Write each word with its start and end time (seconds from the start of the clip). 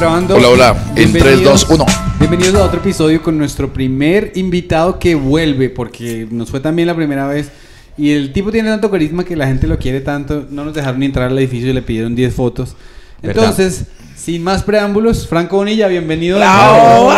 grabando. 0.00 0.34
Hola, 0.34 0.48
hola. 0.48 0.76
En 0.96 1.12
3, 1.12 1.44
2, 1.44 1.66
1. 1.68 1.86
Bienvenidos 2.18 2.54
a 2.54 2.64
otro 2.64 2.80
episodio 2.80 3.22
con 3.22 3.36
nuestro 3.36 3.70
primer 3.70 4.32
invitado 4.34 4.98
que 4.98 5.14
vuelve, 5.14 5.68
porque 5.68 6.26
nos 6.30 6.50
fue 6.50 6.60
también 6.60 6.88
la 6.88 6.94
primera 6.94 7.26
vez. 7.26 7.50
Y 7.98 8.12
el 8.12 8.32
tipo 8.32 8.50
tiene 8.50 8.70
tanto 8.70 8.90
carisma 8.90 9.24
que 9.24 9.36
la 9.36 9.46
gente 9.46 9.66
lo 9.66 9.78
quiere 9.78 10.00
tanto. 10.00 10.46
No 10.48 10.64
nos 10.64 10.72
dejaron 10.72 11.00
ni 11.00 11.06
entrar 11.06 11.30
al 11.30 11.38
edificio 11.38 11.68
y 11.68 11.74
le 11.74 11.82
pidieron 11.82 12.14
10 12.14 12.34
fotos. 12.34 12.76
Entonces, 13.22 13.84
sin 14.16 14.42
más 14.42 14.62
preámbulos, 14.62 15.26
Franco 15.28 15.56
Bonilla, 15.56 15.86
bienvenido. 15.88 16.38
de 16.38 16.46
nuevo. 16.46 17.10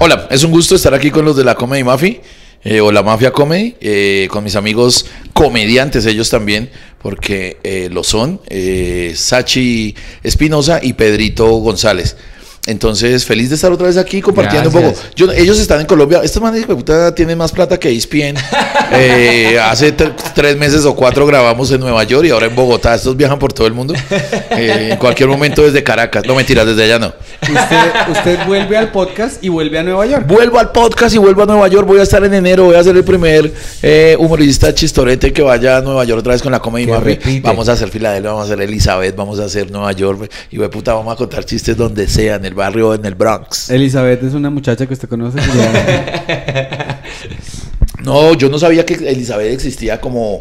Hola, 0.00 0.26
es 0.30 0.42
un 0.44 0.50
gusto 0.50 0.74
estar 0.74 0.94
aquí 0.94 1.10
con 1.10 1.26
los 1.26 1.36
de 1.36 1.44
la 1.44 1.54
Comedy 1.54 1.84
Mafia. 1.84 2.16
Eh, 2.64 2.80
o 2.80 2.92
la 2.92 3.02
Mafia 3.02 3.30
Comedy, 3.30 3.76
eh, 3.80 4.28
con 4.30 4.44
mis 4.44 4.56
amigos 4.56 5.06
comediantes, 5.32 6.06
ellos 6.06 6.30
también, 6.30 6.70
porque 7.00 7.58
eh, 7.62 7.88
lo 7.90 8.02
son, 8.02 8.40
eh, 8.48 9.12
Sachi 9.14 9.94
Espinosa 10.22 10.80
y 10.82 10.94
Pedrito 10.94 11.46
González. 11.58 12.16
Entonces, 12.68 13.24
feliz 13.24 13.48
de 13.48 13.54
estar 13.56 13.72
otra 13.72 13.86
vez 13.86 13.96
aquí 13.96 14.20
compartiendo 14.20 14.68
un 14.68 14.74
Gracias. 14.74 15.00
poco. 15.00 15.12
Yo, 15.16 15.32
ellos 15.32 15.58
están 15.58 15.80
en 15.80 15.86
Colombia. 15.86 16.20
Estos 16.22 16.42
manes 16.42 16.66
de 16.66 16.74
puta 16.74 17.14
tienen 17.14 17.36
más 17.38 17.50
plata 17.52 17.78
que 17.78 17.90
ESPN. 17.90 18.36
Eh, 18.90 19.58
hace 19.60 19.94
tre- 19.94 20.14
tres 20.34 20.56
meses 20.56 20.86
o 20.86 20.94
cuatro 20.96 21.26
grabamos 21.26 21.70
en 21.70 21.78
Nueva 21.80 22.04
York 22.04 22.24
y 22.26 22.30
ahora 22.30 22.46
en 22.46 22.54
Bogotá. 22.54 22.94
Estos 22.94 23.14
viajan 23.16 23.38
por 23.38 23.52
todo 23.52 23.66
el 23.66 23.74
mundo. 23.74 23.92
Eh, 24.50 24.88
en 24.92 24.98
cualquier 24.98 25.28
momento 25.28 25.62
desde 25.62 25.84
Caracas. 25.84 26.24
No 26.26 26.34
mentiras, 26.34 26.66
desde 26.66 26.84
allá 26.84 26.98
no. 26.98 27.12
Usted, 27.42 28.10
usted 28.10 28.38
vuelve 28.46 28.76
al 28.76 28.90
podcast 28.90 29.44
y 29.44 29.48
vuelve 29.50 29.78
a 29.78 29.82
Nueva 29.84 30.04
York. 30.06 30.26
Vuelvo 30.26 30.58
al 30.58 30.72
podcast 30.72 31.14
y 31.14 31.18
vuelvo 31.18 31.42
a 31.42 31.46
Nueva 31.46 31.68
York. 31.68 31.86
Voy 31.86 32.00
a 32.00 32.02
estar 32.02 32.24
en 32.24 32.34
enero. 32.34 32.64
Voy 32.64 32.74
a 32.76 32.82
ser 32.82 32.96
el 32.96 33.04
primer 33.04 33.52
eh, 33.82 34.16
humorista 34.18 34.74
chistorete 34.74 35.32
que 35.32 35.42
vaya 35.42 35.76
a 35.76 35.80
Nueva 35.82 36.02
York 36.04 36.20
otra 36.20 36.32
vez 36.32 36.42
con 36.42 36.50
la 36.50 36.58
Comedy 36.60 36.86
Mafia. 36.88 37.18
Vamos 37.42 37.68
a 37.68 37.72
hacer 37.72 37.88
Filadelfia, 37.90 38.30
vamos 38.30 38.50
a 38.50 38.52
hacer 38.54 38.62
Elizabeth, 38.62 39.14
vamos 39.14 39.38
a 39.38 39.44
hacer 39.44 39.70
Nueva 39.70 39.92
York. 39.92 40.30
Y 40.50 40.58
puta, 40.58 40.94
vamos 40.94 41.12
a 41.12 41.16
contar 41.16 41.44
chistes 41.44 41.76
donde 41.76 42.08
sea, 42.08 42.36
en 42.36 42.46
el 42.46 42.54
barrio, 42.58 42.92
en 42.94 43.04
el 43.06 43.14
Bronx. 43.14 43.70
Elizabeth 43.70 44.22
es 44.22 44.34
una 44.34 44.50
muchacha 44.50 44.86
que 44.86 44.92
usted 44.92 45.08
conoce. 45.08 45.38
ya- 45.38 47.02
No, 48.04 48.34
yo 48.34 48.48
no 48.48 48.58
sabía 48.58 48.84
que 48.86 48.94
Elizabeth 48.94 49.52
existía 49.52 50.00
como 50.00 50.40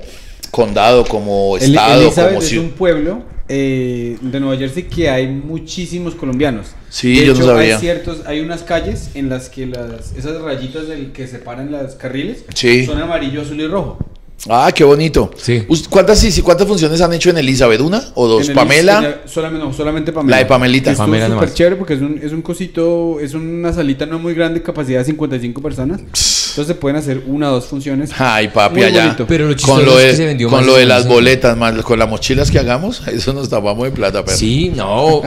condado, 0.52 1.06
como 1.06 1.58
estado, 1.58 2.02
Elizabeth 2.02 2.34
como 2.36 2.46
es 2.46 2.54
un 2.54 2.70
pueblo 2.72 3.24
eh, 3.50 4.18
de 4.22 4.40
Nueva 4.40 4.58
Jersey 4.58 4.84
que 4.84 5.10
hay 5.10 5.28
muchísimos 5.28 6.16
colombianos. 6.16 6.68
Sí, 6.90 7.20
De 7.20 7.26
yo 7.26 7.34
no 7.34 7.40
hecho, 7.40 7.48
sabía. 7.48 7.76
Hay 7.76 7.82
ciertos, 7.82 8.22
hay 8.26 8.40
unas 8.42 8.64
calles 8.64 9.10
en 9.16 9.30
las 9.30 9.50
que 9.50 9.66
las, 9.66 10.14
esas 10.18 10.40
rayitas 10.42 10.88
del 10.88 11.12
que 11.12 11.28
separan 11.28 11.72
los 11.72 11.96
carriles 11.96 12.44
Sí. 12.54 12.86
son 12.86 13.00
amarillo, 13.02 13.42
azul 13.42 13.60
y 13.60 13.68
rojo. 13.68 13.98
Ah, 14.50 14.72
qué 14.74 14.84
bonito. 14.84 15.32
Sí. 15.36 15.66
¿Cuántas, 15.90 16.20
sí, 16.20 16.32
sí, 16.32 16.42
¿Cuántas 16.42 16.68
funciones 16.68 17.02
han 17.02 17.12
hecho 17.14 17.30
en 17.32 17.38
Elizabeth? 17.40 17.82
¿Una 17.82 18.02
o 18.16 18.28
dos? 18.28 18.44
En 18.44 18.50
el- 18.52 18.56
Pamela. 18.56 18.98
en 19.00 19.06
el- 19.06 19.16
solamente, 19.26 19.66
no, 19.66 19.74
solamente 19.74 20.12
Pamela. 20.14 20.38
La 20.38 20.44
de 20.44 20.46
Pamelita. 20.48 20.94
Pamela 20.96 21.28
súper 21.28 21.54
chévere 21.54 21.76
porque 21.76 21.96
es 21.96 22.02
un, 22.02 22.20
es 22.24 22.32
un 22.32 22.42
cosito, 22.42 23.20
es 23.20 23.34
una 23.34 23.74
salita 23.74 24.06
no 24.06 24.20
muy 24.20 24.34
grande, 24.34 24.62
capacidad 24.62 25.00
de 25.00 25.06
55 25.06 25.62
personas. 25.62 26.00
Entonces 26.00 26.68
se 26.68 26.76
pueden 26.76 26.98
hacer 26.98 27.24
una 27.28 27.50
o 27.52 27.56
dos 27.56 27.66
funciones. 27.66 28.12
Ay, 28.18 28.48
papi, 28.48 28.76
Muy 28.76 28.84
allá. 28.86 29.04
bonito. 29.06 29.26
Pero 29.28 29.44
lo 29.46 29.50
con 29.52 29.58
chistoso 29.58 29.82
lo 29.86 30.00
es 30.00 30.04
de, 30.06 30.10
que 30.12 30.16
se 30.18 30.26
vendió 30.26 30.50
con 30.50 30.60
más 30.60 30.66
lo 30.66 30.76
de 30.76 30.86
las 30.86 31.08
boletas, 31.08 31.56
más 31.58 31.74
con 31.84 32.00
las 32.00 32.10
mochilas 32.10 32.50
que 32.50 32.58
hagamos, 32.60 33.08
eso 33.08 33.34
nos 33.34 33.50
tapamos 33.50 33.84
de 33.84 33.92
plata, 33.92 34.24
pero. 34.24 34.38
Sí, 34.38 34.72
no. 34.76 35.22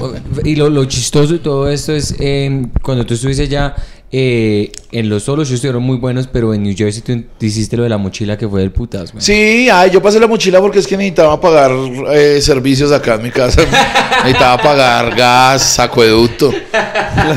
Y 0.44 0.56
lo, 0.56 0.70
lo 0.70 0.84
chistoso 0.86 1.34
de 1.34 1.38
todo 1.40 1.68
esto 1.68 1.94
es 1.94 2.14
eh, 2.18 2.66
cuando 2.82 3.04
tú 3.06 3.14
estuviste 3.14 3.42
allá 3.44 3.74
eh, 4.12 4.72
en 4.90 5.08
los 5.08 5.22
solos, 5.22 5.48
ellos 5.48 5.58
estuvieron 5.58 5.84
muy 5.84 5.96
buenos, 5.96 6.26
pero 6.26 6.52
en 6.52 6.64
New 6.64 6.74
Jersey 6.76 7.00
tú, 7.02 7.24
hiciste 7.44 7.76
lo 7.76 7.84
de 7.84 7.88
la 7.88 7.98
mochila 7.98 8.36
que 8.36 8.48
fue 8.48 8.60
del 8.60 8.72
putas. 8.72 9.12
Sí, 9.18 9.68
ay, 9.70 9.90
yo 9.92 10.02
pasé 10.02 10.18
la 10.18 10.26
mochila 10.26 10.60
porque 10.60 10.80
es 10.80 10.86
que 10.86 10.96
necesitaba 10.96 11.40
pagar 11.40 11.70
eh, 12.12 12.40
servicios 12.40 12.90
acá 12.90 13.14
en 13.14 13.22
mi 13.22 13.30
casa. 13.30 13.62
necesitaba 14.24 14.60
pagar 14.60 15.14
gas, 15.14 15.78
acueducto. 15.78 16.52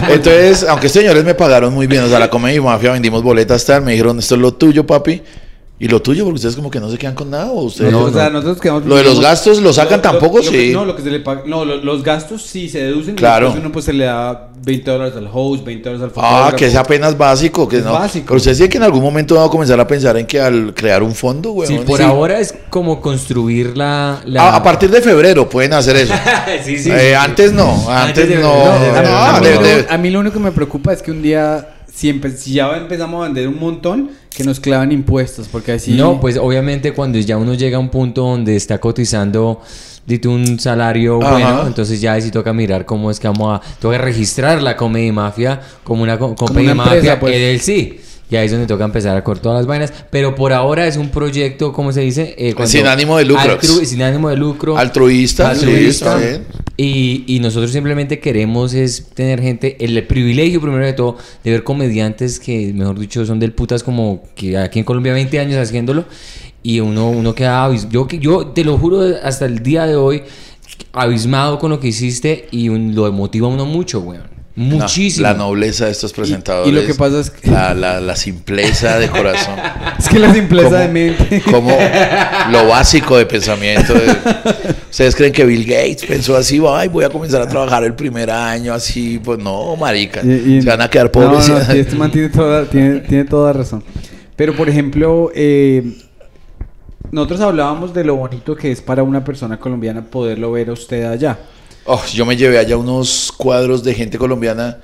Entonces, 0.10 0.66
aunque 0.68 0.90
señores 0.90 1.24
me 1.24 1.36
pagaron 1.36 1.74
muy 1.74 1.86
bien, 1.86 2.04
o 2.04 2.10
sea, 2.10 2.18
la 2.18 2.30
Comedy 2.30 2.60
Mafia 2.60 2.92
vendimos 2.92 3.22
boletas 3.22 3.64
tal, 3.66 3.84
me 3.84 3.92
dijeron, 3.92 4.18
esto 4.18 4.34
es 4.34 4.42
lo 4.42 4.54
tuyo, 4.54 4.86
papi. 4.86 5.22
¿Y 5.80 5.88
lo 5.88 6.02
tuyo? 6.02 6.24
Porque 6.24 6.36
ustedes 6.36 6.56
como 6.56 6.70
que 6.72 6.80
no 6.80 6.90
se 6.90 6.98
quedan 6.98 7.16
con 7.16 7.30
nada, 7.32 7.52
o 7.52 7.64
ustedes... 7.64 7.92
No, 7.92 8.02
No, 8.02 8.06
o 8.06 8.12
sea, 8.14 8.26
no. 8.26 8.34
nosotros 8.34 8.62
quedamos. 8.62 8.86
Lo 8.86 8.96
de 8.96 9.04
los 9.04 9.20
gastos, 9.20 9.60
¿lo 9.60 9.74
sacan 9.74 10.02
tampoco? 10.02 10.38
lo 10.38 10.44
Sí. 10.44 10.70
no, 10.72 10.86
lo 10.86 10.96
que 10.96 11.02
se 11.02 11.10
le 11.10 11.20
paga. 11.20 11.42
No, 11.46 11.66
lo- 11.66 11.78
los 11.78 12.04
gastos 12.04 12.44
sí 12.44 12.70
se 12.70 12.80
deducen. 12.84 13.16
Claro. 13.16 13.54
uno 13.58 13.70
pues 13.72 13.84
se 13.86 13.92
le 13.92 14.06
da 14.06 14.50
20 14.64 14.90
dólares 14.92 15.14
al 15.18 15.28
host, 15.34 15.66
20 15.66 15.90
dólares 15.90 16.04
al 16.04 16.24
Ah, 16.24 16.30
fotógrafo. 16.30 16.56
que 16.58 16.66
es 16.68 16.76
apenas 16.76 17.18
básico, 17.18 17.68
que 17.68 17.78
Es 17.80 17.84
no. 17.84 17.94
básico. 17.94 18.28
Pero 18.28 18.38
ustedes 18.38 18.58
tienen 18.58 18.72
que 18.72 18.78
en 18.78 18.84
algún 18.84 19.02
momento 19.02 19.36
van 19.36 19.46
a 19.48 19.50
comenzar 19.50 19.78
a 19.80 19.86
pensar 19.88 20.16
en 20.16 20.26
que 20.26 20.40
al 20.40 20.74
crear 20.74 21.04
un 21.04 21.14
fondo, 21.16 21.52
güey. 21.52 21.68
Sí, 21.68 21.78
por 21.86 22.02
ahora 22.02 22.40
es 22.40 22.54
como 22.70 23.02
construir 23.02 23.76
la... 23.76 24.22
la... 24.26 24.44
A, 24.52 24.56
a 24.58 24.64
partir 24.64 24.90
de 24.90 25.02
febrero 25.02 25.50
pueden 25.50 25.74
hacer 25.74 25.98
eso. 25.98 26.14
sí, 26.64 26.78
sí. 26.78 26.92
Eh, 26.92 27.14
antes 27.16 27.52
no, 27.52 27.72
antes, 27.90 28.24
Antes 28.24 28.30
de- 28.30 28.36
no. 28.36 28.54
no, 28.54 28.72
A 28.72 28.78
mí- 28.80 28.86
de- 28.86 28.92
Ah, 29.08 29.36
a, 29.36 29.40
mí 29.42 29.48
de- 29.48 29.56
lo, 29.56 29.62
de- 29.64 29.86
a 29.90 29.98
mí 29.98 30.10
lo 30.12 30.20
único 30.20 30.34
que 30.36 30.40
me 30.44 30.52
preocupa 30.52 30.94
es 30.94 31.02
que 31.02 31.12
un 31.12 31.22
día, 31.22 31.68
si, 31.94 32.10
empe- 32.12 32.36
si 32.36 32.54
ya 32.54 32.76
empezamos 32.76 33.22
a 33.22 33.26
vender 33.26 33.48
un 33.48 33.60
montón, 33.60 34.12
que 34.36 34.44
nos 34.44 34.60
clavan 34.60 34.92
impuestos, 34.92 35.48
porque 35.48 35.74
así... 35.74 35.92
No, 35.94 36.20
pues 36.20 36.38
obviamente 36.38 36.92
cuando 36.94 37.20
ya 37.20 37.38
uno 37.38 37.54
llega 37.54 37.78
a 37.78 37.80
un 37.80 37.90
punto 37.90 38.24
donde 38.24 38.56
está 38.56 38.80
cotizando 38.80 39.62
dite 40.06 40.28
un 40.28 40.60
salario 40.60 41.22
Ajá. 41.22 41.32
bueno, 41.32 41.68
entonces 41.68 42.02
ya 42.02 42.14
ahí 42.14 42.22
sí 42.22 42.30
toca 42.32 42.52
mirar 42.52 42.86
cómo 42.86 43.10
es 43.12 43.20
que 43.22 43.28
vamos 43.28 43.58
a 43.58 43.62
toca 43.80 43.98
registrar 44.00 44.62
la 44.62 44.76
Comedy 44.76 45.12
Mafia 45.12 45.62
como 45.84 46.04
una 46.04 46.18
co- 46.20 46.36
Comedy 46.36 46.66
una 46.68 46.84
empresa, 46.84 47.16
Mafia 47.16 47.20
pues. 47.20 47.36
LLC. 47.38 48.00
Y 48.32 48.36
ahí 48.36 48.46
es 48.46 48.52
donde 48.52 48.66
toca 48.68 48.84
empezar 48.86 49.16
a 49.16 49.24
cortar 49.24 49.44
todas 49.44 49.58
las 49.60 49.68
vainas, 49.68 49.94
pero 50.10 50.34
por 50.34 50.54
ahora 50.54 50.88
es 50.88 50.98
un 50.98 51.10
proyecto, 51.10 51.72
¿cómo 51.72 51.92
se 51.92 52.02
dice? 52.02 52.34
Eh, 52.38 52.54
Sin 52.66 52.88
ánimo 52.88 53.18
de 53.18 53.26
lucro. 53.26 53.44
Altru- 53.80 53.86
sin 53.86 54.02
ánimo 54.02 54.30
de 54.30 54.38
lucro. 54.38 54.78
Altruista, 54.78 55.52
altruista. 55.52 56.18
Y, 56.76 57.24
y 57.28 57.40
nosotros 57.40 57.72
simplemente 57.72 58.20
queremos 58.20 58.74
es 58.74 59.10
tener 59.14 59.40
gente, 59.40 59.78
el 59.86 60.02
privilegio 60.08 60.60
primero 60.62 60.84
de 60.86 60.94
todo, 60.94 61.18
de 61.44 61.52
ver 61.52 61.64
comediantes 61.64 62.40
que, 62.40 62.74
mejor 62.74 62.98
dicho, 62.98 63.24
son 63.26 63.40
del 63.40 63.52
putas 63.52 63.84
como 63.84 64.24
que 64.34 64.58
aquí 64.58 64.80
en 64.80 64.86
Colombia 64.86 65.14
20 65.14 65.40
años 65.40 65.58
haciéndolo. 65.58 66.06
Y 66.64 66.80
uno, 66.80 67.10
uno 67.10 67.36
queda 67.36 67.70
yo, 67.92 68.08
yo 68.08 68.48
te 68.48 68.64
lo 68.64 68.78
juro, 68.80 69.02
hasta 69.22 69.46
el 69.46 69.62
día 69.62 69.86
de 69.86 69.96
hoy, 69.98 70.24
abismado 70.94 71.60
con 71.60 71.70
lo 71.72 71.80
que 71.80 71.90
hiciste 71.90 72.48
y 72.52 72.70
un- 72.70 72.96
lo 72.96 73.12
motiva 73.12 73.48
a 73.48 73.52
uno 73.52 73.66
mucho, 73.66 74.00
weón. 74.00 74.33
No, 74.56 74.78
Muchísimo. 74.78 75.24
la 75.28 75.34
nobleza 75.34 75.86
de 75.86 75.92
estos 75.92 76.14
presentadores. 76.14 76.72
y 76.72 76.76
lo 76.76 76.86
que 76.86 76.94
pasa 76.94 77.20
es 77.22 77.32
que- 77.32 77.50
La, 77.50 77.74
la, 77.74 78.00
la 78.00 78.16
simpleza 78.16 79.00
de 79.00 79.10
corazón. 79.10 79.56
Es 79.98 80.08
que 80.10 80.20
la 80.20 80.32
simpleza 80.32 80.68
Como- 80.70 80.78
de 80.80 80.88
mente... 80.90 81.42
Como 81.52 81.78
lo 82.52 82.68
básico 82.68 83.18
de 83.18 83.26
pensamiento. 83.26 83.94
de- 83.96 84.16
Ustedes 84.92 85.16
creen 85.16 85.34
que 85.34 85.44
Bill 85.44 85.66
Gates 85.66 86.06
pensó 86.06 86.38
así, 86.38 86.62
ay, 86.70 86.88
voy 86.88 87.04
a 87.04 87.10
comenzar 87.10 87.42
a 87.42 87.48
trabajar 87.48 87.84
el 87.84 87.96
primer 87.96 88.30
año, 88.30 88.74
así, 88.76 89.20
pues 89.24 89.40
no, 89.40 89.76
marica. 89.76 90.22
Y- 90.24 90.58
y- 90.58 90.62
Se 90.62 90.70
van 90.70 90.82
a 90.82 90.88
quedar 90.90 91.10
pobres. 91.10 91.50
No, 91.50 91.58
no, 91.58 91.66
sí, 91.66 91.80
este 91.80 91.96
man 91.96 92.12
tiene 92.12 92.30
toda, 92.30 92.66
tiene, 92.66 93.00
tiene 93.10 93.24
toda 93.26 93.54
razón. 93.54 93.84
Pero, 94.36 94.56
por 94.56 94.70
ejemplo, 94.70 95.32
eh, 95.34 95.94
nosotros 97.12 97.42
hablábamos 97.42 97.94
de 97.94 98.04
lo 98.04 98.16
bonito 98.16 98.56
que 98.56 98.72
es 98.72 98.82
para 98.82 99.02
una 99.04 99.24
persona 99.24 99.58
colombiana 99.60 100.04
poderlo 100.04 100.52
ver 100.52 100.70
a 100.70 100.74
usted 100.74 101.06
allá. 101.06 101.40
Oh, 101.86 102.02
yo 102.14 102.26
me 102.26 102.38
llevé 102.38 102.58
allá 102.58 102.78
unos 102.78 103.32
cuadros 103.36 103.84
de 103.84 103.94
gente 103.94 104.18
colombiana. 104.18 104.78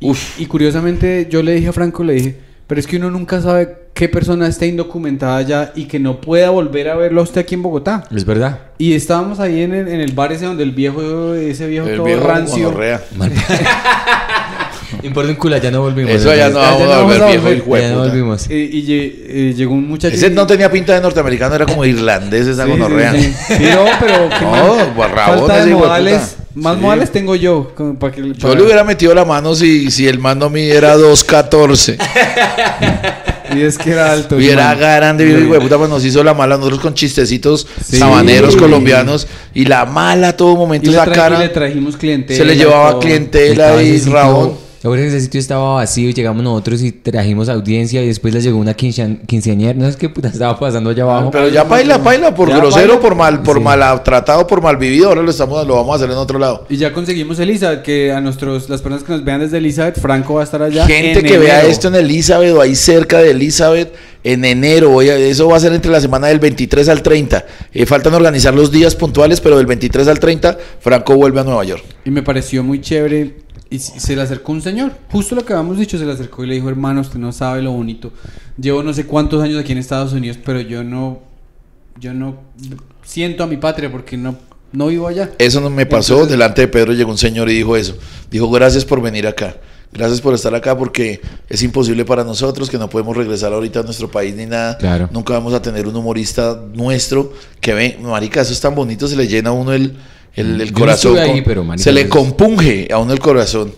Uf, 0.00 0.40
Y 0.40 0.46
curiosamente, 0.46 1.28
yo 1.30 1.42
le 1.42 1.52
dije 1.54 1.68
a 1.68 1.72
Franco, 1.72 2.02
le 2.04 2.14
dije, 2.14 2.36
pero 2.66 2.80
es 2.80 2.86
que 2.86 2.96
uno 2.96 3.10
nunca 3.10 3.40
sabe 3.40 3.86
qué 3.94 4.08
persona 4.08 4.46
está 4.46 4.66
indocumentada 4.66 5.36
allá 5.38 5.72
y 5.74 5.84
que 5.86 5.98
no 5.98 6.20
pueda 6.20 6.50
volver 6.50 6.88
a 6.90 6.96
verlo 6.96 7.20
a 7.20 7.24
usted 7.24 7.40
aquí 7.42 7.54
en 7.54 7.62
Bogotá. 7.62 8.04
Es 8.14 8.24
verdad. 8.24 8.58
Y 8.78 8.92
estábamos 8.94 9.40
ahí 9.40 9.62
en 9.62 9.72
el, 9.74 9.88
en 9.88 10.00
el 10.00 10.12
bar 10.12 10.32
ese 10.32 10.44
donde 10.46 10.62
el 10.64 10.72
viejo, 10.72 11.34
ese 11.34 11.66
viejo 11.66 11.88
el 11.88 11.96
todo 11.96 12.06
viejo 12.06 12.26
rancio. 12.26 12.64
gonorrea. 12.68 13.02
Importa 15.02 15.30
un 15.30 15.36
culo, 15.36 15.56
ya 15.58 15.70
no 15.70 15.82
volvimos. 15.82 16.12
Eso 16.12 16.34
ya 16.34 16.48
no 16.48 16.60
Ya- 16.60 16.78
ya 16.78 16.86
vamos 16.86 16.92
a 16.92 17.02
volver 17.02 17.18
viejo 17.28 17.52
hijo 17.52 17.74
de 17.76 17.82
Ya 17.82 17.90
no 17.90 17.98
volvimos. 17.98 18.46
Eh, 18.50 18.70
y 18.72 18.82
lle- 18.86 19.14
eh, 19.28 19.54
llegó 19.56 19.74
un 19.74 19.88
muchacho. 19.88 20.14
Ese 20.14 20.28
y- 20.28 20.30
no 20.30 20.46
tenía 20.46 20.70
pinta 20.70 20.94
de 20.94 21.00
norteamericano, 21.00 21.54
era 21.54 21.66
como 21.66 21.84
irlandés 21.86 22.46
esa 22.46 22.64
Sí, 22.64 22.70
gonorrea. 22.70 23.12
sí. 23.12 23.32
Sí, 23.48 23.64
no, 23.72 23.84
pero 24.00 24.28
No, 24.28 25.04
falta 25.14 25.64
de 25.64 25.74
modales. 25.74 26.36
Más 26.56 26.76
Sí. 26.76 26.80
modales 26.82 27.12
tengo 27.12 27.34
yo. 27.36 27.72
como 27.76 27.98
para 27.98 28.12
que, 28.14 28.22
Yo 28.22 28.34
para- 28.40 28.54
le 28.54 28.62
hubiera 28.62 28.82
metido 28.82 29.14
la 29.14 29.24
mano 29.24 29.54
si, 29.54 29.90
si 29.90 30.08
el 30.08 30.18
mando 30.18 30.48
midiera 30.50 30.96
2.14. 30.96 31.98
Y 33.54 33.60
es 33.62 33.78
que 33.78 33.90
era 33.92 34.10
alto. 34.12 34.40
Y 34.40 34.48
era 34.48 34.68
man. 34.68 34.78
grande, 34.78 35.28
hijo 35.28 35.52
de 35.54 35.60
puta, 35.60 35.78
pues 35.78 35.88
nos 35.88 36.04
hizo 36.04 36.24
la 36.24 36.34
mala 36.34 36.56
nosotros 36.56 36.80
con 36.80 36.94
chistecitos 36.94 37.66
Sí. 37.88 37.96
sabaneros 37.98 38.56
colombianos. 38.56 39.26
Y 39.54 39.66
la 39.66 39.84
mala 39.86 40.28
a 40.30 40.36
todo 40.36 40.56
momento 40.56 40.90
Y 40.90 40.92
le, 40.94 40.98
tra- 40.98 41.12
cara. 41.14 41.36
y 41.36 41.40
le 41.40 41.48
trajimos 41.50 41.96
clientela. 41.96 42.36
Se 42.38 42.44
le 42.44 42.54
y 42.54 42.58
llevaba 42.58 42.90
todo. 42.92 43.00
clientela 43.00 43.82
y 43.82 43.98
rabón. 44.00 44.65
¿Se 44.86 44.88
acuerdan 44.88 45.08
que 45.10 45.16
ese 45.16 45.24
sitio 45.24 45.40
estaba 45.40 45.74
vacío 45.74 46.08
y 46.10 46.12
llegamos 46.14 46.44
nosotros 46.44 46.80
y 46.80 46.92
trajimos 46.92 47.48
audiencia 47.48 48.04
y 48.04 48.06
después 48.06 48.32
les 48.32 48.44
llegó 48.44 48.58
una 48.58 48.74
quinceañera? 48.74 49.74
No 49.74 49.90
sé 49.90 49.98
qué 49.98 50.08
puta 50.08 50.28
estaba 50.28 50.56
pasando 50.60 50.90
allá 50.90 51.02
abajo. 51.02 51.32
Pero 51.32 51.48
ya 51.48 51.64
baila, 51.64 51.98
baila, 51.98 52.32
por 52.32 52.48
Ya 52.48 52.58
grosero, 52.58 52.86
baila. 52.94 53.00
por 53.00 53.14
mal, 53.16 53.42
por 53.42 53.56
Sí. 53.58 53.64
maltratado, 53.64 54.46
por 54.46 54.62
mal 54.62 54.76
vivido. 54.76 55.08
Ahora 55.08 55.22
lo 55.22 55.30
estamos, 55.32 55.66
lo 55.66 55.74
vamos 55.74 55.90
a 55.90 55.96
hacer 55.96 56.08
en 56.12 56.16
otro 56.16 56.38
lado. 56.38 56.66
Y 56.68 56.76
ya 56.76 56.92
conseguimos 56.92 57.40
Elizabeth, 57.40 57.82
que 57.82 58.12
a 58.12 58.20
nuestros, 58.20 58.68
las 58.68 58.80
personas 58.80 59.02
que 59.02 59.10
nos 59.10 59.24
vean 59.24 59.40
desde 59.40 59.58
Elizabeth, 59.58 59.98
Franco 59.98 60.34
va 60.34 60.42
a 60.42 60.44
estar 60.44 60.62
allá. 60.62 60.86
Gente 60.86 61.18
en 61.18 61.26
que 61.26 61.36
vea 61.38 61.64
esto 61.64 61.88
en 61.88 61.96
Elizabeth 61.96 62.54
o 62.54 62.60
ahí 62.60 62.76
cerca 62.76 63.18
de 63.18 63.32
Elizabeth 63.32 63.92
en 64.22 64.44
enero. 64.44 64.90
voy 64.90 65.08
a- 65.08 65.16
eso 65.16 65.48
va 65.48 65.56
a 65.56 65.60
ser 65.60 65.72
entre 65.72 65.90
la 65.90 66.00
semana 66.00 66.28
del 66.28 66.38
23 66.38 66.88
al 66.88 67.02
30. 67.02 67.44
Eh, 67.74 67.86
faltan 67.86 68.14
organizar 68.14 68.54
los 68.54 68.70
días 68.70 68.94
puntuales, 68.94 69.40
pero 69.40 69.56
del 69.56 69.66
23 69.66 70.06
al 70.06 70.20
30 70.20 70.56
Franco 70.78 71.16
vuelve 71.16 71.40
a 71.40 71.42
Nueva 71.44 71.64
York. 71.64 71.82
Y 72.04 72.10
me 72.12 72.22
pareció 72.22 72.62
muy 72.62 72.80
chévere. 72.80 73.45
Y 73.68 73.78
se 73.80 74.14
le 74.14 74.22
acercó 74.22 74.52
un 74.52 74.62
señor. 74.62 74.92
Justo 75.10 75.34
lo 75.34 75.44
que 75.44 75.52
habíamos 75.52 75.76
dicho, 75.78 75.98
se 75.98 76.04
le 76.06 76.12
acercó 76.12 76.44
y 76.44 76.46
le 76.46 76.54
dijo, 76.54 76.68
hermano, 76.68 77.00
usted 77.00 77.18
no 77.18 77.32
sabe 77.32 77.62
lo 77.62 77.72
bonito. 77.72 78.12
Llevo 78.60 78.82
no 78.82 78.92
sé 78.92 79.06
cuántos 79.06 79.42
años 79.42 79.60
aquí 79.60 79.72
en 79.72 79.78
Estados 79.78 80.12
Unidos, 80.12 80.38
pero 80.44 80.60
yo 80.60 80.84
no, 80.84 81.18
yo 81.98 82.14
no 82.14 82.36
siento 83.02 83.42
a 83.42 83.46
mi 83.48 83.56
patria 83.56 83.90
porque 83.90 84.16
no, 84.16 84.36
no 84.72 84.86
vivo 84.86 85.08
allá. 85.08 85.30
Eso 85.38 85.60
no 85.60 85.68
me 85.68 85.84
pasó. 85.84 86.14
Entonces- 86.14 86.32
Delante 86.32 86.60
de 86.62 86.68
Pedro 86.68 86.92
llegó 86.92 87.10
un 87.10 87.18
señor 87.18 87.48
y 87.50 87.54
dijo 87.54 87.76
eso. 87.76 87.96
Dijo, 88.30 88.48
gracias 88.50 88.84
por 88.84 89.02
venir 89.02 89.26
acá. 89.26 89.56
Gracias 89.92 90.20
por 90.20 90.34
estar 90.34 90.54
acá 90.54 90.76
porque 90.76 91.20
es 91.48 91.62
imposible 91.62 92.04
para 92.04 92.22
nosotros 92.22 92.68
que 92.68 92.76
no 92.76 92.90
podemos 92.90 93.16
regresar 93.16 93.52
ahorita 93.52 93.80
a 93.80 93.82
nuestro 93.82 94.10
país 94.10 94.34
ni 94.34 94.44
nada. 94.44 94.76
Claro. 94.78 95.08
Nunca 95.12 95.32
vamos 95.32 95.54
a 95.54 95.62
tener 95.62 95.86
un 95.86 95.96
humorista 95.96 96.60
nuestro 96.74 97.32
que 97.60 97.72
ve, 97.72 97.98
marica, 98.02 98.42
eso 98.42 98.52
es 98.52 98.60
tan 98.60 98.74
bonito, 98.74 99.08
se 99.08 99.16
le 99.16 99.26
llena 99.26 99.50
a 99.50 99.52
uno 99.52 99.72
el, 99.72 99.96
el, 100.36 100.60
el 100.60 100.68
Yo 100.68 100.72
no 100.74 100.78
corazón. 100.80 101.16
estuve 101.16 101.32
ahí, 101.32 101.42
pero, 101.42 101.64
marica, 101.64 101.82
se 101.82 101.92
le 101.92 102.08
compunge 102.08 102.88
a 102.92 102.98
uno 102.98 103.12
el 103.12 103.18
corazón. 103.20 103.72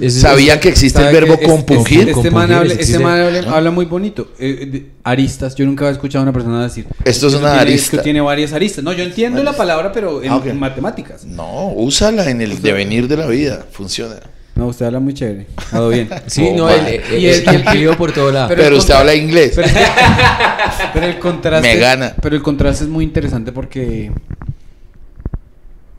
Es- 0.00 0.20
¿Sabían 0.20 0.60
que 0.60 0.68
existe 0.68 0.98
el 0.98 1.06
¿Sabe 1.06 1.20
verbo 1.20 1.38
compungir? 1.40 2.00
Este 2.10 2.14
man, 2.14 2.22
Compungir, 2.48 2.54
habla, 2.56 2.74
existe. 2.74 2.92
este 2.92 3.02
man 3.04 3.20
habla, 3.20 3.50
habla 3.56 3.70
muy 3.70 3.86
bonito. 3.86 4.28
Eh, 4.38 4.68
de- 4.70 4.86
aristas, 5.04 5.54
yo 5.54 5.64
nunca 5.64 5.84
había 5.86 5.92
escuchado 5.92 6.20
a 6.20 6.24
una 6.24 6.32
persona 6.32 6.62
decir. 6.62 6.84
Esto 7.04 7.28
es 7.28 7.32
"Eso 7.32 7.38
una 7.38 7.48
tiene- 7.54 7.60
arista". 7.62 7.96
que 7.96 8.02
tiene 8.02 8.20
varias 8.20 8.52
aristas. 8.52 8.84
No, 8.84 8.92
yo 8.92 9.02
entiendo 9.04 9.42
la 9.42 9.54
palabra, 9.54 9.90
pero 9.90 10.22
en, 10.22 10.32
Ah, 10.32 10.42
en 10.44 10.58
matemáticas. 10.58 11.24
No, 11.24 11.68
úsala 11.72 12.28
en 12.28 12.42
el 12.42 12.60
devenir 12.60 13.08
de 13.08 13.16
la 13.16 13.26
vida. 13.26 13.64
Funciona. 13.72 14.16
No, 14.54 14.66
usted 14.66 14.84
habla 14.86 15.00
muy 15.00 15.14
chévere. 15.14 15.46
Ha 15.72 15.76
dado 15.76 15.88
bien. 15.88 16.08
Sí, 16.26 16.46
Oh, 16.52 16.56
no, 16.56 16.70
el, 16.70 16.86
el, 16.86 17.18
Y 17.22 17.26
el- 17.26 17.48
el 17.48 17.64
clio 17.64 17.96
por 17.96 18.12
todo 18.12 18.30
lado. 18.30 18.48
Pero, 18.48 18.64
el 18.66 18.74
usted 18.74 18.92
habla 18.94 19.14
inglés. 19.14 19.52
Pero, 19.56 19.68
pero 20.92 21.06
el 21.06 21.18
contraste. 21.18 21.66
Me 21.66 21.76
gana. 21.76 22.14
Pero 22.20 22.36
el 22.36 22.42
contraste 22.42 22.84
es 22.84 22.90
muy 22.90 23.04
interesante 23.04 23.50
porque. 23.50 24.12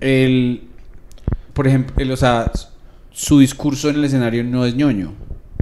El. 0.05 0.61
Por 1.53 1.67
ejemplo, 1.67 1.95
el, 1.97 2.11
o 2.11 2.17
sea, 2.17 2.51
su 3.11 3.39
discurso 3.39 3.89
en 3.89 3.95
el 3.95 4.05
escenario 4.05 4.43
no 4.43 4.65
es 4.65 4.75
ñoño. 4.75 5.13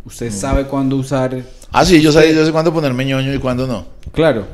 Usted 0.05 0.31
sabe 0.31 0.65
cuándo 0.65 0.97
usar. 0.97 1.41
ah, 1.71 1.85
sí, 1.85 2.01
yo 2.01 2.11
sé, 2.11 2.35
yo 2.35 2.45
sé 2.45 2.51
cuándo 2.51 2.73
ponerme 2.73 3.05
ñoño 3.05 3.33
y 3.33 3.37
cuándo 3.39 3.65
no. 3.67 3.85
Claro. 4.11 4.45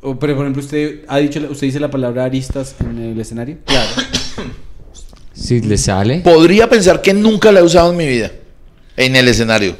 O, 0.00 0.16
pero 0.16 0.36
por 0.36 0.44
ejemplo, 0.44 0.62
usted 0.62 1.00
ha 1.08 1.18
dicho, 1.18 1.40
usted 1.50 1.66
dice 1.66 1.80
la 1.80 1.90
palabra 1.90 2.24
aristas 2.24 2.76
en 2.80 2.98
el 2.98 3.20
escenario. 3.20 3.58
Claro. 3.64 3.88
Si 5.34 5.60
le 5.60 5.76
sale, 5.76 6.20
Podría 6.20 6.66
pensar 6.68 7.02
que 7.02 7.12
nunca 7.12 7.52
la 7.52 7.60
he 7.60 7.62
usado 7.62 7.90
en 7.90 7.96
mi 7.98 8.06
vida. 8.06 8.32
En 8.96 9.14
el 9.16 9.28
escenario. 9.28 9.76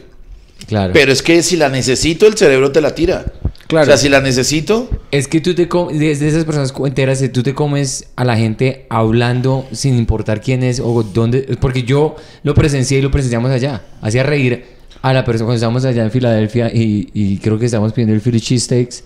claro. 0.69 0.93
Pero 0.93 1.11
es 1.13 1.23
que 1.23 1.43
si 1.43 1.57
la 1.57 1.71
necesito, 1.71 2.27
el 2.27 2.37
cerebro 2.37 2.71
te 2.73 2.83
la 2.83 2.95
tira. 2.95 3.25
Claro. 3.67 3.85
O 3.85 3.87
sea, 3.87 3.97
si 3.97 4.09
la 4.09 4.21
necesito, 4.21 4.89
Es 5.11 5.27
que 5.27 5.41
tú 5.41 5.55
te 5.55 5.69
comes, 5.69 5.99
de, 5.99 6.11
esas 6.11 6.45
personas 6.45 6.73
enteras, 6.85 7.23
tú 7.33 7.43
te 7.43 7.55
comes 7.55 8.07
a 8.15 8.25
la 8.25 8.37
gente 8.37 8.87
hablando 8.91 9.67
sin 9.73 9.99
importar 9.99 10.41
quién 10.41 10.63
es 10.63 10.81
o 10.81 11.03
dónde. 11.03 11.57
Porque 11.61 11.83
yo 11.83 12.17
lo 12.45 12.55
presencié 12.55 12.99
y 12.99 13.03
lo 13.03 13.11
presenciamos 13.11 13.51
allá. 13.51 13.83
Hacía 14.01 14.23
reír 14.23 14.65
a 15.03 15.13
la 15.13 15.25
persona 15.25 15.47
cuando 15.47 15.57
estábamos 15.57 15.85
allá 15.85 16.05
en 16.05 16.11
Filadelfia 16.11 16.71
y, 16.73 17.11
y 17.13 17.39
creo 17.39 17.59
que 17.59 17.67
estábamos 17.67 17.93
pidiendo 17.93 18.15
el 18.15 18.21
Philly 18.21 18.41
Cheesesteaks. 18.41 19.03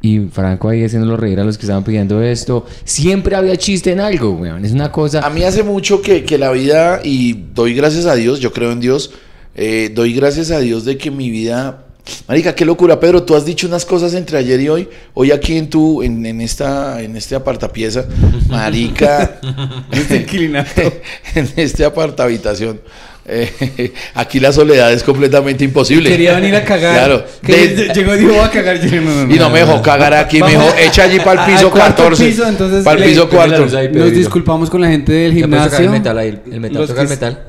Y 0.00 0.20
Franco 0.32 0.68
ahí 0.68 0.84
haciéndolo 0.84 1.16
reír 1.16 1.40
a 1.40 1.44
los 1.44 1.58
que 1.58 1.62
estaban 1.62 1.84
pidiendo 1.84 2.22
esto. 2.22 2.66
Siempre 2.84 3.34
había 3.34 3.56
chiste 3.56 3.90
en 3.92 4.00
algo, 4.00 4.30
weón. 4.30 4.64
Es 4.64 4.72
una 4.72 4.92
cosa. 4.92 5.20
a 5.20 5.30
mí 5.30 5.42
hace 5.42 5.62
mucho 5.62 6.02
que, 6.02 6.24
que 6.24 6.38
la 6.38 6.52
vida, 6.52 7.00
y 7.02 7.32
doy 7.54 7.74
gracias 7.74 8.06
a 8.06 8.14
Dios, 8.14 8.40
yo 8.40 8.52
creo 8.52 8.70
en 8.72 8.80
Dios, 8.80 9.10
eh, 9.54 9.90
doy 9.94 10.14
gracias 10.14 10.50
a 10.50 10.60
Dios 10.60 10.84
de 10.84 10.96
que 10.98 11.10
mi 11.10 11.30
vida... 11.30 11.86
Marica, 12.26 12.54
qué 12.54 12.64
locura, 12.64 12.98
Pedro, 12.98 13.22
tú 13.22 13.36
has 13.36 13.44
dicho 13.44 13.66
unas 13.66 13.84
cosas 13.84 14.12
entre 14.14 14.36
ayer 14.38 14.60
y 14.60 14.68
hoy, 14.68 14.88
hoy 15.14 15.30
aquí 15.30 15.56
en 15.56 15.70
tu, 15.70 16.02
en, 16.02 16.24
en 16.26 16.40
esta, 16.40 17.00
en 17.00 17.16
este 17.16 17.34
apartapieza, 17.36 18.04
marica, 18.48 19.38
Este 19.92 20.16
inquilinato. 20.16 20.82
en 21.34 21.48
este 21.56 21.84
apartahabitación, 21.84 22.80
eh, 23.24 23.92
aquí 24.14 24.40
la 24.40 24.50
soledad 24.52 24.92
es 24.92 25.04
completamente 25.04 25.62
imposible. 25.62 26.10
Quería 26.10 26.34
venir 26.34 26.56
a 26.56 26.64
cagar. 26.64 26.94
Claro. 26.96 27.24
De- 27.42 27.92
llegó 27.94 28.14
y 28.16 28.18
dijo, 28.18 28.32
voy 28.32 28.40
a 28.40 28.50
cagar. 28.50 28.80
Yo, 28.80 29.00
no, 29.00 29.24
no, 29.26 29.32
Y 29.34 29.38
no 29.38 29.48
me 29.48 29.60
dejó 29.60 29.80
cagar 29.80 30.12
aquí, 30.14 30.42
me 30.42 30.50
dijo, 30.50 30.66
echa 30.84 31.04
allí 31.04 31.20
para 31.20 31.46
el 31.46 31.52
piso 31.54 31.70
cuarto 31.70 32.02
14. 32.02 32.24
piso, 32.26 32.48
entonces 32.48 32.82
para 32.84 32.98
el 32.98 33.08
piso 33.10 33.28
Prende 33.28 33.46
la 33.48 33.56
4. 33.56 33.64
luz 33.64 33.74
ahí, 33.74 33.88
Nos 33.92 34.10
disculpamos 34.10 34.68
con 34.70 34.80
la 34.80 34.88
gente 34.88 35.12
del 35.12 35.30
tocar 35.34 35.40
gimnasio. 35.50 35.78
el 35.84 35.90
metal 35.90 36.18
ahí, 36.18 36.40
el 36.50 36.60
metal, 36.60 36.86
toca 36.86 37.02
el 37.02 37.08
metal. 37.08 37.48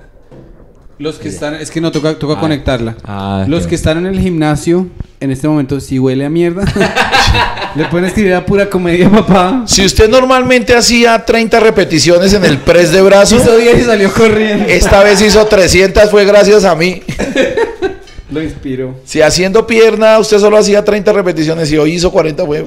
Los 0.99 1.15
que 1.15 1.27
están, 1.29 1.55
es 1.55 1.71
que 1.71 1.81
no 1.81 1.91
toca, 1.91 2.13
toca 2.19 2.35
Ah. 2.35 2.39
conectarla. 2.39 2.95
Ah, 3.03 3.45
Los 3.47 3.67
que 3.67 3.75
están 3.75 3.97
en 3.97 4.05
el 4.05 4.19
gimnasio, 4.19 4.87
en 5.19 5.31
este 5.31 5.47
momento, 5.47 5.79
si 5.79 5.97
huele 5.99 6.23
a 6.25 6.29
mierda, 6.29 6.63
le 7.75 7.85
pueden 7.85 8.05
escribir 8.05 8.33
a 8.35 8.45
pura 8.45 8.69
comedia, 8.69 9.09
papá. 9.09 9.63
Si 9.65 9.83
usted 9.83 10.07
normalmente 10.09 10.75
hacía 10.75 11.25
30 11.25 11.59
repeticiones 11.59 12.33
en 12.33 12.45
el 12.45 12.57
press 12.59 12.91
de 12.91 13.01
brazo, 13.01 13.35
Hizo 13.37 13.57
10 13.57 13.79
y 13.79 13.83
salió 13.83 14.13
corriendo. 14.13 14.65
esta 14.67 15.03
vez 15.03 15.21
hizo 15.21 15.45
300, 15.45 16.09
fue 16.11 16.25
gracias 16.25 16.63
a 16.63 16.75
mí. 16.75 17.01
Lo 18.31 18.41
inspiró. 18.41 18.95
Si 19.05 19.21
haciendo 19.21 19.67
pierna 19.67 20.17
usted 20.19 20.39
solo 20.39 20.57
hacía 20.57 20.83
30 20.83 21.11
repeticiones 21.13 21.71
y 21.71 21.77
hoy 21.77 21.93
hizo 21.93 22.11
40, 22.11 22.45
fue... 22.45 22.65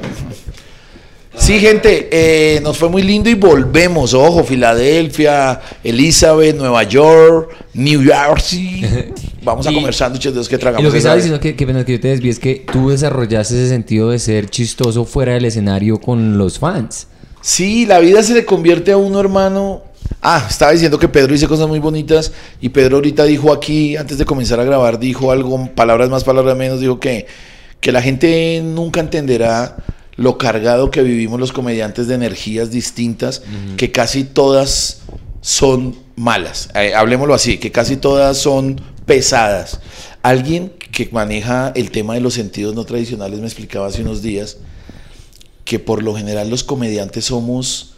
Sí, 1.38 1.60
gente, 1.60 2.08
eh, 2.10 2.60
nos 2.60 2.76
fue 2.78 2.88
muy 2.88 3.02
lindo 3.02 3.28
y 3.30 3.34
volvemos. 3.34 4.14
Ojo, 4.14 4.42
Filadelfia, 4.42 5.60
Elizabeth, 5.84 6.56
Nueva 6.56 6.82
York, 6.84 7.50
New 7.74 8.02
Jersey. 8.02 9.12
Vamos 9.42 9.66
a 9.66 9.70
Y- 9.70 9.74
comer 9.74 9.94
sándwiches 9.94 10.32
de 10.32 10.38
los 10.38 10.48
que 10.48 10.56
Y 10.56 10.58
tragamos. 10.58 10.84
lo 10.84 10.90
que 10.90 10.98
estaba 10.98 11.14
diciendo 11.14 11.38
que, 11.38 11.54
que 11.54 11.66
que 11.66 11.92
yo 11.92 12.00
te 12.00 12.08
desvíe 12.08 12.30
es 12.30 12.38
que 12.40 12.64
tú 12.72 12.88
desarrollaste 12.90 13.54
ese 13.54 13.68
sentido 13.68 14.10
de 14.10 14.18
ser 14.18 14.48
chistoso 14.50 15.04
fuera 15.04 15.34
del 15.34 15.44
escenario 15.44 16.00
con 16.00 16.36
los 16.38 16.58
fans. 16.58 17.06
Sí, 17.42 17.86
la 17.86 18.00
vida 18.00 18.22
se 18.24 18.34
le 18.34 18.44
convierte 18.44 18.90
a 18.90 18.96
uno, 18.96 19.20
hermano. 19.20 19.82
Ah, 20.22 20.44
estaba 20.48 20.72
diciendo 20.72 20.98
que 20.98 21.08
Pedro 21.08 21.32
dice 21.32 21.46
cosas 21.46 21.68
muy 21.68 21.78
bonitas 21.78 22.32
y 22.60 22.70
Pedro 22.70 22.96
ahorita 22.96 23.24
dijo 23.24 23.52
aquí, 23.52 23.96
antes 23.96 24.18
de 24.18 24.24
comenzar 24.24 24.58
a 24.58 24.64
grabar, 24.64 24.98
dijo 24.98 25.30
algo, 25.30 25.68
palabras 25.74 26.08
más, 26.08 26.24
palabras 26.24 26.56
menos, 26.56 26.80
dijo 26.80 26.98
que, 26.98 27.26
que 27.80 27.92
la 27.92 28.02
gente 28.02 28.60
nunca 28.64 28.98
entenderá 29.00 29.76
lo 30.16 30.38
cargado 30.38 30.90
que 30.90 31.02
vivimos 31.02 31.38
los 31.40 31.52
comediantes 31.52 32.06
de 32.08 32.14
energías 32.14 32.70
distintas, 32.70 33.42
que 33.76 33.92
casi 33.92 34.24
todas 34.24 35.02
son 35.40 35.96
malas. 36.16 36.70
Eh, 36.74 36.94
hablemoslo 36.94 37.34
así, 37.34 37.58
que 37.58 37.70
casi 37.70 37.96
todas 37.96 38.38
son 38.38 38.80
pesadas. 39.04 39.80
Alguien 40.22 40.72
que 40.90 41.08
maneja 41.12 41.72
el 41.76 41.90
tema 41.90 42.14
de 42.14 42.20
los 42.20 42.34
sentidos 42.34 42.74
no 42.74 42.84
tradicionales 42.84 43.38
me 43.40 43.46
explicaba 43.46 43.86
hace 43.88 44.02
unos 44.02 44.22
días 44.22 44.56
que 45.64 45.78
por 45.78 46.02
lo 46.02 46.14
general 46.16 46.48
los 46.48 46.64
comediantes 46.64 47.26
somos 47.26 47.92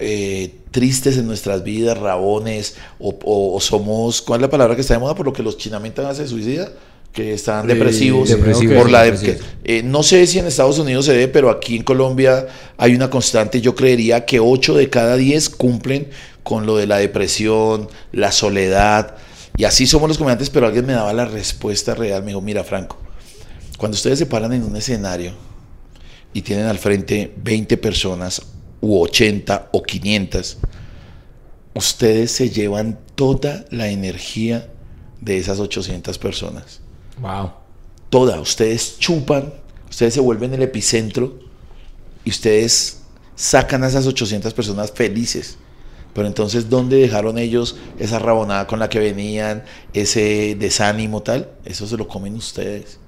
eh, 0.00 0.54
tristes 0.70 1.16
en 1.16 1.26
nuestras 1.26 1.64
vidas, 1.64 1.98
rabones, 1.98 2.76
o, 3.00 3.16
o- 3.24 3.56
o 3.56 3.60
somos, 3.60 4.20
¿cuál 4.22 4.40
es 4.40 4.42
la 4.42 4.50
palabra 4.50 4.74
que 4.76 4.82
está 4.82 4.94
de 4.94 5.00
moda? 5.00 5.14
Por 5.14 5.26
lo 5.26 5.32
que 5.32 5.42
los 5.42 5.56
chinamentas 5.58 6.16
se 6.18 6.28
suicida, 6.28 6.70
que 7.12 7.32
están 7.32 7.68
Eh, 7.68 7.74
depresivos, 7.74 8.30
por 8.30 8.90
la 8.90 9.02
de- 9.04 9.10
depresivos. 9.12 9.46
que- 9.64 9.78
eh, 9.78 9.82
no 9.82 10.02
sé 10.02 10.26
si 10.26 10.38
en 10.38 10.46
Estados 10.46 10.78
Unidos 10.78 11.06
se 11.06 11.16
ve, 11.16 11.26
pero 11.28 11.50
aquí 11.50 11.76
en 11.76 11.82
Colombia 11.82 12.46
hay 12.76 12.94
una 12.94 13.10
constante, 13.10 13.60
yo 13.60 13.74
creería 13.74 14.24
que 14.24 14.38
8 14.40 14.74
de 14.74 14.88
cada 14.88 15.16
10 15.16 15.48
cumplen 15.50 16.08
con 16.42 16.64
lo 16.66 16.76
de 16.76 16.86
la 16.86 16.98
depresión, 16.98 17.88
la 18.12 18.30
soledad, 18.32 19.16
y 19.56 19.64
así 19.64 19.86
somos 19.86 20.08
los 20.08 20.16
comediantes, 20.18 20.50
pero 20.50 20.66
alguien 20.66 20.86
me 20.86 20.92
daba 20.92 21.12
la 21.12 21.24
respuesta 21.24 21.94
real, 21.94 22.22
me 22.22 22.28
dijo, 22.28 22.40
mira 22.40 22.62
Franco, 22.62 22.96
cuando 23.78 23.96
ustedes 23.96 24.18
se 24.18 24.26
paran 24.26 24.52
en 24.52 24.62
un 24.62 24.76
escenario, 24.76 25.32
y 26.32 26.42
tienen 26.42 26.66
al 26.66 26.78
frente 26.78 27.32
20 27.42 27.76
personas 27.78 28.42
u 28.80 29.00
80 29.00 29.70
o 29.72 29.82
500, 29.82 30.58
ustedes 31.74 32.30
se 32.32 32.50
llevan 32.50 32.98
toda 33.14 33.64
la 33.70 33.88
energía 33.88 34.68
de 35.20 35.38
esas 35.38 35.58
800 35.58 36.18
personas. 36.18 36.80
Wow. 37.20 37.52
Toda. 38.10 38.40
Ustedes 38.40 38.98
chupan, 38.98 39.52
ustedes 39.88 40.14
se 40.14 40.20
vuelven 40.20 40.54
el 40.54 40.62
epicentro 40.62 41.38
y 42.24 42.30
ustedes 42.30 43.02
sacan 43.34 43.84
a 43.84 43.88
esas 43.88 44.06
800 44.06 44.52
personas 44.54 44.90
felices. 44.92 45.58
Pero 46.14 46.26
entonces, 46.26 46.68
¿dónde 46.68 46.96
dejaron 46.96 47.38
ellos 47.38 47.76
esa 47.98 48.18
rabonada 48.18 48.66
con 48.66 48.78
la 48.78 48.88
que 48.88 48.98
venían, 48.98 49.64
ese 49.92 50.56
desánimo 50.58 51.22
tal? 51.22 51.50
Eso 51.64 51.86
se 51.86 51.96
lo 51.96 52.08
comen 52.08 52.34
ustedes. 52.34 52.98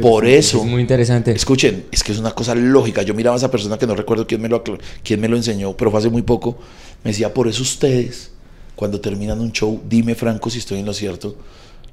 Por 0.00 0.26
eso, 0.26 0.58
Es 0.58 0.64
muy 0.64 0.80
interesante. 0.80 1.32
Escuchen, 1.32 1.86
es 1.90 2.02
que 2.02 2.12
es 2.12 2.18
una 2.18 2.32
cosa 2.32 2.54
lógica. 2.54 3.02
Yo 3.02 3.14
miraba 3.14 3.34
a 3.34 3.38
esa 3.38 3.50
persona 3.50 3.78
que 3.78 3.86
no 3.86 3.94
recuerdo 3.94 4.26
quién 4.26 4.40
me 4.40 4.48
lo, 4.48 4.62
quién 5.02 5.20
me 5.20 5.28
lo 5.28 5.36
enseñó, 5.36 5.76
pero 5.76 5.90
fue 5.90 6.00
hace 6.00 6.08
muy 6.08 6.22
poco. 6.22 6.58
Me 7.02 7.10
decía, 7.10 7.34
por 7.34 7.48
eso 7.48 7.62
ustedes 7.62 8.30
cuando 8.76 9.00
terminan 9.00 9.40
un 9.40 9.52
show, 9.52 9.80
dime 9.88 10.14
Franco 10.14 10.50
si 10.50 10.58
estoy 10.58 10.78
en 10.80 10.86
lo 10.86 10.94
cierto, 10.94 11.36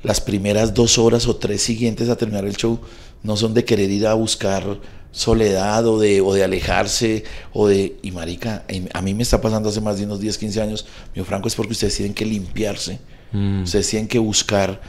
las 0.03 0.21
primeras 0.21 0.73
dos 0.73 0.97
horas 0.97 1.27
o 1.27 1.35
tres 1.35 1.61
siguientes 1.61 2.09
a 2.09 2.15
terminar 2.15 2.45
el 2.45 2.55
show 2.55 2.79
no 3.23 3.35
son 3.35 3.53
de 3.53 3.65
querer 3.65 3.91
ir 3.91 4.07
a 4.07 4.13
buscar 4.13 4.79
soledad 5.11 5.85
o 5.87 5.99
de, 5.99 6.21
o 6.21 6.33
de 6.33 6.43
alejarse 6.43 7.23
o 7.51 7.67
de... 7.67 7.97
Y 8.01 8.11
marica, 8.11 8.63
a 8.93 9.01
mí 9.01 9.13
me 9.13 9.23
está 9.23 9.41
pasando 9.41 9.69
hace 9.69 9.81
más 9.81 9.97
de 9.97 10.05
unos 10.05 10.19
10, 10.19 10.37
15 10.37 10.61
años, 10.61 10.85
mío 11.15 11.25
Franco, 11.25 11.47
es 11.47 11.55
porque 11.55 11.73
ustedes 11.73 11.95
tienen 11.95 12.13
que 12.13 12.25
limpiarse, 12.25 12.99
Mm. 13.31 13.61
ustedes 13.63 13.87
tienen 13.87 14.07
que 14.07 14.17
buscar... 14.17 14.81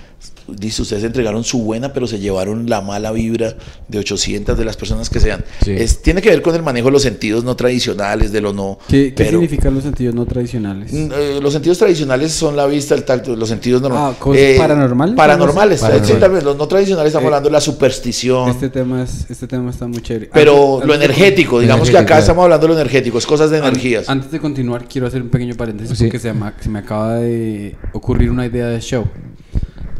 Dice, 0.56 0.82
ustedes 0.82 1.04
entregaron 1.04 1.44
su 1.44 1.62
buena, 1.62 1.92
pero 1.92 2.06
se 2.06 2.18
llevaron 2.18 2.68
la 2.68 2.80
mala 2.80 3.12
vibra 3.12 3.54
de 3.88 3.98
800 3.98 4.56
de 4.56 4.64
las 4.64 4.76
personas 4.76 5.08
que 5.10 5.20
sean. 5.20 5.44
Sí. 5.64 5.72
Es, 5.72 6.02
tiene 6.02 6.20
que 6.22 6.30
ver 6.30 6.42
con 6.42 6.54
el 6.54 6.62
manejo 6.62 6.86
de 6.88 6.92
los 6.92 7.02
sentidos 7.02 7.44
no 7.44 7.56
tradicionales, 7.56 8.32
de 8.32 8.40
lo 8.40 8.52
no... 8.52 8.78
¿Qué, 8.88 9.12
significan 9.16 9.74
los 9.74 9.84
sentidos 9.84 10.14
no 10.14 10.26
tradicionales? 10.26 10.92
Mm, 10.92 11.10
eh, 11.14 11.38
los 11.42 11.52
sentidos 11.52 11.78
tradicionales 11.78 12.32
son 12.32 12.56
la 12.56 12.66
vista, 12.66 12.94
el 12.94 13.04
tacto, 13.04 13.34
los 13.36 13.48
sentidos 13.48 13.80
normales. 13.82 14.16
Ah, 14.16 14.18
¿cosas 14.22 14.42
paranormales? 14.58 15.14
Paranormales, 15.16 15.80
Paranormal. 15.80 16.08
sí, 16.14 16.14
tal 16.20 16.30
vez. 16.32 16.44
Los 16.44 16.56
no 16.56 16.66
tradicionales 16.68 17.08
estamos 17.10 17.24
Eh, 17.24 17.26
hablando 17.28 17.48
de 17.48 17.52
la 17.52 17.60
superstición. 17.60 18.48
Este 18.50 18.68
tema 18.68 19.02
es, 19.02 19.26
este 19.30 19.46
tema 19.46 19.70
está 19.70 19.86
muy 19.86 20.00
chévere. 20.02 20.30
pero 20.32 20.52
Antes- 20.74 20.86
lo 20.88 20.94
antes 20.94 20.98
de- 20.98 21.04
energético, 21.04 21.60
digamos 21.60 21.90
que 21.90 21.96
acá 21.96 22.06
claro. 22.06 22.20
estamos 22.20 22.42
hablando 22.44 22.66
de 22.66 22.74
lo 22.74 22.80
energético, 22.80 23.18
es 23.18 23.26
cosas 23.26 23.50
de 23.50 23.58
energías. 23.58 24.08
Antes 24.08 24.30
de 24.30 24.40
continuar, 24.40 24.86
quiero 24.88 25.06
hacer 25.06 25.22
un 25.22 25.28
pequeño 25.28 25.54
paréntesis 25.54 25.96
Sí. 25.96 26.04
porque 26.04 26.18
se 26.18 26.32
me 26.68 26.78
acaba 26.78 27.16
de 27.16 27.76
ocurrir 27.92 28.30
una 28.30 28.46
idea 28.46 28.66
de 28.66 28.80
show. 28.80 29.06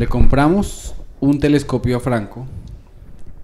Le 0.00 0.06
compramos 0.06 0.94
un 1.20 1.38
telescopio 1.38 1.98
a 1.98 2.00
Franco 2.00 2.46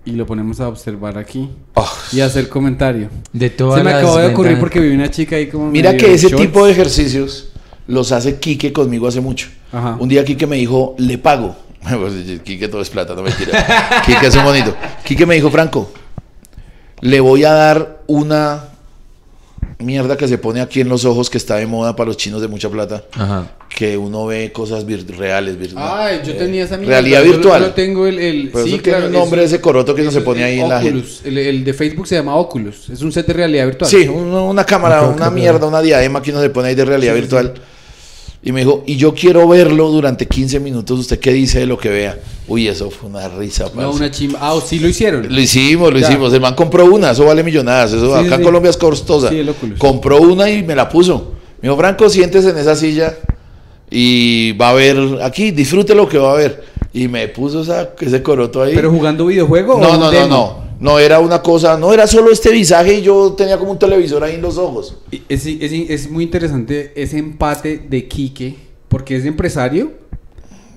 y 0.06 0.12
lo 0.12 0.24
ponemos 0.24 0.58
a 0.58 0.68
observar 0.68 1.18
aquí 1.18 1.50
Oh, 1.74 1.86
y 2.12 2.20
a 2.20 2.24
hacer 2.24 2.48
comentario. 2.48 3.10
De 3.30 3.50
todas 3.50 3.76
Se 3.76 3.84
me 3.84 3.90
las 3.90 4.02
acabó 4.02 4.16
de 4.16 4.28
ocurrir 4.28 4.58
porque 4.58 4.80
vi 4.80 4.94
una 4.94 5.10
chica 5.10 5.36
ahí 5.36 5.48
como. 5.48 5.70
Mira 5.70 5.94
que 5.98 6.14
ese 6.14 6.28
shorts. 6.30 6.46
tipo 6.46 6.64
de 6.64 6.72
ejercicios 6.72 7.50
los 7.86 8.10
hace 8.10 8.40
Quique 8.40 8.72
conmigo 8.72 9.06
hace 9.06 9.20
mucho. 9.20 9.48
Ajá. 9.70 9.98
Un 10.00 10.08
día 10.08 10.24
Quique 10.24 10.46
me 10.46 10.56
dijo, 10.56 10.94
le 10.96 11.18
pago. 11.18 11.54
Pues, 12.00 12.40
Quique 12.42 12.68
todo 12.68 12.80
es 12.80 12.88
plata, 12.88 13.14
no 13.14 13.20
mentira. 13.22 14.02
Quique 14.06 14.26
es 14.26 14.34
un 14.34 14.44
bonito. 14.44 14.74
Quique 15.04 15.26
me 15.26 15.34
dijo, 15.34 15.50
Franco, 15.50 15.92
le 17.02 17.20
voy 17.20 17.44
a 17.44 17.52
dar 17.52 18.02
una 18.06 18.64
mierda 19.78 20.16
que 20.16 20.26
se 20.26 20.38
pone 20.38 20.60
aquí 20.60 20.80
en 20.80 20.88
los 20.88 21.04
ojos 21.04 21.28
que 21.28 21.36
está 21.38 21.56
de 21.56 21.66
moda 21.66 21.94
para 21.94 22.08
los 22.08 22.16
chinos 22.16 22.40
de 22.40 22.48
mucha 22.48 22.68
plata. 22.70 23.04
Ajá. 23.12 23.52
Que 23.68 23.98
uno 23.98 24.24
ve 24.26 24.50
cosas 24.52 24.86
vir- 24.86 25.06
reales. 25.16 25.58
vir- 25.58 25.74
Ay, 25.76 26.20
yo 26.24 26.32
eh, 26.32 26.36
tenía 26.36 26.64
esa 26.64 26.76
mierda. 26.78 26.94
Realidad 26.94 27.22
Yo 27.24 27.32
virtual. 27.32 27.62
Yo 27.62 27.70
tengo 27.72 28.06
el. 28.06 28.18
el 28.18 28.50
Pero 28.52 28.64
sí, 28.64 28.74
eso 28.74 28.82
tiene 28.82 28.98
claro. 28.98 29.06
un 29.08 29.12
nombre 29.12 29.44
es- 29.44 29.52
ese 29.52 29.60
coroto 29.60 29.94
que 29.94 30.02
uno 30.02 30.10
se 30.10 30.22
pone 30.22 30.40
el 30.40 30.46
ahí 30.46 30.60
en 30.60 30.68
la 30.68 30.80
gente. 30.80 31.06
El, 31.24 31.38
el 31.38 31.64
de 31.64 31.74
Facebook 31.74 32.06
se 32.06 32.14
llama 32.14 32.34
Oculus. 32.36 32.88
Es 32.90 33.02
un 33.02 33.12
set 33.12 33.26
de 33.26 33.32
realidad 33.34 33.66
virtual. 33.66 33.90
Sí, 33.90 34.08
una, 34.08 34.40
una 34.42 34.64
cámara, 34.64 35.02
una 35.02 35.30
mierda, 35.30 35.66
una 35.66 35.82
diadema 35.82 36.22
que 36.22 36.30
uno 36.30 36.40
se 36.40 36.48
pone 36.50 36.68
ahí 36.68 36.74
de 36.74 36.84
realidad 36.84 37.14
virtual. 37.14 37.52
Y 38.46 38.52
me 38.52 38.60
dijo, 38.60 38.84
y 38.86 38.94
yo 38.94 39.12
quiero 39.12 39.48
verlo 39.48 39.88
durante 39.90 40.24
15 40.28 40.60
minutos. 40.60 41.00
¿Usted 41.00 41.18
qué 41.18 41.32
dice 41.32 41.58
de 41.58 41.66
lo 41.66 41.76
que 41.76 41.88
vea? 41.88 42.16
Uy, 42.46 42.68
eso 42.68 42.90
fue 42.92 43.08
una 43.10 43.26
risa. 43.26 43.64
No, 43.64 43.70
parce. 43.72 43.96
una 43.96 44.10
chimba. 44.12 44.38
Ah, 44.40 44.56
sí 44.64 44.78
lo 44.78 44.86
hicieron. 44.86 45.26
Lo 45.28 45.40
hicimos, 45.40 45.92
lo 45.92 45.98
Ya. 45.98 46.08
hicimos. 46.08 46.32
El 46.32 46.40
man 46.40 46.54
compró 46.54 46.84
una, 46.86 47.10
eso 47.10 47.24
vale 47.24 47.42
millonadas. 47.42 47.92
Eso 47.92 48.06
Sí, 48.06 48.24
acá 48.24 48.36
en 48.36 48.40
sí. 48.42 48.44
Colombia 48.44 48.70
es 48.70 48.76
costosa. 48.76 49.30
Compró 49.78 50.20
una 50.20 50.48
y 50.48 50.62
me 50.62 50.76
la 50.76 50.88
puso. 50.88 51.32
Me 51.60 51.68
dijo, 51.68 51.76
Franco, 51.76 52.08
siéntese 52.08 52.50
en 52.50 52.58
esa 52.58 52.76
silla 52.76 53.16
y 53.90 54.52
va 54.52 54.70
a 54.70 54.74
ver 54.74 54.96
aquí, 55.22 55.50
disfrute 55.50 55.96
lo 55.96 56.08
que 56.08 56.18
va 56.18 56.30
a 56.30 56.36
ver. 56.36 56.62
Y 56.92 57.08
me 57.08 57.26
puso 57.26 57.62
esa, 57.62 57.90
ese 58.00 58.22
coroto 58.22 58.62
ahí. 58.62 58.76
¿Pero 58.76 58.92
jugando 58.92 59.26
videojuego 59.26 59.74
o 59.74 59.80
no, 59.80 59.90
un 59.90 59.98
no, 60.00 60.12
no, 60.12 60.26
no. 60.28 60.65
No 60.78 60.98
era 60.98 61.20
una 61.20 61.40
cosa, 61.42 61.78
no 61.78 61.92
era 61.92 62.06
solo 62.06 62.30
este 62.30 62.50
visaje 62.50 62.98
y 62.98 63.02
yo 63.02 63.32
tenía 63.32 63.58
como 63.58 63.72
un 63.72 63.78
televisor 63.78 64.22
ahí 64.22 64.34
en 64.34 64.42
los 64.42 64.58
ojos. 64.58 64.98
Es, 65.28 65.46
es, 65.46 65.72
es 65.72 66.10
muy 66.10 66.24
interesante 66.24 66.92
ese 66.94 67.18
empate 67.18 67.78
de 67.88 68.06
Quique, 68.06 68.56
porque 68.88 69.16
es 69.16 69.24
empresario, 69.24 69.92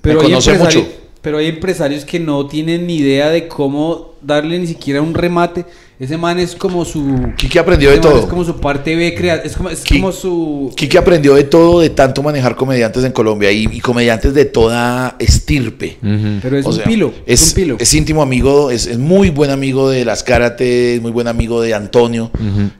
pero, 0.00 0.20
Me 0.20 0.26
hay, 0.26 0.30
conoce 0.32 0.52
empresari- 0.52 0.76
mucho. 0.76 0.86
pero 1.20 1.38
hay 1.38 1.46
empresarios 1.48 2.04
que 2.06 2.18
no 2.18 2.46
tienen 2.46 2.86
ni 2.86 2.96
idea 2.96 3.28
de 3.28 3.46
cómo 3.46 4.14
darle 4.22 4.58
ni 4.58 4.66
siquiera 4.66 5.02
un 5.02 5.12
remate. 5.14 5.66
Ese 6.00 6.16
man 6.16 6.38
es 6.38 6.54
como 6.56 6.86
su... 6.86 7.34
Quique 7.36 7.58
aprendió 7.58 7.90
de 7.90 7.98
todo. 7.98 8.20
Es 8.20 8.24
como 8.24 8.42
su 8.42 8.58
parte 8.58 8.96
B, 8.96 9.14
crea- 9.14 9.42
es 9.44 9.54
como, 9.54 9.68
es 9.68 9.84
Qui- 9.84 9.96
como 10.00 10.12
su... 10.12 10.72
Quique 10.74 10.96
aprendió 10.96 11.34
de 11.34 11.44
todo, 11.44 11.80
de 11.80 11.90
tanto 11.90 12.22
manejar 12.22 12.56
comediantes 12.56 13.04
en 13.04 13.12
Colombia 13.12 13.52
y, 13.52 13.68
y 13.70 13.80
comediantes 13.80 14.32
de 14.32 14.46
toda 14.46 15.16
estirpe. 15.18 15.98
Pero 16.40 16.56
es 16.56 16.64
O 16.64 16.70
un 16.70 16.74
sea, 16.76 16.84
pilo, 16.84 17.12
es, 17.26 17.42
Es, 17.42 17.48
un 17.50 17.54
pilo. 17.54 17.76
es 17.78 17.92
íntimo 17.92 18.22
amigo, 18.22 18.70
es, 18.70 18.86
es 18.86 18.96
muy 18.96 19.28
buen 19.28 19.50
amigo 19.50 19.90
de 19.90 20.06
las 20.06 20.22
Karate, 20.22 20.94
es 20.94 21.02
muy 21.02 21.10
buen 21.10 21.28
amigo 21.28 21.60
de 21.60 21.74
Antonio, 21.74 22.30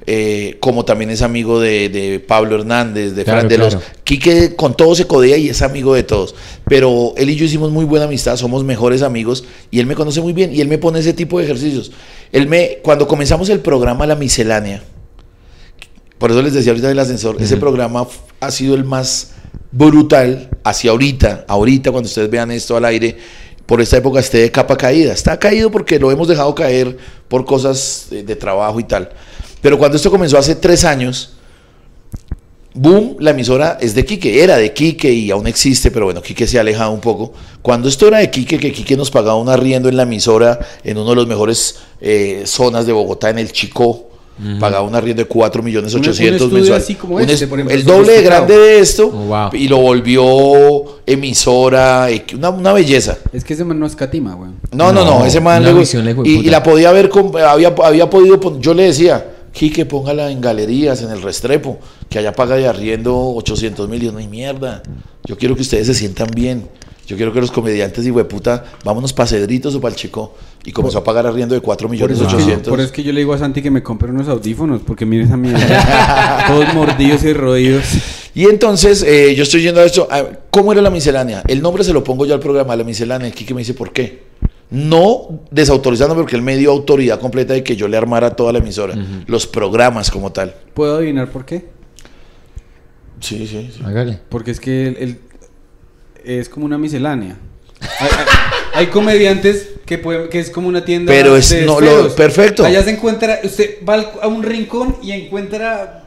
eh, 0.07 0.57
como 0.61 0.87
también 0.87 1.11
es 1.11 1.21
amigo 1.21 1.61
de, 1.61 1.91
de 1.91 2.21
Pablo 2.21 2.55
Hernández, 2.55 3.15
de 3.15 3.25
Claro, 3.25 3.41
Fran 3.41 3.49
de 3.51 3.59
los. 3.59 3.77
Quique 4.05 4.57
con 4.57 4.75
todos 4.77 4.97
se 4.97 5.07
codea 5.07 5.37
y 5.37 5.51
es 5.51 5.61
amigo 5.61 5.95
de 5.95 6.05
todos. 6.05 6.35
Pero 6.67 7.13
él 7.19 7.29
y 7.29 7.37
yo 7.37 7.45
hicimos 7.45 7.71
muy 7.71 7.85
buena 7.85 8.07
amistad, 8.07 8.37
somos 8.37 8.65
mejores 8.65 9.03
amigos 9.03 9.45
y 9.71 9.79
él 9.79 9.85
me 9.87 9.95
conoce 9.95 10.23
muy 10.23 10.33
bien 10.33 10.55
y 10.55 10.63
él 10.63 10.69
me 10.69 10.79
pone 10.79 11.01
ese 11.01 11.13
tipo 11.13 11.39
de 11.39 11.45
ejercicios. 11.45 11.93
Él 12.33 12.47
me, 12.49 12.79
cuando 12.83 13.09
comenzamos 13.11 13.49
el 13.49 13.59
programa 13.59 14.07
La 14.07 14.15
Miscelánea, 14.15 14.85
por 16.17 16.31
eso 16.31 16.43
les 16.43 16.55
decía 16.55 16.71
ahorita 16.71 16.87
del 16.87 16.99
ascensor, 17.01 17.43
ese 17.43 17.57
programa 17.57 18.07
ha 18.39 18.51
sido 18.53 18.77
el 18.77 18.85
más 18.85 19.33
brutal 19.73 20.49
hacia 20.63 20.93
ahorita, 20.93 21.45
ahorita 21.49 21.91
cuando 21.91 22.07
ustedes 22.07 22.31
vean 22.31 22.53
esto 22.53 22.77
al 22.77 22.85
aire, 22.85 23.17
por 23.67 23.81
esta 23.81 23.97
época 23.97 24.21
esté 24.21 24.39
de 24.39 24.53
capa 24.53 24.77
caída. 24.77 25.13
Está 25.13 25.41
caído 25.41 25.73
porque 25.73 25.99
lo 25.99 26.13
hemos 26.13 26.29
dejado 26.29 26.55
caer 26.55 26.99
por 27.27 27.45
cosas 27.45 28.07
de, 28.11 28.23
de 28.23 28.37
trabajo 28.37 28.79
y 28.79 28.85
tal. 28.85 29.11
Pero 29.61 29.77
cuando 29.77 29.97
esto 29.97 30.09
comenzó 30.09 30.39
hace 30.39 30.55
tres 30.55 30.85
años, 30.85 31.33
boom, 32.75 33.17
la 33.19 33.31
emisora 33.31 33.79
es 33.81 33.95
de 33.95 34.05
Quique, 34.05 34.43
era 34.43 34.57
de 34.57 34.73
Quique 34.73 35.13
y 35.13 35.31
aún 35.31 35.47
existe, 35.47 35.91
pero 35.91 36.05
bueno, 36.07 36.23
Quique 36.23 36.47
se 36.47 36.59
ha 36.59 36.61
alejado 36.61 36.93
un 36.93 37.01
poco. 37.01 37.33
Cuando 37.63 37.89
esto 37.89 38.07
era 38.09 38.19
de 38.19 38.31
Quique, 38.31 38.59
que 38.59 38.73
Quique 38.73 38.97
nos 38.97 39.11
pagaba 39.11 39.37
un 39.37 39.49
arriendo 39.49 39.89
en 39.89 39.97
la 39.97 40.05
emisora, 40.05 40.59
en 40.85 40.97
uno 40.99 41.11
de 41.11 41.17
los 41.17 41.27
mejores 41.27 41.77
eh, 42.01 42.43
zonas 42.47 42.87
de 42.87 42.93
Bogotá, 42.93 43.31
en 43.31 43.39
el 43.39 43.53
Chico, 43.53 44.07
pagaba 44.59 44.81
un 44.89 44.95
arriendo 44.95 45.21
de 45.23 45.29
4 45.29 45.63
millones 45.63 45.93
Un- 45.93 46.01
un 46.01 46.07
800 46.09 46.41
estudio 46.41 46.55
mensual. 46.63 46.81
así 46.81 46.95
como 46.95 47.17
Un 47.17 47.21
este, 47.21 47.35
es- 47.35 47.45
por 47.45 47.59
ejemplo, 47.59 47.77
el 47.77 47.85
doble 47.85 48.13
de 48.15 48.23
grande 48.23 48.57
de 48.57 48.79
esto 48.79 49.09
Oh, 49.15 49.27
wow. 49.27 49.51
y 49.53 49.69
lo 49.69 49.77
volvió 49.79 50.23
emisora, 51.07 52.11
eh, 52.11 52.25
una, 52.35 52.51
una 52.51 52.73
belleza. 52.73 53.19
Es 53.33 53.45
que 53.45 53.55
ese 53.55 53.65
man 53.65 53.79
no 53.79 53.87
escatima, 53.87 54.35
güey. 54.35 54.51
No, 54.73 54.93
no, 54.93 55.05
no, 55.05 55.19
No, 55.21 55.27
ese 55.27 55.41
man 55.41 55.63
luego- 55.63 55.83
y, 56.25 56.31
y 56.31 56.43
la 56.45 56.63
podía 56.63 56.91
ver, 56.93 57.09
con- 57.11 57.33
había, 57.39 57.75
había 57.85 58.09
podido, 58.09 58.59
yo 58.61 58.73
le 58.75 58.85
decía, 58.85 59.30
Quique, 59.53 59.85
póngala 59.87 60.31
en 60.31 60.41
galerías, 60.41 61.03
en 61.03 61.11
el 61.11 61.23
Restrepo, 61.23 61.79
que 62.09 62.19
allá 62.19 62.33
paga 62.33 62.57
de 62.57 62.67
arriendo 62.69 63.17
800 63.35 63.89
mil, 63.89 64.03
y 64.03 64.07
yo, 64.07 64.13
no 64.13 64.19
hay 64.19 64.29
mierda, 64.29 64.83
yo 65.25 65.37
quiero 65.37 65.55
que 65.57 65.63
ustedes 65.63 65.87
se 65.89 65.95
sientan 65.95 66.29
bien, 66.35 66.69
yo 67.07 67.17
quiero 67.17 67.33
que 67.33 67.41
los 67.41 67.51
comediantes 67.51 68.07
y 68.07 68.11
hueputa, 68.13 68.65
vámonos 68.85 69.13
para 69.13 69.27
Cedritos 69.27 69.75
o 69.75 69.81
para 69.81 69.93
el 69.93 69.99
Chico, 69.99 70.35
y 70.65 70.71
comenzó 70.71 70.99
a 70.99 71.05
pagar 71.05 71.27
arriendo 71.27 71.55
de 71.57 71.61
4 71.61 71.89
Por 71.89 71.91
millones 71.93 72.17
eso, 72.19 72.27
es 72.27 72.33
que 72.33 72.39
yo, 72.39 72.45
800. 72.45 72.71
por 72.71 72.79
eso 72.79 72.87
es 72.87 72.93
que 72.93 73.03
yo 73.03 73.13
le 73.13 73.21
digo 73.21 73.33
a 73.33 73.39
Santi 73.39 73.61
que 73.61 73.71
me 73.73 73.83
compre 73.83 74.11
unos 74.11 74.29
audífonos, 74.29 74.83
porque 74.87 75.05
mire 75.05 75.25
esa 75.25 75.37
mierda. 75.37 76.45
Todos 76.47 76.73
mordidos 76.75 77.25
y 77.25 77.33
roídos. 77.33 77.85
Y 78.35 78.45
entonces 78.45 79.03
eh, 79.03 79.35
yo 79.35 79.43
estoy 79.43 79.63
yendo 79.63 79.81
a 79.81 79.85
esto. 79.85 80.07
a- 80.09 80.25
¿Cómo 80.51 80.71
era 80.71 80.81
la 80.81 80.91
miscelánea? 80.91 81.43
El 81.49 81.61
nombre 81.61 81.83
se 81.83 81.93
lo 81.93 82.05
pongo 82.05 82.25
yo 82.27 82.35
al 82.35 82.41
programa, 82.41 82.77
la 82.77 82.85
miscelánea. 82.85 83.27
Aquí 83.29 83.45
que 83.45 83.55
me 83.55 83.63
dice 83.63 83.75
por 83.75 83.93
qué. 83.93 84.30
No 84.71 85.41
desautorizándome 85.51 86.21
porque 86.23 86.37
él 86.37 86.43
me 86.43 86.57
dio 86.57 86.71
autoridad 86.71 87.19
completa 87.19 87.55
de 87.55 87.65
que 87.65 87.75
yo 87.75 87.89
le 87.89 87.97
armara 87.97 88.37
toda 88.37 88.53
la 88.53 88.59
emisora, 88.61 88.95
los 89.27 89.47
programas 89.47 90.11
como 90.11 90.31
tal. 90.33 90.55
¿Puedo 90.75 90.97
adivinar 90.99 91.29
por 91.31 91.45
qué? 91.45 91.67
Sí, 93.21 93.47
sí, 93.47 93.71
sí. 93.75 93.83
Hágale. 93.85 94.19
Porque 94.29 94.51
es 94.53 94.61
que 94.61 94.87
él, 94.89 94.97
él 95.01 95.19
es 96.25 96.49
como 96.49 96.67
una 96.67 96.79
miscelánea. 96.79 97.37
Hay, 97.99 98.09
hay- 98.09 98.27
hay 98.73 98.87
comediantes 98.87 99.71
que 99.85 99.99
pueden, 99.99 100.29
que 100.29 100.39
es 100.39 100.51
como 100.51 100.69
una 100.69 100.85
tienda 100.85 101.13
Pero 101.13 101.37
es- 101.37 101.51
de 101.51 101.63
no, 101.67 101.81
lo- 101.81 102.15
perfecto. 102.15 102.65
Allá 102.65 102.83
se 102.85 102.91
encuentra, 102.91 103.41
usted 103.43 103.79
va 103.87 103.97
a 104.23 104.29
un 104.29 104.43
rincón 104.43 104.97
y 105.03 105.13
encuentra 105.13 106.00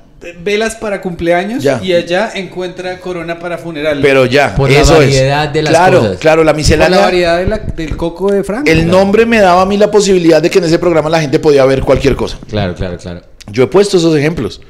velas 0.43 0.75
para 0.75 1.01
cumpleaños 1.01 1.63
Ya. 1.63 1.79
y 1.83 1.93
allá 1.93 2.31
encuentra 2.33 2.99
corona 2.99 3.39
para 3.39 3.57
funeral. 3.57 3.99
Pero 4.01 4.25
ya, 4.25 4.55
Por 4.55 4.71
la 4.71 4.79
eso 4.81 4.93
variedad 4.97 5.45
es. 5.47 5.53
de 5.53 5.61
las 5.63 5.71
claro, 5.71 5.99
cosas. 5.99 6.17
claro, 6.17 6.43
la 6.43 6.51
Por 6.51 6.55
la 6.55 6.57
miscelánea. 6.57 6.99
variedad 6.99 7.37
de 7.39 7.47
la- 7.47 7.57
del 7.59 7.97
coco 7.97 8.31
de 8.31 8.43
Franco. 8.43 8.69
El 8.69 8.87
nombre 8.87 9.25
me 9.25 9.39
daba 9.39 9.61
a 9.61 9.65
mí 9.65 9.77
la 9.77 9.89
posibilidad 9.91 10.41
de 10.41 10.49
que 10.49 10.59
en 10.59 10.65
ese 10.65 10.79
programa 10.79 11.09
la 11.09 11.21
gente 11.21 11.39
podía 11.39 11.65
ver 11.65 11.81
cualquier 11.81 12.15
cosa. 12.15 12.37
Claro, 12.49 12.73
claro, 12.75 12.97
claro. 12.97 13.21
Yo 13.51 13.63
he 13.63 13.67
puesto 13.67 13.97
esos 13.97 14.15
ejemplos. 14.15 14.61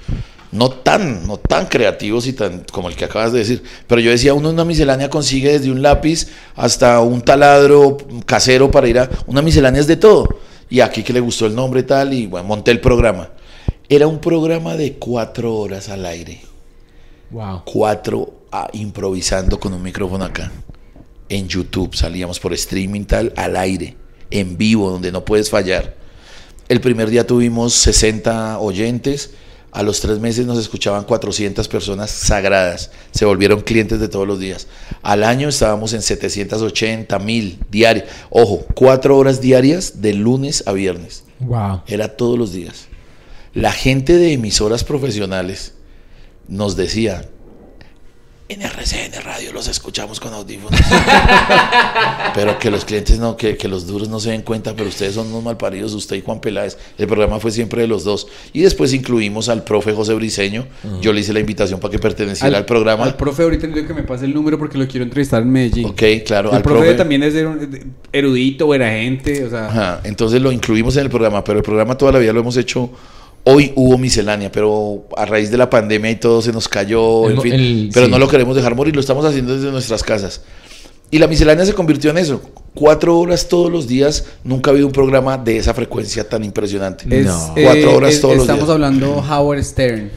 No 0.51 0.69
tan, 0.69 1.25
no 1.25 1.37
tan 1.37 1.65
creativos 1.65 2.27
y 2.27 2.33
tan 2.33 2.63
como 2.71 2.87
el 2.87 2.95
que 2.95 3.05
acabas 3.05 3.31
de 3.33 3.39
decir. 3.39 3.63
Pero 3.87 3.99
yo 4.01 4.11
decía, 4.11 4.35
uno 4.35 4.49
en 4.49 4.53
una 4.53 4.65
miscelánea 4.65 5.09
consigue 5.09 5.51
desde 5.53 5.71
un 5.71 5.81
lápiz 5.81 6.27
hasta 6.55 6.99
un 6.99 7.21
taladro 7.23 7.97
casero 8.27 8.69
para 8.69 8.87
ir 8.87 8.99
a. 8.99 9.09
Una 9.25 9.41
miscelánea 9.41 9.81
es 9.81 9.87
de 9.87 9.95
todo. 9.97 10.27
Y 10.69 10.79
aquí 10.81 11.01
que 11.01 11.11
le 11.11 11.19
gustó 11.21 11.47
el 11.47 11.55
nombre 11.55 11.79
y 11.79 11.83
tal, 11.83 12.13
y 12.13 12.27
bueno, 12.27 12.47
monté 12.47 12.69
el 12.69 12.79
programa. 12.79 13.29
Era 13.95 14.07
un 14.07 14.17
programa 14.17 14.75
de 14.75 14.93
cuatro 14.93 15.55
horas 15.55 15.87
al 15.87 16.07
aire. 16.07 16.41
Wow. 17.29 17.61
Cuatro 17.63 18.45
ah, 18.51 18.67
improvisando 18.73 19.59
con 19.59 19.71
un 19.71 19.83
micrófono 19.83 20.25
acá. 20.25 20.51
En 21.29 21.47
YouTube 21.47 21.93
salíamos 21.93 22.39
por 22.39 22.53
streaming 22.53 23.03
tal, 23.03 23.31
al 23.35 23.55
aire, 23.55 23.95
en 24.31 24.57
vivo, 24.57 24.89
donde 24.89 25.11
no 25.11 25.23
puedes 25.23 25.51
fallar. 25.51 25.93
El 26.69 26.81
primer 26.81 27.11
día 27.11 27.27
tuvimos 27.27 27.75
60 27.75 28.57
oyentes, 28.57 29.35
A 29.71 29.83
los 29.83 30.01
tres 30.01 30.17
meses 30.17 30.47
nos 30.47 30.57
escuchaban 30.57 31.03
400 31.03 31.67
personas 31.67 32.09
sagradas. 32.09 32.89
Se 33.11 33.25
volvieron 33.25 33.61
clientes 33.61 33.99
de 33.99 34.07
todos 34.07 34.27
los 34.27 34.39
días. 34.39 34.65
Al 35.03 35.23
año 35.23 35.49
estábamos 35.49 35.93
en 35.93 36.01
780 36.01 37.19
mil 37.19 37.59
diarios. 37.69 38.05
Ojo, 38.31 38.65
cuatro 38.73 39.15
horas 39.15 39.39
diarias 39.39 40.01
de 40.01 40.13
lunes 40.13 40.63
a 40.65 40.71
viernes. 40.71 41.25
Wow. 41.39 41.83
Era 41.85 42.17
todos 42.17 42.39
los 42.39 42.53
días. 42.53 42.87
La 43.53 43.71
gente 43.71 44.17
de 44.17 44.33
emisoras 44.33 44.83
profesionales 44.83 45.75
nos 46.47 46.75
decía, 46.75 47.29
en 48.49 48.61
RCN 48.61 49.23
Radio 49.23 49.53
los 49.53 49.67
escuchamos 49.67 50.19
con 50.19 50.33
audífonos. 50.33 50.79
pero 52.35 52.57
que 52.57 52.71
los 52.71 52.83
clientes 52.83 53.19
no, 53.19 53.37
que, 53.37 53.55
que, 53.55 53.67
los 53.67 53.85
duros 53.85 54.09
no 54.09 54.19
se 54.19 54.31
den 54.31 54.41
cuenta, 54.41 54.75
pero 54.75 54.89
ustedes 54.89 55.13
son 55.13 55.27
unos 55.27 55.43
malparidos, 55.43 55.93
usted 55.93 56.15
y 56.15 56.21
Juan 56.21 56.41
Peláez. 56.41 56.77
El 56.97 57.05
programa 57.05 57.39
fue 57.39 57.51
siempre 57.51 57.83
de 57.83 57.87
los 57.87 58.03
dos. 58.03 58.27
Y 58.53 58.61
después 58.61 58.91
incluimos 58.91 59.49
al 59.49 59.63
profe 59.63 59.93
José 59.93 60.15
Briseño. 60.15 60.67
Uh 60.83 60.87
-huh. 60.87 61.01
Yo 61.01 61.13
le 61.13 61.21
hice 61.21 61.31
la 61.31 61.39
invitación 61.39 61.79
para 61.79 61.91
que 61.91 61.99
perteneciera 61.99 62.47
al, 62.47 62.55
al, 62.55 62.65
programa. 62.65 63.03
Al 63.03 63.15
profe 63.15 63.43
ahorita 63.43 63.67
le 63.67 63.73
digo 63.75 63.87
que 63.87 63.93
me 63.93 64.03
pase 64.03 64.25
el 64.25 64.33
número 64.33 64.57
porque 64.57 64.79
lo 64.79 64.87
quiero 64.87 65.03
entrevistar 65.03 65.43
en 65.43 65.51
Medellín. 65.51 65.85
Ok, 65.85 66.01
claro. 66.25 66.55
El 66.55 66.63
profe, 66.63 66.79
profe, 66.79 66.93
también 66.95 67.21
es 67.21 67.35
erudito, 68.11 68.65
buena 68.65 68.89
gente, 68.89 69.45
o 69.45 69.49
sea... 69.51 69.67
Ajá, 69.67 70.01
entonces 70.03 70.41
lo 70.41 70.51
incluimos 70.51 70.97
en 70.97 71.03
el 71.03 71.09
programa, 71.09 71.43
pero 71.43 71.59
el 71.59 71.63
programa 71.63 71.95
toda 71.97 72.11
la 72.11 72.19
vida 72.19 72.33
lo 72.33 72.39
hemos 72.41 72.57
hecho 72.57 72.91
Hoy 73.45 73.73
hubo 73.75 73.97
miscelánea, 73.97 74.51
pero 74.51 75.05
a 75.17 75.25
raíz 75.25 75.51
de 75.51 75.57
la 75.57 75.69
pandemia 75.69 76.11
y 76.11 76.15
todo 76.15 76.41
se 76.41 76.53
nos 76.53 76.69
cayó, 76.69 77.27
el, 77.29 77.35
en 77.35 77.41
fin. 77.41 77.53
El, 77.53 77.89
pero 77.93 78.05
sí. 78.05 78.11
no 78.11 78.17
lo 78.17 78.27
queremos 78.27 78.55
dejar 78.55 78.75
morir, 78.75 78.95
lo 78.95 79.01
estamos 79.01 79.25
haciendo 79.25 79.55
desde 79.55 79.69
nuestras 79.71 80.01
casas. 80.01 80.41
Y 81.11 81.19
la 81.19 81.27
miscelánea 81.27 81.63
se 81.63 81.73
convirtió 81.73 82.09
en 82.09 82.17
eso. 82.17 82.41
Cuatro 82.73 83.19
horas 83.19 83.47
todos 83.47 83.71
los 83.71 83.87
días. 83.87 84.25
Nunca 84.43 84.71
ha 84.71 84.71
habido 84.71 84.87
un 84.87 84.93
programa 84.93 85.37
de 85.37 85.57
esa 85.57 85.75
frecuencia 85.75 86.27
tan 86.27 86.43
impresionante. 86.43 87.05
Es, 87.07 87.27
no. 87.27 87.53
Cuatro 87.53 87.91
eh, 87.91 87.95
horas 87.95 88.13
es, 88.15 88.21
todos 88.21 88.35
los 88.35 88.47
días. 88.47 88.57
Estamos 88.57 88.73
hablando 88.73 89.17
Howard 89.17 89.63
Stern. 89.63 90.09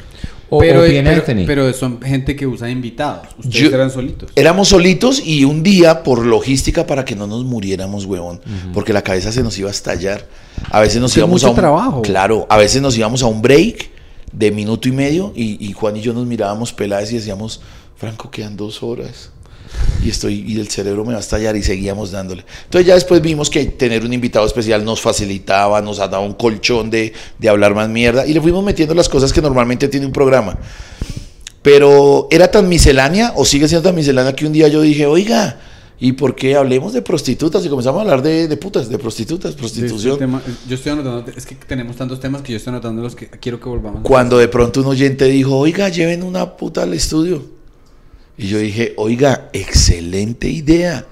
O, 0.49 0.59
pero, 0.59 0.81
o 0.81 0.85
bien 0.85 1.05
pero, 1.05 1.17
Anthony. 1.21 1.45
pero 1.47 1.73
son 1.73 2.01
gente 2.01 2.37
que 2.37 2.47
usa 2.47 2.71
invitados. 2.71 3.27
Ustedes 3.39 3.55
Yo- 3.71 3.75
eran 3.75 3.91
solitos. 3.91 4.31
Éramos 4.37 4.69
solitos 4.69 5.21
y 5.25 5.45
un 5.45 5.63
día, 5.63 6.03
por 6.05 6.25
logística, 6.25 6.87
para 6.87 7.05
que 7.05 7.17
no 7.17 7.27
nos 7.27 7.45
muriéramos, 7.45 8.05
huevón, 8.05 8.41
porque 8.73 8.93
la 8.93 9.03
cabeza 9.03 9.33
se 9.33 9.43
nos 9.43 9.59
iba 9.59 9.69
a 9.69 9.73
estallar. 9.73 10.25
A 10.71 10.81
veces 10.81 11.01
nos 11.01 11.13
que 11.13 11.21
íbamos 11.21 11.35
mucho 11.43 11.49
a 11.49 11.51
un 11.51 11.57
trabajo. 11.57 12.03
Claro, 12.03 12.47
a 12.49 12.57
veces 12.57 12.81
nos 12.81 12.97
íbamos 12.97 13.23
a 13.23 13.27
un 13.27 13.43
break 13.43 13.91
de 14.33 14.51
minuto 14.51 14.89
y 14.89 14.93
medio 14.93 15.33
y, 15.35 15.65
y 15.67 15.73
Juan 15.73 15.97
y 15.97 16.01
yo 16.01 16.13
nos 16.13 16.27
mirábamos 16.27 16.73
peladas 16.73 17.11
y 17.13 17.17
decíamos, 17.17 17.61
Franco, 17.97 18.31
quedan 18.31 18.57
dos 18.57 18.83
horas. 18.83 19.31
Y 20.05 20.11
estoy, 20.11 20.45
y 20.47 20.61
el 20.61 20.69
cerebro 20.69 21.05
me 21.05 21.13
va 21.13 21.19
a 21.19 21.21
estallar 21.21 21.57
y 21.57 21.63
seguíamos 21.63 22.11
dándole. 22.13 22.45
Entonces 22.65 22.87
ya 22.87 22.95
después 22.95 23.21
vimos 23.23 23.51
que 23.51 23.65
tener 23.65 24.05
un 24.05 24.13
invitado 24.13 24.47
especial 24.47 24.85
nos 24.85 25.01
facilitaba, 25.01 25.81
nos 25.83 25.97
daba 25.99 26.21
un 26.21 26.35
colchón 26.35 26.91
de, 26.91 27.13
de 27.39 27.49
hablar 27.49 27.75
más 27.75 27.89
mierda 27.89 28.27
y 28.27 28.33
le 28.33 28.41
fuimos 28.41 28.63
metiendo 28.65 28.95
las 28.95 29.09
cosas 29.09 29.33
que 29.33 29.43
normalmente 29.43 29.89
tiene 29.89 30.07
un 30.07 30.13
programa. 30.13 30.57
Pero 31.63 32.29
era 32.31 32.51
tan 32.51 32.69
miscelánea 32.69 33.33
o 33.35 33.45
sigue 33.45 33.67
siendo 33.69 33.89
tan 33.89 33.97
miscelánea 33.97 34.35
que 34.37 34.47
un 34.47 34.53
día 34.53 34.69
yo 34.69 34.81
dije, 34.83 35.07
oiga, 35.07 35.59
¿y 35.99 36.13
por 36.13 36.37
qué 36.37 36.55
hablemos 36.55 36.93
de 36.93 37.03
prostitutas? 37.03 37.65
Y 37.67 37.69
comenzamos 37.69 37.99
a 37.99 38.03
hablar 38.03 38.23
de, 38.23 38.47
de 38.47 38.57
putas, 38.57 38.89
de 38.89 38.99
prostitutas, 38.99 39.55
prostitución. 39.55 40.13
este 40.13 40.25
tema- 40.25 40.43
yo 40.69 40.75
estoy 40.77 40.93
anotando, 40.93 41.25
es 41.37 41.45
que 41.45 41.57
tenemos 41.57 41.97
tantos 41.97 42.21
temas 42.21 42.43
que 42.43 42.53
yo 42.53 42.59
estoy 42.59 42.71
anotando 42.73 43.03
los 43.03 43.17
que 43.17 43.29
quiero 43.29 43.59
que 43.59 43.69
volvamos. 43.69 44.03
Cuando 44.03 44.39
de 44.39 44.47
pronto 44.47 44.81
un 44.81 44.87
oyente 44.87 45.25
dijo, 45.25 45.57
oiga, 45.57 45.89
lleven 45.89 46.23
una 46.23 46.57
puta 46.57 46.85
al 46.85 46.95
estudio. 46.95 47.56
Y 48.39 48.49
yo 48.49 48.59
dije, 48.59 48.95
oiga, 48.97 49.49
excelente 49.53 50.49
idea. 50.49 51.07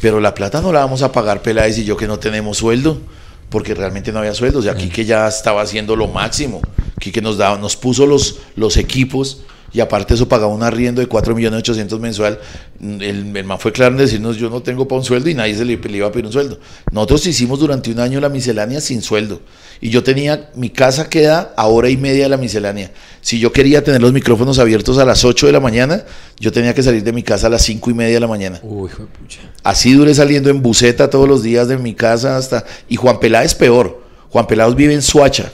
Pero 0.00 0.20
la 0.20 0.34
plata 0.34 0.60
no 0.60 0.72
la 0.72 0.80
vamos 0.80 1.02
a 1.02 1.12
pagar 1.12 1.42
Peláez 1.42 1.78
y 1.78 1.84
yo 1.84 1.96
que 1.96 2.06
no 2.06 2.18
tenemos 2.18 2.58
sueldo. 2.58 3.00
Porque 3.48 3.74
realmente 3.74 4.12
no 4.12 4.20
había 4.20 4.34
sueldo. 4.34 4.60
O 4.60 4.62
sea, 4.62 4.76
Quique 4.76 5.04
ya 5.04 5.26
estaba 5.26 5.62
haciendo 5.62 5.96
lo 5.96 6.06
máximo. 6.06 6.60
Quique 7.00 7.20
nos, 7.20 7.36
daba, 7.36 7.58
nos 7.58 7.76
puso 7.76 8.06
los, 8.06 8.38
los 8.54 8.76
equipos 8.76 9.42
y 9.72 9.80
aparte 9.80 10.14
eso 10.14 10.28
pagaba 10.28 10.52
un 10.52 10.62
arriendo 10.62 11.00
de 11.00 11.06
4 11.06 11.34
millones 11.34 11.60
800 11.60 12.00
mensual. 12.00 12.40
El, 12.80 13.36
el 13.36 13.44
man 13.44 13.58
fue 13.58 13.72
claro 13.72 13.92
en 13.92 13.98
decirnos, 13.98 14.36
yo 14.36 14.50
no 14.50 14.62
tengo 14.62 14.88
para 14.88 14.98
un 14.98 15.04
sueldo 15.04 15.30
y 15.30 15.34
nadie 15.34 15.54
se 15.54 15.64
le, 15.64 15.76
le 15.76 15.96
iba 15.96 16.08
a 16.08 16.12
pedir 16.12 16.26
un 16.26 16.32
sueldo. 16.32 16.58
Nosotros 16.92 17.26
hicimos 17.26 17.60
durante 17.60 17.90
un 17.90 18.00
año 18.00 18.20
la 18.20 18.28
miscelánea 18.28 18.80
sin 18.80 19.02
sueldo. 19.02 19.40
Y 19.80 19.90
yo 19.90 20.02
tenía, 20.02 20.50
mi 20.54 20.70
casa 20.70 21.08
queda 21.08 21.54
a 21.56 21.66
hora 21.66 21.88
y 21.88 21.96
media 21.96 22.24
de 22.24 22.28
la 22.28 22.36
miscelánea. 22.36 22.92
Si 23.20 23.38
yo 23.38 23.52
quería 23.52 23.82
tener 23.82 24.02
los 24.02 24.12
micrófonos 24.12 24.58
abiertos 24.58 24.98
a 24.98 25.04
las 25.04 25.24
8 25.24 25.46
de 25.46 25.52
la 25.52 25.60
mañana, 25.60 26.04
yo 26.38 26.52
tenía 26.52 26.74
que 26.74 26.82
salir 26.82 27.02
de 27.02 27.12
mi 27.12 27.22
casa 27.22 27.46
a 27.46 27.50
las 27.50 27.62
5 27.62 27.90
y 27.90 27.94
media 27.94 28.14
de 28.14 28.20
la 28.20 28.28
mañana. 28.28 28.60
Uy, 28.62 28.90
hijo 28.90 29.04
de 29.04 29.08
pucha. 29.08 29.40
Así 29.62 29.92
duré 29.92 30.14
saliendo 30.14 30.50
en 30.50 30.60
buseta 30.62 31.08
todos 31.08 31.28
los 31.28 31.42
días 31.42 31.68
de 31.68 31.78
mi 31.78 31.94
casa 31.94 32.36
hasta... 32.36 32.64
Y 32.88 32.96
Juan 32.96 33.20
Peláez 33.20 33.54
peor. 33.54 34.02
Juan 34.30 34.46
Peláez 34.46 34.74
vive 34.74 34.94
en 34.94 35.02
Suacha, 35.02 35.52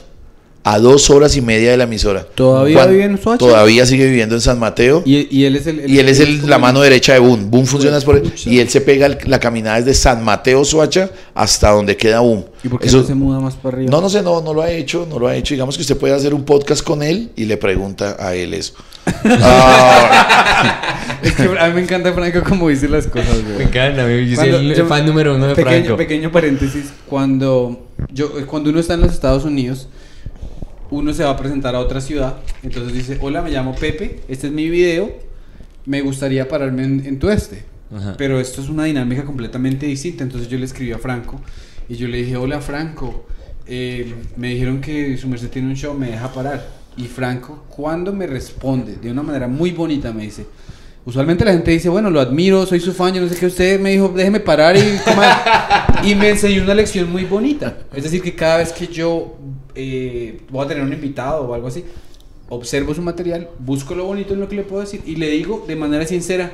a 0.68 0.80
dos 0.80 1.10
horas 1.10 1.36
y 1.36 1.40
media 1.42 1.70
de 1.70 1.76
la 1.76 1.84
emisora. 1.84 2.24
¿Todavía 2.34 2.76
Juan- 2.78 2.90
vive 2.90 3.04
en 3.04 3.18
Suacha? 3.22 3.38
Todavía 3.38 3.86
sigue 3.86 4.04
viviendo 4.06 4.34
en 4.34 4.40
San 4.40 4.58
Mateo. 4.58 5.02
Y, 5.06 5.28
y 5.30 5.44
él 5.44 5.54
es 5.54 5.68
el, 5.68 5.88
Y 5.88 6.00
él 6.00 6.08
es 6.08 6.18
el- 6.18 6.50
la 6.50 6.58
mano 6.58 6.80
derecha 6.80 7.12
de 7.12 7.20
Boom. 7.20 7.48
Boom 7.52 7.66
funciona 7.66 8.00
por 8.00 8.20
pucha. 8.20 8.50
y 8.50 8.58
él 8.58 8.68
se 8.68 8.80
pega 8.80 9.06
el- 9.06 9.18
la 9.26 9.38
caminada 9.38 9.76
desde 9.78 9.94
San 9.94 10.24
Mateo, 10.24 10.64
Suacha, 10.64 11.08
hasta 11.34 11.70
donde 11.70 11.96
queda 11.96 12.18
Boom. 12.18 12.44
¿Y 12.64 12.68
por 12.68 12.80
qué 12.80 12.88
Eso- 12.88 12.98
no 13.02 13.04
se 13.06 13.14
muda 13.14 13.38
más 13.38 13.54
para 13.54 13.76
arriba? 13.76 13.90
no, 13.92 14.00
no 14.00 14.10
sé, 14.10 14.22
no, 14.22 14.40
no 14.40 14.52
lo 14.52 14.60
ha 14.62 14.70
hecho, 14.72 15.06
no 15.08 15.20
lo 15.20 15.28
ha 15.28 15.36
hecho. 15.36 15.54
Digamos 15.54 15.76
que 15.76 15.82
usted 15.82 15.96
puede 15.96 16.14
hacer 16.14 16.34
un 16.34 16.44
podcast 16.44 16.82
con 16.82 17.02
él 17.04 17.30
y 17.36 17.44
le 17.44 17.56
pregunta 17.58 18.16
a 18.18 18.34
él 18.34 18.52
eso. 18.52 18.72
Ah, 19.24 21.18
Es 21.22 21.32
que 21.34 21.42
a 21.44 21.68
mí 21.68 21.74
me 21.74 21.80
encanta 21.82 22.12
Franco 22.12 22.42
como 22.42 22.68
dice 22.68 22.88
las 22.88 23.06
cosas, 23.06 23.42
güey. 23.44 23.58
Me 23.58 23.64
encanta. 23.64 24.02
Yo 24.08 24.36
soy 24.36 24.50
Cuando- 24.50 24.58
el 24.58 24.74
yo- 24.74 24.86
fan 24.86 25.06
número 25.06 25.34
uno 25.36 25.46
de 25.48 25.54
pequeño, 25.54 25.82
Franco. 25.84 25.96
Pequeño 25.96 26.32
paréntesis, 26.32 26.86
cuando, 27.08 27.86
yo, 28.12 28.32
cuando 28.46 28.70
uno 28.70 28.80
está 28.80 28.94
en 28.94 29.00
los 29.02 29.12
Estados 29.12 29.44
Unidos, 29.44 29.88
uno 30.90 31.12
se 31.12 31.24
va 31.24 31.30
a 31.30 31.36
presentar 31.36 31.74
a 31.74 31.80
otra 31.80 32.00
ciudad, 32.00 32.36
entonces 32.62 32.92
dice, 32.92 33.18
hola, 33.20 33.42
me 33.42 33.50
llamo 33.50 33.74
Pepe, 33.74 34.20
este 34.28 34.48
es 34.48 34.52
mi 34.52 34.68
video, 34.68 35.10
me 35.84 36.00
gustaría 36.00 36.48
pararme 36.48 36.84
en, 36.84 37.06
en 37.06 37.18
tu 37.18 37.28
este. 37.28 37.64
Ajá. 37.94 38.14
Pero 38.18 38.40
esto 38.40 38.60
es 38.60 38.68
una 38.68 38.84
dinámica 38.84 39.24
completamente 39.24 39.86
distinta, 39.86 40.24
entonces 40.24 40.48
yo 40.48 40.58
le 40.58 40.64
escribí 40.64 40.92
a 40.92 40.98
Franco 40.98 41.40
y 41.88 41.94
yo 41.94 42.08
le 42.08 42.18
dije, 42.18 42.36
hola 42.36 42.60
Franco, 42.60 43.26
eh, 43.66 44.14
me 44.36 44.50
dijeron 44.50 44.80
que 44.80 45.16
su 45.16 45.28
merced 45.28 45.50
tiene 45.50 45.68
un 45.68 45.76
show, 45.76 45.94
me 45.94 46.10
deja 46.10 46.32
parar. 46.32 46.66
Y 46.96 47.04
Franco, 47.04 47.64
cuando 47.68 48.12
me 48.12 48.26
responde, 48.26 48.96
de 48.96 49.10
una 49.10 49.22
manera 49.22 49.48
muy 49.48 49.72
bonita, 49.72 50.12
me 50.12 50.22
dice, 50.22 50.46
usualmente 51.04 51.44
la 51.44 51.52
gente 51.52 51.70
dice, 51.70 51.88
bueno, 51.88 52.10
lo 52.10 52.20
admiro, 52.20 52.64
soy 52.64 52.80
su 52.80 52.92
fan, 52.92 53.12
yo 53.12 53.20
no 53.20 53.28
sé 53.28 53.36
qué, 53.36 53.46
usted 53.46 53.80
me 53.80 53.90
dijo, 53.90 54.08
déjeme 54.08 54.40
parar 54.40 54.76
y, 54.76 54.98
coma". 55.04 56.02
y 56.04 56.14
me 56.14 56.30
enseñó 56.30 56.62
una 56.62 56.74
lección 56.74 57.10
muy 57.10 57.24
bonita. 57.24 57.76
Es 57.94 58.04
decir, 58.04 58.22
que 58.22 58.34
cada 58.34 58.58
vez 58.58 58.72
que 58.72 58.86
yo 58.86 59.36
eh, 59.76 60.40
voy 60.50 60.64
a 60.64 60.68
tener 60.68 60.82
un 60.82 60.92
invitado 60.92 61.42
o 61.42 61.54
algo 61.54 61.68
así, 61.68 61.84
observo 62.48 62.94
su 62.94 63.02
material, 63.02 63.48
busco 63.58 63.94
lo 63.94 64.04
bonito 64.04 64.34
en 64.34 64.40
lo 64.40 64.48
que 64.48 64.56
le 64.56 64.62
puedo 64.62 64.80
decir 64.82 65.00
y 65.06 65.16
le 65.16 65.28
digo 65.30 65.64
de 65.68 65.76
manera 65.76 66.06
sincera, 66.06 66.50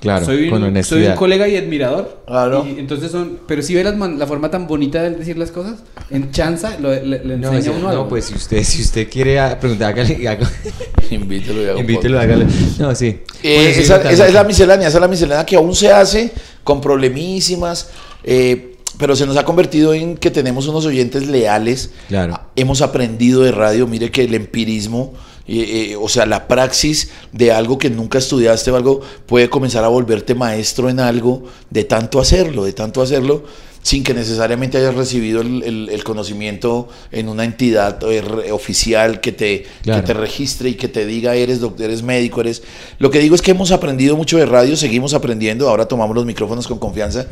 Claro, 0.00 0.24
soy, 0.24 0.48
con 0.48 0.62
un, 0.62 0.68
soy 0.68 0.68
honestidad. 0.70 1.10
un 1.10 1.16
colega 1.18 1.46
y 1.46 1.56
admirador. 1.58 2.22
Claro. 2.26 2.66
Y 2.66 2.78
entonces 2.80 3.10
son, 3.12 3.38
pero 3.46 3.60
si 3.60 3.74
ve 3.74 3.84
man- 3.92 4.18
la 4.18 4.26
forma 4.26 4.50
tan 4.50 4.66
bonita 4.66 5.02
de 5.02 5.10
decir 5.10 5.36
las 5.36 5.50
cosas, 5.50 5.80
en 6.08 6.30
chanza 6.30 6.78
lo- 6.80 6.90
le, 6.90 7.22
le 7.22 7.36
No, 7.36 7.52
enseña 7.52 7.76
uno 7.76 7.82
no, 7.82 7.88
algo. 7.90 8.08
pues 8.08 8.24
si 8.24 8.34
usted, 8.34 8.62
si 8.64 8.80
usted 8.80 9.10
quiere 9.10 9.38
ah, 9.38 9.58
preguntar, 9.60 9.90
hágale, 9.92 10.14
invítelo 11.10 11.60
y 11.60 11.64
haga 11.64 11.74
un 11.74 11.80
invítelo, 11.80 12.16
podcast. 12.18 12.32
hágale. 12.40 12.46
No, 12.78 12.94
sí. 12.94 13.06
Eh, 13.42 13.54
Bueno, 13.56 13.74
sí, 13.74 13.80
esa, 13.80 13.94
también. 13.96 14.14
esa 14.14 14.26
es 14.28 14.32
la 14.34 14.44
miscelánea, 14.44 14.88
esa 14.88 14.96
es 14.96 15.02
la 15.02 15.08
miscelánea 15.08 15.44
que 15.44 15.56
aún 15.56 15.74
se 15.74 15.92
hace 15.92 16.32
con 16.64 16.80
problemísimas, 16.80 17.90
eh, 18.24 18.69
pero 19.00 19.16
se 19.16 19.26
nos 19.26 19.36
ha 19.36 19.44
convertido 19.44 19.94
en 19.94 20.16
que 20.16 20.30
tenemos 20.30 20.68
unos 20.68 20.84
oyentes 20.86 21.26
leales. 21.26 21.90
Claro. 22.08 22.38
Hemos 22.54 22.82
aprendido 22.82 23.40
de 23.42 23.50
radio, 23.52 23.86
mire 23.86 24.10
que 24.10 24.22
el 24.24 24.34
empirismo, 24.34 25.14
eh, 25.48 25.90
eh, 25.92 25.96
o 26.00 26.08
sea, 26.08 26.26
la 26.26 26.46
praxis 26.46 27.10
de 27.32 27.50
algo 27.50 27.78
que 27.78 27.90
nunca 27.90 28.18
estudiaste 28.18 28.70
o 28.70 28.76
algo, 28.76 29.00
puede 29.26 29.48
comenzar 29.50 29.82
a 29.82 29.88
volverte 29.88 30.34
maestro 30.34 30.88
en 30.90 31.00
algo 31.00 31.42
de 31.70 31.84
tanto 31.84 32.20
hacerlo, 32.20 32.64
de 32.64 32.72
tanto 32.74 33.02
hacerlo, 33.02 33.42
sin 33.82 34.04
que 34.04 34.12
necesariamente 34.12 34.76
hayas 34.76 34.94
recibido 34.94 35.40
el, 35.40 35.62
el- 35.62 35.88
el 35.88 36.04
conocimiento 36.04 36.88
en 37.10 37.30
una 37.30 37.44
entidad 37.44 37.98
eh, 38.04 38.52
oficial 38.52 39.22
que 39.22 39.32
te, 39.32 39.64
Claro. 39.82 40.02
que 40.02 40.06
te 40.08 40.12
registre 40.12 40.68
y 40.68 40.74
que 40.74 40.86
te 40.88 41.06
diga 41.06 41.34
eres 41.34 41.60
doctor, 41.60 41.86
eres 41.86 42.02
médico, 42.02 42.42
eres... 42.42 42.62
Lo 42.98 43.10
que 43.10 43.20
digo 43.20 43.34
es 43.34 43.40
que 43.40 43.52
hemos 43.52 43.72
aprendido 43.72 44.16
mucho 44.18 44.36
de 44.36 44.44
radio, 44.44 44.76
seguimos 44.76 45.14
aprendiendo, 45.14 45.66
ahora 45.66 45.86
tomamos 45.86 46.14
los 46.14 46.26
micrófonos 46.26 46.68
con 46.68 46.78
confianza. 46.78 47.26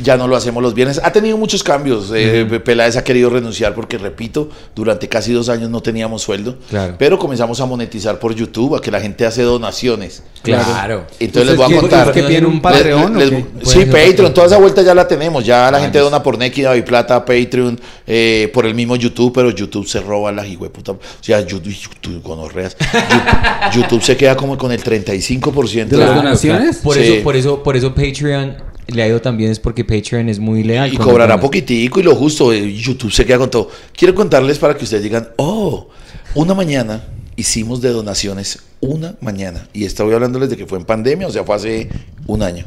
Ya 0.00 0.16
no 0.16 0.28
lo 0.28 0.36
hacemos 0.36 0.62
los 0.62 0.72
viernes. 0.72 1.00
Ha 1.02 1.12
tenido 1.12 1.36
muchos 1.36 1.64
cambios. 1.64 2.12
eh, 2.14 2.44
Peláez 2.64 2.96
ha 2.96 3.02
querido 3.02 3.28
renunciar 3.28 3.74
porque, 3.74 3.98
repito, 3.98 4.48
durante 4.74 5.08
casi 5.08 5.32
dos 5.32 5.48
años 5.48 5.68
no 5.68 5.82
teníamos 5.82 6.22
sueldo. 6.22 6.56
Claro. 6.70 6.94
Pero 6.96 7.18
comenzamos 7.18 7.60
a 7.60 7.66
monetizar 7.66 8.18
por 8.20 8.32
YouTube, 8.34 8.76
a 8.76 8.80
que 8.80 8.90
la 8.92 9.00
gente 9.00 9.26
hace 9.26 9.42
donaciones. 9.42 10.22
Claro. 10.42 11.06
Entonces 11.18 11.48
les 11.50 11.56
voy 11.56 11.66
a 11.66 11.68
¿qué- 11.68 11.76
contar. 11.80 12.06
es 12.08 12.14
que 12.14 12.22
piden 12.22 12.46
un 12.46 12.62
Patreon, 12.62 13.44
sí, 13.64 13.80
Patreon, 13.84 14.32
toda 14.32 14.46
esa 14.46 14.58
vuelta 14.58 14.80
ya 14.82 14.94
la 14.94 15.06
tenemos. 15.08 15.44
Ya 15.44 15.70
la 15.72 15.78
Ah, 15.78 15.80
gente 15.80 15.98
dona 15.98 16.22
por 16.22 16.38
Neki, 16.38 16.62
David 16.62 16.84
Plata, 16.84 17.24
Patreon, 17.24 17.78
eh, 18.06 18.48
por 18.54 18.64
el 18.66 18.74
mismo 18.76 18.94
YouTube, 18.96 19.32
pero 19.34 19.50
YouTube 19.50 19.86
se 19.88 20.00
roba 20.00 20.30
la 20.30 20.46
hijueputa. 20.46 20.92
O 20.92 20.98
sea, 21.20 21.40
YouTube, 21.40 21.74
YouTube 21.74 22.22
gonorreas. 22.22 22.76
YouTube, 22.78 23.72
YouTube 23.74 24.02
se 24.02 24.16
queda 24.16 24.36
como 24.36 24.56
con 24.56 24.70
el 24.70 24.82
35% 24.82 25.88
¿De 25.88 25.96
las 25.98 26.08
la- 26.10 26.14
donaciones? 26.14 26.76
Por 26.78 26.94
Sí. 26.96 27.02
eso, 27.02 27.24
por 27.24 27.36
eso, 27.36 27.62
por 27.62 27.76
eso 27.76 27.92
Patreon 27.92 28.69
le 28.90 29.02
ha 29.02 29.08
ido 29.08 29.20
también 29.20 29.50
es 29.50 29.58
porque 29.58 29.84
Patreon 29.84 30.28
es 30.28 30.38
muy 30.38 30.62
leal. 30.62 30.92
y 30.92 30.96
cobrará 30.96 31.38
poquitico 31.40 32.00
y 32.00 32.02
lo 32.02 32.14
justo. 32.14 32.52
eh, 32.52 32.72
YouTube 32.72 33.12
se 33.12 33.24
queda 33.24 33.38
con 33.38 33.50
todo. 33.50 33.68
Quiero 33.96 34.14
contarles 34.14 34.58
para 34.58 34.76
que 34.76 34.84
ustedes 34.84 35.02
digan, 35.02 35.28
oh, 35.36 35.88
Una 36.34 36.54
mañana 36.54 37.04
hicimos 37.36 37.80
de 37.80 37.90
donaciones 37.90 38.60
una 38.80 39.14
mañana. 39.20 39.68
Y 39.72 39.84
estoy 39.84 40.12
hablándoles 40.12 40.50
de 40.50 40.56
que 40.56 40.66
fue 40.66 40.78
en 40.78 40.84
pandemia, 40.84 41.26
o 41.26 41.30
sea, 41.30 41.44
fue 41.44 41.54
hace 41.54 41.88
un 42.26 42.42
año. 42.42 42.64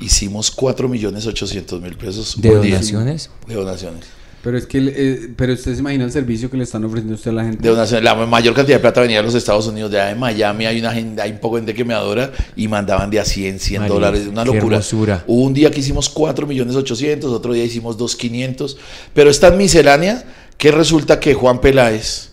Hicimos 0.00 0.50
4 0.50 0.88
millones 0.88 1.26
800 1.26 1.80
mil 1.82 1.96
pesos 1.96 2.40
¿De 2.40 2.50
por 2.50 2.60
día. 2.60 2.74
donaciones? 2.74 3.30
De 3.46 3.54
donaciones. 3.54 4.04
Pero 4.42 4.56
es 4.56 4.66
que, 4.66 4.78
eh, 4.78 5.30
pero 5.36 5.52
usted 5.52 5.74
se 5.74 5.80
imagina 5.80 6.04
el 6.04 6.12
servicio 6.12 6.48
que 6.48 6.56
le 6.56 6.62
están 6.62 6.84
ofreciendo 6.84 7.14
usted 7.14 7.32
a 7.32 7.34
la 7.34 7.44
gente. 7.44 7.68
De. 7.68 8.00
La 8.00 8.14
mayor 8.14 8.54
cantidad 8.54 8.76
de 8.76 8.80
plata 8.80 9.00
venía 9.00 9.16
de 9.16 9.24
los 9.24 9.34
Estados 9.34 9.66
Unidos. 9.66 9.90
De 9.90 10.00
allá 10.00 10.10
de 10.10 10.14
Miami 10.14 10.66
hay 10.66 10.78
una 10.78 10.92
gente, 10.92 11.20
hay 11.20 11.32
un 11.32 11.38
poco 11.38 11.56
de 11.56 11.62
gente 11.62 11.74
que 11.74 11.84
me 11.84 11.92
adora 11.92 12.30
y 12.54 12.68
mandaban 12.68 13.10
de 13.10 13.18
a 13.18 13.24
100, 13.24 13.58
100 13.58 13.80
Marica, 13.80 13.94
dólares. 13.94 14.26
Una 14.28 14.44
locura. 14.44 14.80
Hubo 15.26 15.42
un 15.42 15.54
día 15.54 15.70
que 15.72 15.80
hicimos 15.80 16.08
4 16.08 16.46
millones 16.46 16.76
800, 16.76 17.32
otro 17.32 17.52
día 17.52 17.64
hicimos 17.64 17.98
2 17.98 18.14
500. 18.14 18.76
Pero 19.12 19.28
está 19.28 19.48
en 19.48 19.56
miscelánea 19.56 20.24
que 20.56 20.70
resulta 20.70 21.18
que 21.18 21.34
Juan 21.34 21.60
Peláez 21.60 22.30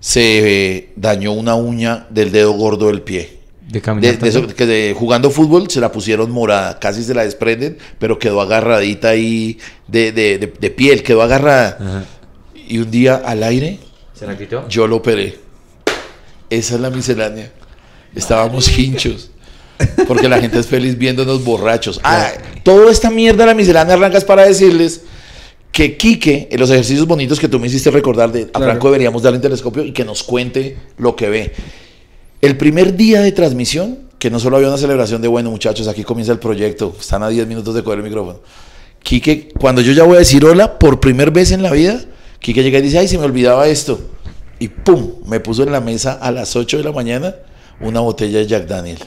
se 0.00 0.76
eh, 0.76 0.92
dañó 0.96 1.32
una 1.32 1.54
uña 1.54 2.06
del 2.08 2.32
dedo 2.32 2.52
gordo 2.52 2.86
del 2.86 3.02
pie. 3.02 3.41
De 3.72 3.80
caminar. 3.80 4.18
de 4.18 4.28
eso, 4.28 4.46
que 4.46 4.66
de- 4.66 4.94
jugando 4.96 5.30
fútbol 5.30 5.68
se 5.70 5.80
la 5.80 5.90
pusieron 5.90 6.30
morada, 6.30 6.78
casi 6.78 7.02
se 7.02 7.14
la 7.14 7.24
desprenden, 7.24 7.78
pero 7.98 8.18
quedó 8.18 8.40
agarradita 8.42 9.08
ahí 9.08 9.58
de, 9.88 10.12
de- 10.12 10.38
de- 10.38 10.52
de 10.60 10.70
piel, 10.70 11.02
quedó 11.02 11.22
agarrada. 11.22 11.78
Ajá. 11.80 12.04
Y 12.68 12.78
un 12.78 12.90
día 12.90 13.16
al 13.24 13.42
aire 13.42 13.78
¿Se 14.14 14.26
la 14.26 14.36
quitó? 14.36 14.68
yo 14.68 14.86
lo 14.86 14.96
operé. 14.96 15.38
Esa 16.50 16.74
es 16.74 16.80
la 16.80 16.90
miscelánea. 16.90 17.50
Estábamos 18.14 18.78
hinchos. 18.78 19.30
Porque 20.06 20.28
la 20.28 20.38
gente 20.40 20.58
es 20.58 20.66
feliz 20.66 20.96
viéndonos 20.98 21.42
borrachos. 21.44 21.98
Ah, 22.04 22.30
toda 22.62 22.92
esta 22.92 23.10
mierda 23.10 23.44
de 23.44 23.46
la 23.46 23.54
miscelánea 23.54 23.94
arrancas 23.94 24.24
para 24.24 24.44
decirles 24.44 25.00
que 25.72 25.96
Quique, 25.96 26.48
en 26.50 26.60
los 26.60 26.70
ejercicios 26.70 27.06
bonitos 27.06 27.40
que 27.40 27.48
tú 27.48 27.58
me 27.58 27.66
hiciste 27.66 27.90
recordar 27.90 28.30
de 28.30 28.42
a 28.42 28.46
Claro. 28.48 28.66
Franco 28.66 28.88
deberíamos 28.88 29.22
darle 29.22 29.38
un 29.38 29.42
telescopio 29.42 29.82
y 29.84 29.92
que 29.92 30.04
nos 30.04 30.22
cuente 30.22 30.76
lo 30.98 31.16
que 31.16 31.28
ve. 31.30 31.52
El 32.42 32.56
primer 32.56 32.96
día 32.96 33.20
de 33.20 33.30
transmisión, 33.30 34.00
que 34.18 34.28
no 34.28 34.40
solo 34.40 34.56
había 34.56 34.68
una 34.68 34.76
celebración 34.76 35.22
de, 35.22 35.28
bueno, 35.28 35.52
muchachos, 35.52 35.86
aquí 35.86 36.02
comienza 36.02 36.32
el 36.32 36.40
proyecto, 36.40 36.92
están 36.98 37.22
a 37.22 37.28
10 37.28 37.46
minutos 37.46 37.72
de 37.72 37.84
coger 37.84 38.00
el 38.00 38.04
micrófono. 38.04 38.40
Quique, 39.00 39.50
cuando 39.60 39.80
yo 39.80 39.92
ya 39.92 40.02
voy 40.02 40.16
a 40.16 40.18
decir 40.18 40.44
hola, 40.44 40.76
por 40.80 40.98
primera 40.98 41.30
vez 41.30 41.52
en 41.52 41.62
la 41.62 41.70
vida, 41.70 42.00
Quique 42.40 42.64
llega 42.64 42.80
y 42.80 42.82
dice, 42.82 42.98
ay, 42.98 43.06
se 43.06 43.16
me 43.16 43.24
olvidaba 43.24 43.68
esto. 43.68 44.00
Y 44.58 44.66
pum, 44.66 45.12
me 45.24 45.38
puso 45.38 45.62
en 45.62 45.70
la 45.70 45.80
mesa 45.80 46.14
a 46.14 46.32
las 46.32 46.56
8 46.56 46.78
de 46.78 46.82
la 46.82 46.90
mañana 46.90 47.36
una 47.80 48.00
botella 48.00 48.40
de 48.40 48.48
Jack 48.48 48.66
Daniel. 48.66 48.98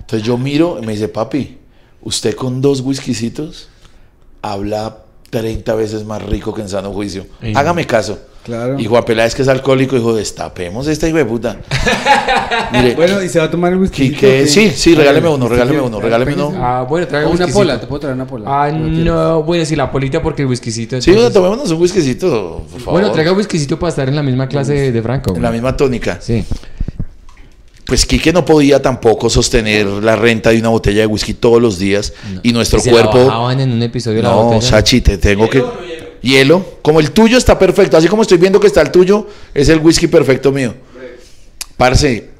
Entonces 0.00 0.26
yo 0.26 0.36
miro 0.36 0.80
y 0.82 0.84
me 0.84 0.94
dice, 0.94 1.06
papi, 1.06 1.58
usted 2.02 2.34
con 2.34 2.60
dos 2.60 2.80
whiskycitos 2.80 3.68
habla 4.42 4.98
30 5.30 5.74
veces 5.76 6.04
más 6.04 6.22
rico 6.24 6.52
que 6.52 6.62
en 6.62 6.68
sano 6.68 6.92
juicio. 6.92 7.24
Hágame 7.54 7.86
caso. 7.86 8.18
Claro. 8.46 8.78
Y 8.78 8.86
Juan 8.86 9.04
Peláez, 9.04 9.34
que 9.34 9.42
es 9.42 9.48
alcohólico, 9.48 9.96
dijo, 9.96 10.14
destapemos 10.14 10.86
esta 10.86 11.08
hijo 11.08 11.16
de 11.18 11.24
puta. 11.24 11.56
Mire, 12.72 12.94
Bueno, 12.94 13.20
¿y 13.20 13.28
se 13.28 13.40
va 13.40 13.46
a 13.46 13.50
tomar 13.50 13.72
el 13.72 13.78
whisky? 13.80 14.14
Sí, 14.46 14.70
sí, 14.70 14.94
regáleme 14.94 15.28
uno, 15.28 15.48
regáleme 15.48 15.80
uno, 15.80 16.00
regáleme 16.00 16.32
uno. 16.34 16.52
Ah, 16.56 16.86
bueno, 16.88 17.08
trae 17.08 17.24
O 17.24 17.30
una 17.30 17.32
whiskycito. 17.32 17.58
pola, 17.58 17.80
te 17.80 17.86
puedo 17.88 18.00
traer 18.00 18.14
una 18.14 18.26
pola. 18.26 18.44
Ah, 18.46 18.70
¿No 18.70 19.42
bueno, 19.42 19.64
sí, 19.64 19.74
la 19.74 19.90
polita 19.90 20.22
porque 20.22 20.42
el 20.42 20.48
whiskycito. 20.48 21.00
sí, 21.02 21.10
entonces- 21.10 21.32
tomémonos 21.34 21.68
un 21.72 21.80
whiskycito, 21.82 22.62
por 22.70 22.80
favor. 22.80 23.00
Bueno, 23.00 23.10
traiga 23.12 23.32
whiskycito 23.32 23.78
para 23.80 23.90
estar 23.90 24.08
en 24.08 24.14
la 24.14 24.22
misma 24.22 24.46
clase 24.48 24.74
de, 24.74 24.92
de 24.92 25.02
Franco. 25.02 25.34
En 25.34 25.42
la 25.42 25.50
misma 25.50 25.76
tónica. 25.76 26.18
Sí. 26.20 26.44
Pues 27.84 28.04
Quique 28.06 28.32
no 28.32 28.44
podía 28.44 28.82
tampoco 28.82 29.30
sostener 29.30 29.86
la 29.86 30.16
renta 30.16 30.50
de 30.50 30.58
una 30.58 30.70
botella 30.70 31.00
de 31.02 31.06
whisky 31.06 31.34
todos 31.34 31.62
los 31.62 31.78
días 31.78 32.12
y 32.42 32.52
nuestro 32.52 32.78
Y 32.78 32.82
se 32.82 32.90
cuerpo... 32.90 33.18
La 33.28 33.52
en 33.62 33.70
un 33.72 33.82
episodio 33.82 34.22
la 34.22 34.30
No, 34.30 34.42
botella. 34.44 34.62
Sachi, 34.62 35.00
te 35.02 35.18
tengo 35.18 35.48
que... 35.48 35.62
Hielo. 36.22 36.78
Como 36.82 37.00
el 37.00 37.10
tuyo 37.12 37.38
está 37.38 37.58
perfecto, 37.58 37.96
así 37.96 38.08
como 38.08 38.22
estoy 38.22 38.38
viendo 38.38 38.58
que 38.60 38.66
está 38.66 38.82
el 38.82 38.90
tuyo, 38.90 39.26
es 39.54 39.68
el 39.68 39.78
whisky 39.80 40.06
perfecto 40.06 40.52
mío. 40.52 40.74
Parce, 41.76 42.30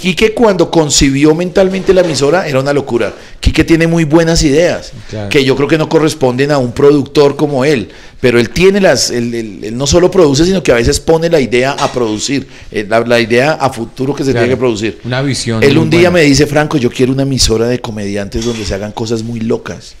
Quique 0.00 0.32
cuando 0.32 0.70
concibió 0.70 1.34
mentalmente 1.34 1.92
la 1.92 2.00
emisora 2.02 2.46
era 2.48 2.60
una 2.60 2.72
locura. 2.72 3.12
Quique 3.40 3.64
tiene 3.64 3.86
muy 3.88 4.04
buenas 4.04 4.42
ideas, 4.44 4.92
Claro. 5.10 5.28
que 5.28 5.44
yo 5.44 5.56
creo 5.56 5.66
que 5.68 5.76
no 5.76 5.88
corresponden 5.88 6.52
a 6.52 6.58
un 6.58 6.72
productor 6.72 7.34
como 7.36 7.64
él, 7.64 7.88
pero 8.20 8.38
él 8.38 8.50
tiene 8.50 8.80
las, 8.80 9.10
él, 9.10 9.34
él- 9.34 9.58
él 9.64 9.76
no 9.76 9.86
solo 9.88 10.08
produce, 10.10 10.44
sino 10.44 10.62
que 10.62 10.70
a 10.72 10.76
veces 10.76 11.00
pone 11.00 11.28
la 11.28 11.40
idea 11.40 11.72
a 11.72 11.92
producir, 11.92 12.46
eh, 12.70 12.86
la, 12.88 13.00
la 13.00 13.18
idea 13.20 13.52
a 13.54 13.70
futuro 13.70 14.14
que 14.14 14.24
se 14.24 14.30
Claro. 14.30 14.44
tiene 14.46 14.54
que 14.54 14.58
producir. 14.58 15.00
Una 15.04 15.20
visión. 15.22 15.62
Él 15.62 15.76
un 15.76 15.90
día 15.90 16.02
buena. 16.10 16.10
me 16.12 16.22
dice, 16.22 16.46
Franco, 16.46 16.76
yo 16.78 16.90
quiero 16.90 17.12
una 17.12 17.22
emisora 17.24 17.66
de 17.66 17.80
comediantes 17.80 18.44
donde 18.44 18.64
se 18.64 18.74
hagan 18.74 18.92
cosas 18.92 19.22
muy 19.24 19.40
locas, 19.40 19.94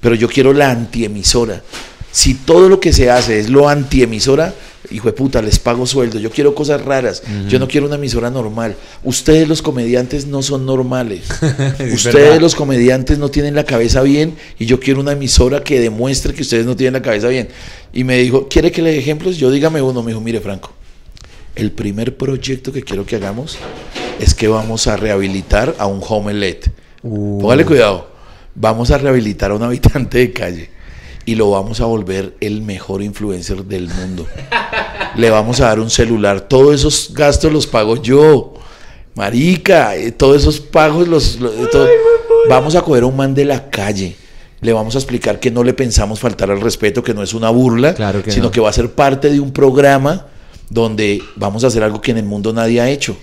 pero 0.00 0.14
yo 0.14 0.28
quiero 0.28 0.52
la 0.54 0.70
antiemisora. 0.70 1.62
Si 2.10 2.34
todo 2.34 2.68
lo 2.68 2.80
que 2.80 2.92
se 2.92 3.10
hace 3.10 3.38
es 3.38 3.50
lo 3.50 3.68
antiemisora, 3.68 4.54
hijo 4.90 5.08
de 5.08 5.12
puta, 5.12 5.42
les 5.42 5.58
pago 5.58 5.86
sueldo. 5.86 6.18
Yo 6.18 6.30
quiero 6.30 6.54
cosas 6.54 6.82
raras. 6.84 7.22
Yo 7.48 7.58
no 7.58 7.68
quiero 7.68 7.86
una 7.86 7.96
emisora 7.96 8.30
normal. 8.30 8.76
Ustedes 9.04 9.46
los 9.46 9.60
comediantes 9.60 10.26
no 10.26 10.42
son 10.42 10.64
normales. 10.64 11.24
Es 11.78 12.06
ustedes 12.06 12.14
verdad. 12.14 12.40
los 12.40 12.54
comediantes 12.54 13.18
no 13.18 13.30
tienen 13.30 13.54
la 13.54 13.64
cabeza 13.64 14.02
bien 14.02 14.36
y 14.58 14.66
yo 14.66 14.80
quiero 14.80 15.00
una 15.00 15.12
emisora 15.12 15.62
que 15.62 15.80
demuestre 15.80 16.32
que 16.34 16.42
ustedes 16.42 16.64
no 16.64 16.76
tienen 16.76 16.94
la 16.94 17.02
cabeza 17.02 17.28
bien. 17.28 17.48
Y 17.92 18.04
me 18.04 18.16
dijo, 18.18 18.48
¿quiere 18.48 18.72
que 18.72 18.82
le 18.82 18.92
dé 18.92 18.98
ejemplos? 18.98 19.36
Yo 19.36 19.50
dígame 19.50 19.82
uno. 19.82 20.02
Me 20.02 20.12
dijo, 20.12 20.20
mire 20.20 20.40
Franco, 20.40 20.72
el 21.54 21.72
primer 21.72 22.16
proyecto 22.16 22.72
que 22.72 22.82
quiero 22.82 23.04
que 23.04 23.16
hagamos 23.16 23.58
es 24.18 24.34
que 24.34 24.48
vamos 24.48 24.86
a 24.86 24.96
rehabilitar 24.96 25.74
a 25.78 25.86
un 25.86 26.00
homelet. 26.06 26.70
Uh. 27.02 27.40
Póngale 27.40 27.64
cuidado. 27.64 28.10
Vamos 28.54 28.90
a 28.90 28.98
rehabilitar 28.98 29.50
a 29.50 29.54
un 29.54 29.62
habitante 29.62 30.18
de 30.18 30.32
calle 30.32 30.77
y 31.28 31.34
lo 31.34 31.50
vamos 31.50 31.80
a 31.82 31.84
volver 31.84 32.34
el 32.40 32.62
mejor 32.62 33.02
influencer 33.02 33.62
del 33.64 33.88
mundo. 33.88 34.26
Le 35.16 35.28
vamos 35.30 35.60
a 35.60 35.66
dar 35.66 35.78
un 35.80 35.90
celular. 35.90 36.40
Todos 36.42 36.74
esos 36.74 37.12
gastos 37.12 37.52
los 37.52 37.66
pago 37.66 38.00
yo. 38.00 38.54
Marica, 39.14 39.96
eh, 39.96 40.12
todos 40.12 40.40
esos 40.42 40.60
pagos 40.60 41.06
los... 41.08 41.38
lo- 41.40 41.52
eh, 41.52 41.68
todo- 41.70 41.88
Vamos 42.48 42.74
a 42.76 42.80
coger 42.82 43.02
a 43.02 43.06
un 43.06 43.16
man 43.16 43.34
de 43.34 43.44
la 43.44 43.68
calle. 43.68 44.16
Le 44.60 44.72
vamos 44.72 44.94
a 44.94 44.98
explicar 44.98 45.38
que 45.38 45.50
no 45.50 45.62
le 45.64 45.74
pensamos 45.74 46.18
faltar 46.18 46.50
al 46.50 46.60
respeto, 46.62 47.02
que 47.02 47.12
no 47.12 47.22
es 47.22 47.34
una 47.34 47.50
burla, 47.50 47.94
Claro 47.94 48.22
que 48.22 48.30
sino 48.30 48.46
no. 48.46 48.50
que 48.50 48.60
va 48.60 48.70
a 48.70 48.72
ser 48.72 48.92
parte 48.92 49.28
de 49.30 49.38
un 49.38 49.52
programa 49.52 50.26
donde 50.70 51.20
vamos 51.36 51.62
a 51.62 51.66
hacer 51.66 51.82
algo 51.82 52.00
que 52.00 52.10
en 52.12 52.18
el 52.18 52.24
mundo 52.24 52.52
nadie 52.54 52.80
ha 52.80 52.88
hecho. 52.88 53.16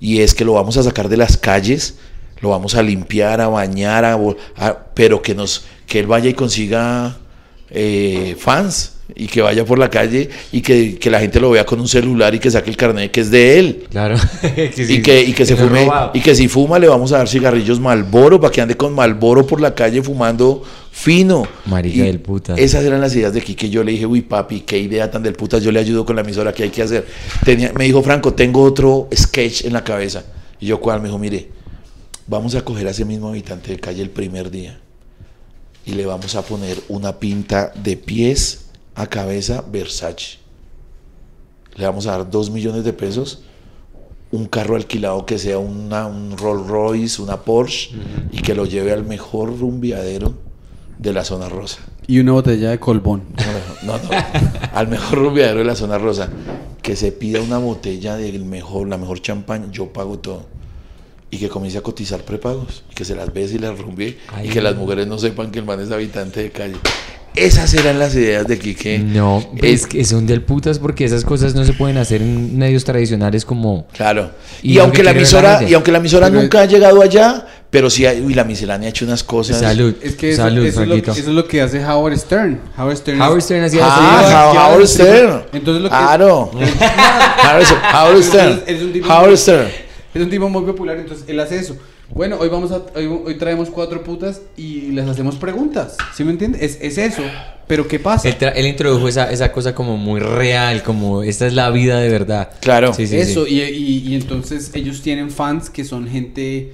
Y 0.00 0.20
es 0.20 0.34
que 0.34 0.44
lo 0.44 0.54
vamos 0.54 0.76
a 0.78 0.82
sacar 0.82 1.08
de 1.08 1.16
las 1.16 1.36
calles, 1.36 1.94
lo 2.40 2.48
vamos 2.48 2.74
a 2.74 2.82
limpiar, 2.82 3.40
a 3.40 3.46
bañar, 3.48 4.04
a, 4.04 4.18
a- 4.56 4.78
pero 4.94 5.22
que 5.22 5.34
nos 5.34 5.64
que 5.90 5.98
él 5.98 6.06
vaya 6.06 6.30
y 6.30 6.34
consiga 6.34 7.16
eh, 7.68 8.36
fans 8.38 8.92
y 9.12 9.26
que 9.26 9.42
vaya 9.42 9.64
por 9.64 9.76
la 9.76 9.90
calle 9.90 10.30
y 10.52 10.60
que, 10.60 10.96
que 11.00 11.10
la 11.10 11.18
gente 11.18 11.40
lo 11.40 11.50
vea 11.50 11.66
con 11.66 11.80
un 11.80 11.88
celular 11.88 12.32
y 12.32 12.38
que 12.38 12.48
saque 12.48 12.70
el 12.70 12.76
carnet 12.76 13.10
que 13.10 13.20
es 13.22 13.30
de 13.32 13.58
él. 13.58 13.86
Claro. 13.90 14.14
Que 14.54 14.70
sí, 14.72 14.94
y 14.94 15.02
que, 15.02 15.20
y 15.20 15.32
que 15.32 15.44
se 15.44 15.56
fume, 15.56 15.84
robado. 15.86 16.12
y 16.14 16.20
que 16.20 16.36
si 16.36 16.46
fuma 16.46 16.78
le 16.78 16.86
vamos 16.86 17.12
a 17.12 17.18
dar 17.18 17.28
cigarrillos 17.28 17.80
Malboro 17.80 18.40
para 18.40 18.52
que 18.52 18.60
ande 18.60 18.76
con 18.76 18.94
Malboro 18.94 19.44
por 19.44 19.60
la 19.60 19.74
calle 19.74 20.00
fumando 20.00 20.62
fino. 20.92 21.42
Marica 21.66 21.96
Y 21.96 22.00
del 22.02 22.20
putas. 22.20 22.56
Esas 22.56 22.84
eran 22.84 23.00
las 23.00 23.16
ideas 23.16 23.34
de 23.34 23.40
Quique. 23.40 23.68
Yo 23.68 23.82
le 23.82 23.90
dije, 23.90 24.06
uy 24.06 24.20
papi, 24.20 24.60
qué 24.60 24.78
idea 24.78 25.10
tan 25.10 25.24
del 25.24 25.34
putas, 25.34 25.60
yo 25.60 25.72
le 25.72 25.80
ayudo 25.80 26.06
con 26.06 26.14
la 26.14 26.22
emisora, 26.22 26.52
¿qué 26.52 26.62
hay 26.62 26.70
que 26.70 26.82
hacer? 26.82 27.04
Tenía, 27.44 27.72
me 27.72 27.84
dijo, 27.84 28.00
Franco, 28.00 28.32
tengo 28.32 28.62
otro 28.62 29.08
sketch 29.12 29.64
en 29.64 29.72
la 29.72 29.82
cabeza. 29.82 30.22
Y 30.60 30.66
yo, 30.66 30.78
¿cuál? 30.78 31.00
Me 31.00 31.08
dijo, 31.08 31.18
mire, 31.18 31.48
vamos 32.28 32.54
a 32.54 32.64
coger 32.64 32.86
a 32.86 32.90
ese 32.90 33.04
mismo 33.04 33.30
habitante 33.30 33.72
de 33.72 33.80
calle 33.80 34.02
el 34.02 34.10
primer 34.10 34.52
día 34.52 34.78
y 35.86 35.92
le 35.92 36.06
vamos 36.06 36.34
a 36.34 36.42
poner 36.42 36.78
una 36.88 37.18
pinta 37.18 37.72
de 37.74 37.96
pies 37.96 38.66
a 38.94 39.06
cabeza 39.06 39.64
Versace. 39.70 40.38
Le 41.76 41.86
vamos 41.86 42.06
a 42.06 42.12
dar 42.12 42.30
dos 42.30 42.50
millones 42.50 42.84
de 42.84 42.92
pesos, 42.92 43.42
un 44.32 44.46
carro 44.46 44.76
alquilado 44.76 45.26
que 45.26 45.38
sea 45.38 45.58
una, 45.58 46.06
un 46.06 46.36
Rolls 46.36 46.66
Royce, 46.66 47.22
una 47.22 47.38
Porsche 47.38 47.90
y 48.32 48.42
que 48.42 48.54
lo 48.54 48.66
lleve 48.66 48.92
al 48.92 49.04
mejor 49.04 49.58
rumbiadero 49.58 50.34
de 50.98 51.12
la 51.12 51.24
zona 51.24 51.48
rosa. 51.48 51.78
Y 52.06 52.18
una 52.18 52.32
botella 52.32 52.70
de 52.70 52.78
colbón. 52.78 53.22
No, 53.82 53.96
no, 53.96 54.00
al 54.74 54.88
mejor 54.88 55.18
rumbiadero 55.18 55.58
de 55.60 55.64
la 55.64 55.76
zona 55.76 55.96
rosa. 55.96 56.28
Que 56.82 56.96
se 56.96 57.12
pida 57.12 57.40
una 57.40 57.58
botella 57.58 58.16
del 58.16 58.44
mejor, 58.44 58.88
la 58.88 58.98
mejor 58.98 59.20
champán, 59.20 59.70
yo 59.70 59.92
pago 59.92 60.18
todo. 60.18 60.46
Y 61.32 61.38
que 61.38 61.48
comience 61.48 61.78
a 61.78 61.82
cotizar 61.82 62.22
prepagos. 62.22 62.82
Y 62.90 62.94
que 62.94 63.04
se 63.04 63.14
las 63.14 63.32
bese 63.32 63.54
y 63.54 63.58
las 63.58 63.78
rumbie. 63.78 64.18
Ay, 64.34 64.48
y 64.48 64.50
que 64.50 64.60
las 64.60 64.74
mujeres 64.76 65.06
no 65.06 65.18
sepan 65.18 65.50
que 65.50 65.60
el 65.60 65.64
man 65.64 65.80
es 65.80 65.90
habitante 65.92 66.42
de 66.42 66.50
calle. 66.50 66.74
Esas 67.36 67.72
eran 67.74 68.00
las 68.00 68.12
ideas 68.16 68.44
de 68.48 68.58
Quique. 68.58 68.98
No, 68.98 69.38
Eh, 69.62 69.72
es 69.72 69.86
que 69.86 70.04
son 70.04 70.26
del 70.26 70.42
putas 70.42 70.80
porque 70.80 71.04
esas 71.04 71.24
cosas 71.24 71.54
no 71.54 71.64
se 71.64 71.72
pueden 71.74 71.96
hacer 71.98 72.20
en 72.22 72.58
medios 72.58 72.82
tradicionales 72.84 73.44
como... 73.44 73.86
Claro. 73.92 74.32
Y 74.64 74.78
aunque 74.80 74.96
que 74.98 75.02
la 75.04 75.12
emisora, 75.12 75.62
y 75.62 75.72
aunque 75.74 75.92
la 75.92 75.98
emisora 75.98 76.26
Pero- 76.28 76.40
nunca 76.42 76.62
ha 76.62 76.64
llegado 76.64 77.00
allá, 77.00 77.46
pero 77.70 77.88
sí, 77.88 78.04
hay- 78.04 78.20
uy, 78.20 78.34
la 78.34 78.42
miscelánea 78.42 78.88
ha 78.88 78.90
hecho 78.90 79.04
unas 79.04 79.22
cosas. 79.22 79.60
Salud. 79.60 79.94
Es 80.02 80.16
que 80.16 80.30
eso, 80.32 80.42
Salud, 80.42 80.66
eso 80.66 80.82
es 80.82 80.88
lo, 80.88 80.94
que- 80.96 81.02
Franquito. 81.02 81.12
eso 81.12 81.30
es 81.30 81.36
lo 81.36 81.46
que 81.46 81.62
hace 81.62 81.84
Howard 81.86 82.18
Stern. 82.18 82.60
Howard 82.76 82.96
Stern. 82.96 83.22
Howard 83.22 83.42
Stern 83.42 83.64
hacía 83.64 83.80
Ah, 83.84 84.50
eso. 84.52 84.60
Howard 84.60 84.86
Stern. 84.88 85.42
Entonces 85.52 85.82
lo 85.84 85.88
que- 85.88 85.96
Claro. 85.96 86.50
Howard 87.94 88.22
Stern. 88.24 88.62
Howard 89.08 89.36
Stern. 89.36 89.68
Es 90.14 90.22
un 90.22 90.30
tipo 90.30 90.48
muy- 90.48 90.64
popular, 90.64 90.98
entonces 90.98 91.24
él 91.28 91.38
hace 91.40 91.58
eso. 91.58 91.76
Bueno, 92.12 92.36
hoy 92.40 92.48
vamos 92.48 92.72
a 92.72 92.82
hoy, 92.96 93.06
hoy 93.06 93.34
traemos 93.38 93.70
cuatro 93.70 94.02
putas 94.02 94.42
y 94.56 94.90
les 94.92 95.06
hacemos 95.08 95.36
preguntas. 95.36 95.96
¿Sí 96.14 96.24
me 96.24 96.32
entiendes? 96.32 96.60
Es, 96.62 96.78
es 96.80 96.98
eso. 96.98 97.22
Pero 97.68 97.86
¿qué 97.86 98.00
pasa? 98.00 98.28
Él, 98.28 98.34
él 98.56 98.66
introdujo 98.66 99.06
esa, 99.06 99.30
esa 99.30 99.52
cosa 99.52 99.74
como 99.74 99.96
muy 99.96 100.18
real, 100.20 100.82
como 100.82 101.22
esta 101.22 101.46
es 101.46 101.54
la 101.54 101.70
vida 101.70 102.00
de 102.00 102.08
verdad. 102.08 102.50
Claro. 102.60 102.92
Sí, 102.92 103.06
sí, 103.06 103.16
Eso, 103.16 103.44
sí. 103.46 103.54
Y, 103.54 103.60
y- 103.62 104.08
y 104.08 104.14
entonces 104.16 104.72
ellos 104.74 105.02
tienen 105.02 105.30
fans 105.30 105.70
que 105.70 105.84
son 105.84 106.08
gente 106.08 106.72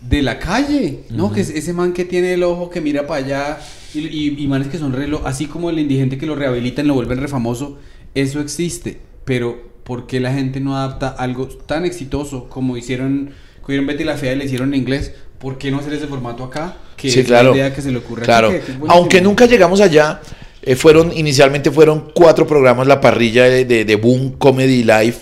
de 0.00 0.22
la 0.22 0.38
calle, 0.38 1.00
¿no? 1.10 1.32
Que 1.32 1.40
es 1.40 1.50
ese 1.50 1.72
man 1.72 1.92
que 1.92 2.04
tiene 2.04 2.34
el 2.34 2.44
ojo 2.44 2.70
que 2.70 2.80
mira 2.80 3.08
para 3.08 3.24
allá 3.24 3.58
y, 3.92 3.98
y- 4.06 4.36
y 4.38 4.46
manes 4.46 4.68
que 4.68 4.78
son 4.78 4.92
re, 4.92 5.08
lo- 5.08 5.26
así 5.26 5.46
como 5.46 5.70
el 5.70 5.80
indigente 5.80 6.18
que 6.18 6.26
lo 6.26 6.36
rehabilitan, 6.36 6.86
lo 6.86 6.94
vuelven 6.94 7.18
re 7.20 7.26
famoso, 7.26 7.78
eso 8.14 8.38
existe, 8.40 9.00
pero 9.24 9.58
¿por 9.88 10.06
qué 10.06 10.20
la 10.20 10.32
gente 10.32 10.60
no 10.60 10.76
adapta 10.76 11.08
algo 11.08 11.48
tan 11.48 11.84
exitoso 11.84 12.44
como 12.48 12.76
hicieron, 12.76 13.30
cogieron 13.62 13.86
Betty 13.88 14.04
la 14.04 14.16
Fea 14.16 14.34
y 14.34 14.36
le 14.36 14.44
hicieron 14.44 14.72
en 14.74 14.80
inglés? 14.82 15.12
¿Por 15.40 15.56
qué 15.58 15.70
no 15.72 15.78
hacer 15.78 15.94
ese 15.94 16.06
formato 16.06 16.44
acá? 16.44 16.76
Que 16.96 17.10
Sí, 17.10 17.20
es 17.20 17.26
claro. 17.26 17.50
la 17.50 17.56
idea 17.56 17.74
que 17.74 17.80
se 17.82 17.90
le 17.90 17.98
ocurre 17.98 18.22
Claro. 18.24 18.50
aquí. 18.50 18.58
Aunque 18.88 19.20
nunca 19.20 19.46
llegamos 19.46 19.80
allá, 19.80 20.20
eh, 20.62 20.76
fueron 20.76 21.10
inicialmente 21.16 21.70
fueron 21.70 22.10
cuatro 22.14 22.46
programas 22.46 22.86
la 22.86 23.00
parrilla 23.00 23.44
de, 23.44 23.64
de- 23.64 23.84
de 23.84 23.96
Boom 23.96 24.32
Comedy 24.32 24.82
Live, 24.84 25.16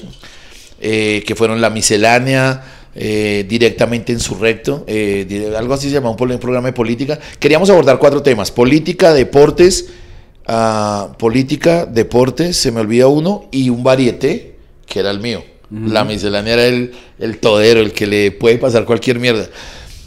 eh, 0.80 1.22
que 1.26 1.34
fueron 1.34 1.60
la 1.62 1.70
miscelánea. 1.70 2.72
eh, 2.98 3.44
directamente 3.46 4.10
en 4.14 4.20
su 4.20 4.36
recto, 4.36 4.82
eh, 4.86 5.52
algo 5.58 5.74
así 5.74 5.88
se 5.88 5.94
llamaba 5.96 6.16
un, 6.18 6.38
programa 6.38 6.68
de 6.68 6.72
política. 6.72 7.18
Queríamos 7.38 7.68
abordar 7.68 7.98
cuatro 7.98 8.22
temas: 8.22 8.50
política, 8.50 9.12
deportes, 9.12 9.90
ah, 10.46 11.12
política, 11.18 11.84
deportes, 11.84 12.56
se 12.56 12.72
me 12.72 12.80
olvida 12.80 13.06
uno, 13.06 13.48
y 13.50 13.68
un 13.68 13.82
varieté, 13.84 14.55
que 14.86 15.00
era 15.00 15.10
el 15.10 15.20
mío. 15.20 15.44
La 15.68 16.04
miscelánea 16.04 16.54
era 16.54 16.66
el, 16.66 16.92
el 17.18 17.38
todero, 17.38 17.80
el 17.80 17.92
que 17.92 18.06
le 18.06 18.30
puede 18.30 18.56
pasar 18.56 18.84
cualquier 18.84 19.18
mierda. 19.18 19.48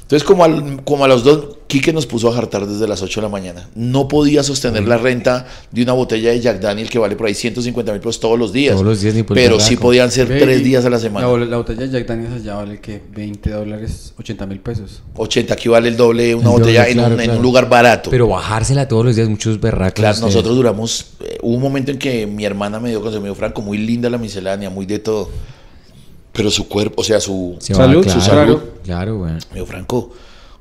Entonces, 0.09 0.23
como, 0.27 0.43
al- 0.43 0.83
como 0.85 1.05
a 1.05 1.07
los 1.07 1.23
dos, 1.23 1.57
Quique 1.67 1.93
nos 1.93 2.07
puso 2.07 2.29
a 2.29 2.33
jartar 2.33 2.65
desde 2.65 2.87
las 2.87 3.03
8 3.03 3.21
de 3.21 3.27
la 3.27 3.29
mañana. 3.31 3.69
No 3.75 4.07
podía 4.07 4.41
sostener 4.41 4.87
la 4.87 4.97
renta 4.97 5.45
de 5.71 5.83
una 5.83 5.93
botella 5.93 6.31
de 6.31 6.39
Jack 6.39 6.59
Daniel 6.61 6.89
que 6.89 6.97
vale 6.97 7.15
por 7.15 7.27
ahí 7.27 7.35
150 7.35 7.91
mil 7.91 8.01
pesos 8.01 8.19
todos 8.19 8.39
los 8.39 8.51
días. 8.51 8.73
Todos 8.73 8.87
los 8.87 9.01
días 9.01 9.13
ni 9.13 9.21
por 9.21 9.37
el 9.37 9.43
Pero 9.43 9.59
sí 9.59 9.75
podían 9.77 10.09
ser 10.09 10.27
tres 10.27 10.63
días 10.63 10.83
a 10.85 10.89
la 10.89 10.97
semana. 10.97 11.27
La, 11.27 11.45
la 11.45 11.57
botella 11.57 11.81
de 11.81 11.91
Jack 11.91 12.07
Daniels 12.07 12.33
allá 12.41 12.55
vale 12.55 12.79
que 12.81 12.99
20 13.13 13.51
dólares, 13.51 14.15
80 14.17 14.47
mil 14.47 14.59
pesos. 14.61 15.03
80, 15.15 15.53
aquí 15.53 15.69
vale 15.69 15.89
el 15.89 15.95
doble 15.95 16.23
de 16.23 16.33
una 16.33 16.45
El 16.45 16.49
doble, 16.53 16.61
botella 16.63 16.87
en, 16.87 16.93
claro, 16.97 17.13
un, 17.13 17.21
en 17.21 17.29
un 17.29 17.41
lugar 17.43 17.69
barato. 17.69 18.09
Pero 18.09 18.27
bajársela 18.27 18.87
todos 18.87 19.05
los 19.05 19.15
días, 19.15 19.29
muchos 19.29 19.59
berracos. 19.61 19.93
Claro, 19.93 20.13
ustedes. 20.15 20.33
nosotros 20.33 20.55
duramos. 20.55 21.05
eh, 21.19 21.37
hubo 21.43 21.53
un 21.55 21.61
momento 21.61 21.91
en 21.91 21.99
que 21.99 22.25
mi 22.25 22.45
hermana 22.45 22.79
me 22.79 22.89
dio 22.89 22.99
consejo, 23.03 23.21
me 23.21 23.27
dijo, 23.29 23.37
Franco, 23.37 23.61
muy 23.61 23.77
linda 23.77 24.09
la 24.09 24.17
miscelánea, 24.17 24.71
muy 24.71 24.87
de 24.87 24.97
todo. 24.97 25.29
Pero 26.33 26.51
su 26.51 26.67
cuerpo, 26.67 27.01
o 27.01 27.03
sea, 27.03 27.19
su. 27.19 27.55
Se 27.59 27.73
Salud, 27.73 28.05
va, 28.05 28.11
su 28.11 28.19
claro, 28.19 28.41
salud. 28.41 28.59
Claro, 28.83 29.17
güey. 29.17 29.31
Me 29.33 29.55
dijo, 29.55 29.65
Franco, 29.65 30.11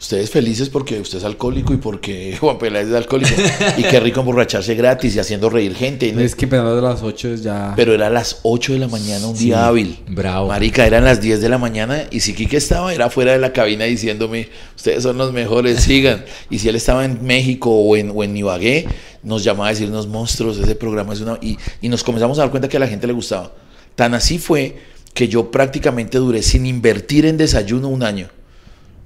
ustedes 0.00 0.30
felices 0.30 0.68
porque 0.70 0.98
usted 1.00 1.18
es 1.18 1.24
alcohólico 1.24 1.74
y 1.74 1.76
porque 1.76 2.36
Juan 2.40 2.56
Peláez 2.56 2.88
es 2.88 2.94
alcohólico. 2.94 3.34
y 3.76 3.82
qué 3.82 4.00
rico 4.00 4.20
emborracharse 4.20 4.74
gratis 4.74 5.16
y 5.16 5.18
haciendo 5.18 5.50
reír 5.50 5.74
gente. 5.74 6.10
¿no? 6.12 6.20
Es 6.20 6.34
que 6.34 6.46
pero 6.46 6.74
de 6.74 6.80
las 6.82 7.02
8 7.02 7.28
es 7.34 7.42
ya... 7.42 7.72
Pero 7.76 7.92
era 7.92 8.06
a 8.06 8.10
las 8.10 8.38
8 8.44 8.72
de 8.74 8.78
la 8.78 8.88
mañana, 8.88 9.26
un 9.26 9.36
día 9.36 9.66
hábil. 9.66 9.98
bravo. 10.08 10.48
Marica, 10.48 10.86
eran 10.86 11.04
las 11.04 11.20
10 11.20 11.40
de 11.40 11.48
la 11.48 11.58
mañana 11.58 12.04
y 12.10 12.20
si 12.20 12.32
Quique 12.34 12.56
estaba, 12.56 12.94
era 12.94 13.10
fuera 13.10 13.32
de 13.32 13.38
la 13.38 13.52
cabina 13.52 13.84
diciéndome, 13.84 14.48
ustedes 14.76 15.02
son 15.02 15.18
los 15.18 15.32
mejores, 15.32 15.80
sigan. 15.82 16.24
Y 16.48 16.60
si 16.60 16.68
él 16.68 16.76
estaba 16.76 17.04
en 17.04 17.24
México 17.26 17.70
o 17.70 17.96
en, 17.96 18.10
o 18.14 18.22
en 18.24 18.36
Ibagué, 18.36 18.86
nos 19.22 19.42
llamaba 19.44 19.66
a 19.66 19.70
decirnos 19.70 20.06
monstruos, 20.06 20.58
ese 20.58 20.74
programa 20.76 21.12
es 21.12 21.20
una... 21.20 21.38
Y, 21.42 21.58
y 21.82 21.88
nos 21.88 22.02
comenzamos 22.04 22.38
a 22.38 22.42
dar 22.42 22.50
cuenta 22.50 22.68
que 22.68 22.76
a 22.76 22.80
la 22.80 22.88
gente 22.88 23.06
le 23.06 23.12
gustaba. 23.12 23.52
Tan 23.96 24.14
así 24.14 24.38
fue 24.38 24.76
que 25.18 25.26
yo 25.26 25.50
prácticamente 25.50 26.18
duré 26.18 26.42
sin 26.42 26.64
invertir 26.64 27.26
en 27.26 27.36
desayuno 27.36 27.88
un 27.88 28.04
año. 28.04 28.28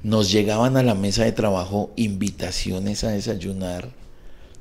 Nos 0.03 0.31
llegaban 0.31 0.77
a 0.77 0.83
la 0.83 0.95
mesa 0.95 1.25
de 1.25 1.33
trabajo 1.33 1.91
invitaciones 1.97 3.03
a 3.03 3.13
desayunar. 3.13 3.89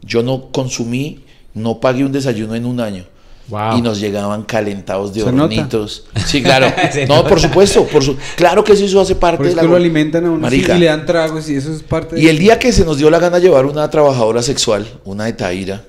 Yo 0.01 0.23
no 0.23 0.49
consumí, 0.53 1.25
no 1.53 1.81
pagué 1.81 2.05
un 2.05 2.13
desayuno 2.13 2.55
en 2.55 2.65
un 2.65 2.79
año. 2.79 3.03
Wow. 3.49 3.77
Y 3.77 3.81
nos 3.81 3.99
llegaban 3.99 4.43
calentados 4.43 5.13
de 5.13 5.25
nota. 5.25 5.43
hornitos. 5.43 6.05
Sí, 6.25 6.41
claro. 6.41 6.67
No, 7.09 7.17
nota. 7.17 7.27
por 7.27 7.41
supuesto, 7.41 7.85
por 7.85 8.01
su... 8.01 8.15
claro 8.37 8.63
que 8.63 8.71
eso 8.71 9.01
hace 9.01 9.15
parte 9.15 9.43
de 9.43 9.53
la 9.53 9.63
lo 9.63 9.75
alimentan 9.75 10.25
a 10.25 10.31
uno 10.31 10.49
y 10.49 10.61
le 10.61 10.85
dan 10.85 11.05
tragos 11.05 11.49
y 11.49 11.55
eso 11.55 11.73
es 11.73 11.83
parte 11.83 12.15
de... 12.15 12.21
Y 12.21 12.29
el 12.29 12.39
día 12.39 12.59
que 12.59 12.71
se 12.71 12.85
nos 12.85 12.97
dio 12.97 13.09
la 13.09 13.19
gana 13.19 13.39
llevar 13.39 13.65
una 13.65 13.89
trabajadora 13.89 14.41
sexual, 14.41 14.87
una 15.03 15.25
de 15.25 15.33
Taira, 15.33 15.83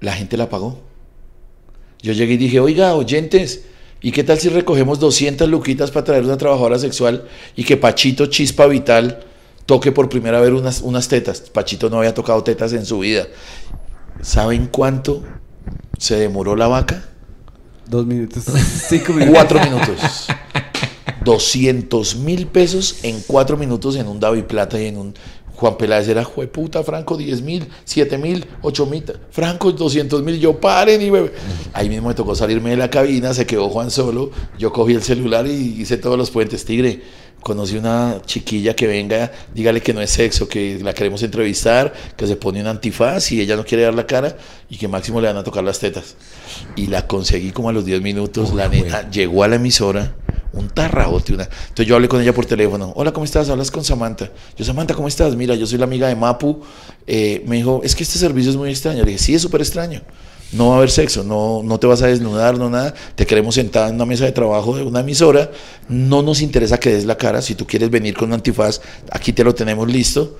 la 0.00 0.14
gente 0.14 0.36
la 0.36 0.48
pagó. 0.48 0.80
Yo 2.02 2.12
llegué 2.12 2.34
y 2.34 2.38
dije, 2.38 2.58
oiga, 2.58 2.96
oyentes, 2.96 3.66
¿y 4.04 4.12
qué 4.12 4.22
tal 4.22 4.38
si 4.38 4.50
recogemos 4.50 5.00
200 5.00 5.48
luquitas 5.48 5.90
para 5.90 6.04
traer 6.04 6.24
una 6.24 6.36
trabajadora 6.36 6.78
sexual 6.78 7.26
y 7.56 7.64
que 7.64 7.78
Pachito 7.78 8.26
Chispa 8.26 8.66
Vital 8.66 9.24
toque 9.64 9.92
por 9.92 10.10
primera 10.10 10.40
vez 10.40 10.52
unas, 10.52 10.82
unas 10.82 11.08
tetas? 11.08 11.40
Pachito 11.40 11.88
no 11.88 11.96
había 11.98 12.12
tocado 12.12 12.44
tetas 12.44 12.74
en 12.74 12.84
su 12.84 12.98
vida. 12.98 13.26
¿Saben 14.20 14.68
cuánto 14.70 15.22
se 15.96 16.16
demoró 16.16 16.54
la 16.54 16.68
vaca? 16.68 17.08
Dos 17.86 18.04
minutos, 18.04 18.44
cinco 18.88 19.14
minutos. 19.14 19.34
Cuatro 19.34 19.60
minutos. 19.60 20.26
200 21.24 22.16
mil 22.16 22.46
pesos 22.46 22.98
en 23.04 23.22
cuatro 23.26 23.56
minutos 23.56 23.96
en 23.96 24.06
un 24.06 24.20
David 24.20 24.44
Plata 24.44 24.78
y 24.78 24.86
en 24.86 24.98
un 24.98 25.14
Juan 25.56 25.76
Peláez 25.76 26.08
era, 26.08 26.24
jueputa, 26.24 26.82
Franco, 26.82 27.16
10 27.16 27.42
mil, 27.42 27.68
7 27.84 28.18
mil, 28.18 28.44
8 28.62 28.86
mil, 28.86 29.04
Franco, 29.30 29.70
200 29.72 30.22
mil, 30.22 30.38
yo 30.40 30.58
paren 30.60 31.00
y 31.00 31.10
bebé. 31.10 31.32
Ahí 31.72 31.88
mismo 31.88 32.08
me 32.08 32.14
tocó 32.14 32.34
salirme 32.34 32.70
de 32.70 32.76
la 32.76 32.90
cabina, 32.90 33.32
se 33.34 33.46
quedó 33.46 33.68
Juan 33.68 33.90
solo, 33.90 34.30
yo 34.58 34.72
cogí 34.72 34.94
el 34.94 35.02
celular 35.02 35.46
y 35.46 35.80
hice 35.80 35.96
todos 35.96 36.18
los 36.18 36.30
puentes, 36.30 36.64
tigre. 36.64 37.24
Conocí 37.40 37.76
una 37.76 38.22
chiquilla 38.24 38.74
que 38.74 38.86
venga, 38.86 39.30
dígale 39.54 39.82
que 39.82 39.92
no 39.92 40.00
es 40.00 40.10
sexo, 40.10 40.48
que 40.48 40.78
la 40.82 40.94
queremos 40.94 41.22
entrevistar, 41.22 41.92
que 42.16 42.26
se 42.26 42.36
pone 42.36 42.62
un 42.62 42.66
antifaz 42.66 43.32
y 43.32 43.40
ella 43.42 43.54
no 43.54 43.66
quiere 43.66 43.84
dar 43.84 43.92
la 43.92 44.06
cara 44.06 44.34
y 44.70 44.78
que 44.78 44.88
máximo 44.88 45.20
le 45.20 45.26
van 45.26 45.36
a 45.36 45.44
tocar 45.44 45.62
las 45.62 45.78
tetas. 45.78 46.16
Y 46.74 46.86
la 46.86 47.06
conseguí 47.06 47.50
como 47.50 47.68
a 47.68 47.72
los 47.74 47.84
10 47.84 48.00
minutos, 48.00 48.54
la 48.54 48.68
nena 48.68 49.10
llegó 49.10 49.44
a 49.44 49.48
la 49.48 49.56
emisora, 49.56 50.14
un 50.54 50.68
tarrabote, 50.68 51.34
una. 51.34 51.44
Entonces 51.44 51.86
yo 51.86 51.94
hablé 51.96 52.08
con 52.08 52.20
ella 52.20 52.32
por 52.32 52.46
teléfono. 52.46 52.92
Hola, 52.96 53.12
¿cómo 53.12 53.24
estás? 53.24 53.48
Hablas 53.48 53.70
con 53.70 53.84
Samantha. 53.84 54.30
Yo, 54.56 54.64
Samantha, 54.64 54.94
¿cómo 54.94 55.08
estás? 55.08 55.34
Mira, 55.36 55.54
yo 55.54 55.66
soy 55.66 55.78
la 55.78 55.84
amiga 55.84 56.08
de 56.08 56.16
Mapu. 56.16 56.60
Eh, 57.06 57.42
me 57.46 57.56
dijo, 57.56 57.80
es 57.84 57.94
que 57.94 58.02
este 58.02 58.18
servicio 58.18 58.50
es 58.50 58.56
muy 58.56 58.70
extraño. 58.70 59.04
Le 59.04 59.12
dije, 59.12 59.22
sí, 59.22 59.34
es 59.34 59.42
súper 59.42 59.60
extraño. 59.60 60.02
No 60.52 60.68
va 60.68 60.74
a 60.74 60.76
haber 60.78 60.90
sexo, 60.90 61.24
no, 61.24 61.62
no 61.64 61.80
te 61.80 61.86
vas 61.88 62.02
a 62.02 62.06
desnudar, 62.06 62.56
no 62.56 62.70
nada. 62.70 62.94
Te 63.16 63.26
queremos 63.26 63.56
sentada 63.56 63.88
en 63.88 63.96
una 63.96 64.06
mesa 64.06 64.24
de 64.24 64.32
trabajo 64.32 64.76
de 64.76 64.84
una 64.84 65.00
emisora. 65.00 65.50
No 65.88 66.22
nos 66.22 66.40
interesa 66.42 66.78
que 66.78 66.90
des 66.90 67.04
la 67.04 67.16
cara. 67.16 67.42
Si 67.42 67.54
tú 67.54 67.66
quieres 67.66 67.90
venir 67.90 68.14
con 68.14 68.28
un 68.28 68.34
antifaz, 68.34 68.80
aquí 69.10 69.32
te 69.32 69.42
lo 69.42 69.54
tenemos 69.54 69.90
listo. 69.90 70.38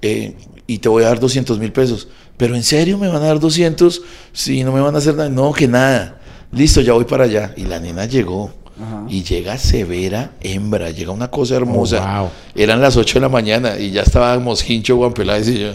Eh, 0.00 0.34
y 0.66 0.78
te 0.78 0.88
voy 0.88 1.04
a 1.04 1.08
dar 1.08 1.20
200 1.20 1.58
mil 1.58 1.72
pesos. 1.72 2.08
Pero 2.38 2.56
en 2.56 2.62
serio 2.62 2.96
me 2.96 3.08
van 3.08 3.22
a 3.22 3.26
dar 3.26 3.40
200 3.40 4.02
si 4.32 4.64
no 4.64 4.72
me 4.72 4.80
van 4.80 4.94
a 4.94 4.98
hacer 4.98 5.14
nada. 5.14 5.28
No, 5.28 5.52
que 5.52 5.68
nada. 5.68 6.18
Listo, 6.50 6.80
ya 6.80 6.94
voy 6.94 7.04
para 7.04 7.24
allá. 7.24 7.52
Y 7.56 7.64
la 7.64 7.78
nena 7.78 8.06
llegó. 8.06 8.61
Ajá. 8.80 9.04
Y 9.08 9.22
llega 9.22 9.58
severa 9.58 10.32
hembra, 10.40 10.90
llega 10.90 11.12
una 11.12 11.30
cosa 11.30 11.56
hermosa. 11.56 11.98
Oh, 11.98 12.22
wow. 12.22 12.30
Eran 12.54 12.80
las 12.80 12.96
8 12.96 13.14
de 13.14 13.20
la 13.20 13.28
mañana 13.28 13.78
y 13.78 13.90
ya 13.90 14.02
estábamos 14.02 14.68
Hincho, 14.68 14.96
Juan 14.96 15.12
Peláez 15.12 15.48
y 15.48 15.58
yo. 15.58 15.74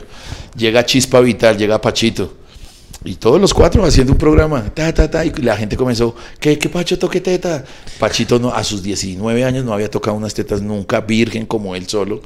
Llega 0.55 0.85
Chispa 0.85 1.19
Vital, 1.19 1.57
llega 1.57 1.79
Pachito. 1.79 2.33
Y 3.03 3.15
todos 3.15 3.39
los 3.39 3.53
cuatro 3.53 3.85
haciendo 3.85 4.13
un 4.13 4.17
programa. 4.17 4.63
Ta, 4.73 4.91
ta, 4.93 5.09
ta, 5.09 5.23
y 5.23 5.31
la 5.31 5.55
gente 5.55 5.77
comenzó, 5.77 6.15
¿qué, 6.39 6.57
qué 6.57 6.67
Pacho 6.67 6.97
toque 6.97 7.21
teta? 7.21 7.63
Pachito 7.99 8.39
no, 8.39 8.49
a 8.49 8.63
sus 8.63 8.81
19 8.81 9.45
años 9.45 9.63
no 9.63 9.73
había 9.73 9.89
tocado 9.89 10.17
unas 10.17 10.33
tetas 10.33 10.61
nunca, 10.61 11.01
virgen 11.01 11.45
como 11.45 11.75
él 11.75 11.87
solo. 11.87 12.21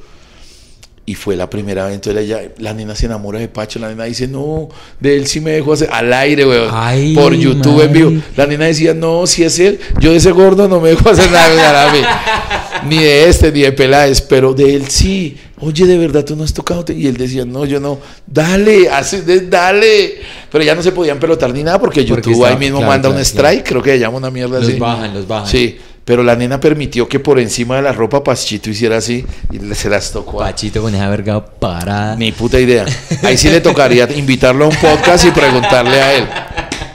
Y 1.12 1.15
fue 1.15 1.36
la 1.36 1.50
primera 1.50 1.86
vez, 1.88 1.95
entonces 1.95 2.24
ella, 2.24 2.39
la 2.58 2.74
nena 2.74 2.95
se 2.95 3.06
enamora 3.06 3.38
de 3.38 3.50
Pacho, 3.50 3.80
la 3.80 3.89
nena 3.89 4.06
dice, 4.06 4.30
no, 4.30 4.69
de 5.02 5.17
él 5.17 5.28
sí 5.28 5.41
me 5.41 5.52
dejó 5.52 5.74
hacer, 5.74 5.89
al 5.91 6.13
aire, 6.13 6.45
weón, 6.45 6.69
Ay, 6.71 7.13
por 7.13 7.34
YouTube 7.34 7.82
en 7.84 7.91
vivo. 7.91 8.12
La 8.38 8.45
nena 8.47 8.65
decía, 8.65 8.93
no, 8.93 9.28
si 9.28 9.43
es 9.43 9.60
él, 9.60 9.78
yo 10.00 10.12
de 10.12 10.17
ese 10.17 10.32
gordo 10.32 10.69
no 10.69 10.80
me 10.80 10.88
dejo 10.89 11.10
hacer 11.10 11.30
nada, 11.30 11.54
de 11.54 11.62
Arabe. 11.62 12.02
ni 12.88 12.97
de 13.00 13.28
este, 13.28 13.52
ni 13.52 13.60
de 13.62 13.74
Peláez, 13.74 14.21
pero 14.21 14.54
de 14.54 14.74
él 14.74 14.88
sí. 14.88 15.38
Oye, 15.60 15.86
de 15.86 15.97
verdad, 15.97 16.24
tú 16.24 16.36
no 16.36 16.43
has 16.45 16.54
tocado. 16.54 16.86
te-?" 16.86 16.93
Y 16.93 17.06
él 17.08 17.17
decía, 17.17 17.43
no, 17.45 17.65
yo 17.65 17.80
no, 17.82 18.00
dale, 18.26 18.89
de- 19.26 19.41
dale. 19.47 20.15
Pero 20.50 20.63
ya 20.63 20.76
no 20.76 20.82
se 20.82 20.91
podían 20.93 21.19
pelotar 21.19 21.54
ni 21.54 21.62
nada 21.62 21.78
porque 21.80 22.04
Porque 22.04 22.30
YouTube 22.32 22.45
ahí 22.45 22.56
mismo 22.58 22.78
claro, 22.78 22.91
manda 22.91 23.10
claro, 23.10 23.19
un 23.19 23.26
strike, 23.26 23.63
creo 23.67 23.82
que 23.82 23.91
se 23.91 24.00
llama 24.00 24.17
una 24.17 24.32
mierda 24.32 24.60
Los 24.60 24.69
así. 24.69 24.80
bajan, 24.80 25.13
los 25.13 25.28
bajan. 25.28 25.47
Sí, 25.47 25.78
pero 26.12 26.24
la 26.24 26.36
nena 26.36 26.60
permitió 26.60 27.08
que 27.08 27.21
por 27.21 27.39
encima 27.39 27.78
de 27.78 27.84
la 27.84 27.93
ropa 27.93 28.21
Pachito 28.21 28.69
hiciera 28.69 28.97
así 28.97 29.26
y 29.50 29.60
le- 29.60 29.74
se 29.76 29.89
las 29.89 30.12
tocó. 30.12 30.41
a- 30.43 30.47
Pachito 30.47 30.82
con 30.82 30.93
esa 30.93 31.08
verga 31.08 31.45
parada. 31.45 32.17
Ni 32.17 32.34
puta 32.34 32.60
idea. 32.60 32.84
Ahí 33.24 33.38
sí 33.38 33.47
le 33.50 33.62
tocaría 33.62 34.12
invitarlo 34.13 34.65
a 34.65 34.67
un 34.67 34.76
podcast 34.76 35.24
y 35.26 35.32
preguntarle 35.32 36.02
a 36.02 36.17
él. 36.17 36.26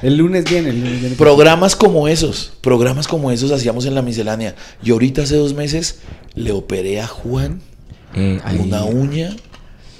El 0.03 0.19
lunes 0.19 0.45
viene, 0.45 0.69
el 0.69 0.81
lunes 0.83 1.01
viene. 1.01 1.17
Programas 1.17 1.75
como 1.77 2.09
esos, 2.09 2.53
programas 2.61 3.09
como 3.09 3.31
esos 3.31 3.51
hacíamos 3.53 3.87
en 3.87 3.95
la 3.95 4.03
miscelánea. 4.03 4.55
Y 4.85 4.91
ahorita 4.91 5.23
hace 5.23 5.37
dos 5.37 5.55
meses 5.55 6.01
le 6.35 6.53
operé 6.53 7.01
a 7.01 7.07
Juan 7.07 7.63
Eh, 8.15 8.39
una 8.63 8.85
uña 8.85 9.35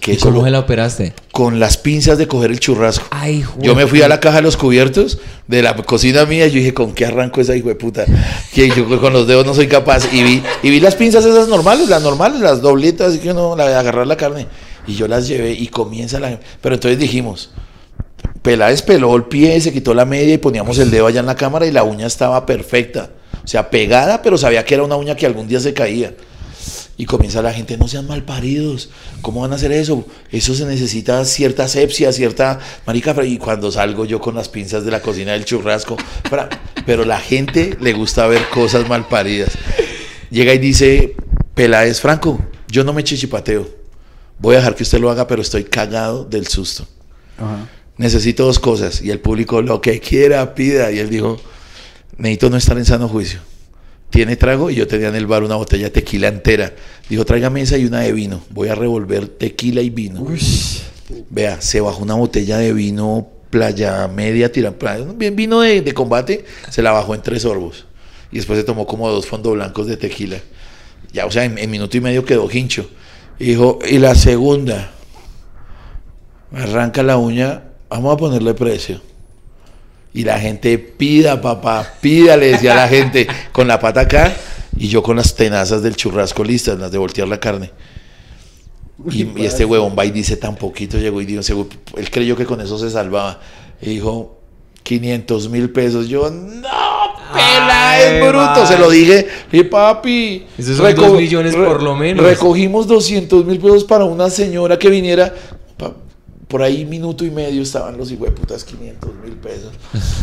que 0.07 0.13
¿Y 0.13 0.17
eso 0.17 0.29
cómo 0.29 0.45
se 0.45 0.53
la 0.53 0.61
operaste? 0.61 1.15
con 1.33 1.59
las 1.59 1.77
pinzas 1.77 2.17
de 2.17 2.29
coger 2.29 2.53
el 2.53 2.61
churrasco. 2.61 3.05
Ay, 3.11 3.45
Yo 3.59 3.75
me 3.75 3.89
fui 3.89 4.03
a 4.03 4.09
la 4.09 4.21
caja 4.21 4.37
de 4.37 4.43
los 4.43 4.57
cubiertos 4.57 5.19
de 5.49 5.63
la 5.63 5.75
cocina 5.75 6.25
mía 6.27 6.47
y 6.47 6.51
yo 6.51 6.59
dije, 6.59 6.73
¿con 6.73 6.95
qué 6.95 7.07
arranco 7.07 7.41
esa 7.41 7.57
hijo 7.57 7.69
de 7.69 7.75
puta? 7.75 8.05
Que 8.55 8.69
yo 8.71 9.01
con 9.01 9.13
los 9.13 9.27
dedos 9.27 9.45
no 9.45 9.53
soy 9.53 9.67
capaz. 9.67 10.05
Y 10.13 10.23
vi, 10.23 10.43
y 10.63 10.71
vi 10.71 10.79
las 10.79 10.95
pinzas 10.95 11.25
esas 11.25 11.49
normales, 11.49 11.89
las 11.89 12.05
normales, 12.05 12.41
las 12.41 12.63
dobletas, 12.63 13.19
que 13.19 13.33
uno, 13.33 13.57
la 13.57 13.65
agarrar 13.81 14.07
la 14.07 14.17
carne. 14.17 14.47
Y 14.87 14.95
yo 14.95 15.09
las 15.09 15.27
llevé 15.27 15.55
y 15.55 15.67
comienza 15.67 16.21
la... 16.21 16.39
Pero 16.61 16.77
entonces 16.77 17.01
dijimos, 17.01 17.51
Peláez 18.43 18.83
peló 18.83 19.17
el 19.17 19.25
pie, 19.25 19.61
se 19.61 19.73
quitó 19.73 19.93
la 19.93 20.05
media 20.05 20.35
y 20.35 20.39
poníamos 20.39 20.79
el 20.79 20.93
dedo 20.93 21.09
allá 21.09 21.19
en 21.19 21.27
la 21.27 21.35
cámara 21.35 21.67
y 21.67 21.73
la 21.73 21.83
uña 21.83 22.07
estaba 22.07 22.47
perfecta. 22.47 23.11
O 23.45 23.49
sea, 23.49 23.71
pegada, 23.71 24.23
pero 24.23 24.39
sabía 24.39 24.65
que 24.65 24.75
era 24.75 24.85
una 24.85 24.95
uña 24.95 25.17
que 25.17 25.27
algún 25.27 25.49
día 25.49 25.59
se 25.59 25.75
caía. 25.75 26.15
Y 26.99 27.05
comienza 27.05 27.43
la 27.43 27.53
gente, 27.53 27.77
no 27.77 27.89
sean 27.89 28.07
malparidos, 28.07 28.89
¿cómo 29.21 29.43
van 29.43 29.53
a 29.53 29.57
hacer 29.57 29.71
eso? 29.71 30.07
Eso 30.33 30.55
se 30.55 30.65
necesita 30.65 31.23
cierta 31.27 31.65
asepsia, 31.65 32.11
cierta 32.13 32.59
marica. 32.87 33.15
Y 33.25 33.37
cuando 33.37 33.71
salgo 33.71 34.07
yo 34.07 34.19
con 34.21 34.35
las 34.35 34.49
pinzas 34.49 34.85
de 34.85 34.91
la 34.91 35.03
cocina 35.03 35.33
del 35.33 35.45
churrasco, 35.45 35.97
fra- 36.29 36.49
pero 36.87 37.05
la 37.05 37.19
gente 37.21 37.77
le 37.81 37.93
gusta 37.93 38.27
ver 38.27 38.49
cosas 38.49 38.89
malparidas. 38.89 39.51
Llega 40.31 40.55
y 40.55 40.59
dice, 40.59 41.15
Peláez, 41.55 42.01
Franco, 42.01 42.41
yo 42.69 42.83
no 42.83 42.95
me 42.95 43.05
chichipateo. 43.05 43.69
Voy 44.39 44.55
a 44.55 44.59
dejar 44.59 44.75
que 44.75 44.83
usted 44.83 44.99
lo 44.99 45.11
haga, 45.11 45.27
pero 45.27 45.43
estoy 45.43 45.65
cagado 45.65 46.25
del 46.25 46.47
susto. 46.47 46.87
Ajá. 47.39 47.69
Necesito 47.99 48.45
dos 48.45 48.59
cosas. 48.59 49.03
Y 49.03 49.11
el 49.11 49.21
público, 49.21 49.61
lo 49.63 49.81
que 49.81 50.01
quiera, 50.01 50.55
pida. 50.55 50.91
Y 50.93 50.99
él 50.99 51.09
dijo, 51.11 51.39
necesito 52.19 52.51
no 52.51 52.57
estar 52.57 52.77
en 52.79 52.85
sano 52.87 53.09
juicio. 53.09 53.41
¿Tiene 54.11 54.37
trago? 54.37 54.71
Y 54.71 54.77
yo 54.77 54.87
tenía 54.87 55.09
en 55.09 55.17
el 55.17 55.27
bar 55.27 55.43
una 55.43 55.57
botella 55.57 55.85
de 55.85 55.91
tequila 55.91 56.29
entera. 56.29 56.73
Dijo, 57.09 57.25
tráigame 57.25 57.63
esa 57.63 57.77
y 57.77 57.85
una 57.85 58.01
de 58.01 58.13
vino. 58.13 58.41
Voy 58.51 58.69
a 58.69 58.75
revolver 58.75 59.29
tequila 59.29 59.83
y 59.83 59.91
vino. 59.91 60.27
Vea, 61.31 61.61
se 61.61 61.81
bajó 61.81 62.03
una 62.03 62.15
botella 62.15 62.59
de 62.59 62.73
vino 62.73 63.29
playa 63.51 64.09
media, 64.09 64.51
bien 65.17 65.37
vino 65.37 65.61
de, 65.61 65.81
de 65.81 65.95
combate, 65.95 66.45
se 66.69 66.83
la 66.83 66.93
bajó 66.93 67.15
en 67.15 67.23
tres 67.23 67.43
sorbos. 67.43 67.87
Y 68.33 68.37
después 68.37 68.59
se 68.59 68.65
tomó 68.65 68.87
como 68.87 69.09
dos 69.09 69.27
fondos 69.27 69.55
blancos 69.55 69.87
de 69.87 69.97
tequila. 69.97 70.39
Ya, 71.13 71.27
o 71.27 71.31
sea, 71.31 71.45
en, 71.45 71.57
en 71.57 71.71
minuto 71.71 71.97
y 71.97 72.01
medio 72.01 72.25
quedó 72.25 72.49
hincho. 72.51 72.91
Y 73.39 73.47
dijo, 73.47 73.79
y 73.89 73.99
la 73.99 74.15
segunda, 74.15 74.93
arranca 76.53 77.03
la 77.03 77.17
uña, 77.17 77.65
vamos 77.89 78.15
a 78.15 78.17
ponerle 78.17 78.55
precio. 78.55 79.01
Y 80.15 80.25
la 80.25 80.39
gente 80.41 80.79
pida, 80.79 81.41
papá, 81.43 81.87
pida, 82.01 82.37
le 82.37 82.53
decía 82.53 82.73
a 82.73 82.77
la 82.77 82.89
gente, 82.89 83.27
con 83.53 83.69
la 83.69 83.79
pata 83.79 84.01
acá, 84.03 84.35
y 84.79 84.89
yo 84.89 85.03
con 85.03 85.17
las 85.17 85.35
tenazas 85.35 85.83
del 85.83 85.95
churrasco 85.97 86.43
listas, 86.43 86.79
las 86.79 86.91
de 86.91 86.99
voltear 86.99 87.29
la 87.29 87.39
carne. 87.39 87.71
Y, 89.11 89.25
y 89.41 89.45
este 89.45 89.65
huevón 89.67 89.95
va 89.99 90.07
y 90.07 90.11
dice 90.11 90.37
tan 90.39 90.57
poquito, 90.57 90.97
llegó 90.99 91.21
y 91.21 91.27
dijo, 91.27 91.43
"Seguro- 91.43 91.69
él 91.97 92.11
creyó 92.11 92.35
que 92.35 92.47
con 92.47 92.61
eso 92.63 92.79
se 92.79 92.91
salvaba. 92.91 93.41
Y 93.83 93.91
dijo, 93.91 94.39
500 94.83 95.51
mil 95.51 95.69
pesos. 95.71 96.09
Yo, 96.09 96.31
no, 96.31 96.63
pela, 96.63 97.91
Ay, 97.91 98.03
es 98.15 98.21
bruto. 98.23 98.39
man. 98.39 98.67
Se 98.67 98.79
lo 98.79 98.89
dije, 98.89 99.27
y 99.53 99.65
papi. 99.65 100.47
Esos 100.57 100.79
son 100.79 100.95
dos 100.95 101.13
millones 101.13 101.55
por 101.55 101.83
lo 101.83 101.95
menos. 101.95 102.25
Recogimos 102.25 102.87
200 102.87 103.45
mil 103.45 103.59
pesos 103.59 103.85
para 103.85 104.05
una 104.05 104.31
señora 104.31 104.79
que 104.79 104.89
viniera. 104.89 105.35
Pa- 105.77 105.93
por 106.49 106.63
ahí 106.63 106.85
minuto 106.85 107.25
y 107.25 107.31
medio 107.31 107.63
estaban 107.63 107.97
los 107.97 108.13
putas 108.13 108.65
500 108.65 109.11
mil 109.25 109.33
pesos. 109.35 109.73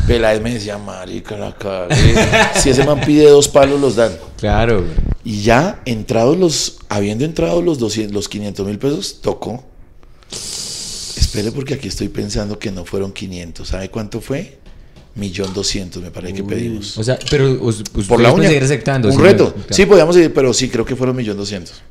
Peláez 0.07 0.41
me 0.41 0.53
decía, 0.53 0.77
marica, 0.77 1.37
la 1.37 1.53
cagué. 1.55 2.15
Si 2.55 2.69
ese 2.69 2.85
man 2.85 3.01
pide 3.01 3.29
dos 3.29 3.49
palos, 3.49 3.79
los 3.81 3.95
dan. 3.95 4.13
Claro. 4.37 4.81
güey. 4.81 4.93
Y 5.25 5.41
ya 5.41 5.81
entrados 5.85 6.37
los, 6.37 6.77
habiendo 6.89 7.25
entrado 7.25 7.61
los 7.61 7.77
200, 7.79 8.13
los 8.13 8.29
500 8.29 8.65
mil 8.65 8.77
pesos, 8.79 9.19
tocó. 9.21 9.63
Espere 10.31 11.51
porque 11.51 11.73
aquí 11.73 11.87
estoy 11.87 12.09
pensando 12.09 12.57
que 12.57 12.71
no 12.71 12.85
fueron 12.85 13.11
500. 13.11 13.67
¿Sabe 13.67 13.89
cuánto 13.89 14.21
fue? 14.21 14.59
Millón 15.15 15.53
doscientos 15.53 16.01
me 16.01 16.09
parece 16.09 16.33
que 16.33 16.43
pedimos. 16.43 16.97
O 16.97 17.03
sea, 17.03 17.19
pero 17.29 17.59
Por 18.07 18.19
la 18.19 18.31
uña. 18.33 18.47
seguir 18.47 18.63
aceptando. 18.63 19.09
Un 19.09 19.19
reto. 19.19 19.53
claro. 19.53 19.67
Sí, 19.69 19.85
podíamos 19.85 20.17
ir, 20.17 20.33
pero 20.33 20.53
sí, 20.53 20.69
creo 20.69 20.85
que 20.85 20.95
fueron 20.95 21.15
millón 21.15 21.37
doscientos. 21.37 21.81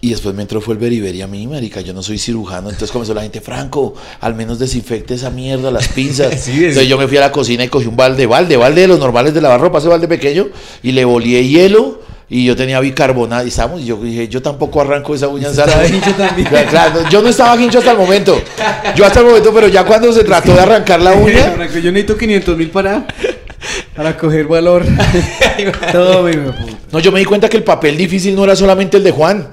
Y 0.00 0.10
después 0.10 0.32
me 0.32 0.42
entró 0.42 0.60
fue 0.60 0.74
el 0.74 0.80
beriberi 0.80 1.22
a 1.22 1.26
mí, 1.26 1.44
marica. 1.48 1.80
Yo 1.80 1.92
no 1.92 2.04
soy 2.04 2.18
cirujano. 2.18 2.68
Entonces 2.68 2.92
comenzó 2.92 3.14
la 3.14 3.22
gente, 3.22 3.40
Franco, 3.40 3.94
al 4.20 4.34
menos 4.36 4.60
desinfecte 4.60 5.14
esa 5.14 5.30
mierda, 5.30 5.72
las 5.72 5.88
pinzas. 5.88 6.34
Sí, 6.40 6.52
es- 6.52 6.58
entonces 6.68 6.86
yo 6.88 6.96
me 6.98 7.08
fui 7.08 7.16
a 7.16 7.20
la 7.22 7.32
cocina 7.32 7.64
y 7.64 7.68
cogí 7.68 7.86
un 7.88 7.96
balde, 7.96 8.26
balde, 8.26 8.56
balde 8.56 8.82
de 8.82 8.86
los 8.88 9.00
normales 9.00 9.34
de 9.34 9.40
lavar 9.40 9.60
ropa, 9.60 9.78
ese 9.78 9.88
balde 9.88 10.06
pequeño, 10.06 10.46
y 10.84 10.92
le 10.92 11.04
volé 11.04 11.46
hielo. 11.48 12.00
Y 12.30 12.44
yo 12.44 12.54
tenía 12.54 12.78
bicarbonato 12.78 13.46
y 13.46 13.48
estábamos, 13.48 13.80
y 13.80 13.86
yo 13.86 13.96
dije, 13.96 14.28
yo 14.28 14.42
tampoco 14.42 14.82
arranco 14.82 15.14
esa 15.14 15.28
uña. 15.28 15.48
Claro, 16.70 17.08
yo 17.10 17.22
no 17.22 17.28
estaba 17.30 17.60
hincho 17.60 17.78
hasta 17.78 17.92
el 17.92 17.96
momento. 17.98 18.40
Yo 18.94 19.04
hasta 19.06 19.20
el 19.20 19.26
momento, 19.26 19.50
pero 19.52 19.66
ya 19.66 19.82
cuando 19.84 20.12
se 20.12 20.22
trató 20.24 20.52
de 20.52 20.60
arrancar 20.60 21.00
la 21.00 21.12
uña, 21.14 21.56
yo 21.82 21.90
necesito 21.90 22.16
500 22.18 22.56
mil 22.56 22.68
para, 22.70 23.06
para 23.96 24.16
coger 24.16 24.46
valor. 24.46 24.84
Todo. 25.90 26.28
No, 26.92 26.98
yo 27.00 27.10
me 27.12 27.18
di 27.20 27.24
cuenta 27.24 27.48
que 27.48 27.56
el 27.56 27.64
papel 27.64 27.96
difícil 27.96 28.36
no 28.36 28.44
era 28.44 28.54
solamente 28.54 28.98
el 28.98 29.02
de 29.04 29.10
Juan. 29.10 29.48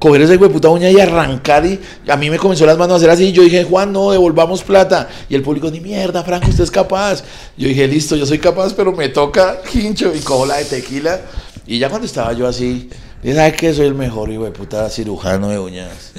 Coger 0.00 0.22
esa 0.22 0.36
puta 0.38 0.68
uña 0.70 0.90
y 0.90 0.98
arrancar 0.98 1.64
y 1.64 1.78
a 2.08 2.16
mí 2.16 2.30
me 2.30 2.38
comenzó 2.38 2.66
las 2.66 2.78
manos 2.78 2.94
a 2.94 2.96
hacer 2.96 3.10
así 3.10 3.26
y 3.26 3.32
yo 3.32 3.42
dije, 3.42 3.64
Juan, 3.64 3.92
no, 3.92 4.10
devolvamos 4.10 4.64
plata. 4.64 5.08
Y 5.28 5.34
el 5.34 5.42
público, 5.42 5.70
ni 5.70 5.78
mierda, 5.78 6.24
Franco, 6.24 6.48
usted 6.48 6.64
es 6.64 6.70
capaz. 6.70 7.22
Yo 7.56 7.68
dije, 7.68 7.86
listo, 7.86 8.16
yo 8.16 8.26
soy 8.26 8.38
capaz, 8.38 8.72
pero 8.72 8.92
me 8.92 9.10
toca 9.10 9.60
hincho 9.74 10.12
y 10.14 10.20
cojo 10.20 10.46
la 10.46 10.56
de 10.56 10.64
tequila. 10.64 11.20
Y 11.66 11.78
ya 11.78 11.90
cuando 11.90 12.06
estaba 12.06 12.32
yo 12.32 12.48
así, 12.48 12.88
dije, 13.22 13.36
¿sabes 13.36 13.56
qué? 13.56 13.74
Soy 13.74 13.86
el 13.86 13.94
mejor 13.94 14.30
hijo 14.32 14.50
cirujano 14.88 15.50
de 15.50 15.58
uñas. 15.58 16.12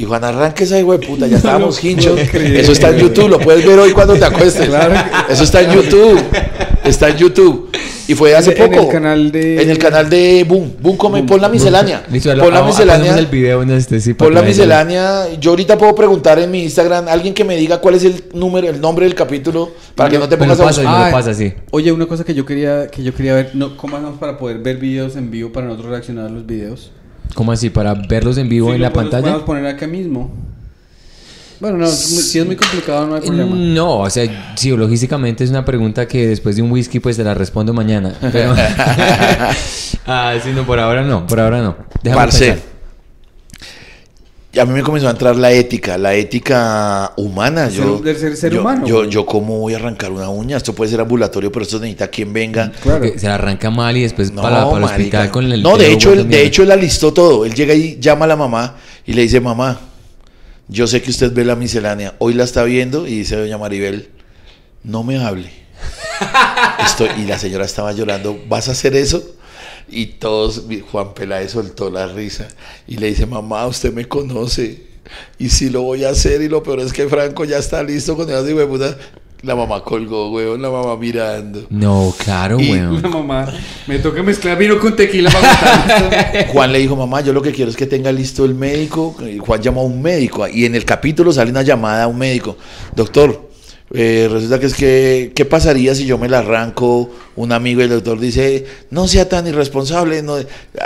Y 0.00 0.04
Juan, 0.06 0.24
arranque 0.24 0.64
esa 0.64 0.78
hijo 0.78 0.96
de 0.96 1.06
puta, 1.06 1.26
ya 1.26 1.36
estábamos 1.42 1.82
hinchos. 1.84 2.18
Eso 2.18 2.72
está 2.72 2.88
en 2.90 2.96
YouTube, 2.98 3.28
lo 3.28 3.38
puedes 3.38 3.66
ver 3.66 3.78
hoy 3.78 3.92
cuando 3.92 4.14
te 4.14 4.24
acuestes. 4.24 4.66
Claro. 4.68 4.94
Eso 5.28 5.44
está 5.44 5.60
en 5.60 5.72
YouTube. 5.72 6.20
Está 6.84 7.10
en 7.10 7.16
YouTube. 7.18 7.68
Y 8.08 8.14
fue 8.14 8.34
hace 8.34 8.52
En 8.56 8.62
el 8.62 8.70
poco. 8.70 8.88
canal 8.88 9.30
de- 9.30 9.62
En 9.62 9.70
el 9.70 9.78
canal 9.78 10.08
de 10.10 10.44
Boom. 10.48 10.72
Boom, 10.80 10.96
come, 10.96 11.22
pon 11.24 11.40
la 11.40 11.48
miscelánea. 11.48 12.02
Pon 12.40 12.52
la 12.54 12.62
miscelánea. 12.64 13.16
el 13.16 13.26
video 13.26 13.62
en 13.62 13.70
este, 13.70 14.00
sí, 14.00 14.14
Pon 14.14 14.34
la 14.34 14.42
miscelánea. 14.42 15.26
Yo 15.38 15.50
ahorita 15.50 15.76
puedo 15.78 15.94
preguntar 15.94 16.38
en 16.40 16.50
mi 16.50 16.62
Instagram, 16.64 17.06
alguien 17.06 17.34
que 17.34 17.44
me 17.44 17.56
diga 17.56 17.78
cuál 17.80 17.94
es 17.96 18.04
el 18.04 18.24
número, 18.32 18.68
el 18.68 18.80
nombre 18.80 19.04
del 19.04 19.14
capítulo, 19.14 19.70
para 19.94 20.08
que 20.08 20.18
no 20.18 20.28
te 20.28 20.36
pongas 20.38 20.58
a 20.58 20.64
pasa, 20.64 20.82
lo 20.82 20.88
Ah, 20.88 21.08
pasa, 21.12 21.34
sí. 21.34 21.52
Oye, 21.70 21.92
una 21.92 22.06
cosa 22.06 22.24
que 22.24 22.34
yo 22.34 22.44
quería 22.46 22.88
que 22.88 23.02
yo 23.04 23.14
quería 23.14 23.34
ver, 23.34 23.50
no, 23.54 23.76
¿cómo 23.76 23.96
hacemos 23.96 24.18
para 24.18 24.38
poder 24.38 24.58
ver 24.58 24.78
videos 24.78 25.14
en 25.16 25.30
vivo 25.30 25.52
para 25.52 25.66
nosotros 25.66 25.90
reaccionar 25.92 26.26
a 26.26 26.30
los 26.30 26.44
videos? 26.46 26.90
¿Cómo 27.34 27.52
así? 27.52 27.70
¿Para 27.70 27.94
verlos 27.94 28.36
en 28.38 28.48
vivo 28.48 28.68
Sí, 28.68 28.76
en 28.76 28.82
la 28.82 28.92
podemos- 28.92 29.10
pantalla? 29.12 29.32
podemos 29.34 29.42
poner 29.46 29.66
acá 29.66 29.86
mismo. 29.86 30.30
Bueno, 31.60 31.76
no, 31.76 31.86
si 31.88 32.38
es 32.38 32.46
muy 32.46 32.56
complicado 32.56 33.06
no 33.06 33.16
hay 33.16 33.20
problema. 33.20 33.54
No, 33.54 33.98
o 33.98 34.08
sea, 34.10 34.54
sí, 34.56 34.70
logísticamente 34.74 35.44
es 35.44 35.50
una 35.50 35.62
pregunta 35.64 36.08
que 36.08 36.26
después 36.26 36.56
de 36.56 36.62
un 36.62 36.72
whisky 36.72 37.00
pues 37.00 37.16
te 37.18 37.24
la 37.24 37.34
respondo 37.34 37.74
mañana. 37.74 38.14
Pero... 38.32 38.54
ah, 40.06 40.34
sí, 40.42 40.52
no, 40.54 40.64
por 40.64 40.78
ahora 40.80 41.02
no, 41.02 41.26
por 41.26 41.38
ahora 41.38 41.60
no. 41.60 41.76
Déjame 42.02 42.22
Parce, 42.22 42.46
pensar. 42.52 42.69
Y 44.52 44.58
a 44.58 44.64
mí 44.64 44.72
me 44.72 44.82
comenzó 44.82 45.06
a 45.06 45.12
entrar 45.12 45.36
la 45.36 45.52
ética, 45.52 45.96
la 45.96 46.14
ética 46.14 47.12
humana. 47.16 47.68
Yo, 47.68 47.98
del 48.00 48.16
ser- 48.16 48.36
ser 48.36 48.52
yo, 48.52 48.60
humano, 48.62 48.84
Yo, 48.86 49.04
yo, 49.04 49.24
¿cómo 49.24 49.58
voy 49.60 49.74
a 49.74 49.76
arrancar 49.76 50.10
una 50.10 50.28
uña? 50.28 50.56
Esto 50.56 50.74
puede 50.74 50.90
ser 50.90 51.00
ambulatorio, 51.00 51.52
pero 51.52 51.62
esto 51.64 51.78
necesita 51.78 52.08
quien 52.08 52.32
venga. 52.32 52.72
Claro. 52.82 53.02
Que 53.02 53.18
se 53.18 53.28
la 53.28 53.36
arranca 53.36 53.70
mal 53.70 53.96
y 53.96 54.02
después 54.02 54.32
No, 54.32 54.42
para, 54.42 54.68
para 54.68 54.86
hospital 54.86 55.30
con 55.30 55.50
el... 55.52 55.62
No, 55.62 55.76
de 55.78 55.92
hecho, 55.92 56.12
él, 56.12 56.28
de 56.28 56.42
hecho, 56.42 56.64
él 56.64 56.72
alistó 56.72 57.12
todo. 57.12 57.44
Él 57.44 57.54
llega 57.54 57.74
y 57.74 57.98
llama 58.00 58.24
a 58.24 58.28
la 58.28 58.36
mamá 58.36 58.76
y 59.06 59.12
le 59.12 59.22
dice, 59.22 59.40
mamá, 59.40 59.78
yo 60.66 60.86
sé 60.88 61.00
que 61.00 61.10
usted 61.10 61.32
ve 61.32 61.44
la 61.44 61.54
miscelánea. 61.54 62.14
Hoy 62.18 62.34
la 62.34 62.42
está 62.44 62.64
viendo 62.64 63.06
y 63.06 63.18
dice 63.18 63.36
doña 63.36 63.56
Maribel, 63.56 64.08
no 64.82 65.04
me 65.04 65.18
hable. 65.24 65.50
Estoy, 66.84 67.08
y 67.18 67.24
la 67.26 67.38
señora 67.38 67.64
estaba 67.64 67.92
llorando, 67.92 68.38
¿vas 68.48 68.68
a 68.68 68.72
hacer 68.72 68.94
eso? 68.96 69.22
Y 69.88 70.06
todos, 70.06 70.64
Juan 70.90 71.14
Peláez 71.14 71.52
soltó 71.52 71.90
la 71.90 72.06
risa 72.06 72.48
y 72.86 72.96
le 72.96 73.08
dice, 73.08 73.26
mamá, 73.26 73.66
usted 73.66 73.92
me 73.92 74.06
conoce. 74.06 74.84
Y 75.38 75.48
si 75.48 75.70
lo 75.70 75.82
voy 75.82 76.04
a 76.04 76.10
hacer, 76.10 76.40
y 76.42 76.48
lo 76.48 76.62
peor 76.62 76.80
es 76.80 76.92
que 76.92 77.08
Franco 77.08 77.44
ya 77.44 77.58
está 77.58 77.82
listo 77.82 78.16
con 78.16 78.30
el 78.30 78.44
de 78.44 78.66
puta. 78.66 78.96
La 79.42 79.56
mamá 79.56 79.82
colgó, 79.82 80.30
weón, 80.30 80.60
la 80.60 80.68
mamá 80.68 80.96
mirando. 80.98 81.66
No, 81.70 82.14
claro, 82.22 82.60
Y- 82.60 82.70
weón. 82.72 83.00
La 83.00 83.08
mamá, 83.08 83.52
me 83.86 83.98
toca 83.98 84.22
mezclar 84.22 84.58
vino 84.58 84.78
con 84.78 84.94
tequila 84.94 85.30
para. 85.30 86.46
Juan 86.52 86.70
le 86.72 86.78
dijo, 86.78 86.94
mamá, 86.94 87.22
yo 87.22 87.32
lo 87.32 87.40
que 87.40 87.50
quiero 87.50 87.70
es 87.70 87.76
que 87.76 87.86
tenga 87.86 88.12
listo 88.12 88.44
el 88.44 88.54
médico. 88.54 89.16
Y 89.26 89.38
Juan 89.38 89.62
llamó 89.62 89.80
a 89.80 89.84
un 89.84 90.02
médico 90.02 90.46
y 90.46 90.66
en 90.66 90.74
el 90.74 90.84
capítulo 90.84 91.32
sale 91.32 91.50
una 91.50 91.62
llamada 91.62 92.04
a 92.04 92.06
un 92.06 92.18
médico. 92.18 92.56
Doctor, 92.94 93.49
eh, 93.92 94.28
resulta 94.30 94.60
que 94.60 94.66
es 94.66 94.74
que, 94.74 95.32
¿qué 95.34 95.44
pasaría 95.44 95.94
si 95.94 96.06
yo 96.06 96.16
me 96.16 96.28
la 96.28 96.38
arranco? 96.38 97.10
Un 97.34 97.52
amigo 97.52 97.80
y 97.80 97.84
el 97.84 97.90
doctor 97.90 98.20
dice, 98.20 98.64
no 98.90 99.08
sea 99.08 99.28
tan 99.28 99.46
irresponsable. 99.46 100.22
No, 100.22 100.36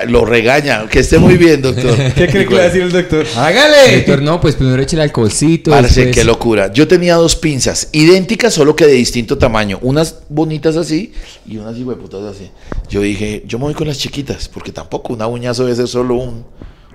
lo 0.08 0.24
regaña, 0.24 0.86
que 0.88 1.00
esté 1.00 1.18
muy 1.18 1.36
bien, 1.36 1.60
doctor. 1.60 1.96
¿Qué 2.14 2.28
cree 2.28 2.44
que 2.46 2.50
le 2.50 2.56
va 2.56 2.62
a 2.62 2.64
decir 2.66 2.82
el 2.82 2.92
doctor? 2.92 3.26
¡Hágale! 3.36 3.96
Doctor, 3.96 4.22
no, 4.22 4.40
pues 4.40 4.54
primero 4.54 4.80
eche 4.80 4.96
el 4.96 5.02
alcoholcito. 5.02 5.70
Después- 5.82 6.14
qué 6.14 6.24
locura. 6.24 6.72
Yo 6.72 6.88
tenía 6.88 7.16
dos 7.16 7.36
pinzas, 7.36 7.88
idénticas, 7.92 8.54
solo 8.54 8.74
que 8.76 8.86
de 8.86 8.92
distinto 8.92 9.36
tamaño. 9.36 9.78
Unas 9.82 10.20
bonitas 10.28 10.76
así 10.76 11.12
y 11.46 11.56
unas 11.58 11.78
hueputas 11.78 12.22
así. 12.22 12.50
Yo 12.88 13.00
dije, 13.02 13.42
yo 13.46 13.58
me 13.58 13.64
voy 13.64 13.74
con 13.74 13.86
las 13.88 13.98
chiquitas, 13.98 14.48
porque 14.48 14.72
tampoco 14.72 15.12
una 15.12 15.26
uñazo 15.26 15.64
debe 15.64 15.76
ser 15.76 15.88
solo 15.88 16.14
un, 16.14 16.44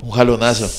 un 0.01 0.11
jalonazo. 0.11 0.69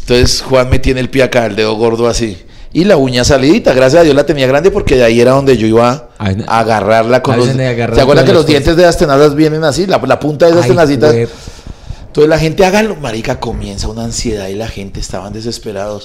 Entonces 0.00 0.40
Juan 0.42 0.70
me 0.70 0.78
tiene 0.78 1.00
el 1.00 1.10
pie 1.10 1.24
acá, 1.24 1.44
el 1.46 1.56
dedo 1.56 1.74
gordo 1.74 2.06
así. 2.08 2.36
Y 2.78 2.84
la 2.84 2.96
uña 2.96 3.24
salidita, 3.24 3.74
gracias 3.74 4.02
a 4.02 4.04
Dios 4.04 4.14
la 4.14 4.24
tenía 4.24 4.46
grande 4.46 4.70
porque 4.70 4.94
de 4.94 5.02
ahí 5.02 5.20
era 5.20 5.32
donde 5.32 5.56
yo 5.56 5.66
iba 5.66 6.10
a 6.16 6.60
agarrarla 6.60 7.24
con 7.24 7.36
los... 7.36 7.48
agarrar 7.48 7.96
¿Se 7.96 8.00
acuerdan 8.02 8.24
que 8.24 8.32
los 8.32 8.46
dientes 8.46 8.76
de 8.76 8.84
las 8.84 8.96
tenazas 8.96 9.34
vienen 9.34 9.64
así? 9.64 9.84
La, 9.84 9.98
la 9.98 10.20
punta 10.20 10.46
de 10.46 10.52
esas 10.52 10.62
Ay, 10.62 10.70
tenacitas. 10.70 11.12
Entonces 11.12 12.28
la 12.28 12.38
gente, 12.38 12.64
hágalo, 12.64 12.94
marica, 12.94 13.40
comienza 13.40 13.88
una 13.88 14.04
ansiedad 14.04 14.46
y 14.46 14.54
la 14.54 14.68
gente 14.68 15.00
estaban 15.00 15.32
desesperados. 15.32 16.04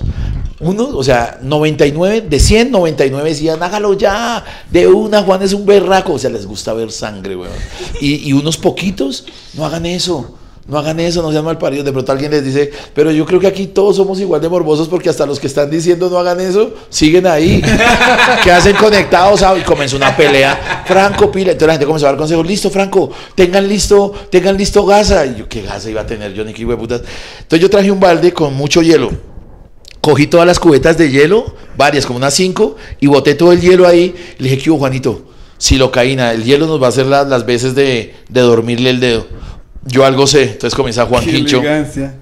Uno, 0.61 0.89
o 0.97 1.03
sea, 1.03 1.37
99, 1.43 2.21
de 2.21 2.39
100, 2.39 2.71
99 2.71 3.29
decían, 3.29 3.61
hágalo 3.61 3.93
ya, 3.93 4.43
de 4.71 4.87
una, 4.87 5.21
Juan 5.21 5.43
es 5.43 5.53
un 5.53 5.67
berraco. 5.67 6.13
O 6.13 6.17
sea, 6.17 6.31
les 6.31 6.47
gusta 6.47 6.73
ver 6.73 6.91
sangre, 6.91 7.35
weón. 7.35 7.51
Y, 8.01 8.27
y 8.27 8.33
unos 8.33 8.57
poquitos, 8.57 9.25
no 9.53 9.63
hagan 9.63 9.85
eso. 9.85 10.39
No 10.65 10.77
hagan 10.77 10.97
eso, 11.01 11.21
no 11.21 11.31
sean 11.31 11.43
malparidos. 11.43 11.83
De 11.83 11.91
pronto 11.91 12.11
alguien 12.11 12.31
les 12.31 12.43
dice, 12.43 12.71
pero 12.93 13.11
yo 13.11 13.25
creo 13.25 13.39
que 13.39 13.47
aquí 13.47 13.67
todos 13.67 13.97
somos 13.97 14.19
igual 14.21 14.39
de 14.39 14.47
morbosos 14.47 14.87
porque 14.87 15.09
hasta 15.09 15.25
los 15.25 15.37
que 15.37 15.47
están 15.47 15.69
diciendo 15.69 16.09
no 16.09 16.17
hagan 16.17 16.39
eso, 16.39 16.73
siguen 16.89 17.27
ahí. 17.27 17.61
que 18.43 18.51
hacen 18.51 18.75
conectados 18.77 19.41
¿sabes? 19.41 19.61
y 19.61 19.65
comenzó 19.65 19.97
una 19.97 20.15
pelea. 20.15 20.83
Franco, 20.85 21.29
pila. 21.29 21.51
Entonces 21.51 21.67
la 21.67 21.73
gente 21.73 21.85
comenzó 21.85 22.05
a 22.05 22.09
dar 22.11 22.17
consejos. 22.17 22.47
Listo, 22.47 22.69
Franco, 22.69 23.11
tengan 23.35 23.67
listo, 23.67 24.13
tengan 24.29 24.55
listo 24.55 24.85
gasa. 24.85 25.25
Y 25.25 25.35
yo, 25.35 25.49
¿qué 25.49 25.63
gasa 25.63 25.89
iba 25.89 26.01
a 26.01 26.05
tener 26.05 26.33
yo, 26.33 26.45
ni 26.45 26.53
qué 26.53 26.65
putas? 26.65 27.01
Entonces 27.39 27.59
yo 27.59 27.69
traje 27.69 27.91
un 27.91 27.99
balde 27.99 28.31
con 28.31 28.53
mucho 28.53 28.81
hielo. 28.81 29.11
Cogí 29.99 30.27
todas 30.27 30.47
las 30.47 30.59
cubetas 30.59 30.97
de 30.97 31.11
hielo, 31.11 31.55
varias, 31.77 32.05
como 32.05 32.17
unas 32.17 32.33
cinco, 32.33 32.75
y 32.99 33.07
boté 33.07 33.35
todo 33.35 33.51
el 33.51 33.59
hielo 33.59 33.85
ahí. 33.85 34.15
Le 34.37 34.49
dije, 34.49 34.63
¿qué 34.63 34.69
hubo, 34.69 34.79
Juanito? 34.79 35.23
Silocaína, 35.57 36.33
el 36.33 36.43
hielo 36.43 36.67
nos 36.67 36.81
va 36.81 36.87
a 36.87 36.89
hacer 36.89 37.05
las, 37.05 37.27
las 37.27 37.45
veces 37.45 37.73
de, 37.75 38.15
de 38.29 38.41
dormirle 38.41 38.89
el 38.89 38.99
dedo. 38.99 39.25
Yo 39.85 40.05
algo 40.05 40.25
sé. 40.27 40.43
Entonces 40.43 40.75
comienza 40.75 41.05
Juan 41.05 41.23
Qué 41.25 41.31
Quincho. 41.31 41.59
elegancia. 41.59 42.15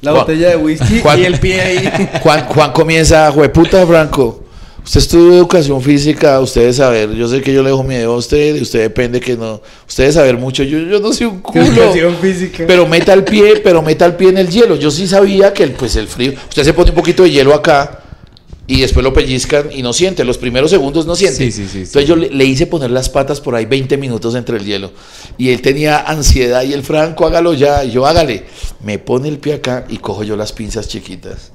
La 0.00 0.10
Juan- 0.12 0.22
botella 0.22 0.50
de 0.50 0.56
whisky 0.56 1.00
Juan- 1.00 1.18
y 1.20 1.24
el 1.24 1.38
pie 1.40 1.60
ahí. 1.60 2.08
Juan, 2.22 2.44
Juan 2.46 2.72
comienza, 2.72 3.30
jueputa 3.32 3.86
Franco. 3.86 4.40
Usted 4.84 5.00
estudió 5.00 5.32
educación 5.38 5.80
física, 5.80 6.38
usted 6.40 6.60
debe 6.60 6.72
saber. 6.74 7.14
Yo 7.14 7.26
sé 7.26 7.40
que 7.40 7.54
yo 7.54 7.62
le 7.62 7.70
dejo 7.70 7.82
mi 7.82 7.94
dedo 7.94 8.12
a 8.12 8.16
usted, 8.18 8.54
y 8.56 8.60
usted 8.60 8.80
depende 8.82 9.18
que 9.18 9.34
no. 9.34 9.62
Usted 9.88 10.02
debe 10.04 10.12
saber 10.12 10.36
mucho. 10.36 10.62
Yo, 10.62 10.78
yo 10.78 11.00
no 11.00 11.10
soy 11.10 11.26
un 11.26 11.40
culo. 11.40 11.64
Educación 11.64 12.14
física. 12.20 12.64
Pero 12.66 12.86
meta 12.86 13.14
el 13.14 13.24
pie, 13.24 13.62
pero 13.64 13.80
meta 13.80 14.04
el 14.04 14.14
pie 14.14 14.28
en 14.28 14.36
el 14.38 14.48
hielo. 14.50 14.76
Yo 14.76 14.90
sí 14.90 15.06
sabía 15.08 15.54
que 15.54 15.62
el, 15.62 15.72
pues 15.72 15.96
el 15.96 16.06
frío. 16.06 16.34
Usted 16.50 16.64
se 16.64 16.74
pone 16.74 16.90
un 16.90 16.96
poquito 16.96 17.22
de 17.22 17.30
hielo 17.30 17.54
acá 17.54 18.02
y 18.66 18.80
después 18.80 19.04
lo 19.04 19.12
pellizcan 19.12 19.70
y 19.72 19.82
no 19.82 19.92
siente. 19.92 20.24
Los 20.24 20.38
primeros 20.38 20.70
segundos 20.70 21.06
no 21.06 21.14
siente. 21.16 21.36
Sí, 21.36 21.52
sí, 21.52 21.68
sí. 21.70 21.78
Entonces 21.80 22.06
yo 22.06 22.16
le, 22.16 22.30
le 22.30 22.44
hice 22.44 22.66
poner 22.66 22.90
las 22.90 23.10
patas 23.10 23.40
por 23.40 23.54
ahí 23.54 23.66
20 23.66 23.98
minutos 23.98 24.34
entre 24.34 24.56
el 24.56 24.64
hielo. 24.64 24.92
Y 25.36 25.50
él 25.50 25.60
tenía 25.60 25.98
ansiedad 25.98 26.62
y 26.62 26.72
el 26.72 26.82
Franco, 26.82 27.26
hágalo 27.26 27.52
ya. 27.52 27.84
Y 27.84 27.90
yo, 27.90 28.06
hágale. 28.06 28.44
Me 28.82 28.98
pone 28.98 29.28
el 29.28 29.38
pie 29.38 29.54
acá 29.54 29.84
y 29.88 29.98
cojo 29.98 30.24
yo 30.24 30.36
las 30.36 30.52
pinzas 30.52 30.88
chiquitas. 30.88 31.52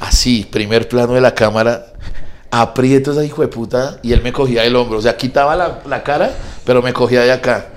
Así, 0.00 0.46
primer 0.50 0.86
plano 0.88 1.14
de 1.14 1.22
la 1.22 1.34
cámara. 1.34 1.94
Aprieto 2.50 3.12
esa 3.12 3.24
hijo 3.24 3.42
de 3.42 3.48
puta 3.48 3.98
y 4.02 4.12
él 4.12 4.22
me 4.22 4.32
cogía 4.32 4.64
el 4.64 4.76
hombro. 4.76 4.98
O 4.98 5.02
sea, 5.02 5.16
quitaba 5.16 5.56
la, 5.56 5.82
la 5.86 6.02
cara, 6.02 6.34
pero 6.64 6.82
me 6.82 6.92
cogía 6.92 7.22
de 7.22 7.32
acá. 7.32 7.68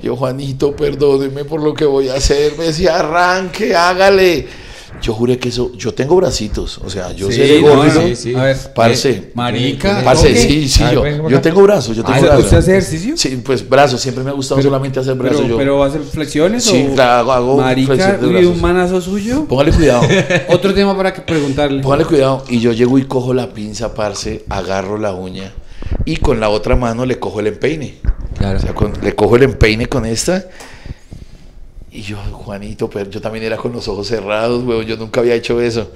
Yo, 0.00 0.14
Juanito, 0.14 0.76
perdóneme 0.76 1.44
por 1.44 1.60
lo 1.60 1.74
que 1.74 1.84
voy 1.84 2.08
a 2.08 2.14
hacer. 2.14 2.56
Me 2.56 2.66
decía, 2.66 3.00
arranque, 3.00 3.74
hágale. 3.74 4.67
Yo 5.02 5.12
juré 5.12 5.38
que 5.38 5.50
eso. 5.50 5.70
Yo 5.76 5.92
tengo 5.94 6.16
bracitos. 6.16 6.78
O 6.78 6.88
sea, 6.90 7.12
yo 7.12 7.28
Sí, 7.30 7.34
sé 7.36 7.42
de 7.46 7.62
no, 7.62 7.76
gordito. 7.76 8.00
no. 8.00 8.06
sí, 8.08 8.16
sí. 8.16 8.34
A 8.34 8.42
ver, 8.44 8.56
Parce. 8.74 9.10
eh, 9.10 9.30
marica. 9.34 10.02
Parce, 10.04 10.34
sí, 10.34 10.68
sí, 10.68 10.82
ver, 10.82 10.94
yo, 11.22 11.28
yo 11.28 11.40
tengo 11.40 11.62
brazos, 11.62 11.96
yo 11.96 12.02
tengo 12.02 12.16
Ah, 12.18 12.22
brazos. 12.22 12.44
¿Usted 12.44 12.56
hace 12.58 12.70
ejercicio? 12.72 13.16
Sí, 13.16 13.40
pues 13.44 13.68
brazos, 13.68 14.00
siempre 14.00 14.24
me 14.24 14.30
ha 14.30 14.32
gustado 14.32 14.60
solamente 14.62 14.98
hacer 14.98 15.14
brazos. 15.14 15.38
Pero, 15.42 15.48
yo. 15.50 15.56
pero 15.58 15.84
hacer 15.84 16.00
flexiones 16.02 16.64
Sí, 16.64 16.88
o 16.90 16.94
claro, 16.94 17.30
hago 17.32 17.56
marica 17.58 17.94
brazos. 18.20 18.46
un 18.46 18.60
manazo 18.60 19.00
suyo. 19.00 19.44
Póngale 19.44 19.72
cuidado, 19.72 20.02
Otro 20.48 20.72
tema 20.74 20.96
para 20.96 21.12
que 21.12 21.20
preguntarle. 21.22 21.82
póngale 21.82 22.04
cuidado. 22.04 22.44
Y 22.48 22.60
yo 22.60 22.72
llego 22.72 22.98
y 22.98 23.04
cojo 23.04 23.34
la 23.34 23.52
pinza, 23.52 23.94
parce, 23.94 24.44
agarro 24.48 24.98
la 24.98 25.12
uña 25.12 25.52
y 26.04 26.16
con 26.16 26.40
la 26.40 26.48
otra 26.48 26.76
mano 26.76 27.04
le 27.06 27.18
cojo 27.18 27.40
el 27.40 27.46
empeine. 27.48 27.96
Claro. 28.36 28.58
O 28.58 28.60
sea, 28.60 28.74
con- 28.74 28.92
le 29.02 29.14
cojo 29.14 29.36
el 29.36 29.42
empeine 29.44 29.86
con 29.86 30.06
esta. 30.06 30.44
Y 31.98 32.02
yo, 32.02 32.16
Juanito, 32.30 32.88
pero 32.88 33.10
yo 33.10 33.20
también 33.20 33.44
era 33.44 33.56
con 33.56 33.72
los 33.72 33.88
ojos 33.88 34.06
cerrados, 34.06 34.62
weón. 34.64 34.84
Yo 34.86 34.96
nunca 34.96 35.18
había 35.18 35.34
hecho 35.34 35.60
eso. 35.60 35.90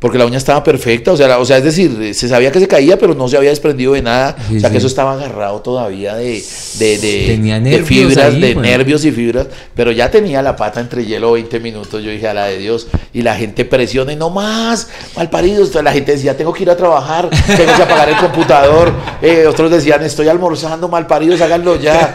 Porque 0.00 0.18
la 0.18 0.26
uña 0.26 0.36
estaba 0.36 0.62
perfecta, 0.62 1.12
o 1.12 1.16
sea, 1.16 1.26
la- 1.26 1.38
o 1.38 1.44
sea, 1.46 1.56
es 1.56 1.64
decir, 1.64 2.14
se 2.14 2.28
sabía 2.28 2.50
que 2.52 2.60
se 2.60 2.68
caía, 2.68 2.98
pero 2.98 3.14
no 3.14 3.28
se 3.28 3.36
había 3.38 3.48
desprendido 3.48 3.94
de 3.94 4.02
nada. 4.02 4.36
Sí, 4.48 4.56
o 4.56 4.60
sea, 4.60 4.68
que 4.70 4.76
eso 4.78 4.88
estaba 4.88 5.14
agarrado 5.14 5.60
todavía 5.60 6.16
de, 6.16 6.42
de, 6.78 6.98
de, 6.98 7.38
de 7.78 7.82
fibras, 7.86 8.16
ahí, 8.34 8.40
de 8.40 8.54
nervios 8.62 9.04
y 9.06 9.12
fibras. 9.12 9.46
Pero 9.74 9.92
ya 9.92 10.10
tenía 10.10 10.42
la 10.42 10.54
pata 10.54 10.80
entre 10.80 11.06
hielo 11.06 11.32
20 11.32 11.60
minutos. 11.60 12.02
Yo 12.02 12.10
dije, 12.10 12.28
a 12.28 12.34
la 12.34 12.44
de 12.46 12.58
Dios. 12.58 12.88
Y 13.14 13.22
la 13.22 13.36
gente 13.36 13.64
presiona 13.64 14.12
y 14.12 14.16
no 14.16 14.28
más, 14.28 14.88
mal. 15.16 15.30
Entonces 15.32 15.82
la 15.82 15.92
gente 15.92 16.12
decía, 16.12 16.36
tengo 16.36 16.52
que 16.52 16.64
ir 16.64 16.70
a 16.70 16.76
trabajar, 16.76 17.30
tengo 17.56 17.74
que 17.74 17.82
apagar 17.82 18.08
el 18.10 18.16
computador. 18.16 18.92
Eh, 19.22 19.46
otros 19.46 19.70
decían, 19.70 20.02
estoy 20.02 20.28
almorzando, 20.28 20.88
mal 20.88 21.06
paridos, 21.06 21.40
háganlo 21.40 21.80
ya. 21.80 22.14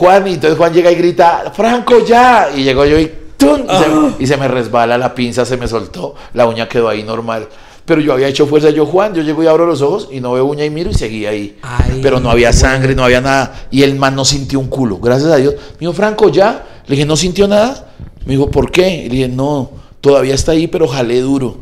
Juan, 0.00 0.26
y 0.28 0.32
entonces 0.32 0.56
Juan 0.56 0.72
llega 0.72 0.90
y 0.90 0.94
grita, 0.94 1.52
Franco, 1.54 2.02
ya. 2.06 2.48
Y 2.56 2.62
llegó 2.62 2.86
yo 2.86 2.98
y, 2.98 3.12
¡tum! 3.36 3.64
y, 3.68 4.16
se, 4.16 4.22
y 4.24 4.26
se 4.26 4.38
me 4.38 4.48
resbala 4.48 4.96
la 4.96 5.14
pinza, 5.14 5.44
se 5.44 5.58
me 5.58 5.68
soltó, 5.68 6.14
la 6.32 6.46
uña 6.46 6.66
quedó 6.66 6.88
ahí 6.88 7.02
normal. 7.02 7.46
Pero 7.84 8.00
yo 8.00 8.14
había 8.14 8.26
hecho 8.26 8.46
fuerza, 8.46 8.70
yo 8.70 8.86
Juan, 8.86 9.12
yo 9.12 9.20
llego 9.20 9.42
y 9.42 9.46
abro 9.46 9.66
los 9.66 9.82
ojos 9.82 10.08
y 10.10 10.20
no 10.20 10.32
veo 10.32 10.46
uña 10.46 10.64
y 10.64 10.70
miro 10.70 10.88
y 10.88 10.94
seguía 10.94 11.30
ahí. 11.30 11.58
Ay, 11.60 12.00
Pero 12.02 12.18
no 12.18 12.30
había 12.30 12.50
sangre, 12.50 12.94
no 12.94 13.04
había 13.04 13.20
nada. 13.20 13.66
Y 13.70 13.82
el 13.82 13.94
man 13.96 14.14
no 14.14 14.24
sintió 14.24 14.58
un 14.58 14.68
culo, 14.68 14.96
gracias 14.96 15.30
a 15.30 15.36
Dios. 15.36 15.54
Me 15.72 15.80
dijo, 15.80 15.92
Franco, 15.92 16.30
ya. 16.30 16.64
Le 16.86 16.96
dije, 16.96 17.04
¿no 17.04 17.14
sintió 17.14 17.46
nada? 17.46 17.92
Me 18.24 18.32
dijo, 18.32 18.50
¿por 18.50 18.70
qué? 18.70 18.88
Y 19.04 19.08
le 19.10 19.14
dije, 19.16 19.28
no, 19.28 19.70
todavía 20.00 20.34
está 20.34 20.52
ahí, 20.52 20.66
pero 20.66 20.88
jalé 20.88 21.20
duro. 21.20 21.58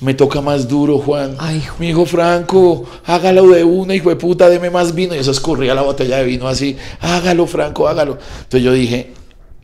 Me 0.00 0.12
toca 0.12 0.42
más 0.42 0.68
duro, 0.68 0.98
Juan. 0.98 1.36
Ay, 1.38 1.62
Mi 1.78 1.88
hijo 1.88 2.04
Franco, 2.04 2.84
hágalo 3.04 3.48
de 3.48 3.64
una, 3.64 3.94
hijo 3.94 4.10
de 4.10 4.16
puta, 4.16 4.50
deme 4.50 4.68
más 4.68 4.94
vino. 4.94 5.14
Y 5.14 5.18
eso 5.18 5.30
escurría 5.30 5.74
la 5.74 5.82
botella 5.82 6.18
de 6.18 6.24
vino 6.24 6.46
así. 6.48 6.76
Hágalo, 7.00 7.46
Franco, 7.46 7.88
hágalo. 7.88 8.18
Entonces 8.42 8.62
yo 8.62 8.72
dije, 8.72 9.12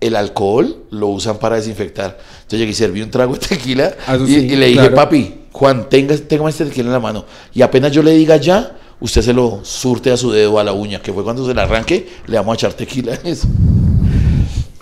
el 0.01 0.17
alcohol 0.17 0.85
lo 0.91 1.09
usan 1.09 1.39
para 1.39 1.57
desinfectar. 1.57 2.19
Entonces 2.35 2.59
llegué 2.59 2.71
y 2.71 2.75
serví 2.75 3.03
un 3.03 3.11
trago 3.11 3.35
de 3.35 3.41
tequila. 3.41 3.95
Ah, 4.07 4.17
y, 4.17 4.27
sí, 4.27 4.35
y 4.37 4.57
le 4.57 4.67
dije, 4.69 4.81
claro. 4.81 4.95
papi, 4.95 5.35
Juan, 5.53 5.89
tenga, 5.91 6.17
tenga 6.17 6.49
este 6.49 6.65
tequila 6.65 6.87
en 6.87 6.93
la 6.93 7.01
mano. 7.01 7.27
Y 7.53 7.61
apenas 7.61 7.93
yo 7.93 8.03
le 8.03 8.13
diga 8.13 8.37
ya, 8.37 8.75
usted 9.01 9.21
se 9.21 9.35
lo 9.35 9.61
surte 9.63 10.11
a 10.11 10.17
su 10.17 10.33
dedo, 10.33 10.59
a 10.59 10.65
la 10.65 10.73
uña, 10.73 11.03
que 11.03 11.13
fue 11.13 11.25
cuando 11.25 11.47
se 11.47 11.53
la 11.53 11.65
arranque, 11.65 12.09
le 12.27 12.37
vamos 12.39 12.55
a 12.55 12.57
echar 12.57 12.73
tequila 12.73 13.15
en 13.15 13.27
eso. 13.27 13.49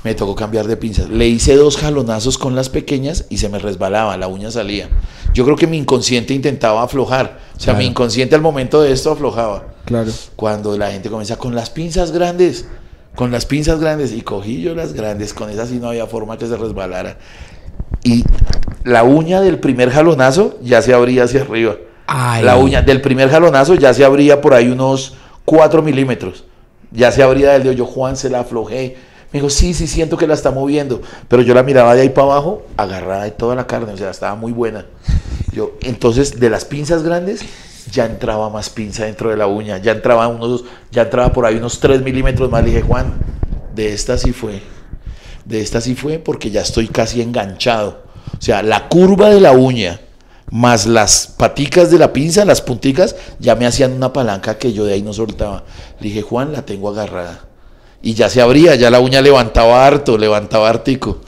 Me 0.03 0.15
tocó 0.15 0.35
cambiar 0.35 0.67
de 0.67 0.77
pinzas. 0.77 1.11
Le 1.11 1.29
hice 1.29 1.57
dos 1.57 1.77
jalonazos 1.77 2.39
con 2.39 2.55
las 2.57 2.71
pequeñas 2.71 3.27
y 3.29 3.37
se 3.39 3.49
me 3.51 3.59
resbalaba, 3.59 4.17
la 4.17 4.29
uña 4.29 4.51
salía. 4.51 4.89
Yo 5.35 5.45
creo 5.45 5.57
que 5.57 5.67
mi 5.67 5.77
inconsciente 5.77 6.33
intentaba 6.33 6.83
aflojar. 6.83 7.39
O 7.57 7.61
sea, 7.61 7.73
Claro. 7.75 7.79
mi 7.81 7.85
inconsciente 7.87 8.35
al 8.35 8.41
momento 8.41 8.81
de 8.81 8.93
esto 8.93 9.13
aflojaba. 9.13 9.65
Claro. 9.85 10.11
Cuando 10.37 10.77
la 10.79 10.91
gente 10.91 11.11
comienza 11.11 11.37
con 11.37 11.55
las 11.55 11.69
pinzas 11.69 12.13
grandes, 12.13 12.67
con 13.15 13.31
las 13.31 13.45
pinzas 13.45 13.79
grandes, 13.81 14.13
y 14.13 14.23
cogí 14.23 14.63
yo 14.63 14.75
las 14.75 14.95
grandes, 14.95 15.35
con 15.35 15.51
esas 15.51 15.69
sí 15.69 15.77
no 15.79 15.89
había 15.89 16.07
forma 16.07 16.39
que 16.39 16.47
se 16.47 16.57
resbalara. 16.57 17.19
Y 18.03 18.25
la 18.85 19.03
uña 19.05 19.43
del 19.43 19.59
primer 19.59 19.91
jalonazo 19.91 20.59
ya 20.63 20.81
se 20.81 20.95
abría 20.95 21.25
hacia 21.25 21.43
arriba. 21.43 21.77
Ay. 22.07 22.43
La 22.43 22.57
uña 22.57 22.81
del 22.83 23.03
primer 23.03 23.29
jalonazo 23.29 23.75
ya 23.75 23.93
se 23.93 24.05
abría 24.05 24.41
por 24.41 24.55
ahí 24.55 24.69
unos 24.71 25.15
4 25.45 25.83
milímetros. 25.83 26.45
Ya 26.91 27.13
se 27.13 27.23
abría 27.23 27.53
del 27.53 27.63
dedo. 27.65 27.73
Yo, 27.75 27.85
Juan, 27.87 28.17
se 28.17 28.31
la 28.31 28.41
aflojé. 28.41 28.97
Me 29.33 29.39
dijo, 29.39 29.51
sí, 29.51 29.75
sí, 29.75 29.87
siento 29.87 30.17
que 30.17 30.27
la 30.27 30.35
está 30.35 30.51
moviendo. 30.51 31.03
Pero 31.29 31.43
yo 31.43 31.55
la 31.55 31.63
miraba 31.63 31.95
de 31.95 32.03
ahí 32.03 32.09
para 32.09 32.33
abajo, 32.33 32.67
agarrada 32.77 33.25
de 33.25 33.31
toda 33.31 33.55
la 33.55 33.67
carne. 33.67 33.93
O 33.93 33.97
sea, 33.97 34.11
estaba 34.11 34.35
muy 34.35 34.53
buena. 34.53 34.87
Yo, 35.53 35.73
entonces, 35.83 36.41
de 36.41 36.51
las 36.51 36.65
pinzas 36.65 37.03
grandes, 37.03 37.43
ya 37.93 38.07
entraba 38.07 38.51
más 38.51 38.71
pinza 38.71 39.05
dentro 39.05 39.31
de 39.31 39.37
la 39.37 39.47
uña. 39.47 39.79
Ya 39.79 39.93
entraba 39.93 40.27
unos, 40.29 40.65
ya 40.91 41.03
entraba 41.03 41.33
por 41.33 41.47
ahí 41.47 41.57
unos 41.57 41.79
3 41.79 42.03
milímetros 42.03 42.51
más. 42.51 42.65
Le 42.65 42.71
dije, 42.71 42.83
Juan, 42.83 43.15
de 43.75 43.93
esta 43.93 44.19
sí 44.19 44.33
fue. 44.33 44.63
De 45.45 45.61
esta 45.61 45.81
sí 45.81 45.95
fue 45.95 46.19
porque 46.19 46.51
ya 46.51 46.63
estoy 46.63 46.89
casi 46.89 47.23
enganchado. 47.23 48.03
O 48.37 48.43
sea, 48.43 48.63
la 48.63 48.89
curva 48.89 49.31
de 49.31 49.41
la 49.41 49.53
uña 49.53 50.01
más 50.51 50.87
las 50.87 51.29
paticas 51.29 51.91
de 51.91 51.99
la 51.99 52.13
pinza, 52.13 52.45
las 52.45 52.61
punticas, 52.61 53.17
ya 53.39 53.55
me 53.55 53.67
hacían 53.67 53.93
una 53.93 54.13
palanca 54.13 54.59
que 54.59 54.73
yo 54.73 54.85
de 54.85 54.95
ahí 54.95 55.03
no 55.03 55.13
soltaba. 55.13 55.65
Le 56.01 56.09
dije, 56.09 56.23
Juan, 56.23 56.53
la 56.53 56.63
tengo 56.63 56.89
agarrada. 56.89 57.50
Y 58.03 58.15
ya 58.15 58.31
se 58.31 58.41
abría, 58.41 58.75
ya 58.77 58.91
la 58.91 59.01
uña 59.01 59.21
levantaba 59.21 59.87
harto, 59.87 60.17
levantaba 60.17 60.69
hartico. 60.69 61.21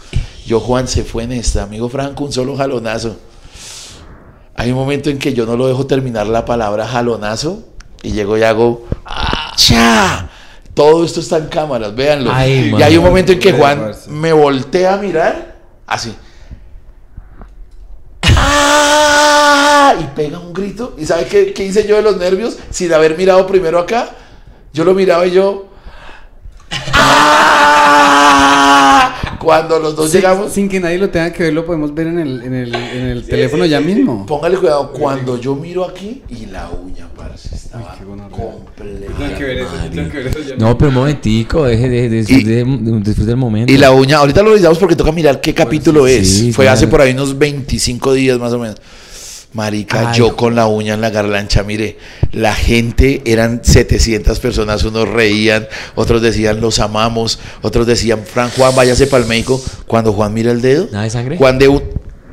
Yo, 0.46 0.58
Juan, 0.60 0.88
se 0.88 1.04
fue 1.04 1.24
en 1.24 1.32
esta, 1.32 1.62
amigo 1.62 1.88
Franco, 1.88 2.24
un 2.24 2.32
solo 2.32 2.56
jalonazo. 2.56 3.16
Hay 4.54 4.70
un 4.70 4.76
momento 4.76 5.10
en 5.10 5.18
que 5.18 5.34
yo 5.34 5.46
no 5.46 5.56
lo 5.56 5.66
dejo 5.66 5.86
terminar 5.86 6.26
la 6.26 6.44
palabra 6.44 6.86
jalonazo 6.86 7.62
y 8.02 8.12
llego 8.12 8.36
y 8.36 8.42
hago 8.42 8.86
¡Cha! 9.56 10.28
Todo 10.74 11.04
esto 11.04 11.20
está 11.20 11.36
en 11.36 11.46
cámaras, 11.48 11.94
véanlo. 11.94 12.30
Ay, 12.32 12.74
y 12.76 12.82
hay 12.82 12.96
un 12.96 13.04
momento 13.04 13.32
en 13.32 13.38
que 13.38 13.52
Juan 13.52 13.92
me 14.08 14.32
voltea 14.32 14.94
a 14.94 14.96
mirar 14.96 15.56
así. 15.86 16.14
¡Ah! 18.22 19.94
Y 20.00 20.04
pega 20.16 20.38
un 20.38 20.54
grito. 20.54 20.94
¿Y 20.96 21.04
sabe 21.04 21.26
qué, 21.26 21.52
qué 21.52 21.64
hice 21.64 21.86
yo 21.86 21.96
de 21.96 22.02
los 22.02 22.16
nervios? 22.16 22.56
Sin 22.70 22.92
haber 22.94 23.18
mirado 23.18 23.46
primero 23.46 23.78
acá. 23.78 24.10
Yo 24.72 24.84
lo 24.84 24.94
miraba 24.94 25.26
y 25.26 25.32
yo. 25.32 25.71
¡Ah! 28.04 29.38
Cuando 29.38 29.78
los 29.80 29.96
dos 29.96 30.10
Sí, 30.10 30.18
llegamos, 30.18 30.52
Sin 30.52 30.68
que 30.68 30.78
nadie 30.80 30.98
lo 30.98 31.10
tenga 31.10 31.32
que 31.32 31.42
ver, 31.44 31.52
lo 31.52 31.64
podemos 31.66 31.92
ver 31.94 32.06
en 32.08 32.18
el, 32.20 32.42
en 32.42 32.54
el, 32.54 32.74
en 32.74 33.02
el 33.08 33.24
teléfono 33.26 33.64
ya 33.66 33.80
mismo. 33.80 34.24
póngale 34.26 34.56
cuidado, 34.56 34.92
cuando 34.92 35.36
yo 35.40 35.54
miro 35.56 35.84
aquí 35.84 36.22
y 36.28 36.46
la 36.46 36.70
uña, 36.70 37.08
parce, 37.16 37.54
estaba 37.54 37.96
completa. 38.30 39.12
Tengo 39.18 39.36
que 39.38 39.44
ver 39.44 39.58
eso, 39.58 39.70
yo 39.84 39.90
tengo 39.90 40.10
que 40.10 40.16
ver 40.18 40.26
eso 40.28 40.38
ya 40.48 40.56
No, 40.56 40.78
pero 40.78 40.90
un 40.90 40.94
momentico, 40.94 41.64
deje 41.64 41.88
de, 41.88 42.08
de, 42.08 42.24
Y- 42.28 42.44
de- 42.44 42.64
disfrute 43.00 43.24
del 43.30 43.36
momento. 43.36 43.72
Y 43.72 43.78
la 43.78 43.90
uña, 43.90 44.18
ahorita 44.18 44.42
lo 44.42 44.50
revisamos 44.50 44.78
porque 44.78 44.94
toca 44.94 45.10
mirar 45.10 45.40
qué 45.40 45.52
capítulo 45.52 46.06
sí, 46.06 46.12
es. 46.14 46.28
sí, 46.38 46.52
Fue 46.52 46.64
claro. 46.66 46.74
hace 46.76 46.86
por 46.86 47.00
ahí 47.00 47.12
unos 47.12 47.36
25 47.36 48.12
días 48.12 48.38
más 48.38 48.52
o 48.52 48.58
menos. 48.60 48.76
Marica, 49.54 50.10
Ay, 50.10 50.18
yo 50.18 50.34
con 50.34 50.54
la 50.54 50.66
uña 50.66 50.94
en 50.94 51.00
la 51.00 51.10
garlancha, 51.10 51.62
mire, 51.62 51.98
la 52.32 52.54
gente 52.54 53.20
eran 53.26 53.60
700 53.62 54.40
personas, 54.40 54.82
unos 54.84 55.08
reían, 55.08 55.68
otros 55.94 56.22
decían 56.22 56.60
los 56.60 56.78
amamos, 56.78 57.38
otros 57.60 57.86
decían, 57.86 58.24
Fran 58.24 58.50
Juan, 58.50 58.74
váyase 58.74 59.06
para 59.06 59.22
el 59.22 59.28
médico. 59.28 59.60
Cuando 59.86 60.12
Juan 60.12 60.32
mira 60.32 60.52
el 60.52 60.62
dedo, 60.62 60.88
¿Nada 60.90 61.04
de 61.04 61.10
sangre? 61.10 61.36
Juan 61.36 61.58
de 61.58 61.68
un 61.68 61.82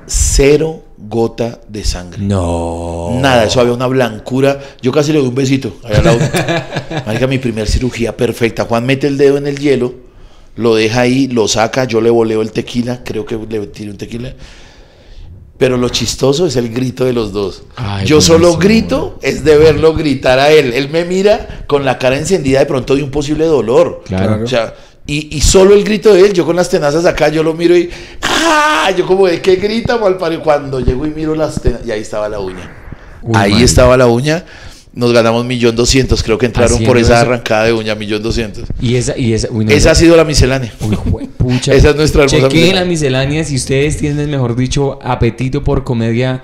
cero 0.06 0.84
gota 0.98 1.60
de 1.68 1.84
sangre. 1.84 2.22
No. 2.22 3.18
Nada, 3.22 3.46
eso 3.46 3.60
había 3.60 3.74
una 3.74 3.88
blancura. 3.88 4.60
Yo 4.82 4.92
casi 4.92 5.12
le 5.12 5.20
doy 5.20 5.28
un 5.28 5.36
besito. 5.36 5.78
allá 5.84 5.98
al 6.00 6.06
lado. 6.06 6.20
Marica, 7.06 7.28
mi 7.28 7.38
primer 7.38 7.68
cirugía 7.68 8.16
perfecta. 8.16 8.66
Juan 8.66 8.86
mete 8.86 9.08
el 9.08 9.18
dedo 9.18 9.38
en 9.38 9.48
el 9.48 9.58
hielo, 9.60 9.94
lo 10.56 10.76
deja 10.76 11.02
ahí, 11.02 11.28
lo 11.28 11.48
saca, 11.48 11.86
yo 11.86 12.02
le 12.02 12.10
voleo 12.10 12.42
el 12.42 12.52
tequila, 12.52 13.02
creo 13.04 13.26
que 13.26 13.38
le 13.38 13.68
tiré 13.68 13.92
un 13.92 13.98
tequila. 13.98 14.34
Pero 15.60 15.76
lo 15.76 15.90
chistoso 15.90 16.48
es 16.48 16.56
el 16.56 16.70
grito 16.70 17.04
de 17.04 17.12
los 17.12 17.34
dos. 17.34 17.64
Ay, 17.76 18.08
yo 18.08 18.22
solo 18.22 18.56
grito, 18.56 19.20
es 19.22 19.44
de 19.44 19.58
verlo 19.58 19.94
gritar 19.94 20.40
a 20.40 20.52
él. 20.52 20.72
Él 20.74 20.88
me 20.90 21.04
mira 21.04 21.66
con 21.68 21.84
la 21.84 22.00
cara 22.00 22.18
encendida 22.18 22.60
de 22.60 22.66
pronto 22.66 22.96
de 22.96 23.04
un 23.04 23.12
posible 23.12 23.44
dolor. 23.46 24.02
Claro. 24.06 24.42
O 24.42 24.48
sea, 24.48 24.74
y, 25.06 25.36
y 25.36 25.42
solo 25.42 25.74
el 25.76 25.84
grito 25.84 26.14
de 26.14 26.22
él, 26.22 26.34
yo 26.34 26.46
con 26.46 26.56
las 26.56 26.70
tenazas 26.70 27.06
acá, 27.06 27.28
yo 27.28 27.44
lo 27.44 27.54
miro 27.54 27.76
y 27.76 27.90
¡ah! 28.22 28.90
Yo 28.98 29.06
como 29.06 29.28
de 29.28 29.42
qué 29.42 29.58
grita 29.58 29.98
malparido. 29.98 30.42
Cuando 30.42 30.80
llego 30.80 31.06
y 31.06 31.10
miro 31.10 31.36
las 31.36 31.62
tenazas, 31.62 31.86
y 31.86 31.92
ahí 31.92 32.02
estaba 32.02 32.30
la 32.30 32.40
uña. 32.40 32.72
Uy, 33.22 33.36
ahí 33.36 33.62
estaba 33.62 33.98
la 33.98 34.08
uña. 34.08 34.46
Nos 34.92 35.14
ganamos 35.14 35.46
millón 35.46 35.76
doscientos, 35.76 36.24
creo 36.24 36.38
que 36.40 36.48
entraron 36.48 36.84
por 36.84 36.98
esa 36.98 37.14
eso. 37.14 37.22
arrancada 37.22 37.66
de 37.66 37.74
uña, 37.74 37.94
millón 37.94 38.24
doscientos. 38.24 38.66
Y 38.82 38.96
esa, 38.96 39.16
y 39.18 39.34
esa, 39.34 39.48
uy, 39.52 39.66
no, 39.66 39.72
Esa 39.72 39.92
ha 39.92 39.96
sido 39.96 40.18
la 40.18 40.26
miscelánea. 40.26 40.74
Uy, 40.82 40.96
juepucha. 40.96 41.74
Esa 41.76 41.92
es 41.92 41.96
nuestra 41.96 42.24
hermosa 42.24 42.48
Chequen 42.48 42.52
miscelánea. 42.60 42.82
la 42.82 42.86
miscelánea 42.90 43.44
si 43.44 43.56
ustedes 43.56 43.98
tienen, 43.98 44.30
mejor 44.32 44.56
dicho, 44.56 44.98
apetito 45.04 45.64
por 45.64 45.84
comedia. 45.84 46.42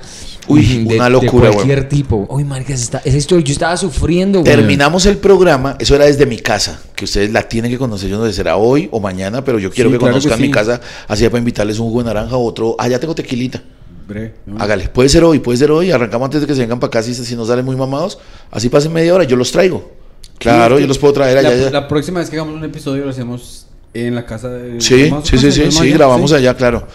Uy, 0.47 0.61
mm, 0.61 0.87
una 0.93 1.09
locura, 1.09 1.47
De 1.47 1.53
cualquier 1.55 1.89
tipo. 1.89 2.27
Uy, 2.29 2.43
marica, 2.43 2.71
esa, 2.75 3.01
historia, 3.17 3.43
yo 3.43 3.51
estaba 3.51 3.75
sufriendo, 3.77 4.41
güey. 4.41 4.55
Terminamos 4.55 5.07
el 5.07 5.17
programa, 5.17 5.75
eso 5.79 5.95
era 5.95 6.05
desde 6.05 6.27
mi 6.27 6.37
casa, 6.37 6.79
que 6.95 7.05
ustedes 7.05 7.31
la 7.31 7.41
tienen 7.49 7.71
que 7.71 7.79
conocer, 7.79 8.11
yo 8.11 8.19
no 8.19 8.27
sé 8.27 8.33
será 8.33 8.55
hoy 8.57 8.87
o 8.91 8.99
mañana, 8.99 9.43
pero 9.43 9.57
yo 9.57 9.71
quiero 9.71 9.89
Sí, 9.89 9.93
que 9.95 9.97
claro 9.99 10.13
que 10.13 10.19
conozcan 10.19 10.37
sí. 10.37 10.43
mi 10.43 10.51
casa, 10.51 10.79
así 11.07 11.25
para 11.25 11.39
invitarles 11.39 11.79
un 11.79 11.87
jugo 11.87 12.03
de 12.03 12.05
naranja, 12.13 12.37
otro, 12.37 12.75
ah, 12.77 12.87
ya 12.87 12.99
tengo 12.99 13.15
tequilita, 13.15 13.63
Bre, 14.07 14.33
¿no? 14.45 14.57
hágale, 14.61 14.87
puede 14.89 15.09
ser 15.09 15.23
hoy, 15.23 15.39
puede 15.39 15.57
ser 15.57 15.71
hoy, 15.71 15.91
arrancamos 15.91 16.25
antes 16.25 16.41
de 16.41 16.47
que 16.47 16.53
se 16.53 16.61
vengan 16.61 16.79
para 16.79 16.87
acá, 16.89 17.01
si, 17.03 17.13
si 17.15 17.35
no 17.35 17.45
salen 17.45 17.65
muy 17.65 17.75
mamados, 17.75 18.19
así 18.51 18.69
pasen 18.69 18.93
media 18.93 19.13
hora, 19.15 19.23
yo 19.23 19.35
los 19.35 19.51
traigo, 19.51 19.91
claro, 20.37 20.75
Sí, 20.75 20.81
yo 20.83 20.87
los 20.87 20.99
puedo 20.99 21.13
traer 21.13 21.37
allá. 21.39 21.71
la, 21.71 21.87
próxima 21.87 22.19
vez 22.19 22.29
que 22.29 22.35
hagamos 22.35 22.55
un 22.55 22.63
episodio 22.63 23.03
lo 23.03 23.09
hacemos 23.09 23.67
en 23.93 24.13
la 24.13 24.25
casa 24.25 24.49
de. 24.49 24.79
Sí, 24.81 25.09
¿Vamos 25.09 25.27
a 25.27 25.31
sí, 25.31 25.37
sí, 25.37 25.51
sí, 25.51 25.71
sí, 25.71 25.89
grabamos 25.91 26.29
Sí. 26.31 26.35
allá, 26.35 26.53
claro. 26.55 26.85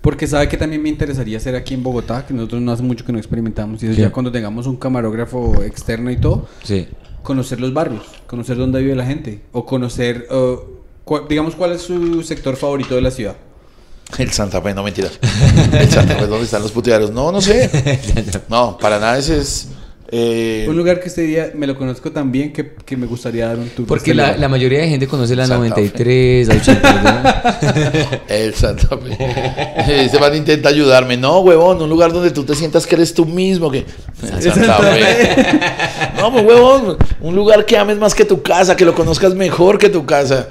Porque 0.00 0.26
sabe 0.26 0.48
que 0.48 0.58
también 0.58 0.82
me 0.82 0.90
interesaría 0.90 1.38
hacer 1.38 1.54
aquí 1.54 1.72
en 1.72 1.82
Bogotá, 1.82 2.26
que 2.26 2.34
nosotros 2.34 2.60
no 2.60 2.72
hace 2.72 2.82
mucho 2.82 3.06
que 3.06 3.12
no 3.12 3.18
experimentamos. 3.18 3.82
Y 3.82 3.86
eso 3.86 3.98
ya 3.98 4.12
cuando 4.12 4.30
tengamos 4.30 4.66
un 4.66 4.76
camarógrafo 4.76 5.62
externo 5.62 6.10
y 6.10 6.18
todo, 6.18 6.46
Sí. 6.62 6.88
conocer 7.22 7.58
los 7.58 7.72
barrios, 7.72 8.02
conocer 8.26 8.58
dónde 8.58 8.80
vive 8.82 8.94
la 8.96 9.06
gente. 9.06 9.40
O 9.52 9.64
conocer, 9.64 10.26
uh, 10.30 10.58
digamos, 11.28 11.54
cuál 11.54 11.72
es 11.72 11.80
su 11.82 12.22
sector 12.22 12.56
favorito 12.56 12.94
de 12.96 13.00
la 13.00 13.10
ciudad. 13.10 13.36
El 14.18 14.30
Santa 14.32 14.60
Fe, 14.62 14.74
no 14.74 14.82
mentira. 14.82 15.08
El 15.72 15.90
Santa 15.90 16.14
Fe, 16.16 16.26
¿dónde 16.26 16.44
están 16.44 16.62
los 16.62 16.72
puteaderos? 16.72 17.10
No, 17.10 17.32
no 17.32 17.40
sé. 17.40 17.70
No, 18.48 18.76
para 18.78 18.98
nada 18.98 19.18
ese 19.18 19.38
es. 19.38 19.68
eh, 20.10 20.66
Un 20.68 20.76
lugar 20.76 21.00
que 21.00 21.08
este 21.08 21.22
día 21.22 21.50
me 21.54 21.66
lo 21.66 21.76
conozco 21.76 22.12
tan 22.12 22.30
bien 22.30 22.52
que, 22.52 22.74
que 22.84 22.96
me 22.96 23.06
gustaría 23.06 23.48
dar 23.48 23.58
un 23.58 23.68
tour. 23.70 23.86
Porque 23.86 24.12
Este 24.12 24.22
la, 24.22 24.36
la 24.36 24.48
mayoría 24.48 24.80
de 24.80 24.88
gente 24.88 25.06
conoce 25.08 25.34
la 25.34 25.46
Santa 25.46 25.68
93, 25.68 26.48
la 26.48 26.54
82. 26.54 28.20
El 28.28 28.54
Santa 28.54 28.88
Fe. 28.98 30.04
Este 30.04 30.18
man 30.20 30.34
intenta 30.36 30.68
ayudarme. 30.68 31.16
No, 31.16 31.40
huevón, 31.40 31.80
un 31.82 31.88
lugar 31.90 32.12
donde 32.12 32.30
tú 32.30 32.44
te 32.44 32.54
sientas 32.54 32.86
que 32.86 32.94
eres 32.94 33.12
tú 33.14 33.24
mismo. 33.26 33.70
Que... 33.70 33.84
El 34.22 34.42
Santa 34.42 34.76
Fe. 34.78 35.36
No, 36.18 36.32
pues, 36.32 36.44
huevón, 36.44 36.96
un 37.20 37.34
lugar 37.34 37.64
que 37.66 37.76
ames 37.76 37.98
más 37.98 38.14
que 38.14 38.24
tu 38.24 38.42
casa, 38.42 38.76
que 38.76 38.84
lo 38.84 38.94
conozcas 38.94 39.34
mejor 39.34 39.78
que 39.78 39.88
tu 39.88 40.06
casa. 40.06 40.48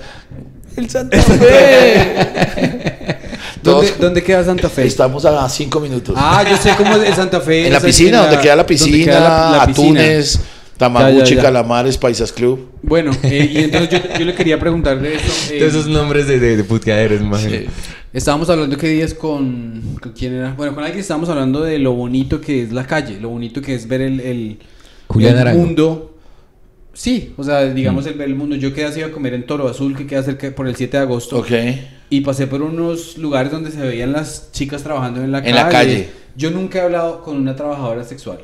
El 0.76 0.90
Santa 0.90 1.22
Fe. 1.22 3.18
¿Dónde, 3.62 4.22
queda 4.24 4.44
Santa 4.44 4.70
Fe? 4.70 4.86
Estamos 4.86 5.24
a 5.26 5.48
cinco 5.50 5.80
minutos. 5.80 6.16
Ah, 6.18 6.44
yo 6.50 6.58
sé 6.58 6.72
cómo 6.78 6.96
es 6.96 7.08
el 7.10 7.14
Santa 7.16 7.40
Fe. 7.42 7.68
en 7.68 7.74
la 7.74 7.80
piscina, 7.80 8.22
donde 8.24 8.40
queda 8.40 8.56
la 8.56 8.66
piscina, 8.66 8.92
donde 8.98 9.06
queda 9.06 9.20
la- 9.52 9.58
la 9.58 9.66
piscina. 9.68 10.00
atunes, 10.02 10.40
Tamaguchi, 10.78 11.36
calamares, 11.38 11.98
paisas 11.98 12.32
club. 12.34 12.72
Bueno, 12.82 13.12
eh, 13.24 13.50
y 13.54 13.58
entonces 13.60 13.90
yo, 13.92 14.00
yo 14.20 14.26
le 14.26 14.34
quería 14.36 14.60
preguntar 14.60 15.00
de 15.00 15.16
eso. 15.16 15.32
eh, 15.54 15.60
Todos 15.60 15.74
esos 15.76 15.88
nombres 15.88 16.28
de, 16.28 16.40
de, 16.40 16.58
de 16.58 16.64
puteaderos. 16.64 17.22
Sí. 17.42 17.66
Estábamos 18.12 18.50
hablando 18.50 18.76
qué 18.78 18.88
días 18.88 19.14
con, 19.14 19.82
con 20.02 20.12
quién 20.12 20.34
era. 20.34 20.54
Bueno, 20.58 20.74
con 20.76 20.84
alguien 20.84 21.00
estábamos 21.00 21.30
hablando 21.30 21.62
de 21.62 21.80
lo 21.80 21.94
bonito 21.94 22.42
que 22.42 22.64
es 22.64 22.72
la 22.74 22.86
calle, 22.86 23.20
lo 23.22 23.30
bonito 23.30 23.62
que 23.62 23.76
es 23.76 23.88
ver 23.88 24.02
el, 24.02 24.20
el, 24.20 24.58
el 25.20 25.38
Arango. 25.38 25.60
mundo. 25.62 26.13
Sí, 26.94 27.34
o 27.38 27.44
sea, 27.44 27.64
digamos 27.66 28.06
el 28.06 28.14
ver 28.14 28.28
el 28.30 28.36
mundo. 28.36 28.56
Yo 28.56 28.74
quedé 28.74 28.86
así 28.86 29.02
a 29.02 29.12
comer 29.12 29.34
en 29.34 29.46
Toro 29.48 29.68
Azul, 29.68 29.98
que 29.98 30.06
queda 30.06 30.22
cerca 30.24 30.52
por 30.54 30.68
el 30.68 30.76
7 30.76 30.98
de 30.98 31.04
agosto. 31.04 31.38
Ok. 31.40 31.50
Y 32.10 32.22
pasé 32.22 32.46
por 32.46 32.62
unos 32.62 33.18
lugares 33.18 33.52
donde 33.52 33.72
se 33.72 33.80
veían 33.82 34.12
las 34.12 34.52
chicas 34.52 34.84
trabajando 34.84 35.24
en 35.24 35.32
la 35.32 35.40
En 35.40 35.44
calle. 35.46 35.56
la 35.56 35.70
calle. 35.70 36.10
Yo 36.36 36.52
nunca 36.52 36.80
he 36.80 36.82
hablado 36.82 37.24
con 37.24 37.38
una 37.38 37.56
trabajadora 37.56 38.04
sexual. 38.04 38.40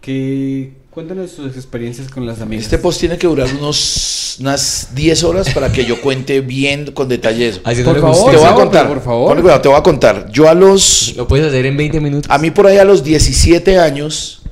Que 0.00 0.72
cuéntanos 0.90 1.30
sus 1.30 1.56
experiencias 1.56 2.08
con 2.08 2.26
las 2.26 2.40
amigas. 2.40 2.64
Este 2.64 2.78
post 2.78 3.00
tiene 3.00 3.16
que 3.18 3.26
durar 3.26 3.48
unos, 3.58 4.36
unas 4.40 4.90
10 4.94 5.24
horas 5.24 5.50
para 5.52 5.70
que 5.72 5.84
yo 5.84 6.00
cuente 6.00 6.40
bien 6.40 6.92
con 6.92 7.08
detalle 7.08 7.48
eso. 7.48 7.60
Así 7.64 7.82
Por 7.82 7.94
le 7.96 8.00
favor, 8.00 8.30
te 8.30 8.36
voy 8.38 8.46
a 8.46 8.54
contar. 8.54 8.88
por 8.88 9.02
favor. 9.02 9.28
Ponle 9.28 9.42
cuidado, 9.42 9.60
te 9.62 9.68
voy 9.68 9.78
a 9.78 9.82
contar. 9.82 10.30
Yo 10.30 10.48
a 10.48 10.54
los. 10.54 11.14
Lo 11.16 11.26
puedes 11.28 11.46
hacer 11.46 11.66
en 11.66 11.76
20 11.76 12.00
minutos. 12.00 12.30
A 12.30 12.38
mí 12.38 12.50
por 12.50 12.66
ahí 12.66 12.78
a 12.78 12.84
los 12.84 13.02
17 13.04 13.78
años, 13.78 14.42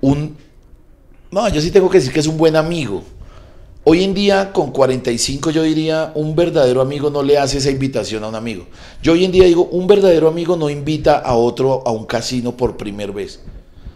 un. 0.00 0.36
No, 1.30 1.48
yo 1.48 1.60
sí 1.60 1.70
tengo 1.70 1.88
que 1.90 1.98
decir 1.98 2.12
que 2.12 2.20
es 2.20 2.26
un 2.26 2.36
buen 2.36 2.56
amigo. 2.56 3.02
Hoy 3.84 4.02
en 4.02 4.14
día, 4.14 4.52
con 4.52 4.72
45, 4.72 5.50
yo 5.50 5.62
diría, 5.62 6.10
un 6.16 6.34
verdadero 6.34 6.80
amigo 6.80 7.08
no 7.08 7.22
le 7.22 7.38
hace 7.38 7.58
esa 7.58 7.70
invitación 7.70 8.24
a 8.24 8.28
un 8.28 8.34
amigo. 8.34 8.64
Yo 9.02 9.12
hoy 9.12 9.24
en 9.24 9.30
día 9.32 9.44
digo, 9.44 9.64
un 9.70 9.86
verdadero 9.86 10.26
amigo 10.28 10.56
no 10.56 10.68
invita 10.70 11.18
a 11.18 11.34
otro 11.34 11.82
a 11.86 11.92
un 11.92 12.04
casino 12.04 12.56
por 12.56 12.76
primera 12.76 13.12
vez. 13.12 13.40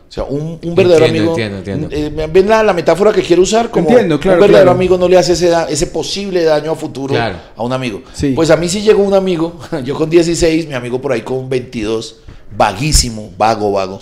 O 0.08 0.12
sea, 0.12 0.24
un, 0.24 0.58
un 0.62 0.74
verdadero 0.74 1.06
Entiendo, 1.06 1.32
amigo. 1.32 1.44
entiendo, 1.56 1.86
entiendo. 1.88 2.22
eh, 2.24 2.28
¿Ven 2.32 2.48
la, 2.48 2.62
la 2.64 2.72
metáfora 2.72 3.12
que 3.12 3.22
quiero 3.22 3.42
usar? 3.42 3.70
Como 3.70 3.88
Entiendo, 3.88 4.18
claro, 4.20 4.38
un 4.38 4.40
verdadero 4.42 4.64
claro. 4.66 4.76
amigo 4.76 4.98
no 4.98 5.08
le 5.08 5.16
hace 5.18 5.32
ese, 5.32 5.48
da- 5.48 5.68
ese 5.68 5.86
posible 5.88 6.42
daño 6.44 6.72
a 6.72 6.74
futuro 6.76 7.14
Claro. 7.14 7.38
a 7.56 7.62
un 7.62 7.72
amigo. 7.72 8.02
Sí. 8.12 8.32
Pues 8.34 8.50
a 8.50 8.56
mí 8.56 8.68
sí 8.68 8.82
llegó 8.82 9.02
un 9.04 9.14
amigo, 9.14 9.58
yo 9.84 9.94
con 9.96 10.10
16, 10.10 10.66
mi 10.68 10.74
amigo 10.74 11.00
por 11.00 11.12
ahí 11.12 11.22
con 11.22 11.48
22, 11.48 12.16
vaguísimo, 12.56 13.30
vago, 13.38 13.70
vago. 13.72 14.00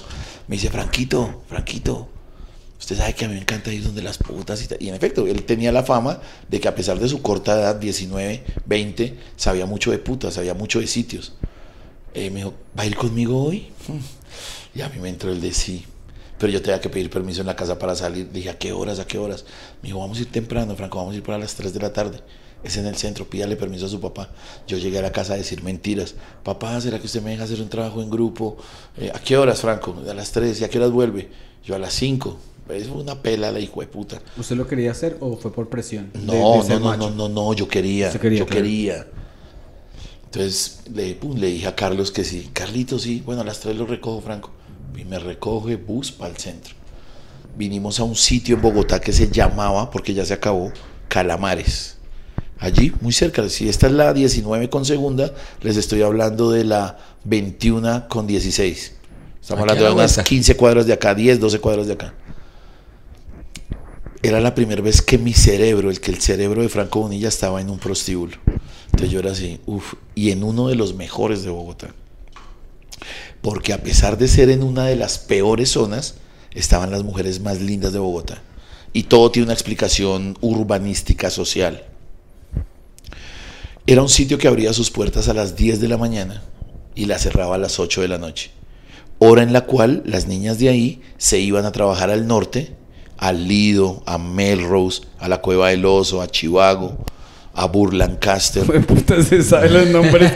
Me 0.48 0.56
dice, 0.56 0.70
Franquito, 0.70 1.42
Franquito, 1.46 2.07
usted 2.88 2.96
sabe 2.96 3.14
que 3.14 3.26
a 3.26 3.28
mí 3.28 3.34
me 3.34 3.40
encanta 3.40 3.70
ir 3.70 3.84
donde 3.84 4.00
las 4.00 4.16
putas 4.16 4.62
y 4.62 4.66
tal". 4.66 4.78
Y 4.80 4.88
en 4.88 4.94
efecto, 4.94 5.26
él 5.26 5.42
tenía 5.44 5.72
la 5.72 5.82
fama 5.82 6.20
de 6.48 6.58
que 6.58 6.68
a 6.68 6.74
pesar 6.74 6.98
de 6.98 7.06
su 7.08 7.20
corta 7.20 7.52
edad, 7.52 7.76
19, 7.76 8.44
20, 8.64 9.18
sabía 9.36 9.66
mucho 9.66 9.90
de 9.90 9.98
putas, 9.98 10.34
sabía 10.34 10.54
mucho 10.54 10.80
de 10.80 10.86
sitios. 10.86 11.34
Eh, 12.14 12.30
me 12.30 12.38
dijo, 12.38 12.54
¿va 12.78 12.84
a 12.84 12.86
ir 12.86 12.96
conmigo 12.96 13.42
hoy? 13.44 13.68
Y 14.74 14.82
a 14.82 14.88
mí 14.90 15.00
me 15.00 15.08
entró 15.08 15.32
el 15.32 15.40
de 15.40 15.52
sí. 15.52 15.84
Pero 16.38 16.52
yo 16.52 16.62
tenía 16.62 16.80
que 16.80 16.88
pedir 16.88 17.10
permiso 17.10 17.40
en 17.40 17.48
la 17.48 17.56
casa 17.56 17.78
para 17.78 17.96
salir. 17.96 18.30
Dije, 18.30 18.50
¿a 18.50 18.58
qué 18.58 18.72
horas? 18.72 19.00
¿A 19.00 19.06
qué 19.06 19.18
horas? 19.18 19.44
Me 19.82 19.88
dijo, 19.88 19.98
vamos 19.98 20.18
a 20.18 20.20
ir 20.20 20.30
temprano, 20.30 20.76
Franco, 20.76 20.98
vamos 20.98 21.14
a 21.14 21.16
ir 21.16 21.22
para 21.22 21.38
las 21.38 21.54
3 21.56 21.74
de 21.74 21.80
la 21.80 21.92
tarde. 21.92 22.20
Es 22.62 22.76
en 22.76 22.86
el 22.86 22.96
centro, 22.96 23.28
pídale 23.28 23.56
permiso 23.56 23.86
a 23.86 23.88
su 23.88 24.00
papá. 24.00 24.30
Yo 24.66 24.78
llegué 24.78 24.98
a 24.98 25.02
la 25.02 25.12
casa 25.12 25.34
a 25.34 25.36
decir 25.36 25.62
mentiras. 25.62 26.14
Papá, 26.44 26.80
¿será 26.80 26.98
que 26.98 27.06
usted 27.06 27.22
me 27.22 27.30
deja 27.30 27.44
hacer 27.44 27.60
un 27.60 27.68
trabajo 27.68 28.02
en 28.02 28.10
grupo? 28.10 28.56
Eh, 28.96 29.10
¿A 29.12 29.18
qué 29.18 29.36
horas, 29.36 29.60
Franco? 29.60 29.96
A 30.08 30.14
las 30.14 30.30
3. 30.32 30.60
¿Y 30.60 30.64
a 30.64 30.70
qué 30.70 30.78
horas 30.78 30.90
vuelve? 30.90 31.28
Yo 31.64 31.74
a 31.74 31.78
las 31.78 31.94
5. 31.94 32.38
Es 32.68 32.88
una 32.88 33.22
pela 33.22 33.50
la 33.50 33.60
hijo 33.60 33.80
de 33.80 33.86
puta. 33.86 34.20
¿Usted 34.36 34.56
lo 34.56 34.66
quería 34.66 34.90
hacer 34.90 35.16
o 35.20 35.36
fue 35.36 35.52
por 35.52 35.68
presión? 35.68 36.10
No, 36.14 36.62
de 36.62 36.78
no, 36.78 36.80
no, 36.80 36.96
no, 36.96 37.10
no, 37.10 37.28
no, 37.28 37.52
yo 37.54 37.66
quería, 37.66 38.12
yo 38.12 38.18
claro. 38.20 38.46
quería. 38.46 39.06
Entonces 40.26 40.80
le, 40.92 41.14
pum, 41.14 41.38
le 41.38 41.46
dije 41.46 41.66
a 41.66 41.74
Carlos 41.74 42.10
que 42.12 42.24
sí. 42.24 42.50
Carlitos, 42.52 43.02
sí, 43.02 43.22
bueno, 43.24 43.40
a 43.40 43.44
las 43.44 43.60
3 43.60 43.76
lo 43.76 43.86
recojo, 43.86 44.20
Franco. 44.20 44.50
Y 44.96 45.04
me 45.04 45.18
recoge 45.18 45.76
bus 45.76 46.12
para 46.12 46.30
el 46.30 46.36
centro. 46.36 46.74
Vinimos 47.56 47.98
a 48.00 48.04
un 48.04 48.14
sitio 48.14 48.56
en 48.56 48.62
Bogotá 48.62 49.00
que 49.00 49.12
se 49.12 49.30
llamaba, 49.30 49.90
porque 49.90 50.12
ya 50.12 50.24
se 50.24 50.34
acabó, 50.34 50.70
Calamares. 51.08 51.96
Allí, 52.58 52.92
muy 53.00 53.12
cerca. 53.12 53.48
Si 53.48 53.68
esta 53.68 53.86
es 53.86 53.92
la 53.92 54.12
19 54.12 54.68
con 54.68 54.84
segunda, 54.84 55.32
les 55.62 55.76
estoy 55.76 56.02
hablando 56.02 56.50
de 56.50 56.64
la 56.64 56.98
21 57.24 58.08
con 58.08 58.26
16. 58.26 58.94
Estamos 59.40 59.50
Aquí 59.50 59.50
a 59.50 59.62
hablando 59.62 59.82
la 59.82 59.88
de 59.88 59.94
unas 59.94 60.14
vuelta. 60.16 60.28
15 60.28 60.56
cuadras 60.56 60.86
de 60.86 60.92
acá, 60.92 61.14
10, 61.14 61.40
12 61.40 61.58
cuadras 61.60 61.86
de 61.86 61.92
acá. 61.94 62.14
Era 64.22 64.40
la 64.40 64.54
primera 64.54 64.82
vez 64.82 65.00
que 65.00 65.16
mi 65.16 65.32
cerebro, 65.32 65.90
el 65.90 66.00
que 66.00 66.10
el 66.10 66.20
cerebro 66.20 66.62
de 66.62 66.68
Franco 66.68 67.00
Bonilla 67.00 67.28
estaba 67.28 67.60
en 67.60 67.70
un 67.70 67.78
prostíbulo. 67.78 68.36
Entonces 68.86 69.10
yo 69.10 69.20
era 69.20 69.30
así, 69.30 69.60
uff, 69.66 69.94
y 70.14 70.32
en 70.32 70.42
uno 70.42 70.68
de 70.68 70.74
los 70.74 70.94
mejores 70.94 71.44
de 71.44 71.50
Bogotá. 71.50 71.94
Porque 73.42 73.72
a 73.72 73.82
pesar 73.82 74.18
de 74.18 74.26
ser 74.26 74.50
en 74.50 74.64
una 74.64 74.86
de 74.86 74.96
las 74.96 75.18
peores 75.18 75.70
zonas, 75.70 76.16
estaban 76.52 76.90
las 76.90 77.04
mujeres 77.04 77.40
más 77.40 77.60
lindas 77.60 77.92
de 77.92 78.00
Bogotá. 78.00 78.42
Y 78.92 79.04
todo 79.04 79.30
tiene 79.30 79.44
una 79.44 79.54
explicación 79.54 80.36
urbanística 80.40 81.30
social. 81.30 81.84
Era 83.86 84.02
un 84.02 84.08
sitio 84.08 84.36
que 84.36 84.48
abría 84.48 84.72
sus 84.72 84.90
puertas 84.90 85.28
a 85.28 85.34
las 85.34 85.54
10 85.54 85.80
de 85.80 85.88
la 85.88 85.96
mañana 85.96 86.42
y 86.94 87.04
la 87.04 87.18
cerraba 87.18 87.54
a 87.54 87.58
las 87.58 87.78
8 87.78 88.02
de 88.02 88.08
la 88.08 88.18
noche. 88.18 88.50
Hora 89.20 89.42
en 89.42 89.52
la 89.52 89.62
cual 89.62 90.02
las 90.04 90.26
niñas 90.26 90.58
de 90.58 90.68
ahí 90.68 91.02
se 91.16 91.38
iban 91.38 91.64
a 91.64 91.72
trabajar 91.72 92.10
al 92.10 92.26
norte, 92.26 92.74
al 93.18 93.46
Lido, 93.48 94.02
a 94.06 94.16
Melrose, 94.18 95.02
a 95.18 95.28
la 95.28 95.38
Cueva 95.38 95.68
del 95.70 95.84
Oso, 95.84 96.22
a 96.22 96.28
Chivago, 96.28 96.96
a 97.54 97.66
Burlancaster. 97.66 98.64
Puta, 98.86 99.22
se 99.22 99.42
sabe 99.42 99.68
los 99.70 99.88
nombres 99.88 100.32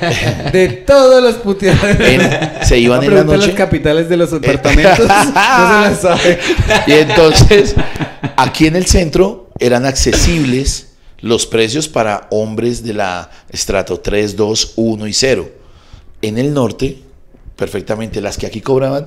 de 0.53 0.69
todos 0.87 1.23
los 1.23 1.37
puteados. 1.37 1.81
En- 2.01 2.65
se 2.67 2.79
iban 2.79 3.01
A 3.03 3.05
en 3.07 3.15
la 3.15 3.25
noche. 3.25 3.47
las 3.49 3.57
capitales 3.57 4.09
de 4.09 4.17
los 4.17 4.31
departamentos. 4.33 4.99
no 4.99 5.05
se 5.07 5.91
las 5.91 6.01
sabe. 6.01 6.39
Y 6.89 6.93
entonces, 6.93 7.75
aquí 8.37 8.67
en 8.67 8.77
el 8.77 8.87
centro 8.87 9.51
eran 9.61 9.87
accesibles 9.87 10.89
los 11.21 11.47
precios 11.47 11.87
para 11.89 12.27
hombres 12.33 12.83
de 12.83 12.95
la 12.95 13.31
estrato 13.51 14.01
3, 14.01 14.35
2, 14.35 14.73
1 14.75 15.07
y 15.07 15.13
0. 15.13 15.49
En 16.23 16.39
el 16.39 16.53
norte, 16.53 17.01
perfectamente, 17.63 18.21
las 18.21 18.39
que 18.39 18.47
aquí 18.49 18.61
cobraban, 18.61 19.07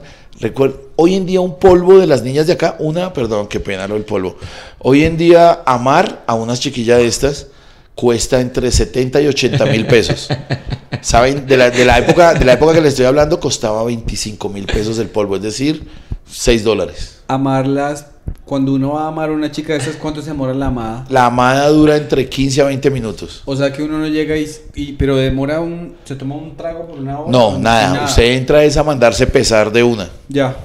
hoy 0.96 1.16
en 1.16 1.26
día 1.26 1.42
un 1.42 1.60
polvo 1.60 2.00
de 2.00 2.08
las 2.08 2.24
niñas 2.24 2.48
de 2.48 2.54
acá, 2.54 2.78
una, 2.80 3.12
perdón, 3.12 3.48
qué 3.50 3.60
pena 3.60 3.86
lo 3.86 3.96
del 3.96 4.06
polvo. 4.06 4.38
Hoy 4.80 5.04
en 5.04 5.18
día 5.18 5.62
amar 5.66 6.24
a 6.26 6.36
unas 6.36 6.62
chiquillas 6.62 7.00
de 7.00 7.06
estas 7.06 7.48
cuesta 7.96 8.40
entre 8.40 8.72
70 8.72 9.20
y 9.20 9.28
80 9.28 9.66
mil 9.66 9.86
pesos. 9.88 10.30
¿Saben? 11.02 11.46
De 11.46 11.58
la, 11.58 11.70
de 11.70 11.84
la 11.84 11.98
época, 11.98 12.34
de 12.34 12.46
la 12.46 12.54
época 12.54 12.74
que 12.74 12.80
les 12.80 12.94
estoy 12.94 13.08
hablando, 13.08 13.42
costaba 13.42 13.84
25 13.84 14.48
mil 14.48 14.66
pesos 14.68 15.00
el 15.00 15.10
polvo, 15.10 15.36
es 15.36 15.42
decir, 15.42 15.86
6 16.32 16.64
dólares. 16.64 17.18
Amarlas. 17.28 18.06
Cuando 18.44 18.74
uno 18.74 18.94
va 18.94 19.06
a 19.06 19.08
amar 19.08 19.30
a 19.30 19.34
una 19.34 19.52
chica 19.52 19.74
de 19.74 19.80
esas, 19.80 19.96
¿cuánto 19.96 20.22
se 20.22 20.28
demora 20.30 20.54
la 20.54 20.68
amada? 20.68 21.06
La 21.10 21.26
amada 21.26 21.68
dura 21.70 21.96
entre 21.98 22.30
15 22.30 22.62
a 22.62 22.66
20 22.66 22.92
minutos. 22.92 23.42
O 23.46 23.56
sea 23.56 23.74
que 23.74 23.82
uno 23.82 23.98
no 23.98 24.08
llega 24.08 24.38
y, 24.38 24.48
y- 24.76 24.94
pero 24.94 25.16
demora 25.16 25.60
un 25.62 25.96
se 26.04 26.16
toma 26.16 26.36
un 26.36 26.56
trago 26.56 26.86
por 26.88 27.00
una 27.00 27.20
hora. 27.20 27.32
No, 27.32 27.58
nada. 27.58 28.06
Usted 28.06 28.34
entra 28.34 28.64
es 28.64 28.78
a 28.78 28.84
mandarse 28.84 29.26
pesar 29.26 29.72
de 29.72 29.82
una. 29.84 30.10
Ya. 30.30 30.56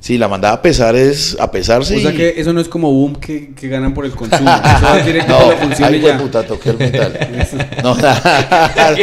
Sí, 0.00 0.18
la 0.18 0.28
mandada 0.28 0.54
a 0.54 0.62
pesar 0.62 0.94
es 0.94 1.36
a 1.40 1.50
pesarse. 1.50 1.96
O 1.96 2.00
sea 2.00 2.12
y- 2.12 2.16
que 2.16 2.34
eso 2.40 2.52
no 2.52 2.60
es 2.60 2.68
como 2.68 2.90
boom 2.92 3.16
que, 3.16 3.52
que 3.54 3.68
ganan 3.68 3.92
por 3.92 4.04
el 4.06 4.12
consumo. 4.12 4.48
Eso 4.50 4.84
va 4.84 4.96
directo 5.04 5.32
No, 5.38 5.50
la 5.50 5.56
función 5.56 6.18
puta, 6.18 6.42
toqué 6.46 6.70
el. 6.70 6.78
No, 7.82 7.94
nada. 7.96 8.94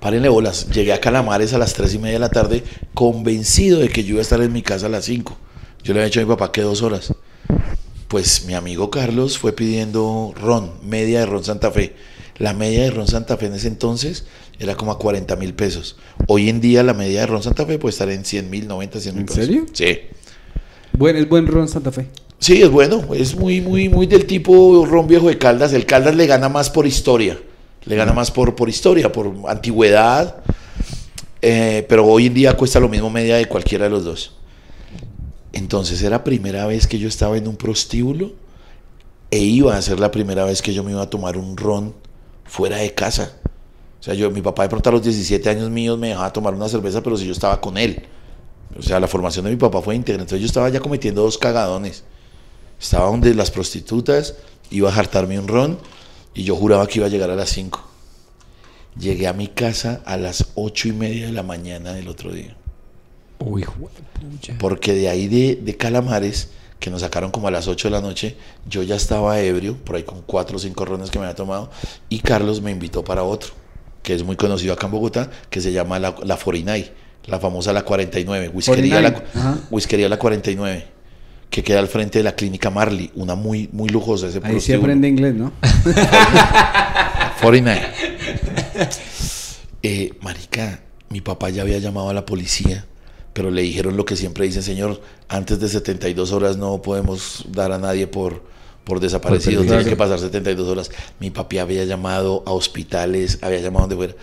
Párenle 0.00 0.28
bolas. 0.28 0.68
Llegué 0.70 0.92
a 0.92 1.00
Calamares 1.00 1.52
a 1.54 1.58
las 1.58 1.74
3 1.74 1.94
y 1.94 1.98
media 1.98 2.14
de 2.14 2.18
la 2.20 2.28
tarde, 2.30 2.62
convencido 2.94 3.80
de 3.80 3.88
que 3.88 4.04
yo 4.04 4.10
iba 4.10 4.20
a 4.20 4.22
estar 4.22 4.40
en 4.40 4.52
mi 4.52 4.62
casa 4.62 4.86
a 4.86 4.90
las 4.90 5.04
5. 5.06 5.36
Yo 5.82 5.92
le 5.92 6.00
había 6.00 6.06
dicho 6.06 6.20
a 6.20 6.24
mi 6.24 6.28
papá 6.28 6.52
que 6.52 6.62
dos 6.62 6.82
horas. 6.82 7.14
Pues 8.06 8.44
mi 8.46 8.54
amigo 8.54 8.90
Carlos 8.90 9.38
fue 9.38 9.52
pidiendo 9.52 10.32
ron, 10.40 10.72
media 10.82 11.20
de 11.20 11.26
ron 11.26 11.44
Santa 11.44 11.70
Fe. 11.70 11.94
La 12.38 12.54
media 12.54 12.84
de 12.84 12.90
ron 12.90 13.08
Santa 13.08 13.36
Fe 13.36 13.46
en 13.46 13.54
ese 13.54 13.68
entonces 13.68 14.24
era 14.60 14.76
como 14.76 14.92
a 14.92 14.98
40 14.98 15.34
mil 15.36 15.54
pesos. 15.54 15.96
Hoy 16.26 16.48
en 16.48 16.60
día 16.60 16.82
la 16.82 16.94
media 16.94 17.20
de 17.20 17.26
ron 17.26 17.42
Santa 17.42 17.66
Fe 17.66 17.78
puede 17.78 17.90
estar 17.92 18.08
en 18.08 18.24
100 18.24 18.48
mil, 18.48 18.68
90, 18.68 19.00
100 19.00 19.14
mil 19.14 19.20
¿En 19.22 19.26
pesos. 19.26 19.44
serio? 19.44 19.66
Sí. 19.72 19.98
Buen, 20.92 21.16
es 21.16 21.28
buen 21.28 21.46
ron 21.46 21.68
Santa 21.68 21.90
Fe. 21.92 22.06
Sí, 22.38 22.62
es 22.62 22.70
bueno, 22.70 23.02
es 23.14 23.34
muy, 23.34 23.60
muy, 23.60 23.88
muy 23.88 24.06
del 24.06 24.24
tipo 24.24 24.86
ron 24.86 25.08
viejo 25.08 25.28
de 25.28 25.38
Caldas. 25.38 25.72
El 25.72 25.86
Caldas 25.86 26.14
le 26.14 26.26
gana 26.26 26.48
más 26.48 26.70
por 26.70 26.86
historia, 26.86 27.38
le 27.84 27.96
gana 27.96 28.12
más 28.12 28.30
por, 28.30 28.54
por 28.54 28.68
historia, 28.68 29.10
por 29.10 29.32
antigüedad, 29.48 30.36
eh, 31.40 31.86
pero 31.88 32.06
hoy 32.06 32.26
en 32.26 32.34
día 32.34 32.56
cuesta 32.56 32.80
lo 32.80 32.88
mismo 32.88 33.10
media 33.10 33.36
de 33.36 33.46
cualquiera 33.46 33.84
de 33.84 33.90
los 33.90 34.04
dos. 34.04 34.32
Entonces 35.52 36.02
era 36.02 36.24
primera 36.24 36.66
vez 36.66 36.86
que 36.86 36.98
yo 36.98 37.08
estaba 37.08 37.36
en 37.36 37.48
un 37.48 37.56
prostíbulo 37.56 38.32
e 39.30 39.38
iba 39.38 39.76
a 39.76 39.82
ser 39.82 40.00
la 40.00 40.10
primera 40.10 40.44
vez 40.44 40.62
que 40.62 40.72
yo 40.72 40.84
me 40.84 40.92
iba 40.92 41.02
a 41.02 41.10
tomar 41.10 41.36
un 41.36 41.56
ron 41.56 41.94
fuera 42.44 42.76
de 42.76 42.94
casa. 42.94 43.32
O 44.00 44.02
sea, 44.02 44.14
yo, 44.14 44.30
mi 44.30 44.42
papá 44.42 44.62
de 44.62 44.68
pronto 44.68 44.90
a 44.90 44.92
los 44.92 45.02
17 45.02 45.48
años 45.50 45.70
míos 45.70 45.98
me 45.98 46.08
dejaba 46.08 46.32
tomar 46.32 46.54
una 46.54 46.68
cerveza, 46.68 47.02
pero 47.02 47.16
si 47.16 47.26
yo 47.26 47.32
estaba 47.32 47.60
con 47.60 47.76
él. 47.76 48.04
O 48.78 48.82
sea, 48.82 49.00
la 49.00 49.08
formación 49.08 49.44
de 49.44 49.50
mi 49.50 49.56
papá 49.56 49.82
fue 49.82 49.96
íntegra. 49.96 50.22
Entonces 50.22 50.40
yo 50.40 50.46
estaba 50.46 50.68
ya 50.68 50.80
cometiendo 50.80 51.22
dos 51.22 51.38
cagadones. 51.38 52.04
Estaba 52.80 53.06
donde 53.06 53.34
las 53.34 53.50
prostitutas, 53.50 54.36
iba 54.70 54.88
a 54.88 54.92
jartarme 54.92 55.38
un 55.38 55.48
ron 55.48 55.78
y 56.38 56.44
yo 56.44 56.54
juraba 56.54 56.86
que 56.86 57.00
iba 57.00 57.06
a 57.06 57.10
llegar 57.10 57.30
a 57.30 57.34
las 57.34 57.50
5. 57.50 57.82
Llegué 58.96 59.26
a 59.26 59.32
mi 59.32 59.48
casa 59.48 60.02
a 60.04 60.16
las 60.16 60.52
ocho 60.54 60.86
y 60.86 60.92
media 60.92 61.26
de 61.26 61.32
la 61.32 61.42
mañana 61.42 61.92
del 61.92 62.06
otro 62.06 62.32
día. 62.32 62.56
Uy, 63.40 63.64
pucha. 63.64 64.54
Porque 64.60 64.94
de 64.94 65.08
ahí 65.08 65.26
de, 65.26 65.56
de 65.56 65.76
Calamares, 65.76 66.50
que 66.78 66.90
nos 66.90 67.00
sacaron 67.00 67.32
como 67.32 67.48
a 67.48 67.50
las 67.50 67.66
8 67.66 67.88
de 67.88 67.92
la 67.92 68.00
noche, 68.00 68.36
yo 68.68 68.84
ya 68.84 68.94
estaba 68.94 69.40
ebrio, 69.40 69.76
por 69.78 69.96
ahí 69.96 70.04
con 70.04 70.22
cuatro 70.22 70.58
o 70.58 70.60
cinco 70.60 70.84
rones 70.84 71.10
que 71.10 71.18
me 71.18 71.24
había 71.24 71.34
tomado, 71.34 71.70
y 72.08 72.20
Carlos 72.20 72.62
me 72.62 72.70
invitó 72.70 73.02
para 73.02 73.24
otro, 73.24 73.50
que 74.04 74.14
es 74.14 74.22
muy 74.22 74.36
conocido 74.36 74.74
acá 74.74 74.86
en 74.86 74.92
Bogotá, 74.92 75.30
que 75.50 75.60
se 75.60 75.72
llama 75.72 75.98
La, 75.98 76.14
la 76.22 76.36
49, 76.36 76.92
la 77.26 77.40
famosa 77.40 77.72
La 77.72 77.82
49, 77.82 78.50
Whiskería 78.50 79.00
la, 79.00 79.12
49, 79.12 79.40
ajá. 79.40 79.58
Whiskería 79.72 80.08
la 80.08 80.20
49, 80.20 80.86
que 81.50 81.62
queda 81.62 81.78
al 81.78 81.88
frente 81.88 82.18
de 82.18 82.24
la 82.24 82.34
clínica 82.34 82.70
Marley, 82.70 83.10
una 83.14 83.34
muy, 83.34 83.68
muy 83.72 83.88
lujosa. 83.88 84.28
Ese 84.28 84.38
Ahí 84.42 84.52
prostíbulo. 84.52 84.82
aprende 84.84 85.08
inglés, 85.08 85.34
¿no? 85.34 85.52
49. 87.40 87.88
Eh, 89.82 90.12
marica, 90.20 90.80
mi 91.08 91.20
papá 91.20 91.50
ya 91.50 91.62
había 91.62 91.78
llamado 91.78 92.10
a 92.10 92.14
la 92.14 92.26
policía, 92.26 92.84
pero 93.32 93.50
le 93.50 93.62
dijeron 93.62 93.96
lo 93.96 94.04
que 94.04 94.16
siempre 94.16 94.44
dicen, 94.44 94.62
señor, 94.62 95.00
antes 95.28 95.60
de 95.60 95.68
72 95.68 96.32
horas 96.32 96.56
no 96.56 96.82
podemos 96.82 97.44
dar 97.48 97.72
a 97.72 97.78
nadie 97.78 98.06
por, 98.06 98.42
por 98.84 99.00
desaparecido, 99.00 99.62
tiene 99.62 99.84
que 99.84 99.96
pasar 99.96 100.18
72 100.18 100.68
horas. 100.68 100.90
Mi 101.20 101.30
papi 101.30 101.58
había 101.58 101.84
llamado 101.84 102.42
a 102.46 102.52
hospitales, 102.52 103.38
había 103.40 103.60
llamado 103.60 103.86
donde 103.86 103.96
fuera. 103.96 104.14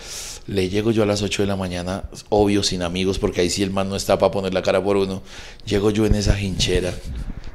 Le 0.47 0.69
llego 0.69 0.91
yo 0.91 1.01
a 1.03 1.05
las 1.07 1.21
8 1.23 1.41
de 1.43 1.47
la 1.47 1.55
mañana, 1.55 2.03
obvio, 2.29 2.61
sin 2.61 2.83
amigos, 2.83 3.17
porque 3.17 3.41
ahí 3.41 3.49
sí 3.49 3.63
el 3.63 3.71
man 3.71 3.89
no 3.89 3.95
está 3.95 4.19
para 4.19 4.31
poner 4.31 4.53
la 4.53 4.61
cara 4.61 4.83
por 4.83 4.95
uno. 4.95 5.23
Llego 5.65 5.89
yo 5.89 6.05
en 6.05 6.13
esa 6.15 6.39
hinchera, 6.39 6.93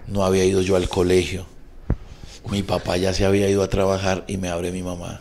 no 0.08 0.24
había 0.24 0.44
ido 0.44 0.60
yo 0.60 0.74
al 0.74 0.88
colegio. 0.88 1.46
Mi 2.50 2.62
papá 2.64 2.96
ya 2.96 3.12
se 3.12 3.24
había 3.24 3.48
ido 3.48 3.62
a 3.62 3.68
trabajar 3.68 4.24
y 4.26 4.38
me 4.38 4.48
abre 4.48 4.72
mi 4.72 4.82
mamá. 4.82 5.20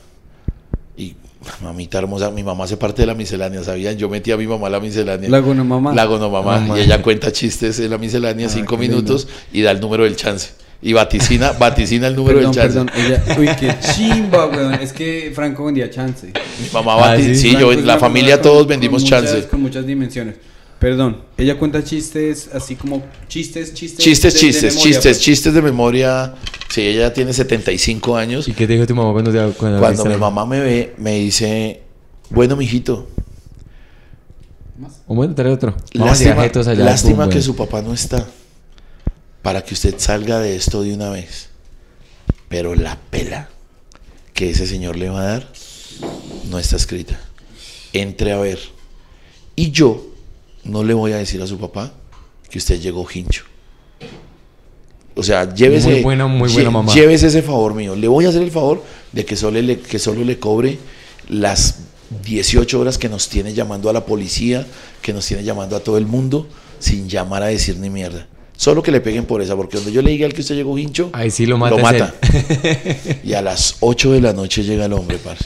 Y 0.98 1.16
mamita 1.62 2.00
hermosa, 2.00 2.32
mi 2.32 2.44
mamá 2.44 2.64
hace 2.64 2.76
parte 2.76 3.04
de 3.04 3.06
la 3.06 3.14
miscelánea, 3.14 3.64
¿sabían? 3.64 3.98
Yo 3.98 4.10
metí 4.10 4.32
a 4.32 4.38
mi 4.38 4.48
mamá 4.48 4.66
a 4.68 4.72
la 4.72 4.80
miscelánea. 4.80 5.30
La 5.30 5.40
gonomamá. 5.40 5.94
La 5.94 6.06
gonomamá. 6.06 6.60
Mamá. 6.60 6.80
Y 6.80 6.82
ella 6.82 7.02
cuenta 7.04 7.32
chistes 7.32 7.80
en 7.80 7.92
la 7.92 8.00
miscelánea, 8.00 8.48
Ah, 8.48 8.50
cinco 8.50 8.78
lindo. 8.78 8.96
minutos, 8.98 9.28
y 9.54 9.62
da 9.62 9.70
el 9.72 9.80
número 9.80 10.06
del 10.06 10.16
chance. 10.16 10.50
Y 10.82 10.94
vaticina, 10.94 11.52
vaticina 11.60 12.08
el 12.08 12.16
número 12.16 12.38
Perdón, 12.38 12.54
del 12.54 12.62
chance. 12.72 12.92
perdón. 12.94 13.26
Ella, 13.28 13.38
uy, 13.40 13.50
qué 13.60 13.76
chimba, 13.96 14.46
weón. 14.48 14.74
Es 14.76 14.94
que 14.94 15.32
Franco 15.36 15.66
vendía 15.66 15.90
chance. 15.90 16.28
Mi 16.28 16.70
mamá 16.72 16.94
Ah, 16.96 17.16
vati- 17.18 17.24
sí. 17.26 17.36
sí, 17.36 17.52
Franco 17.52 17.74
yo, 17.74 17.82
la 17.82 17.98
familia 18.00 18.36
persona 18.38 18.44
todos 18.44 18.58
con- 18.64 18.68
vendimos 18.70 19.04
con 19.04 19.10
muchas- 19.12 19.32
chance. 19.34 19.48
Con 19.50 19.62
muchas 19.62 19.86
dimensiones. 19.86 20.36
Perdón, 20.80 21.18
ella 21.38 21.60
cuenta 21.60 21.84
chistes 21.84 22.50
así 22.54 22.76
como 22.76 23.04
chistes, 23.28 23.74
chistes. 23.74 24.02
Chistes, 24.02 24.34
de- 24.34 24.40
de 24.40 24.46
chistes, 24.46 24.64
memoria, 24.76 24.84
chistes, 24.94 25.18
pues. 25.18 25.20
chistes 25.26 25.54
de 25.54 25.62
memoria. 25.62 26.34
Sí, 26.70 26.82
ella 26.82 27.14
tiene 27.14 27.34
75 27.34 28.16
años. 28.16 28.48
¿Y 28.48 28.54
qué 28.54 28.66
te 28.66 28.74
dijo 28.74 28.88
tu 28.88 28.96
mamá 28.96 29.12
cuando 29.12 29.32
te 29.32 29.40
cuando 29.58 29.80
Cuando 29.80 30.06
mi 30.06 30.16
mamá 30.16 30.46
me 30.46 30.62
ve, 30.62 30.94
me 30.98 31.16
dice, 31.20 31.82
bueno, 32.30 32.56
mijito, 32.56 33.10
O 35.08 35.16
bueno, 35.16 35.36
trae 35.36 35.52
otro. 35.52 35.72
Vamos 35.96 36.08
a 36.22 36.24
lástima, 36.24 36.44
jetos 36.44 36.68
allá. 36.68 36.86
lástima 36.86 37.24
pum, 37.24 37.30
que 37.30 37.40
bueno. 37.40 37.42
su 37.42 37.56
papá 37.58 37.82
no 37.82 37.94
está. 37.94 38.26
Para 39.42 39.64
que 39.64 39.74
usted 39.74 39.96
salga 39.98 40.40
de 40.40 40.56
esto 40.56 40.82
de 40.84 40.94
una 40.94 41.10
vez. 41.10 41.50
Pero 42.50 42.76
la 42.76 42.98
pela 43.10 43.50
que 44.34 44.50
ese 44.50 44.66
señor 44.68 44.96
le 44.98 45.10
va 45.10 45.22
a 45.22 45.26
dar 45.26 45.48
no 46.50 46.60
está 46.60 46.76
escrita. 46.76 47.20
Entre 47.94 48.32
a 48.34 48.38
ver. 48.38 48.60
Y 49.56 49.72
yo 49.72 50.06
no 50.64 50.84
le 50.84 50.94
voy 50.94 51.12
a 51.14 51.18
decir 51.18 51.42
a 51.42 51.48
su 51.48 51.58
papá 51.60 51.94
que 52.50 52.58
usted 52.58 52.80
llegó 52.80 53.08
hincho. 53.14 53.44
O 55.16 55.24
sea, 55.24 55.54
llévese, 55.54 55.90
Muy 55.90 56.02
buena, 56.02 56.28
muy 56.28 56.50
buena 56.52 56.70
lle- 56.70 56.74
mamá. 56.74 56.94
llévese 56.94 57.28
ese 57.28 57.42
favor 57.42 57.74
mío. 57.74 57.96
Le 57.96 58.08
voy 58.08 58.26
a 58.26 58.30
hacer 58.30 58.42
el 58.42 58.52
favor 58.52 58.82
de 59.12 59.26
que 59.26 59.36
solo 59.36 59.62
le, 59.62 59.80
que 59.80 60.00
solo 60.00 60.24
le 60.24 60.40
cobre 60.40 60.80
las 61.28 61.80
18 62.26 62.80
horas 62.80 62.98
que 62.98 63.10
nos 63.10 63.28
tiene 63.28 63.54
llamando 63.54 63.90
a 63.90 63.94
la 63.94 64.06
policía, 64.06 64.66
que 65.02 65.12
nos 65.14 65.26
tiene 65.26 65.44
llamando 65.44 65.76
a 65.76 65.82
todo 65.82 65.98
el 65.98 66.06
mundo, 66.06 66.48
sin 66.80 67.10
llamar 67.10 67.44
a 67.44 67.48
decir 67.48 67.78
ni 67.78 67.90
mierda. 67.90 68.28
Solo 68.60 68.84
que 68.84 68.92
le 68.92 69.00
peguen 69.00 69.24
por 69.24 69.42
esa, 69.42 69.56
porque 69.56 69.78
donde 69.78 69.94
yo 69.94 70.02
le 70.02 70.12
diga 70.12 70.26
al 70.26 70.34
que 70.34 70.42
usted 70.42 70.54
llegó 70.54 70.78
hincho, 70.78 71.12
Ahí 71.14 71.32
sí 71.32 71.46
lo 71.46 71.58
mata. 71.58 71.72
lo 71.72 71.78
es 71.78 71.84
mata. 71.84 72.14
y 73.24 73.32
a 73.32 73.42
las 73.42 73.78
8 73.80 74.12
de 74.12 74.20
la 74.20 74.34
noche 74.34 74.64
llega 74.64 74.84
el 74.84 74.92
hombre, 74.92 75.18
parce. 75.18 75.46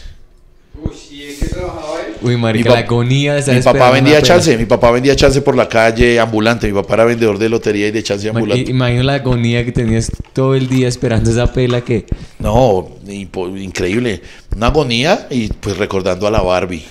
Uy, 0.82 0.92
¿y 1.12 1.24
en 1.30 1.40
qué 1.40 1.46
trabajaba 1.46 2.00
él? 2.08 2.14
Uy, 2.24 2.38
marica, 2.38 2.70
Mi 2.70 2.76
la 2.76 2.82
agonía 2.82 3.34
de 3.36 3.40
estar 3.42 3.54
Mi 3.56 3.62
papá 3.62 3.92
vendía 3.92 4.20
chance, 4.24 4.58
mi 4.58 4.66
papá 4.66 4.90
vendía 4.90 5.16
chance 5.16 5.40
por 5.44 5.56
la 5.56 5.70
calle 5.70 6.20
ambulante, 6.20 6.66
mi 6.66 6.74
papá 6.74 6.96
era 6.96 7.06
vendedor 7.06 7.38
de 7.38 7.50
lotería 7.50 7.88
y 7.88 7.92
de 7.92 8.02
chance 8.02 8.28
ambulante. 8.28 8.72
Imagino 8.72 9.04
la 9.04 9.14
agonía 9.14 9.64
que 9.64 9.72
tenías 9.72 10.12
todo 10.34 10.56
el 10.56 10.68
día 10.68 10.88
esperando 10.88 11.30
esa 11.30 11.54
pela 11.54 11.82
que... 11.82 12.08
No, 12.40 12.90
increíble. 13.06 14.24
Una 14.56 14.68
agonía 14.68 15.28
y 15.30 15.50
pues 15.50 15.78
recordando 15.78 16.26
a 16.26 16.32
la 16.32 16.42
Barbie. 16.42 16.84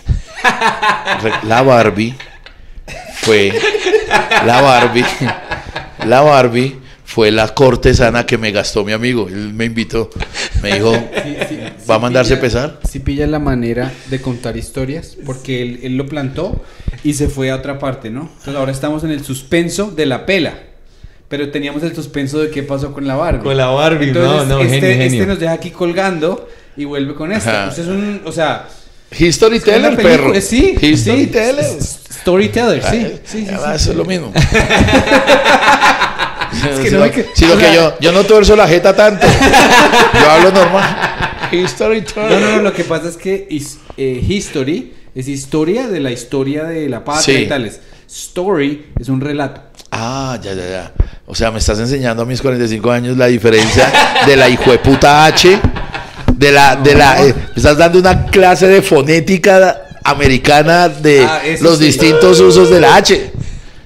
Re- 1.21 1.49
la 1.49 1.63
Barbie 1.63 2.15
fue. 3.23 3.53
La 4.47 4.61
Barbie. 4.61 5.05
La 6.07 6.21
Barbie 6.23 6.77
fue 7.05 7.31
la 7.31 7.49
cortesana 7.49 8.25
que 8.27 8.39
me 8.39 8.51
gastó 8.53 8.85
mi 8.85 8.93
amigo. 8.93 9.29
Él 9.29 9.53
me 9.55 9.67
invitó. 9.67 10.11
Me 10.63 10.75
dijo, 10.75 10.93
¿va 11.91 11.97
a 11.97 11.99
mandarse 11.99 12.37
pesar? 12.37 12.81
Si 12.89 13.01
pilla 13.01 13.27
la 13.27 13.39
manera 13.39 13.93
de 14.09 14.21
contar 14.21 14.57
historias, 14.57 15.17
porque 15.27 15.63
él, 15.63 15.81
él 15.83 15.97
lo 15.97 16.07
plantó 16.07 16.63
y 17.05 17.15
se 17.15 17.29
fue 17.29 17.51
a 17.51 17.57
otra 17.57 17.79
parte, 17.79 18.11
¿no? 18.11 18.23
Entonces 18.23 18.55
ahora 18.55 18.73
estamos 18.73 19.05
en 19.05 19.11
el 19.11 19.25
suspenso 19.25 19.91
de 19.91 20.07
la 20.07 20.25
pela. 20.27 20.55
Pero 21.29 21.51
teníamos 21.51 21.83
el 21.83 21.95
suspenso 21.95 22.41
de 22.41 22.51
qué 22.51 22.63
pasó 22.63 22.93
con 22.93 23.07
la 23.07 23.17
Barbie. 23.17 23.43
Con 23.43 23.57
la 23.57 23.69
Barbie, 23.69 24.09
Entonces, 24.09 24.49
no, 24.49 24.57
no, 24.57 24.61
este, 24.63 24.81
genio, 24.81 25.03
este 25.07 25.27
nos 25.27 25.41
deja 25.41 25.53
aquí 25.53 25.71
colgando 25.71 26.47
y 26.77 26.85
vuelve 26.85 27.15
con 27.15 27.33
esto. 27.33 27.49
Ajá. 27.49 27.69
Usted 27.71 27.83
es 27.85 27.89
un, 27.89 28.21
o 28.27 28.33
sea, 28.33 28.69
Historyteller, 29.19 29.81
una 29.81 29.97
película- 29.97 30.33
perro. 30.33 30.41
Sí, 30.43 30.75
Historyteller. 30.81 31.65
sí, 31.65 31.99
Storyteller, 32.23 32.83
sí. 32.83 33.07
Ah, 33.07 33.19
sí, 33.25 33.47
sí, 33.47 33.47
ah, 33.53 33.59
sí. 33.71 33.77
Eso 33.77 33.91
es 33.93 33.97
lo 33.97 34.05
mismo. 34.05 34.33
que 36.83 36.89
Si 36.89 36.95
no 36.95 37.03
hay 37.05 37.11
que- 37.11 37.25
que 37.35 37.75
yo, 37.75 37.95
yo 38.01 38.13
no 38.13 38.25
torzo 38.25 38.57
la 38.57 38.67
jeta 38.69 38.95
tanto. 38.95 39.27
Yo 40.15 40.31
hablo 40.31 40.53
normal. 40.53 40.97
Historyteller. 41.51 42.31
No, 42.31 42.41
no, 42.41 42.57
no, 42.57 42.63
lo 42.63 42.73
que 42.73 42.85
pasa 42.85 43.09
es 43.09 43.17
que 43.17 43.47
is- 43.51 43.79
eh, 43.97 44.23
history 44.27 44.95
es 45.15 45.29
historia 45.29 45.87
de 45.89 46.01
la 46.01 46.11
historia 46.11 46.65
de 46.65 46.89
la 46.89 47.05
patria 47.05 47.41
y 47.41 47.47
tales. 47.49 47.81
Story 48.09 48.93
es 49.01 49.09
un 49.09 49.21
relato. 49.21 49.63
Ah, 49.91 50.39
ya, 50.43 50.53
ya, 50.55 50.69
ya. 50.69 50.93
O 51.27 51.35
sea, 51.35 51.51
me 51.51 51.59
estás 51.59 51.79
enseñando 51.79 52.23
a 52.23 52.27
mis 52.27 52.41
45 52.43 52.91
años 52.91 53.17
la 53.17 53.27
diferencia 53.27 53.91
de 54.27 54.37
la 54.37 54.49
hijueputa 54.49 55.25
H, 55.27 55.59
de 56.35 56.53
la, 56.53 56.77
de 56.77 56.95
la, 56.95 57.23
eh, 57.23 57.35
me 57.35 57.57
estás 57.57 57.77
dando 57.79 57.99
una 57.99 58.27
clase 58.27 58.67
de 58.69 58.83
fonética 58.83 59.83
americana 60.05 60.89
de 60.89 61.21
Ah, 61.25 61.41
los 61.61 61.79
sí. 61.79 61.85
distintos 61.87 62.41
usos 62.41 62.71
de 62.71 62.81
la 62.81 62.97
H. 62.97 63.33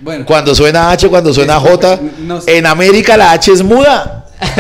Bueno, 0.01 0.25
Cuando 0.27 0.55
suena 0.55 0.91
H, 0.91 1.09
cuando 1.09 1.33
suena 1.35 1.59
J. 1.59 2.01
No 2.21 2.41
sé. 2.41 2.59
En 2.59 2.67
América 2.67 3.17
la 3.17 3.33
H 3.33 3.53
es 3.53 3.62
muda. 3.62 4.27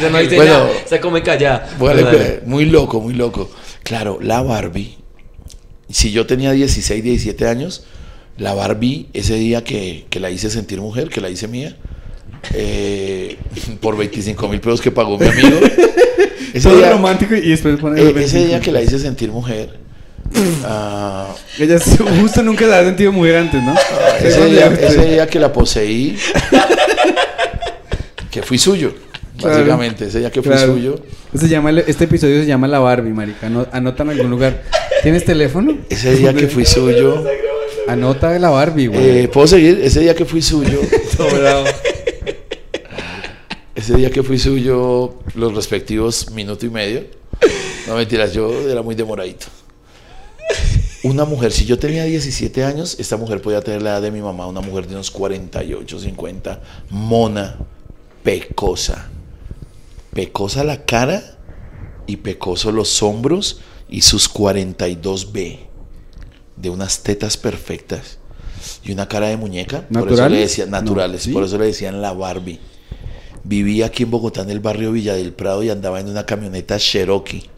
Ya 0.00 0.10
no 0.10 0.18
dice 0.18 0.36
Bueno. 0.36 0.52
nada, 0.52 0.68
se 0.86 1.00
come 1.00 1.22
callada. 1.22 1.68
Bueno, 1.78 2.08
pues, 2.10 2.46
muy 2.46 2.64
loco, 2.66 3.00
muy 3.00 3.14
loco. 3.14 3.50
Claro, 3.82 4.18
la 4.20 4.42
Barbie. 4.42 4.96
Si 5.90 6.10
yo 6.12 6.26
tenía 6.26 6.52
16, 6.52 7.02
17 7.02 7.46
años, 7.46 7.84
la 8.38 8.54
Barbie, 8.54 9.08
ese 9.12 9.34
día 9.34 9.62
que, 9.64 10.06
que 10.10 10.20
la 10.20 10.30
hice 10.30 10.50
sentir 10.50 10.80
mujer, 10.80 11.08
que 11.08 11.20
la 11.20 11.28
hice 11.30 11.48
mía, 11.48 11.76
eh, 12.54 13.36
por 13.80 13.96
25 13.96 14.48
mil 14.48 14.60
pesos 14.60 14.80
que 14.80 14.90
pagó 14.90 15.18
mi 15.18 15.26
amigo. 15.26 15.58
Ese 16.54 16.72
día, 16.76 16.92
romántico 16.92 17.34
y 17.34 17.48
después 17.50 17.80
pone 17.80 18.00
eh, 18.00 18.14
ese 18.16 18.46
día 18.46 18.60
que 18.60 18.70
la 18.70 18.80
hice 18.80 19.00
sentir 19.00 19.28
mujer, 19.32 19.76
ah, 20.64 21.34
Ella 21.58 21.76
s- 21.76 21.96
justo 22.20 22.42
nunca 22.42 22.66
se 22.66 22.74
ha 22.74 22.84
sentido 22.84 23.12
mujer 23.12 23.36
antes, 23.36 23.62
¿no? 23.62 23.74
ese, 24.20 24.44
día, 24.46 24.68
usted- 24.68 24.84
ese 24.84 25.06
día 25.12 25.26
que 25.26 25.38
la 25.38 25.52
poseí, 25.52 26.16
que 28.30 28.42
fui 28.42 28.58
suyo, 28.58 28.94
Claro. 29.38 29.56
básicamente, 29.58 30.06
ese 30.06 30.18
día 30.20 30.30
que 30.30 30.42
fui 30.42 30.52
Claro. 30.52 30.74
suyo. 30.74 30.98
Llama, 31.48 31.70
este 31.72 32.04
episodio 32.04 32.40
se 32.40 32.46
llama 32.46 32.68
La 32.68 32.78
Barbie, 32.78 33.10
marica. 33.12 33.46
Ano- 33.48 33.66
Anota 33.72 34.04
en 34.04 34.10
algún 34.10 34.30
lugar. 34.30 34.62
¿Tienes 35.02 35.24
teléfono? 35.24 35.76
Ese 35.90 36.14
día 36.16 36.32
que 36.32 36.46
fui 36.46 36.64
suyo. 36.64 37.24
Anota 37.88 38.38
la 38.38 38.50
Barbie, 38.50 38.86
güey. 38.86 39.18
Eh, 39.24 39.28
¿Puedo 39.28 39.46
seguir? 39.48 39.80
Ese 39.82 40.00
día 40.00 40.14
que 40.14 40.24
fui 40.24 40.40
suyo. 40.40 40.80
Ese 43.74 43.96
día 43.96 44.10
que 44.10 44.22
fui 44.22 44.38
suyo, 44.38 45.16
los 45.34 45.54
respectivos 45.54 46.30
minuto 46.30 46.64
y 46.64 46.70
medio. 46.70 47.02
No 47.88 47.96
mentiras, 47.96 48.32
yo 48.32 48.50
era 48.70 48.80
muy 48.82 48.94
demoradito. 48.94 49.46
Una 51.04 51.26
mujer, 51.26 51.52
si 51.52 51.66
yo 51.66 51.78
tenía 51.78 52.04
17 52.04 52.64
años, 52.64 52.96
esta 52.98 53.18
mujer 53.18 53.42
podía 53.42 53.60
tener 53.60 53.82
la 53.82 53.90
edad 53.90 54.02
de 54.02 54.10
mi 54.10 54.22
mamá, 54.22 54.46
una 54.46 54.62
mujer 54.62 54.86
de 54.86 54.94
unos 54.94 55.10
48, 55.10 56.00
50, 56.00 56.62
mona, 56.88 57.58
pecosa. 58.22 59.10
Pecosa 60.14 60.64
la 60.64 60.84
cara 60.86 61.36
y 62.06 62.16
pecoso 62.16 62.72
los 62.72 63.02
hombros 63.02 63.60
y 63.90 64.00
sus 64.00 64.32
42B 64.32 65.58
de 66.56 66.70
unas 66.70 67.02
tetas 67.02 67.36
perfectas 67.36 68.18
y 68.82 68.92
una 68.92 69.06
cara 69.06 69.26
de 69.28 69.36
muñeca. 69.36 69.82
Por 69.88 69.98
eso 69.98 70.04
le 70.06 70.10
¿Naturales? 70.12 70.40
decían 70.40 70.70
naturales, 70.70 71.20
No, 71.20 71.24
¿sí? 71.24 71.32
por 71.32 71.44
eso 71.44 71.58
le 71.58 71.66
decían 71.66 72.00
la 72.00 72.14
Barbie. 72.14 72.60
Vivía 73.42 73.86
aquí 73.86 74.04
en 74.04 74.10
Bogotá, 74.10 74.40
en 74.40 74.48
el 74.48 74.60
barrio 74.60 74.90
Villa 74.92 75.12
del 75.14 75.34
Prado, 75.34 75.62
y 75.62 75.68
andaba 75.68 76.00
en 76.00 76.08
una 76.08 76.24
camioneta 76.24 76.78
Cherokee 76.78 77.50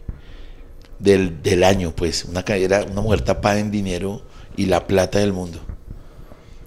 del, 0.99 1.41
del 1.41 1.63
año, 1.63 1.93
pues. 1.95 2.25
Una, 2.25 2.41
era 2.47 2.83
una 2.83 3.01
mujer 3.01 3.21
tapada 3.21 3.59
en 3.59 3.71
dinero 3.71 4.21
y 4.55 4.65
la 4.65 4.87
plata 4.87 5.19
del 5.19 5.33
mundo. 5.33 5.59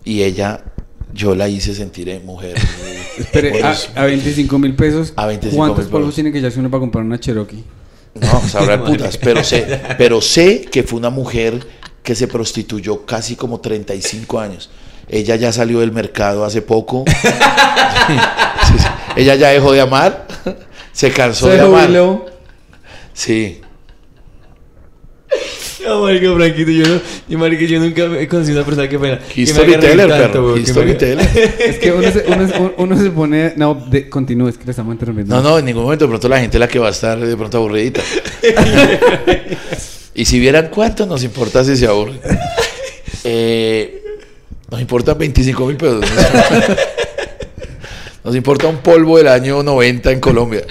Y 0.05 0.23
ella, 0.23 0.65
yo 1.13 1.35
la 1.35 1.49
hice 1.49 1.75
sentir 1.75 2.09
eh, 2.09 2.21
mujer. 2.25 2.57
Espere, 3.19 3.51
bueno, 3.51 3.69
a, 3.69 4.01
a 4.03 4.05
25 4.07 4.59
mil 4.59 4.75
pesos. 4.75 5.13
A 5.17 5.27
25 5.27 5.57
¿Cuántos 5.57 5.85
mil 5.85 5.91
polvos 5.91 6.07
pesos. 6.09 6.15
tiene 6.15 6.33
que 6.33 6.39
echarse 6.39 6.61
uno 6.61 6.71
para 6.71 6.81
comprar 6.81 7.05
una 7.05 7.19
Cherokee? 7.21 7.65
No, 8.15 8.41
sabrá 8.49 8.83
putas, 8.85 9.19
pero 9.19 9.45
sé, 9.45 9.81
pero 9.99 10.21
sé 10.21 10.63
que 10.63 10.83
fue 10.83 10.99
una 10.99 11.11
mujer 11.11 11.67
que 12.03 12.15
se 12.15 12.27
prostituyó 12.29 13.05
casi 13.05 13.37
como 13.37 13.61
35 13.61 14.41
años. 14.41 14.71
Ella 15.09 15.37
ya 15.37 15.53
salió 15.53 15.81
del 15.81 15.93
mercado 15.93 16.45
hace 16.45 16.63
poco. 16.63 17.05
Sí, 18.71 18.79
sí. 18.79 18.87
Ella 19.17 19.35
ya 19.35 19.49
dejó 19.49 19.73
de 19.73 19.81
amar. 19.81 20.27
Se 20.93 21.11
cansó 21.11 21.47
Se 21.47 21.55
de 21.55 21.61
amar. 21.61 21.87
jubiló. 21.87 22.27
Sí. 23.13 23.61
No, 25.87 26.03
marica, 26.03 26.33
Franquito, 26.35 26.71
yo 26.71 26.87
no... 26.87 27.01
Y 27.29 27.37
marica, 27.37 27.65
yo 27.65 27.81
nunca 27.81 28.05
he 28.19 28.29
conocido 28.29 28.59
una 28.59 28.67
persona 28.67 28.89
que 28.89 28.99
reír 28.99 29.19
Storyteller, 29.49 30.09
perro. 30.09 30.57
Storyteller. 30.65 31.21
Es 31.59 31.79
que 31.79 31.93
uno 31.93 32.11
se, 32.11 32.25
uno, 32.27 32.49
se- 32.49 32.73
uno 32.77 32.99
se 32.99 33.11
pone. 33.11 33.53
No, 33.57 33.75
de, 33.75 34.09
continúe, 34.09 34.49
es 34.49 34.59
que 34.59 34.65
le 34.65 34.71
estamos 34.73 34.93
interrumpiendo. 34.93 35.35
No, 35.35 35.43
no, 35.43 35.59
en 35.59 35.65
ningún 35.65 35.85
momento. 35.85 36.05
De 36.05 36.09
pronto 36.09 36.29
la 36.29 36.41
gente 36.41 36.57
es 36.57 36.61
la 36.61 36.69
que 36.69 36.79
va 36.79 36.89
a 36.89 36.91
estar 36.91 37.19
de 37.19 37.37
pronto 37.37 37.59
aburridita. 37.59 38.03
y 40.15 40.25
si 40.25 40.39
vieran 40.39 40.69
cuánto 40.71 41.07
nos 41.07 41.23
importa 41.25 41.65
si 41.65 41.77
se 41.77 41.87
aburre. 41.87 42.21
Eh, 43.25 44.03
nos 44.71 44.81
importan 44.81 45.19
25 45.19 45.67
mil 45.67 45.77
pesos. 45.77 46.05
Nos 48.23 48.37
importa 48.37 48.67
un 48.67 48.77
polvo 48.79 49.17
del 49.17 49.29
año 49.29 49.63
90 49.63 50.13
en 50.13 50.21
Colombia. 50.21 50.63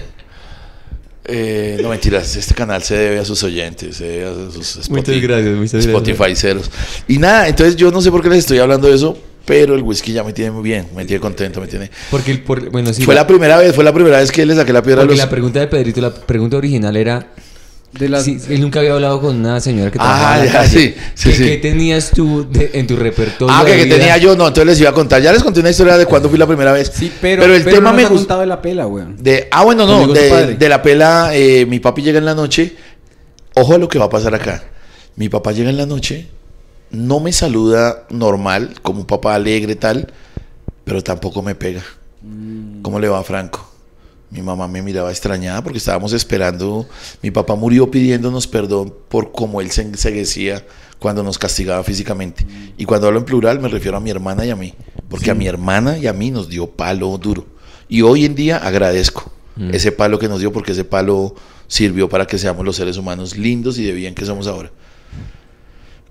Eh, 1.32 1.80
no 1.82 1.90
mentiras, 1.90 2.36
este 2.36 2.54
canal 2.56 2.82
se 2.84 2.96
debe 2.98 3.20
a 3.20 3.26
sus 3.26 3.44
oyentes, 3.44 3.98
se 3.98 4.06
debe 4.06 4.26
a 4.30 4.52
sus 4.52 4.78
Spotify, 4.78 4.92
Muchas 4.92 5.22
gracias, 5.22 5.56
muchas. 5.56 5.86
Spotify 5.86 6.36
ceros. 6.36 6.72
Y 7.08 7.18
nada, 7.20 7.48
entonces 7.48 7.76
yo 7.76 7.92
no 7.92 8.02
sé 8.02 8.10
por 8.12 8.22
qué 8.24 8.30
les 8.30 8.40
estoy 8.40 8.58
hablando 8.60 8.88
de 8.88 8.96
eso, 8.96 9.18
pero 9.46 9.76
el 9.76 9.82
whisky 9.84 10.12
ya 10.14 10.24
me 10.24 10.34
tiene 10.34 10.52
muy 10.52 10.64
bien, 10.64 10.88
me 10.96 11.06
tiene 11.06 11.20
contento, 11.22 11.62
me 11.62 11.68
tiene. 11.68 11.90
Porque, 12.12 12.32
el- 12.32 12.42
por- 12.44 12.70
bueno, 12.70 12.94
sí. 12.94 13.04
fue 13.04 13.14
la 13.16 13.28
primera 13.28 13.58
vez, 13.58 13.76
fue 13.76 13.84
la 13.84 13.94
primera 13.94 14.18
vez 14.20 14.32
que 14.32 14.46
le 14.46 14.56
saqué 14.56 14.74
la 14.74 14.82
piedra 14.84 15.04
a 15.04 15.06
los. 15.06 15.18
la 15.18 15.30
pregunta 15.30 15.60
de 15.60 15.68
Pedrito, 15.68 16.02
la 16.02 16.14
pregunta 16.14 16.58
original 16.58 16.96
era... 16.98 17.28
De 17.92 18.08
las, 18.08 18.28
él 18.28 18.62
nunca 18.62 18.80
había 18.82 18.94
hablado 18.94 19.20
con 19.20 19.36
una 19.40 19.60
señora 19.60 19.90
que 19.90 19.98
Ah, 20.00 20.04
trabajaba 20.04 20.34
en 20.40 20.40
la 20.46 20.46
ya, 20.46 20.60
calle. 20.60 20.96
sí, 21.16 21.32
sí, 21.34 21.44
¿Qué, 21.44 21.58
tenías 21.58 22.12
tú 22.12 22.48
de- 22.50 22.70
en 22.76 22.86
tu 22.86 22.96
repertorio 22.96 23.54
Ah, 23.54 23.64
que, 23.66 23.76
que 23.78 23.86
tenía 23.88 24.16
yo, 24.18 24.36
no, 24.36 24.48
entonces 24.48 24.66
les 24.68 24.80
iba 24.82 24.92
a 24.92 24.94
contar. 24.94 25.22
Ya 25.24 25.34
les 25.34 25.42
conté 25.42 25.60
una 25.62 25.72
historia 25.72 25.98
de 25.98 26.06
cuándo 26.06 26.30
fui 26.30 26.38
la 26.38 26.46
primera 26.46 26.72
vez. 26.72 26.92
Sí, 26.94 27.12
pero, 27.20 27.44
el 27.46 27.64
pero 27.64 27.76
tema 27.78 27.90
no 27.90 27.96
me 27.96 28.04
nos 28.04 28.12
ha 28.12 28.14
gustó. 28.14 28.24
contado 28.28 28.42
de 28.42 28.46
la 28.48 28.62
pela, 28.62 28.86
weón. 28.86 29.16
De, 29.22 29.48
ah, 29.52 29.64
bueno, 29.64 29.88
no, 29.88 30.08
de 30.14 30.70
la 30.70 30.82
pela, 30.84 31.32
eh, 31.34 31.66
mi 31.66 31.80
papi 31.80 32.04
llega 32.04 32.20
en 32.20 32.26
la 32.26 32.36
noche. 32.36 32.76
Ojo 33.56 33.74
a 33.74 33.78
lo 33.80 33.90
que 33.90 33.98
va 33.98 34.06
a 34.06 34.10
pasar 34.10 34.36
acá. 34.36 34.64
Mi 35.16 35.28
papá 35.28 35.52
llega 35.52 35.70
en 35.72 35.78
la 35.78 35.88
noche, 35.88 36.28
no 36.92 37.20
me 37.20 37.34
saluda 37.34 38.04
normal, 38.10 38.76
como 38.84 39.00
un 39.00 39.06
papá 39.08 39.34
alegre 39.36 39.76
tal, 39.76 40.14
pero 40.86 41.02
tampoco 41.04 41.42
me 41.42 41.56
pega. 41.56 41.82
Mm. 42.22 42.82
¿Cómo 42.84 43.00
le 43.00 43.10
va 43.10 43.20
a 43.20 43.24
Franco? 43.24 43.69
Mi 44.32 44.42
mamá 44.42 44.68
me 44.68 44.82
miraba 44.82 45.12
extrañada 45.12 45.64
porque 45.64 45.78
estábamos 45.80 46.14
esperando. 46.14 46.88
Mi 47.22 47.32
papá 47.32 47.56
murió 47.56 47.90
pidiéndonos 47.90 48.48
perdón 48.48 48.94
por 49.10 49.32
cómo 49.32 49.62
él 49.62 49.72
se 49.72 49.82
enseguecía 49.82 50.66
cuando 51.00 51.24
nos 51.24 51.38
castigaba 51.38 51.84
físicamente. 51.84 52.46
Y 52.78 52.86
cuando 52.86 53.08
hablo 53.08 53.20
en 53.20 53.26
plural 53.26 53.60
me 53.60 53.70
refiero 53.70 53.98
a 53.98 54.00
mi 54.00 54.10
hermana 54.12 54.46
y 54.46 54.50
a 54.52 54.56
mí. 54.56 54.74
Porque 55.10 55.32
a 55.32 55.36
mi 55.36 55.48
hermana 55.48 55.98
y 55.98 56.08
a 56.08 56.14
mí 56.14 56.30
nos 56.30 56.50
dio 56.50 56.68
palo 56.68 57.18
duro. 57.18 57.48
Y 57.88 58.04
hoy 58.04 58.26
en 58.26 58.36
día 58.36 58.58
agradezco 58.58 59.32
Mm. 59.60 59.74
ese 59.74 59.92
palo 59.92 60.18
que 60.20 60.30
nos 60.30 60.40
dio 60.40 60.54
porque 60.54 60.72
ese 60.72 60.86
palo 60.86 61.36
sirvió 61.68 62.08
para 62.08 62.26
que 62.26 62.38
seamos 62.38 62.66
los 62.66 62.78
seres 62.78 62.96
humanos 62.96 63.38
lindos 63.38 63.78
y 63.78 63.84
de 63.84 63.92
bien 63.92 64.16
que 64.16 64.26
somos 64.26 64.48
ahora. 64.48 64.72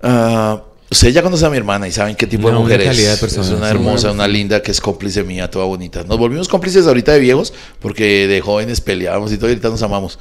Ah, 0.03 0.61
Ustedes 0.91 1.13
ya 1.13 1.21
conocen 1.21 1.47
a 1.47 1.49
mi 1.51 1.57
hermana 1.57 1.87
y 1.87 1.91
saben 1.91 2.15
qué 2.15 2.25
tipo 2.25 2.47
Una 2.47 2.57
de 2.57 2.63
mujer 2.63 2.81
es. 2.81 2.97
de 2.97 3.17
persona, 3.17 3.45
es 3.45 3.53
una 3.53 3.69
hermosa, 3.69 4.11
una 4.11 4.27
linda 4.27 4.61
que 4.63 4.71
es 4.71 4.81
cómplice 4.81 5.23
mía, 5.23 5.49
toda 5.49 5.65
bonita. 5.65 6.03
Nos 6.03 6.17
volvimos 6.17 6.47
cómplices 6.47 6.87
ahorita 6.87 7.13
de 7.13 7.19
viejos 7.19 7.53
porque 7.79 8.27
de 8.27 8.41
jóvenes 8.41 8.81
peleábamos 8.81 9.31
y 9.31 9.37
todo 9.37 9.47
y 9.47 9.51
ahorita 9.51 9.69
nos 9.69 9.83
amamos. 9.83 10.17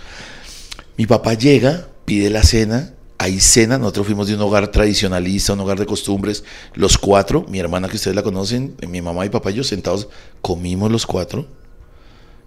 Mi 0.99 1.07
papá 1.07 1.35
llega, 1.35 1.89
pide 2.05 2.29
la 2.29 2.43
cena 2.43 2.93
hay 3.19 3.41
cena, 3.41 3.79
nosotros 3.79 4.07
fuimos 4.07 4.29
de 4.29 4.37
un 4.37 4.41
hogar 4.43 4.69
tradicionalista, 4.69 5.53
un 5.53 5.61
hogar 5.61 5.79
de 5.79 5.87
costumbres, 5.87 6.45
los 6.75 6.97
cuatro, 6.97 7.45
mi 7.49 7.59
hermana 7.59 7.89
que 7.89 7.97
ustedes 7.97 8.15
la 8.15 8.23
conocen, 8.23 8.77
mi 8.89 9.03
mamá 9.03 9.27
y 9.27 9.29
papá 9.29 9.51
y 9.51 9.55
yo 9.55 9.65
sentados, 9.65 10.09
comimos 10.41 10.91
los 10.91 11.05
cuatro, 11.05 11.47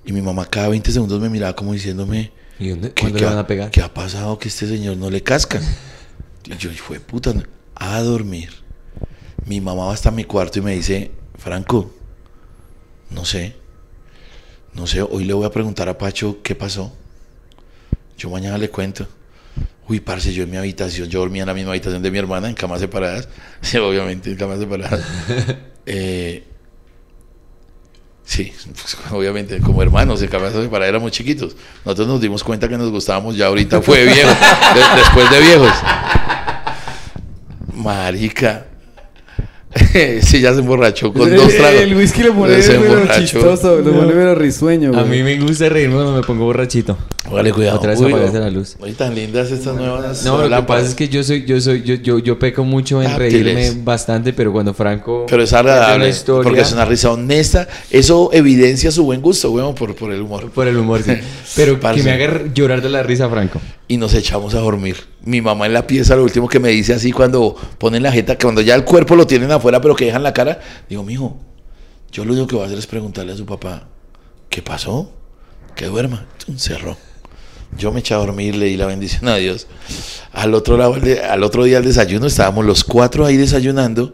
y 0.05 0.13
mi 0.13 0.21
mamá 0.21 0.45
cada 0.45 0.69
20 0.69 0.89
segundos 0.93 1.19
me 1.19 1.29
miraba 1.29 1.55
como 1.57 1.73
diciéndome, 1.73 2.31
¿Y 2.57 2.69
dónde, 2.69 2.93
¿qué, 2.93 3.01
cuándo 3.01 3.17
qué 3.17 3.23
le 3.25 3.29
van 3.29 3.37
a 3.39 3.47
pegar? 3.47 3.69
qué 3.69 3.81
ha 3.81 3.93
pasado 3.93 4.39
que 4.39 4.47
este 4.47 4.65
señor 4.65 4.95
no 4.95 5.09
le 5.09 5.21
casca? 5.21 5.61
Y 6.45 6.55
yo, 6.55 6.69
fue 6.71 7.01
puta, 7.01 7.33
no". 7.33 7.43
A 7.75 8.01
dormir. 8.01 8.49
Mi 9.45 9.59
mamá 9.61 9.85
va 9.85 9.93
hasta 9.93 10.11
mi 10.11 10.23
cuarto 10.23 10.59
y 10.59 10.61
me 10.61 10.75
dice, 10.75 11.11
Franco, 11.37 11.91
no 13.09 13.25
sé, 13.25 13.55
no 14.73 14.87
sé, 14.87 15.01
hoy 15.01 15.25
le 15.25 15.33
voy 15.33 15.45
a 15.45 15.51
preguntar 15.51 15.89
a 15.89 15.97
Pacho 15.97 16.37
qué 16.43 16.55
pasó. 16.55 16.93
Yo 18.17 18.29
mañana 18.29 18.57
le 18.57 18.69
cuento. 18.69 19.07
Uy, 19.89 19.99
parce, 19.99 20.31
yo 20.33 20.43
en 20.43 20.51
mi 20.51 20.57
habitación, 20.57 21.09
yo 21.09 21.19
dormía 21.19 21.41
en 21.43 21.47
la 21.47 21.53
misma 21.53 21.71
habitación 21.71 22.01
de 22.03 22.11
mi 22.11 22.17
hermana, 22.19 22.47
en 22.47 22.55
camas 22.55 22.79
separadas. 22.79 23.27
Sí, 23.61 23.77
obviamente, 23.77 24.29
en 24.31 24.37
camas 24.37 24.59
separadas. 24.59 25.01
Eh, 25.87 26.43
sí, 28.23 28.53
pues, 28.71 28.95
obviamente, 29.11 29.59
como 29.61 29.81
hermanos, 29.81 30.21
en 30.21 30.29
camas 30.29 30.53
separadas 30.53 30.89
éramos 30.89 31.11
chiquitos. 31.11 31.55
Nosotros 31.83 32.07
nos 32.07 32.21
dimos 32.21 32.43
cuenta 32.43 32.69
que 32.69 32.77
nos 32.77 32.91
gustábamos 32.91 33.35
ya 33.35 33.47
ahorita, 33.47 33.81
fue 33.81 34.03
viejo, 34.05 34.29
de- 34.29 34.97
después 35.01 35.29
de 35.31 35.39
viejos. 35.41 35.71
Marica. 37.81 38.65
sí, 40.21 40.41
ya 40.41 40.53
se 40.53 40.59
emborrachó 40.59 41.13
con 41.13 41.33
dos 41.33 41.47
tragos. 41.55 41.79
El 41.81 41.95
whisky 41.95 42.23
lo 42.23 42.33
pone 42.33 42.61
Se 42.61 42.73
pero 42.77 43.07
chistoso, 43.15 43.77
lo 43.79 43.91
pone 43.93 44.11
pero 44.11 44.35
risueño, 44.35 44.89
A 44.89 45.03
güey. 45.03 45.23
mí 45.23 45.23
me 45.23 45.39
gusta 45.45 45.69
reírme 45.69 45.93
cuando 45.95 46.11
me 46.13 46.21
pongo 46.23 46.43
borrachito. 46.43 46.97
Vale, 47.31 47.53
cuidado. 47.53 47.77
Otra 47.77 47.91
vez 47.91 48.01
Uy, 48.01 48.11
apagaste 48.11 48.39
no. 48.39 48.43
la 48.43 48.51
luz. 48.51 48.75
Oye, 48.81 48.91
tan 48.93 49.15
lindas 49.15 49.49
estas 49.49 49.73
nuevas 49.77 50.25
No, 50.25 50.45
lo 50.45 50.53
que 50.57 50.63
pasa 50.63 50.87
es 50.87 50.93
que 50.95 51.07
yo 51.07 51.23
soy, 51.23 51.45
yo 51.45 51.61
soy, 51.61 51.83
yo, 51.83 51.95
yo, 51.95 52.19
yo 52.19 52.37
peco 52.37 52.65
mucho 52.65 53.01
en 53.01 53.07
Dátiles. 53.11 53.43
reírme 53.43 53.71
bastante, 53.81 54.33
pero 54.33 54.51
cuando 54.51 54.73
Franco 54.73 55.25
Pero 55.29 55.41
es 55.43 55.53
agradable, 55.53 56.09
historia- 56.09 56.43
porque 56.43 56.59
es 56.59 56.71
una 56.73 56.83
risa 56.83 57.11
honesta. 57.11 57.65
Eso 57.89 58.29
evidencia 58.33 58.91
su 58.91 59.05
buen 59.05 59.21
gusto, 59.21 59.51
weón, 59.51 59.73
por, 59.73 59.95
por 59.95 60.11
el 60.11 60.21
humor. 60.21 60.51
por 60.51 60.67
el 60.67 60.75
humor, 60.75 61.01
sí. 61.01 61.13
Pero 61.55 61.79
que 61.79 62.03
me 62.03 62.11
haga 62.11 62.43
llorar 62.53 62.81
de 62.81 62.89
la 62.89 63.03
risa, 63.03 63.29
Franco. 63.29 63.61
Y 63.91 63.97
nos 63.97 64.13
echamos 64.13 64.55
a 64.55 64.59
dormir. 64.59 64.95
Mi 65.21 65.41
mamá 65.41 65.65
en 65.65 65.73
la 65.73 65.85
pieza, 65.85 66.15
lo 66.15 66.23
último 66.23 66.47
que 66.47 66.61
me 66.61 66.69
dice 66.69 66.93
así 66.93 67.11
cuando 67.11 67.57
ponen 67.77 68.03
la 68.03 68.09
jeta, 68.13 68.37
que 68.37 68.45
cuando 68.45 68.61
ya 68.61 68.73
el 68.73 68.85
cuerpo 68.85 69.17
lo 69.17 69.27
tienen 69.27 69.51
afuera, 69.51 69.81
pero 69.81 69.97
que 69.97 70.05
dejan 70.05 70.23
la 70.23 70.31
cara, 70.31 70.61
digo, 70.87 71.03
mijo, 71.03 71.37
yo 72.09 72.23
lo 72.23 72.31
único 72.31 72.47
que 72.47 72.55
voy 72.55 72.63
a 72.63 72.67
hacer 72.67 72.79
es 72.79 72.87
preguntarle 72.87 73.33
a 73.33 73.35
su 73.35 73.45
papá, 73.45 73.89
¿qué 74.47 74.61
pasó? 74.61 75.11
Que 75.75 75.87
duerma. 75.87 76.25
Tum, 76.37 76.57
Cerró. 76.57 76.95
Yo 77.77 77.91
me 77.91 77.99
eché 77.99 78.13
a 78.13 78.17
dormir, 78.19 78.55
le 78.55 78.67
di 78.67 78.77
la 78.77 78.85
bendición 78.85 79.27
a 79.27 79.35
Dios. 79.35 79.67
Al 80.31 80.53
otro, 80.53 80.77
lado, 80.77 80.95
al 81.29 81.43
otro 81.43 81.65
día 81.65 81.79
al 81.79 81.83
desayuno, 81.83 82.27
estábamos 82.27 82.63
los 82.63 82.85
cuatro 82.85 83.25
ahí 83.25 83.35
desayunando. 83.35 84.13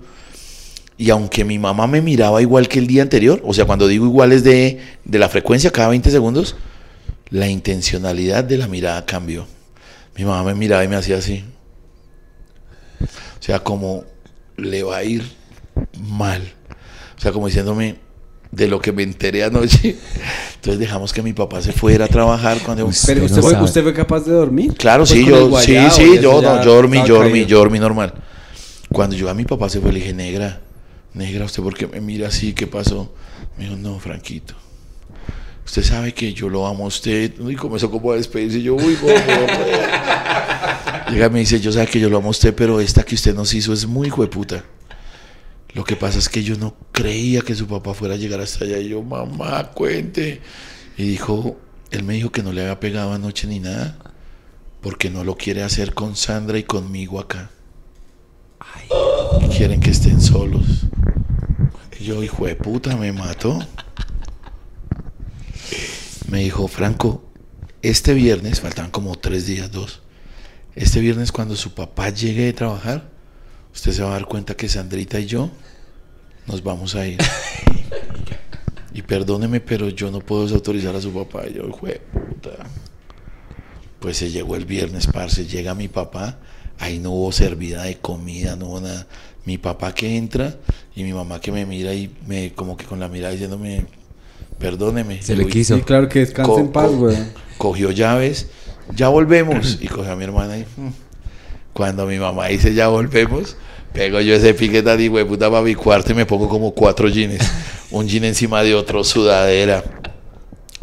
Y 0.97 1.11
aunque 1.11 1.45
mi 1.45 1.59
mamá 1.59 1.85
me 1.85 2.01
miraba 2.01 2.41
igual 2.41 2.67
que 2.67 2.79
el 2.79 2.87
día 2.87 3.03
anterior, 3.03 3.43
o 3.45 3.53
sea, 3.53 3.65
cuando 3.65 3.87
digo 3.87 4.07
igual 4.07 4.31
es 4.31 4.43
de, 4.43 4.79
de 5.05 5.19
la 5.19 5.29
frecuencia 5.29 5.69
cada 5.69 5.89
20 5.89 6.09
segundos, 6.09 6.55
la 7.29 7.47
intencionalidad 7.47 8.43
de 8.43 8.57
la 8.57 8.67
mirada 8.67 9.05
cambió. 9.05 9.45
Mi 10.17 10.25
mamá 10.25 10.43
me 10.43 10.55
miraba 10.55 10.83
y 10.83 10.87
me 10.87 10.95
hacía 10.95 11.17
así. 11.17 11.43
O 13.01 13.43
sea, 13.43 13.59
como 13.59 14.03
le 14.57 14.83
va 14.83 14.97
a 14.97 15.03
ir 15.03 15.23
mal. 15.99 16.41
O 17.17 17.21
sea, 17.21 17.31
como 17.31 17.47
diciéndome 17.47 17.97
de 18.51 18.67
lo 18.67 18.81
que 18.81 18.91
me 18.91 19.03
enteré 19.03 19.43
anoche. 19.43 19.95
Entonces 20.55 20.79
dejamos 20.79 21.13
que 21.13 21.21
mi 21.21 21.33
papá 21.33 21.61
se 21.61 21.71
fuera 21.71 22.05
a 22.05 22.07
trabajar 22.07 22.57
cuando... 22.63 22.83
Pero 22.83 22.89
Usted 22.89 23.21
usted, 23.21 23.35
no 23.35 23.41
fue, 23.41 23.61
usted 23.61 23.83
fue 23.83 23.93
capaz 23.93 24.21
de 24.21 24.31
dormir. 24.31 24.73
Claro, 24.75 25.05
sí, 25.05 25.23
yo, 25.23 25.55
sí, 25.61 25.77
sí, 25.91 26.19
yo, 26.19 26.41
no, 26.41 26.63
yo 26.63 26.73
dormí, 26.73 27.03
yo 27.05 27.15
dormí, 27.15 27.45
yo 27.45 27.59
dormí 27.59 27.79
normal. 27.79 28.13
Cuando 28.91 29.15
yo 29.15 29.29
a 29.29 29.33
mi 29.33 29.45
papá 29.45 29.69
se 29.69 29.79
fue, 29.79 29.93
le 29.93 29.99
dije, 29.99 30.13
negra, 30.13 30.61
negra, 31.13 31.45
¿usted 31.45 31.61
por 31.61 31.75
qué 31.75 31.87
me 31.87 32.01
mira 32.01 32.29
así? 32.29 32.53
¿Qué 32.53 32.65
pasó? 32.65 33.13
Me 33.57 33.65
dijo, 33.65 33.77
no, 33.77 33.99
Franquito. 33.99 34.55
Usted 35.67 35.83
sabe 35.83 36.13
que 36.13 36.33
yo 36.33 36.47
lo 36.47 36.65
amo 36.65 36.85
a 36.85 36.87
usted. 36.87 37.33
Y 37.45 37.55
comenzó 37.55 37.91
como 37.91 38.13
a 38.13 38.15
despedirse. 38.15 38.59
Y 38.59 38.63
yo, 38.63 38.75
uy, 38.75 38.95
bobo, 38.95 39.13
Llega 41.11 41.25
y 41.25 41.29
me 41.29 41.39
dice, 41.39 41.59
yo 41.59 41.73
sé 41.73 41.85
que 41.87 41.99
yo 41.99 42.09
lo 42.09 42.17
amo 42.17 42.29
a 42.29 42.31
usted, 42.31 42.55
pero 42.55 42.79
esta 42.79 43.03
que 43.03 43.15
usted 43.15 43.35
nos 43.35 43.53
hizo 43.53 43.73
es 43.73 43.85
muy 43.85 44.09
hueputa. 44.09 44.63
Lo 45.73 45.83
que 45.83 45.97
pasa 45.97 46.19
es 46.19 46.29
que 46.29 46.41
yo 46.41 46.55
no 46.55 46.73
creía 46.93 47.41
que 47.41 47.53
su 47.53 47.67
papá 47.67 47.93
fuera 47.93 48.13
a 48.13 48.17
llegar 48.17 48.39
hasta 48.39 48.63
allá. 48.63 48.79
Y 48.79 48.87
yo, 48.87 49.03
mamá, 49.03 49.71
cuente. 49.71 50.39
Y 50.97 51.03
dijo, 51.03 51.57
él 51.91 52.03
me 52.03 52.13
dijo 52.13 52.31
que 52.31 52.43
no 52.43 52.53
le 52.53 52.61
había 52.61 52.79
pegado 52.79 53.11
anoche 53.11 53.45
ni 53.45 53.59
nada. 53.59 53.97
Porque 54.79 55.09
no 55.09 55.25
lo 55.25 55.35
quiere 55.35 55.63
hacer 55.63 55.93
con 55.93 56.15
Sandra 56.15 56.57
y 56.57 56.63
conmigo 56.63 57.19
acá. 57.19 57.51
Quieren 59.57 59.81
que 59.81 59.89
estén 59.89 60.21
solos. 60.21 60.63
Y 61.99 62.05
yo, 62.05 62.23
hijo 62.23 62.45
de 62.45 62.55
puta, 62.55 62.95
me 62.95 63.11
mató. 63.11 63.59
Me 66.27 66.39
dijo, 66.39 66.67
Franco, 66.67 67.23
este 67.81 68.13
viernes, 68.13 68.59
faltan 68.59 68.91
como 68.91 69.15
tres 69.15 69.45
días, 69.45 69.71
dos. 69.71 70.01
Este 70.75 70.99
viernes 70.99 71.31
cuando 71.31 71.55
su 71.55 71.73
papá 71.73 72.09
llegue 72.09 72.45
de 72.45 72.53
trabajar, 72.53 73.09
usted 73.73 73.93
se 73.93 74.03
va 74.03 74.09
a 74.09 74.13
dar 74.13 74.25
cuenta 74.25 74.55
que 74.55 74.67
Sandrita 74.67 75.19
y 75.19 75.25
yo 75.25 75.49
nos 76.45 76.63
vamos 76.63 76.95
a 76.95 77.07
ir. 77.07 77.19
Y 78.93 79.03
perdóneme, 79.03 79.59
pero 79.59 79.89
yo 79.89 80.09
no 80.09 80.21
puedo 80.21 80.43
desautorizar 80.43 80.95
a 80.95 81.01
su 81.01 81.13
papá. 81.13 81.47
Y 81.47 81.53
yo, 81.53 81.69
puta. 81.69 82.49
Pues 83.99 84.17
se 84.17 84.31
llegó 84.31 84.55
el 84.55 84.65
viernes, 84.65 85.05
parce, 85.05 85.45
llega 85.45 85.75
mi 85.75 85.87
papá, 85.87 86.39
ahí 86.79 86.97
no 86.97 87.11
hubo 87.11 87.31
servida 87.31 87.83
de 87.83 87.97
comida, 87.97 88.55
no 88.55 88.69
hubo 88.69 88.81
nada. 88.81 89.05
Mi 89.45 89.59
papá 89.59 89.93
que 89.93 90.17
entra 90.17 90.57
y 90.95 91.03
mi 91.03 91.13
mamá 91.13 91.39
que 91.39 91.51
me 91.51 91.65
mira 91.67 91.93
y 91.93 92.11
me 92.25 92.53
como 92.53 92.75
que 92.75 92.85
con 92.85 92.99
la 92.99 93.07
mirada 93.07 93.33
diciéndome, 93.33 93.85
perdóneme. 94.59 95.21
Se 95.21 95.33
Y 95.33 95.37
le 95.37 95.47
quiso. 95.47 95.75
Sí, 95.75 95.81
claro 95.81 96.09
que 96.09 96.19
descanse 96.19 96.51
Co- 96.51 96.59
en 96.59 96.71
paz, 96.71 96.87
co- 96.87 96.97
güey. 96.97 97.17
Cogió 97.57 97.91
llaves, 97.91 98.47
ya 98.95 99.09
volvemos. 99.09 99.77
Y 99.81 99.87
cogió 99.87 100.11
a 100.11 100.15
mi 100.15 100.23
hermana 100.23 100.57
y 100.57 100.61
mm. 100.61 100.91
cuando 101.73 102.05
mi 102.05 102.17
mamá 102.19 102.47
dice 102.47 102.73
ya 102.73 102.87
volvemos, 102.87 103.55
pego 103.93 104.19
yo 104.21 104.35
ese 104.35 104.53
piquete 104.53 104.95
de 104.95 105.07
güey 105.07 105.25
puta 105.25 105.49
para 105.49 105.63
mi 105.63 105.75
cuarto 105.75 106.11
y 106.11 106.15
me 106.15 106.25
pongo 106.25 106.47
como 106.49 106.71
cuatro 106.73 107.07
jeans. 107.09 107.43
Un 107.91 108.07
jean 108.07 108.25
encima 108.25 108.63
de 108.63 108.75
otro, 108.75 109.03
sudadera. 109.03 109.83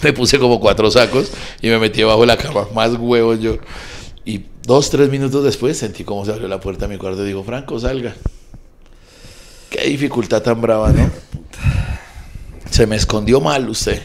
Me 0.03 0.13
puse 0.13 0.39
como 0.39 0.59
cuatro 0.61 0.91
sacos 0.91 1.31
y 1.63 1.69
me 1.69 1.79
metí 1.79 2.03
bajo 2.03 2.27
la 2.27 2.37
cama, 2.37 2.67
más 2.75 2.95
huevos 2.99 3.41
yo. 3.41 3.57
Y 4.25 4.47
dos, 4.63 4.91
tres 4.91 5.09
minutos 5.11 5.45
después 5.45 5.77
sentí 5.79 6.03
como 6.05 6.25
se 6.25 6.33
abrió 6.33 6.49
la 6.49 6.61
puerta 6.61 6.87
de 6.87 6.95
mi 6.95 6.99
cuarto 6.99 7.23
y 7.23 7.27
digo, 7.27 7.45
Franco, 7.45 7.79
salga. 7.79 8.15
Qué 9.71 9.87
dificultad 9.89 10.43
tan 10.43 10.61
brava, 10.61 10.93
¿no? 10.93 11.11
Se 12.75 12.89
me 12.89 12.97
escondió 12.97 13.41
mal 13.41 13.69
usted. 13.69 14.03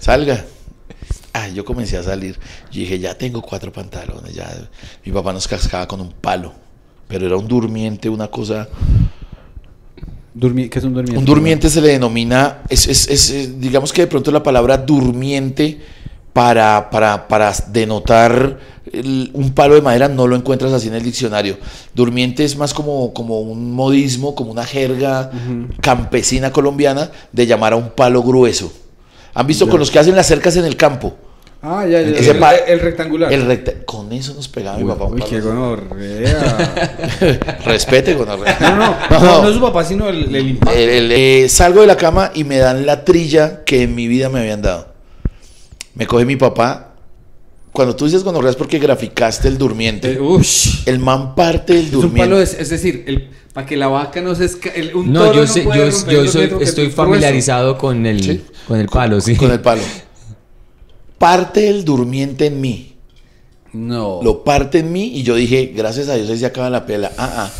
Salga. 0.00 0.46
Ah, 1.34 1.48
yo 1.48 1.62
comencé 1.62 1.98
a 1.98 2.02
salir. 2.02 2.38
Yo 2.70 2.80
dije, 2.80 2.98
ya 2.98 3.18
tengo 3.18 3.42
cuatro 3.42 3.70
pantalones. 3.70 4.34
Ya. 4.34 4.48
Mi 5.04 5.12
papá 5.12 5.34
nos 5.34 5.46
cascaba 5.46 5.86
con 5.86 6.00
un 6.00 6.10
palo. 6.10 6.54
Pero 7.06 7.26
era 7.26 7.36
un 7.36 7.46
durmiente, 7.46 8.08
una 8.08 8.28
cosa. 8.28 8.66
Durmi- 10.34 10.70
¿Qué 10.70 10.78
es 10.78 10.84
un 10.86 10.94
durmiente? 10.94 11.18
Un 11.18 11.24
durmiente 11.26 11.68
se 11.68 11.82
le 11.82 11.88
denomina, 11.88 12.62
es, 12.70 12.86
es- 12.86 13.08
es, 13.10 13.60
digamos 13.60 13.92
que 13.92 14.00
de 14.00 14.06
pronto 14.06 14.30
la 14.32 14.42
palabra 14.42 14.78
durmiente 14.78 15.78
para, 16.32 16.90
para, 16.90 17.28
para 17.28 17.52
denotar 17.68 18.58
el- 18.92 19.30
un 19.34 19.52
palo 19.54 19.74
de 19.74 19.82
madera 19.82 20.08
no 20.08 20.26
lo 20.26 20.36
encuentras 20.36 20.72
así 20.72 20.88
en 20.88 20.94
el 20.94 21.02
diccionario. 21.02 21.58
Durmiente 21.94 22.44
es 22.44 22.56
más 22.56 22.74
como, 22.74 23.12
como 23.12 23.40
un 23.40 23.72
modismo, 23.72 24.34
como 24.34 24.50
una 24.50 24.64
jerga 24.64 25.30
campesina 25.80 26.52
colombiana 26.52 27.10
de 27.32 27.46
llamar 27.46 27.72
a 27.72 27.76
un 27.76 27.90
palo 27.90 28.22
grueso. 28.22 28.72
¿Han 29.34 29.46
visto 29.46 29.68
con 29.68 29.78
los 29.80 29.90
que 29.90 29.98
hacen 29.98 30.14
las 30.16 30.26
cercas 30.26 30.56
en 30.56 30.64
el 30.64 30.76
campo? 30.76 31.14
Ah, 31.64 31.86
ya, 31.86 32.02
ya. 32.02 32.18
Ese 32.18 32.32
el, 32.66 32.80
rectangular. 32.80 33.32
El 33.32 33.46
recta- 33.46 33.84
con 33.86 34.12
eso 34.12 34.34
nos 34.34 34.48
pegaba 34.48 34.78
mi 34.78 34.84
papá 34.84 35.04
un 35.04 35.14
uy, 35.14 35.20
palo. 35.20 35.30
qué 35.30 35.40
gonorrea. 35.40 37.56
Respete 37.64 38.16
con 38.16 38.26
No, 38.26 38.36
no, 38.36 38.96
no, 39.10 39.20
no, 39.20 39.42
no 39.42 39.52
su 39.52 39.60
papá, 39.60 39.84
sino 39.84 40.08
el, 40.08 40.34
el 40.34 40.48
impacto. 40.48 40.76
El- 40.76 40.88
el- 40.90 41.12
eh, 41.12 41.48
salgo 41.48 41.80
de 41.82 41.86
la 41.86 41.96
cama 41.96 42.32
y 42.34 42.42
me 42.44 42.58
dan 42.58 42.84
la 42.84 43.04
trilla 43.04 43.62
que 43.64 43.82
en 43.84 43.94
mi 43.94 44.08
vida 44.08 44.28
me 44.28 44.40
habían 44.40 44.60
dado. 44.60 44.91
Me 45.94 46.06
coge 46.06 46.24
mi 46.24 46.36
papá. 46.36 46.88
Cuando 47.72 47.96
tú 47.96 48.04
dices 48.04 48.22
gonorrea 48.22 48.50
es 48.50 48.56
porque 48.56 48.78
graficaste 48.78 49.48
el 49.48 49.56
durmiente. 49.56 50.12
Eh, 50.12 50.20
ush. 50.20 50.80
El 50.86 50.98
man 50.98 51.34
parte 51.34 51.72
del 51.74 51.86
Es 51.86 51.94
un 51.94 52.00
durmiente. 52.02 52.20
palo, 52.20 52.38
de- 52.38 52.44
es 52.44 52.68
decir, 52.68 53.04
el, 53.06 53.30
para 53.54 53.66
que 53.66 53.76
la 53.76 53.88
vaca 53.88 54.20
no 54.20 54.34
se 54.34 54.44
esca... 54.44 54.68
el- 54.70 54.94
un 54.94 55.10
No, 55.12 55.20
toro 55.24 55.34
yo 55.34 55.46
sé, 55.46 55.62
puede 55.62 55.90
yo, 55.90 56.26
soy, 56.28 56.52
estoy 56.60 56.90
familiarizado 56.90 57.78
con 57.78 58.04
el, 58.04 58.22
Sí. 58.22 58.42
con 58.68 58.78
el 58.78 58.88
palo, 58.88 59.20
sí. 59.22 59.36
Con 59.36 59.50
el 59.50 59.60
palo. 59.60 59.80
Parte 61.18 61.68
el 61.68 61.84
durmiente 61.84 62.46
en 62.46 62.60
mí. 62.60 62.96
No. 63.72 64.20
Lo 64.22 64.44
parte 64.44 64.80
en 64.80 64.92
mí 64.92 65.12
y 65.14 65.22
yo 65.22 65.34
dije, 65.34 65.72
gracias 65.74 66.08
a 66.08 66.14
Dios 66.14 66.28
ahí 66.28 66.38
se 66.38 66.44
acaba 66.46 66.68
la 66.68 66.84
pela. 66.84 67.12
Ah, 67.16 67.32
ah. 67.46 67.50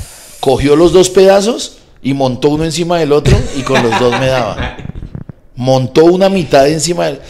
Cogió 0.40 0.76
los 0.76 0.92
dos 0.92 1.08
pedazos 1.08 1.78
y 2.02 2.12
montó 2.12 2.48
uno 2.50 2.64
encima 2.64 2.98
del 2.98 3.12
otro 3.12 3.34
y 3.56 3.62
con 3.62 3.82
los 3.82 3.98
dos 3.98 4.18
me 4.20 4.26
daba. 4.26 4.76
Montó 5.56 6.04
una 6.06 6.28
mitad 6.28 6.68
encima 6.68 7.06
del... 7.06 7.20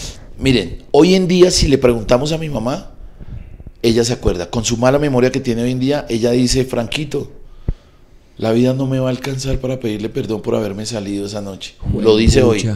Miren, 0.42 0.82
hoy 0.90 1.14
en 1.14 1.28
día 1.28 1.52
si 1.52 1.68
le 1.68 1.78
preguntamos 1.78 2.32
a 2.32 2.38
mi 2.38 2.48
mamá, 2.48 2.90
ella 3.80 4.02
se 4.02 4.12
acuerda. 4.12 4.50
Con 4.50 4.64
su 4.64 4.76
mala 4.76 4.98
memoria 4.98 5.30
que 5.30 5.38
tiene 5.38 5.62
hoy 5.62 5.70
en 5.70 5.78
día, 5.78 6.04
ella 6.08 6.32
dice, 6.32 6.64
Franquito, 6.64 7.30
la 8.38 8.50
vida 8.50 8.74
no 8.74 8.88
me 8.88 8.98
va 8.98 9.06
a 9.06 9.10
alcanzar 9.10 9.58
para 9.58 9.78
pedirle 9.78 10.08
perdón 10.08 10.42
por 10.42 10.56
haberme 10.56 10.84
salido 10.84 11.26
esa 11.26 11.40
noche. 11.42 11.76
Lo 11.96 12.16
dice 12.16 12.42
hoy. 12.42 12.68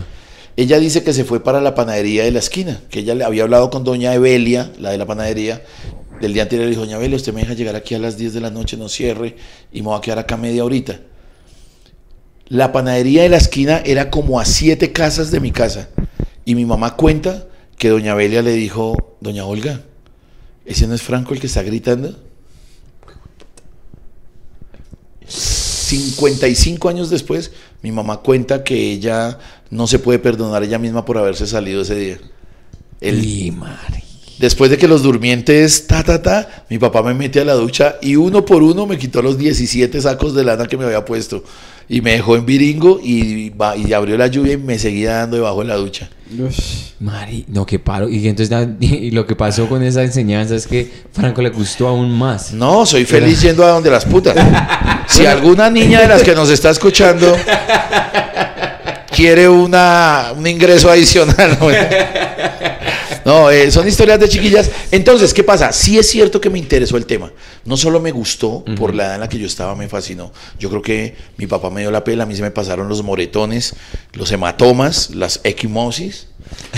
Ella 0.57 0.79
dice 0.79 1.03
que 1.03 1.13
se 1.13 1.25
fue 1.25 1.43
para 1.43 1.61
la 1.61 1.75
panadería 1.75 2.23
de 2.23 2.31
la 2.31 2.39
esquina, 2.39 2.83
que 2.89 3.01
ella 3.01 3.17
le 3.17 3.25
había 3.25 3.43
hablado 3.43 3.69
con 3.69 3.83
doña 3.83 4.15
Evelia, 4.15 4.71
la 4.79 4.91
de 4.91 4.99
la 4.99 5.07
panadería, 5.07 5.65
del 6.21 6.35
día 6.35 6.45
anterior 6.45 6.67
le 6.67 6.71
dijo, 6.71 6.83
doña 6.83 6.99
Evelia, 6.99 7.17
usted 7.17 7.33
me 7.33 7.41
deja 7.41 7.55
llegar 7.55 7.75
aquí 7.75 7.97
a 7.97 7.99
las 7.99 8.17
10 8.17 8.33
de 8.33 8.41
la 8.43 8.51
noche, 8.51 8.77
no 8.77 8.89
cierre, 8.89 9.35
y 9.73 9.83
me 9.83 9.89
voy 9.89 9.99
a 9.99 10.01
quedar 10.01 10.21
acá 10.21 10.37
media 10.37 10.65
horita. 10.65 11.01
La 12.47 12.71
panadería 12.71 13.25
de 13.25 13.29
la 13.29 13.39
esquina 13.39 13.83
era 13.85 14.09
como 14.09 14.39
a 14.39 14.45
siete 14.45 14.93
casas 14.93 15.33
de 15.33 15.41
mi 15.41 15.51
casa. 15.51 15.89
Y 16.45 16.55
mi 16.55 16.65
mamá 16.65 16.95
cuenta 16.95 17.49
que 17.79 17.89
doña 17.91 18.13
Evelia 18.13 18.43
le 18.43 18.53
dijo, 18.53 19.17
doña 19.21 19.45
Olga, 19.45 19.83
¿ese 20.65 20.87
no 20.87 20.95
es 20.95 21.03
Franco 21.03 21.35
el 21.35 21.41
que 21.41 21.47
está 21.47 21.63
gritando? 21.63 22.17
55 25.87 26.89
años 26.89 27.11
después, 27.11 27.53
mi 27.83 27.93
mamá 27.93 28.19
cuenta 28.19 28.65
que 28.65 28.93
ella 28.93 29.39
no 29.71 29.87
se 29.87 29.99
puede 29.99 30.19
perdonar 30.19 30.63
ella 30.63 30.79
misma 30.79 31.05
por 31.05 31.19
haberse 31.19 31.47
salido 31.47 31.83
ese 31.83 31.95
día. 31.95 32.19
El- 33.01 33.25
Y. 33.25 33.55
Después 34.39 34.71
de 34.71 34.77
que 34.77 34.87
los 34.87 35.03
durmientes, 35.03 35.87
ta, 35.87 36.03
ta, 36.05 36.21
ta, 36.21 36.67
mi 36.69 36.79
papá 36.79 37.03
me 37.03 37.15
mete 37.15 37.41
a 37.41 37.45
la 37.45 37.55
ducha 37.55 37.97
y 38.03 38.17
uno 38.17 38.45
por 38.45 38.63
uno 38.63 38.87
me 38.87 38.99
quitó 38.99 39.23
los 39.23 39.39
17 39.39 39.99
sacos 40.01 40.35
de 40.35 40.45
lana 40.45 40.67
que 40.67 40.77
me 40.77 40.85
había 40.85 41.05
puesto. 41.07 41.43
Y 41.89 42.01
me 42.01 42.13
dejó 42.13 42.35
en 42.37 42.45
viringo 42.47 42.99
y, 43.03 43.51
va- 43.51 43.77
y 43.77 43.93
abrió 43.93 44.17
la 44.19 44.27
lluvia 44.27 44.55
y 44.55 44.57
me 44.57 44.79
seguía 44.79 45.19
dando 45.19 45.37
debajo 45.37 45.61
de 45.61 45.67
la 45.69 45.77
ducha. 45.77 46.09
Ush. 46.37 46.93
Mari, 46.99 47.45
no, 47.49 47.65
qué 47.65 47.79
paro. 47.79 48.09
Y 48.09 48.27
entonces 48.27 48.69
y 48.81 49.13
lo 49.13 49.25
que 49.27 49.37
pasó 49.37 49.69
con 49.69 49.83
esa 49.85 50.03
enseñanza 50.03 50.57
es 50.57 50.67
que 50.67 50.91
Franco 51.13 51.43
le 51.43 51.51
gustó 51.51 51.87
aún 51.87 52.11
más. 52.17 52.53
No, 52.53 52.85
soy 52.85 53.05
feliz 53.05 53.41
yendo 53.43 53.65
a 53.65 53.69
donde 53.71 53.91
las 53.91 54.05
putas. 54.05 54.35
Si 55.09 55.25
alguna 55.25 55.71
niña 55.71 56.01
de 56.01 56.09
las 56.09 56.25
que 56.25 56.35
nos 56.35 56.51
está 56.51 56.71
escuchando 56.71 57.37
quiere 59.15 59.49
una, 59.49 60.33
un 60.37 60.47
ingreso 60.47 60.91
adicional. 60.91 61.57
No, 61.61 61.69
No, 63.27 63.51
eh, 63.51 63.73
son 63.73 63.89
historias 63.89 64.21
de 64.21 64.29
chiquillas. 64.29 64.71
Entonces, 64.93 65.35
¿qué 65.35 65.43
pasa? 65.43 65.73
Sí 65.73 65.99
es 65.99 66.09
cierto 66.09 66.41
que 66.41 66.49
me 66.49 66.61
interesó 66.61 66.97
el 66.97 67.07
tema. 67.07 67.33
No 67.65 67.77
solo 67.77 67.99
me 67.99 68.13
gustó 68.13 68.65
por 68.79 68.95
la 68.95 69.07
edad 69.07 69.15
en 69.17 69.21
la 69.23 69.29
que 69.29 69.37
yo 69.37 69.49
estaba, 69.49 69.75
me 69.75 69.89
fascinó. 69.89 70.33
Yo 70.61 70.71
creo 70.71 70.81
que 70.81 71.17
mi 71.37 71.49
papá 71.49 71.69
me 71.69 71.81
dio 71.81 71.91
la 71.91 72.05
pela, 72.05 72.23
a 72.23 72.27
mí 72.27 72.37
se 72.37 72.43
me 72.43 72.53
pasaron 72.53 72.89
los 72.89 73.03
moretones, 73.03 73.75
los 74.13 74.31
hematomas, 74.31 75.11
las 75.11 75.41
equimosis. 75.43 76.29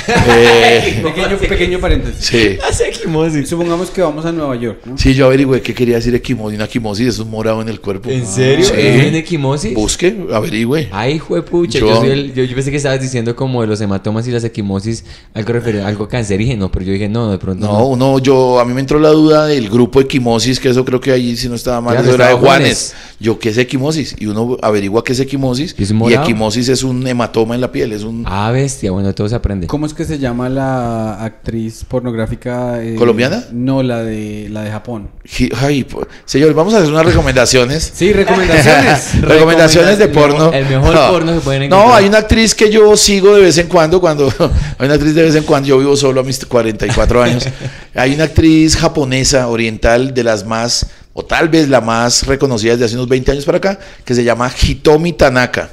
Eh, 0.06 1.00
Pequeño, 1.02 1.36
pequeño 1.38 1.78
paréntesis. 1.80 2.24
sí. 2.26 2.56
Hace 2.68 2.88
equimosis. 2.88 3.48
Supongamos 3.48 3.90
que 3.90 4.00
vamos 4.00 4.24
a 4.24 4.32
Nueva 4.32 4.56
York, 4.56 4.80
¿no? 4.86 4.96
Sí, 4.96 5.14
yo 5.14 5.26
averigüé 5.26 5.60
qué 5.60 5.74
quería 5.74 5.96
decir 5.96 6.14
equimosis. 6.14 6.56
Una 6.56 6.64
equimosis 6.66 7.08
es 7.08 7.18
un 7.18 7.30
morado 7.30 7.60
en 7.62 7.68
el 7.68 7.80
cuerpo. 7.80 8.08
¿En 8.10 8.26
serio? 8.26 8.64
Sí. 8.64 8.72
¿En 8.76 9.14
equimosis? 9.14 9.74
Busque, 9.74 10.16
averigüe. 10.32 10.88
Ay, 10.92 11.18
juepucha. 11.18 11.78
Yo- 11.78 11.88
Yo, 11.88 11.96
soy 12.00 12.10
el- 12.10 12.34
yo, 12.34 12.44
yo 12.44 12.54
pensé 12.54 12.70
que 12.70 12.76
estabas 12.76 13.00
diciendo 13.00 13.34
como 13.36 13.60
de 13.60 13.66
los 13.66 13.80
hematomas 13.80 14.26
y 14.28 14.30
las 14.30 14.44
equimosis, 14.44 15.04
algo 15.34 15.52
referido, 15.52 15.86
algo 15.86 16.08
cancerígeno, 16.08 16.70
pero 16.70 16.84
yo 16.86 16.92
dije, 16.92 17.08
no, 17.08 17.30
de 17.30 17.38
pronto. 17.38 17.66
No, 17.66 17.86
uno, 17.86 18.18
yo, 18.18 18.60
a 18.60 18.64
mí 18.64 18.72
me 18.74 18.80
entró 18.80 18.98
la 18.98 19.10
duda 19.10 19.46
del 19.46 19.68
grupo 19.68 20.00
equimosis, 20.00 20.60
que 20.60 20.68
eso 20.70 20.84
creo 20.84 21.00
que 21.00 21.12
ahí 21.12 21.36
si 21.36 21.48
no 21.48 21.54
estaba 21.54 21.80
mal, 21.80 21.94
Claro, 21.94 22.08
eso 22.08 22.14
era 22.16 22.28
de 22.28 22.34
Juanes. 22.34 22.94
Yo, 23.20 23.38
¿qué 23.38 23.48
es 23.50 23.58
equimosis? 23.58 24.14
Y 24.18 24.26
uno 24.26 24.56
averigua 24.62 25.02
qué 25.04 25.12
es 25.12 25.20
equimosis. 25.20 25.74
¿Es 25.78 25.90
Y 25.90 26.14
equimosis 26.14 26.68
es 26.68 26.82
un 26.82 27.06
hematoma 27.06 27.54
en 27.56 27.60
la 27.60 27.72
piel, 27.72 27.92
es 27.92 28.02
un... 28.04 28.22
Ah, 28.26 28.50
bestia, 28.52 28.90
bueno, 28.92 29.12
todo 29.14 29.28
se 29.28 29.34
¿Cómo 29.66 29.86
es 29.86 29.94
que 29.94 30.04
se 30.04 30.18
llama 30.18 30.48
la 30.48 31.22
actriz 31.24 31.84
pornográfica? 31.86 32.82
eh, 32.82 32.94
¿Colombiana? 32.96 33.44
No, 33.52 33.82
la 33.82 34.02
de, 34.02 34.48
la 34.50 34.62
de 34.62 34.70
Japón. 34.70 35.10
Ay, 35.56 35.86
señor, 36.24 36.54
vamos 36.54 36.74
a 36.74 36.78
hacer 36.78 36.90
unas 36.90 37.04
recomendaciones. 37.06 37.90
Sí, 37.94 38.12
recomendaciones. 38.12 39.20
recomendaciones 39.22 39.98
de 39.98 40.08
porno. 40.08 40.52
El 40.52 40.66
mejor 40.66 40.94
porno 41.10 41.34
que 41.34 41.40
pueden 41.40 41.68
No, 41.70 41.76
encontrar. 41.76 41.98
hay 42.02 42.08
una 42.08 42.18
actriz 42.18 42.54
que 42.54 42.70
yo 42.70 42.96
sigo 42.96 43.34
de 43.34 43.42
vez 43.42 43.58
en 43.58 43.66
cuando, 43.68 44.00
cuando 44.00 44.28
hay 44.78 44.86
una 44.86 44.94
actriz 44.94 45.14
de 45.14 45.22
vez 45.22 45.34
en 45.34 45.44
cuando, 45.44 45.68
yo 45.68 45.78
vivo 45.78 45.96
solo 45.96 46.20
a 46.20 46.24
mis 46.24 46.44
44 46.44 47.22
años. 47.22 47.46
Hay 47.94 48.14
una 48.14 48.24
actriz 48.24 48.76
japonesa, 48.76 49.48
oriental, 49.48 50.14
de 50.14 50.22
las 50.22 50.44
más, 50.46 50.86
o 51.14 51.24
tal 51.24 51.48
vez 51.48 51.68
la 51.68 51.80
más 51.80 52.26
reconocida 52.26 52.72
desde 52.72 52.84
hace 52.84 52.94
unos 52.94 53.08
20 53.08 53.32
años 53.32 53.44
para 53.44 53.58
acá, 53.58 53.78
que 54.04 54.14
se 54.14 54.22
llama 54.22 54.48
Hitomi 54.62 55.14
Tanaka. 55.14 55.70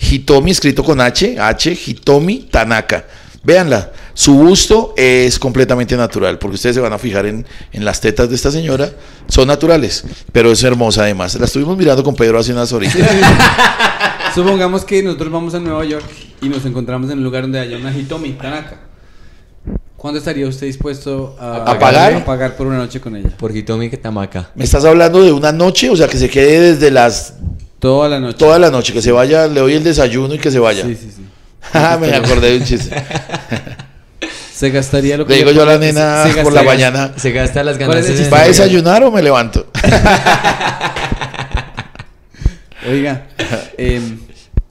Hitomi 0.00 0.50
escrito 0.50 0.82
con 0.82 1.00
H, 1.00 1.38
H, 1.38 1.78
Hitomi 1.86 2.48
Tanaka. 2.50 3.04
Véanla, 3.42 3.90
su 4.12 4.34
busto 4.34 4.92
es 4.98 5.38
completamente 5.38 5.96
natural, 5.96 6.38
porque 6.38 6.56
ustedes 6.56 6.76
se 6.76 6.80
van 6.82 6.92
a 6.92 6.98
fijar 6.98 7.24
en, 7.24 7.46
en 7.72 7.84
las 7.86 8.00
tetas 8.00 8.28
de 8.28 8.34
esta 8.34 8.50
señora, 8.50 8.90
son 9.28 9.48
naturales, 9.48 10.04
pero 10.30 10.52
es 10.52 10.62
hermosa 10.62 11.04
además. 11.04 11.34
La 11.36 11.46
estuvimos 11.46 11.76
mirando 11.78 12.04
con 12.04 12.14
Pedro 12.14 12.38
hace 12.38 12.52
unas 12.52 12.70
horitas. 12.72 12.96
Supongamos 14.34 14.84
que 14.84 15.02
nosotros 15.02 15.32
vamos 15.32 15.54
a 15.54 15.58
Nueva 15.60 15.84
York 15.84 16.04
y 16.42 16.48
nos 16.48 16.64
encontramos 16.66 17.10
en 17.10 17.18
un 17.18 17.24
lugar 17.24 17.42
donde 17.42 17.60
haya 17.60 17.76
una 17.78 17.96
Hitomi 17.96 18.32
Tanaka. 18.32 18.78
¿Cuándo 19.96 20.18
estaría 20.18 20.46
usted 20.46 20.66
dispuesto 20.66 21.36
a, 21.38 21.72
¿A 21.72 21.78
pagar? 21.78 22.14
a 22.14 22.24
pagar 22.24 22.56
por 22.56 22.66
una 22.66 22.78
noche 22.78 23.00
con 23.00 23.16
ella? 23.16 23.30
Por 23.36 23.54
Hitomi 23.54 23.90
que 23.90 23.96
tamaca. 23.96 24.50
¿Me 24.54 24.64
estás 24.64 24.84
hablando 24.84 25.22
de 25.22 25.32
una 25.32 25.52
noche? 25.52 25.90
O 25.90 25.96
sea, 25.96 26.08
que 26.08 26.16
se 26.16 26.28
quede 26.30 26.72
desde 26.74 26.90
las 26.90 27.34
Toda 27.78 28.08
la 28.08 28.20
noche. 28.20 28.36
toda 28.38 28.58
la 28.58 28.70
noche, 28.70 28.92
que 28.92 29.00
se 29.02 29.10
vaya, 29.12 29.46
le 29.46 29.60
doy 29.60 29.72
el 29.74 29.82
desayuno 29.84 30.34
y 30.34 30.38
que 30.38 30.50
se 30.50 30.58
vaya. 30.58 30.84
Sí, 30.84 30.94
sí, 30.94 31.10
sí. 31.16 31.22
Ah, 31.74 31.98
me 32.00 32.14
acordé 32.14 32.50
de 32.52 32.56
un 32.58 32.64
chiste. 32.64 32.94
Se 34.54 34.70
gastaría 34.70 35.16
lo 35.16 35.24
que 35.26 35.32
Le 35.32 35.38
digo 35.38 35.52
yo 35.52 35.62
a 35.62 35.66
la 35.66 35.78
nena 35.78 36.26
se 36.30 36.42
por 36.42 36.52
la 36.52 36.62
mañana, 36.62 37.12
Se 37.16 37.32
gasta 37.32 37.64
las 37.64 37.78
¿Cuál 37.78 37.96
es 37.96 38.04
el 38.04 38.12
ganancias. 38.12 38.32
¿va 38.32 38.40
a 38.42 38.46
desayunar 38.46 39.02
o 39.04 39.10
me 39.10 39.22
levanto? 39.22 39.70
Oiga, 42.86 43.26
em, 43.78 44.18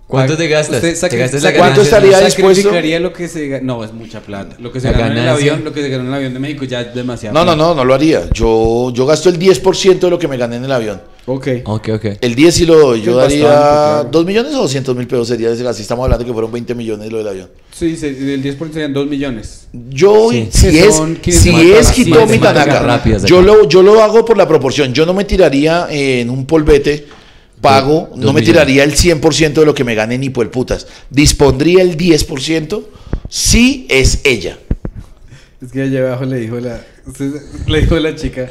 ¿Cuánto 0.09 0.35
te 0.35 0.47
gastas? 0.47 0.81
¿Te 0.81 1.17
gastas 1.17 1.43
la 1.43 1.53
¿Cuánto 1.53 1.81
estaría 1.83 2.19
dispuesto? 2.19 2.71
lo 2.99 3.13
que 3.13 3.27
se 3.27 3.61
No, 3.61 3.83
es 3.83 3.93
mucha 3.93 4.19
plata. 4.21 4.55
Lo 4.57 4.71
que 4.71 4.79
se 4.79 4.91
ganó 4.91 5.11
en 5.11 5.19
el 5.19 5.29
avión, 5.29 5.63
lo 5.63 5.71
que 5.71 5.83
se 5.83 5.89
ganó 5.89 6.01
en 6.01 6.07
el 6.09 6.13
avión 6.15 6.33
de 6.33 6.39
México 6.39 6.65
ya 6.65 6.81
es 6.81 6.95
demasiado. 6.95 7.35
No, 7.35 7.45
no, 7.45 7.55
no, 7.55 7.75
no 7.75 7.85
lo 7.85 7.93
haría. 7.93 8.27
Yo, 8.33 8.91
yo 8.91 9.05
gasto 9.05 9.29
el 9.29 9.37
10% 9.37 9.99
de 9.99 10.09
lo 10.09 10.17
que 10.17 10.27
me 10.27 10.35
gané 10.35 10.55
en 10.55 10.65
el 10.65 10.71
avión. 10.71 10.99
Ok. 11.27 11.47
Ok, 11.65 11.89
ok. 11.93 12.05
El 12.21 12.33
10 12.33 12.55
sí 12.55 12.65
lo 12.65 12.79
doy. 12.79 13.03
Yo 13.03 13.15
daría 13.17 13.45
bastante, 13.49 13.99
claro. 14.01 14.09
2 14.11 14.25
millones 14.25 14.55
o 14.55 14.61
200 14.63 14.95
mil 14.95 15.05
pesos 15.05 15.27
sería 15.27 15.51
ese 15.51 15.67
Así 15.67 15.83
estamos 15.83 16.05
hablando 16.05 16.25
que 16.25 16.33
fueron 16.33 16.51
20 16.51 16.73
millones 16.73 17.11
lo 17.11 17.19
del 17.19 17.27
avión. 17.27 17.49
Sí, 17.71 17.95
se- 17.95 18.07
el 18.09 18.41
10% 18.41 18.73
serían 18.73 18.93
2 18.93 19.05
millones. 19.05 19.67
Yo, 19.91 20.29
Sí. 20.31 20.49
si 20.51 20.79
es, 20.79 20.95
son 20.95 21.17
500 21.17 21.43
si 21.43 21.71
es 21.71 21.99
Hitomi 21.99 22.39
Tanaka, 22.39 23.03
yo 23.27 23.43
lo, 23.43 23.69
yo 23.69 23.83
lo 23.83 24.01
hago 24.01 24.25
por 24.25 24.37
la 24.37 24.47
proporción. 24.47 24.91
Yo 24.91 25.05
no 25.05 25.13
me 25.13 25.23
tiraría 25.25 25.85
en 25.91 26.31
un 26.31 26.47
polvete 26.47 27.05
pago, 27.61 28.09
no 28.15 28.33
me 28.33 28.41
millones. 28.41 28.45
tiraría 28.45 28.83
el 28.83 28.95
100% 28.95 29.53
de 29.53 29.65
lo 29.65 29.73
que 29.73 29.83
me 29.83 29.95
gane 29.95 30.17
ni 30.17 30.29
por 30.29 30.45
el 30.45 30.51
putas. 30.51 30.87
Dispondría 31.09 31.81
el 31.81 31.97
10% 31.97 32.83
si 33.29 33.85
es 33.89 34.21
ella. 34.23 34.57
Es 35.61 35.71
que 35.73 35.81
allá 35.81 36.07
abajo 36.07 36.23
le 36.23 36.37
dijo 36.37 36.57
la, 36.59 36.79
le 37.67 37.81
dijo 37.81 37.99
la 37.99 38.15
chica. 38.15 38.47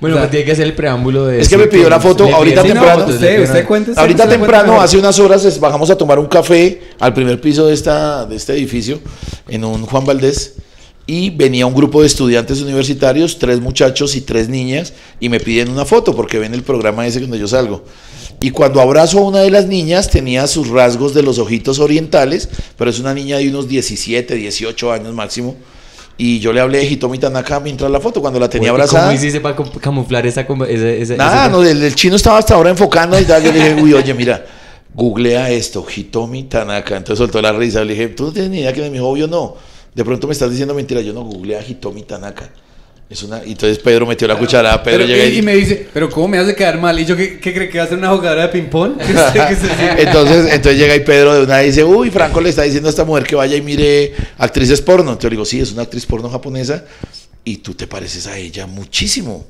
Bueno, 0.00 0.16
O 0.16 0.18
sea, 0.18 0.22
pues 0.24 0.30
tiene 0.30 0.46
que 0.46 0.52
hacer 0.52 0.64
el 0.64 0.74
preámbulo 0.74 1.26
de. 1.26 1.40
Es 1.40 1.48
que 1.48 1.58
me 1.58 1.66
pidió 1.66 1.90
la 1.90 2.00
foto 2.00 2.26
ahorita 2.34 2.62
temprano. 2.62 3.00
fotos, 3.00 3.20
le 3.20 3.28
usted, 3.28 3.42
usted 3.42 3.66
cuente. 3.66 3.92
Ahorita 3.94 4.24
usted 4.24 4.38
temprano, 4.38 4.80
hace 4.80 4.96
unas 4.96 5.18
horas, 5.18 5.60
bajamos 5.60 5.90
a 5.90 5.98
tomar 5.98 6.18
un 6.18 6.26
café 6.26 6.80
al 6.98 7.12
primer 7.12 7.40
piso 7.40 7.66
de, 7.66 7.74
esta, 7.74 8.24
de 8.24 8.36
este 8.36 8.54
edificio, 8.54 9.00
en 9.48 9.64
un 9.64 9.84
Juan 9.84 10.06
Valdés, 10.06 10.54
y 11.06 11.28
venía 11.30 11.66
un 11.66 11.74
grupo 11.74 12.00
de 12.00 12.06
estudiantes 12.06 12.62
universitarios, 12.62 13.38
tres 13.38 13.60
muchachos 13.60 14.16
y 14.16 14.22
tres 14.22 14.48
niñas, 14.48 14.94
y 15.20 15.28
me 15.28 15.40
piden 15.40 15.68
una 15.68 15.84
foto 15.84 16.16
porque 16.16 16.38
ven 16.38 16.54
el 16.54 16.62
programa 16.62 17.06
ese 17.06 17.20
donde 17.20 17.38
yo 17.38 17.46
salgo. 17.46 17.84
Y 18.40 18.50
cuando 18.50 18.80
abrazo 18.80 19.18
a 19.18 19.22
una 19.22 19.38
de 19.40 19.50
las 19.50 19.66
niñas, 19.66 20.10
tenía 20.10 20.46
sus 20.46 20.68
rasgos 20.68 21.14
de 21.14 21.22
los 21.22 21.38
ojitos 21.38 21.78
orientales, 21.78 22.48
pero 22.76 22.90
es 22.90 22.98
una 23.00 23.14
niña 23.14 23.38
de 23.38 23.48
unos 23.48 23.66
17, 23.68 24.34
18 24.34 24.92
años 24.92 25.14
máximo. 25.14 25.56
Y 26.18 26.38
yo 26.38 26.52
le 26.52 26.60
hablé 26.60 26.78
de 26.78 26.84
Hitomi 26.86 27.18
Tanaka 27.18 27.60
mientras 27.60 27.90
la 27.90 28.00
foto, 28.00 28.20
cuando 28.20 28.38
la 28.40 28.48
tenía 28.48 28.68
¿Y 28.68 28.70
abrazada. 28.70 29.04
¿Cómo 29.06 29.12
hiciste 29.16 29.40
para 29.40 29.56
cam- 29.56 29.70
camuflar 29.80 30.26
esa. 30.26 30.46
Nada, 31.16 31.48
no, 31.48 31.62
el, 31.62 31.82
el 31.82 31.94
chino 31.94 32.16
estaba 32.16 32.38
hasta 32.38 32.54
ahora 32.54 32.70
enfocando 32.70 33.18
y 33.18 33.24
tal. 33.24 33.42
Yo 33.42 33.52
le 33.52 33.58
dije, 33.58 33.82
uy, 33.82 33.92
oye, 33.94 34.14
mira, 34.14 34.44
googlea 34.94 35.50
esto, 35.50 35.84
Hitomi 35.94 36.44
Tanaka. 36.44 36.96
Entonces 36.96 37.18
soltó 37.18 37.40
la 37.42 37.52
risa. 37.52 37.84
Le 37.84 37.92
dije, 37.94 38.08
tú 38.08 38.24
no 38.24 38.32
tienes 38.32 38.50
ni 38.50 38.60
idea 38.60 38.72
que 38.72 38.80
me 38.82 38.90
dijo, 38.90 39.06
obvio 39.08 39.26
no. 39.26 39.56
De 39.94 40.04
pronto 40.04 40.26
me 40.26 40.32
estás 40.34 40.50
diciendo 40.50 40.74
mentira. 40.74 41.00
Yo 41.02 41.12
no 41.12 41.22
googlea 41.22 41.60
Hitomi 41.66 42.02
Tanaka. 42.04 42.50
Es 43.08 43.22
una... 43.22 43.44
y 43.44 43.52
Entonces 43.52 43.78
Pedro 43.78 44.04
metió 44.06 44.26
la 44.26 44.36
cucharada. 44.36 44.82
Pedro 44.82 44.98
Pero- 45.04 45.08
llega 45.08 45.24
y, 45.26 45.38
y 45.38 45.42
me 45.42 45.54
dice, 45.54 45.86
pero 45.94 46.10
¿cómo 46.10 46.26
me 46.28 46.38
hace 46.38 46.54
quedar 46.56 46.80
mal? 46.80 46.98
¿Y 46.98 47.04
yo 47.04 47.16
qué, 47.16 47.38
qué 47.38 47.54
cree 47.54 47.68
que 47.68 47.78
va 47.78 47.84
a 47.84 47.88
ser 47.88 47.98
una 47.98 48.08
jugadora 48.10 48.42
de 48.42 48.48
ping-pong? 48.48 48.94
Entonces, 49.98 50.52
entonces 50.52 50.76
llega 50.78 50.96
y 50.96 51.00
Pedro 51.00 51.34
de 51.34 51.42
una 51.44 51.58
vez 51.58 51.66
dice, 51.74 51.84
uy, 51.84 52.10
Franco 52.10 52.40
le 52.40 52.50
está 52.50 52.62
diciendo 52.62 52.88
a 52.88 52.90
esta 52.90 53.04
mujer 53.04 53.24
que 53.24 53.36
vaya 53.36 53.56
y 53.56 53.62
mire 53.62 54.12
actrices 54.38 54.80
porno. 54.82 55.10
Entonces 55.12 55.30
le 55.30 55.36
digo, 55.36 55.44
sí, 55.44 55.60
es 55.60 55.72
una 55.72 55.82
actriz 55.82 56.04
porno 56.06 56.28
japonesa 56.28 56.84
y 57.44 57.58
tú 57.58 57.74
te 57.74 57.86
pareces 57.86 58.26
a 58.26 58.36
ella 58.38 58.66
muchísimo. 58.66 59.46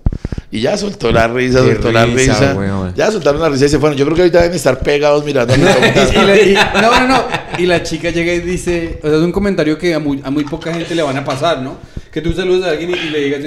Y 0.50 0.60
ya 0.60 0.76
soltó 0.76 1.10
la 1.10 1.26
risa, 1.26 1.60
Qué 1.64 1.72
soltó 1.72 1.92
la 1.92 2.06
risa, 2.06 2.54
weón. 2.56 2.94
Ya 2.94 3.10
soltaron 3.10 3.40
la 3.40 3.48
risa 3.48 3.64
y 3.66 3.68
se 3.70 3.78
fueron. 3.78 3.96
Yo 3.98 4.04
creo 4.04 4.14
que 4.16 4.22
ahorita 4.22 4.42
deben 4.42 4.56
estar 4.56 4.78
pegados 4.80 5.24
mirando 5.24 5.54
y 5.56 5.58
la- 5.60 6.36
y- 6.42 6.54
no, 6.54 7.00
no, 7.00 7.08
no. 7.08 7.24
Y 7.58 7.66
la 7.66 7.82
chica 7.82 8.10
llega 8.10 8.32
y 8.34 8.40
dice, 8.40 9.00
o 9.02 9.08
sea, 9.08 9.16
es 9.16 9.22
un 9.22 9.32
comentario 9.32 9.78
que 9.78 9.94
a 9.94 9.98
muy, 9.98 10.20
a 10.22 10.30
muy 10.30 10.44
poca 10.44 10.72
gente 10.74 10.94
le 10.94 11.02
van 11.02 11.16
a 11.16 11.24
pasar, 11.24 11.60
¿no? 11.62 11.78
Que 12.16 12.22
tú 12.22 12.32
saludas 12.32 12.70
a 12.70 12.70
alguien 12.70 12.92
y, 12.92 12.94
y 12.94 13.10
le 13.10 13.24
digas, 13.24 13.40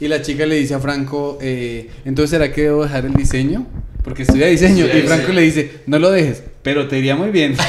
Y 0.00 0.08
la 0.08 0.22
chica 0.22 0.46
le 0.46 0.54
dice 0.54 0.72
a 0.72 0.80
Franco, 0.80 1.36
eh, 1.42 1.90
entonces 2.06 2.30
¿será 2.30 2.50
que 2.50 2.62
debo 2.62 2.82
dejar 2.82 3.04
el 3.04 3.12
diseño? 3.12 3.66
Porque 4.02 4.22
estudia 4.22 4.46
diseño. 4.46 4.86
y 4.86 5.02
Franco 5.02 5.30
le 5.30 5.42
dice, 5.42 5.80
no 5.84 5.98
lo 5.98 6.10
dejes, 6.10 6.42
pero 6.62 6.88
te 6.88 6.98
iría 6.98 7.16
muy 7.16 7.28
bien. 7.28 7.54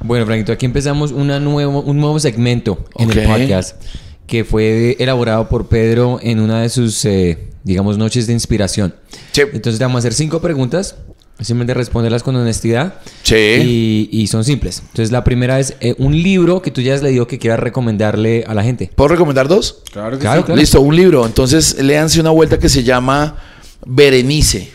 Bueno, 0.00 0.26
Franquito, 0.26 0.52
aquí 0.52 0.64
empezamos 0.66 1.12
una 1.12 1.40
nuevo, 1.40 1.82
un 1.82 1.98
nuevo 1.98 2.18
segmento 2.18 2.86
en 2.96 3.10
el 3.10 3.26
podcast 3.26 3.82
que 4.26 4.44
fue 4.44 4.96
elaborado 4.98 5.48
por 5.48 5.68
Pedro 5.68 6.18
en 6.22 6.40
una 6.40 6.62
de 6.62 6.68
sus, 6.70 7.04
eh, 7.06 7.38
digamos, 7.62 7.98
noches 7.98 8.26
de 8.26 8.32
inspiración. 8.32 8.94
Sí. 9.32 9.42
Entonces 9.52 9.78
te 9.78 9.84
vamos 9.84 9.96
a 9.96 10.00
hacer 10.00 10.14
cinco 10.14 10.40
preguntas, 10.40 10.96
simplemente 11.40 11.74
responderlas 11.74 12.22
con 12.22 12.36
honestidad 12.36 12.94
Sí. 13.22 13.34
y, 13.34 14.08
y 14.12 14.26
son 14.28 14.44
simples. 14.44 14.80
Entonces 14.80 15.10
la 15.10 15.24
primera 15.24 15.58
es 15.60 15.76
eh, 15.80 15.94
un 15.98 16.12
libro 16.22 16.62
que 16.62 16.70
tú 16.70 16.80
ya 16.80 16.94
has 16.94 17.02
leído 17.02 17.26
que 17.26 17.38
quieras 17.38 17.58
recomendarle 17.60 18.44
a 18.46 18.54
la 18.54 18.62
gente. 18.62 18.90
¿Puedo 18.94 19.08
recomendar 19.08 19.48
dos? 19.48 19.82
Claro 19.92 20.12
que 20.16 20.22
Claro, 20.22 20.40
sí. 20.42 20.46
claro. 20.46 20.60
Listo, 20.60 20.80
un 20.80 20.94
libro. 20.96 21.26
Entonces, 21.26 21.76
léanse 21.82 22.20
una 22.20 22.30
vuelta 22.30 22.58
que 22.58 22.68
se 22.68 22.82
llama 22.84 23.36
Berenice. 23.84 24.72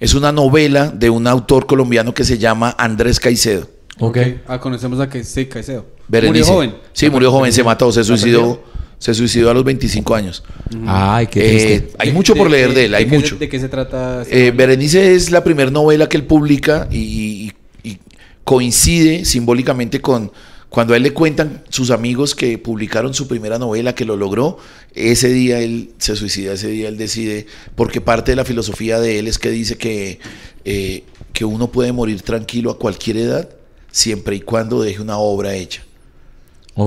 Es 0.00 0.14
una 0.14 0.32
novela 0.32 0.88
de 0.90 1.10
un 1.10 1.26
autor 1.26 1.66
colombiano 1.66 2.14
que 2.14 2.24
se 2.24 2.38
llama 2.38 2.74
Andrés 2.78 3.18
Caicedo. 3.20 3.68
Ok. 4.00 4.18
Ah, 4.46 4.60
conocemos 4.60 5.00
a 5.00 5.08
que 5.08 5.24
sí, 5.24 5.46
Caicedo. 5.46 5.84
Berenice. 6.06 6.50
Murió 6.52 6.54
joven. 6.54 6.74
Sí, 6.92 7.10
murió 7.10 7.32
joven, 7.32 7.52
se 7.52 7.64
mató, 7.64 7.90
se 7.92 8.00
¿La 8.00 8.04
suicidó. 8.06 8.62
Se 8.98 9.14
suicidó 9.14 9.50
a 9.50 9.54
los 9.54 9.62
25 9.64 10.14
años. 10.14 10.42
Ay, 10.86 11.28
qué 11.28 11.74
Eh, 11.76 11.88
hay 11.98 12.12
mucho 12.12 12.34
por 12.34 12.50
leer 12.50 12.74
de 12.74 12.86
él, 12.86 12.94
hay 12.94 13.04
se- 13.08 13.10
mucho. 13.16 13.36
¿De 13.36 13.48
qué 13.48 13.60
se 13.60 13.68
trata? 13.68 14.22
este 14.22 14.48
Eh, 14.48 14.50
Berenice 14.50 15.14
es 15.14 15.30
la 15.30 15.44
primera 15.44 15.70
novela 15.70 16.08
que 16.08 16.16
él 16.16 16.24
publica 16.24 16.88
y, 16.90 16.98
y- 16.98 17.52
y 17.90 17.98
coincide 18.44 19.24
simbólicamente 19.24 20.00
con 20.00 20.32
cuando 20.68 20.92
a 20.92 20.98
él 20.98 21.02
le 21.02 21.12
cuentan 21.12 21.62
sus 21.70 21.90
amigos 21.90 22.34
que 22.34 22.58
publicaron 22.58 23.14
su 23.14 23.26
primera 23.26 23.58
novela, 23.58 23.94
que 23.94 24.04
lo 24.04 24.16
logró. 24.18 24.58
Ese 24.94 25.28
día 25.30 25.60
él 25.60 25.92
se 25.98 26.14
suicida, 26.14 26.52
ese 26.52 26.68
día 26.68 26.88
él 26.88 26.98
decide, 26.98 27.46
porque 27.74 28.02
parte 28.02 28.32
de 28.32 28.36
la 28.36 28.44
filosofía 28.44 29.00
de 29.00 29.18
él 29.18 29.28
es 29.28 29.38
que 29.38 29.48
dice 29.50 29.78
que, 29.78 30.18
eh, 30.66 31.04
que 31.32 31.46
uno 31.46 31.70
puede 31.72 31.92
morir 31.92 32.20
tranquilo 32.20 32.70
a 32.70 32.78
cualquier 32.78 33.16
edad, 33.16 33.48
siempre 33.90 34.36
y 34.36 34.40
cuando 34.40 34.82
deje 34.82 35.00
una 35.00 35.16
obra 35.16 35.54
hecha. 35.54 35.82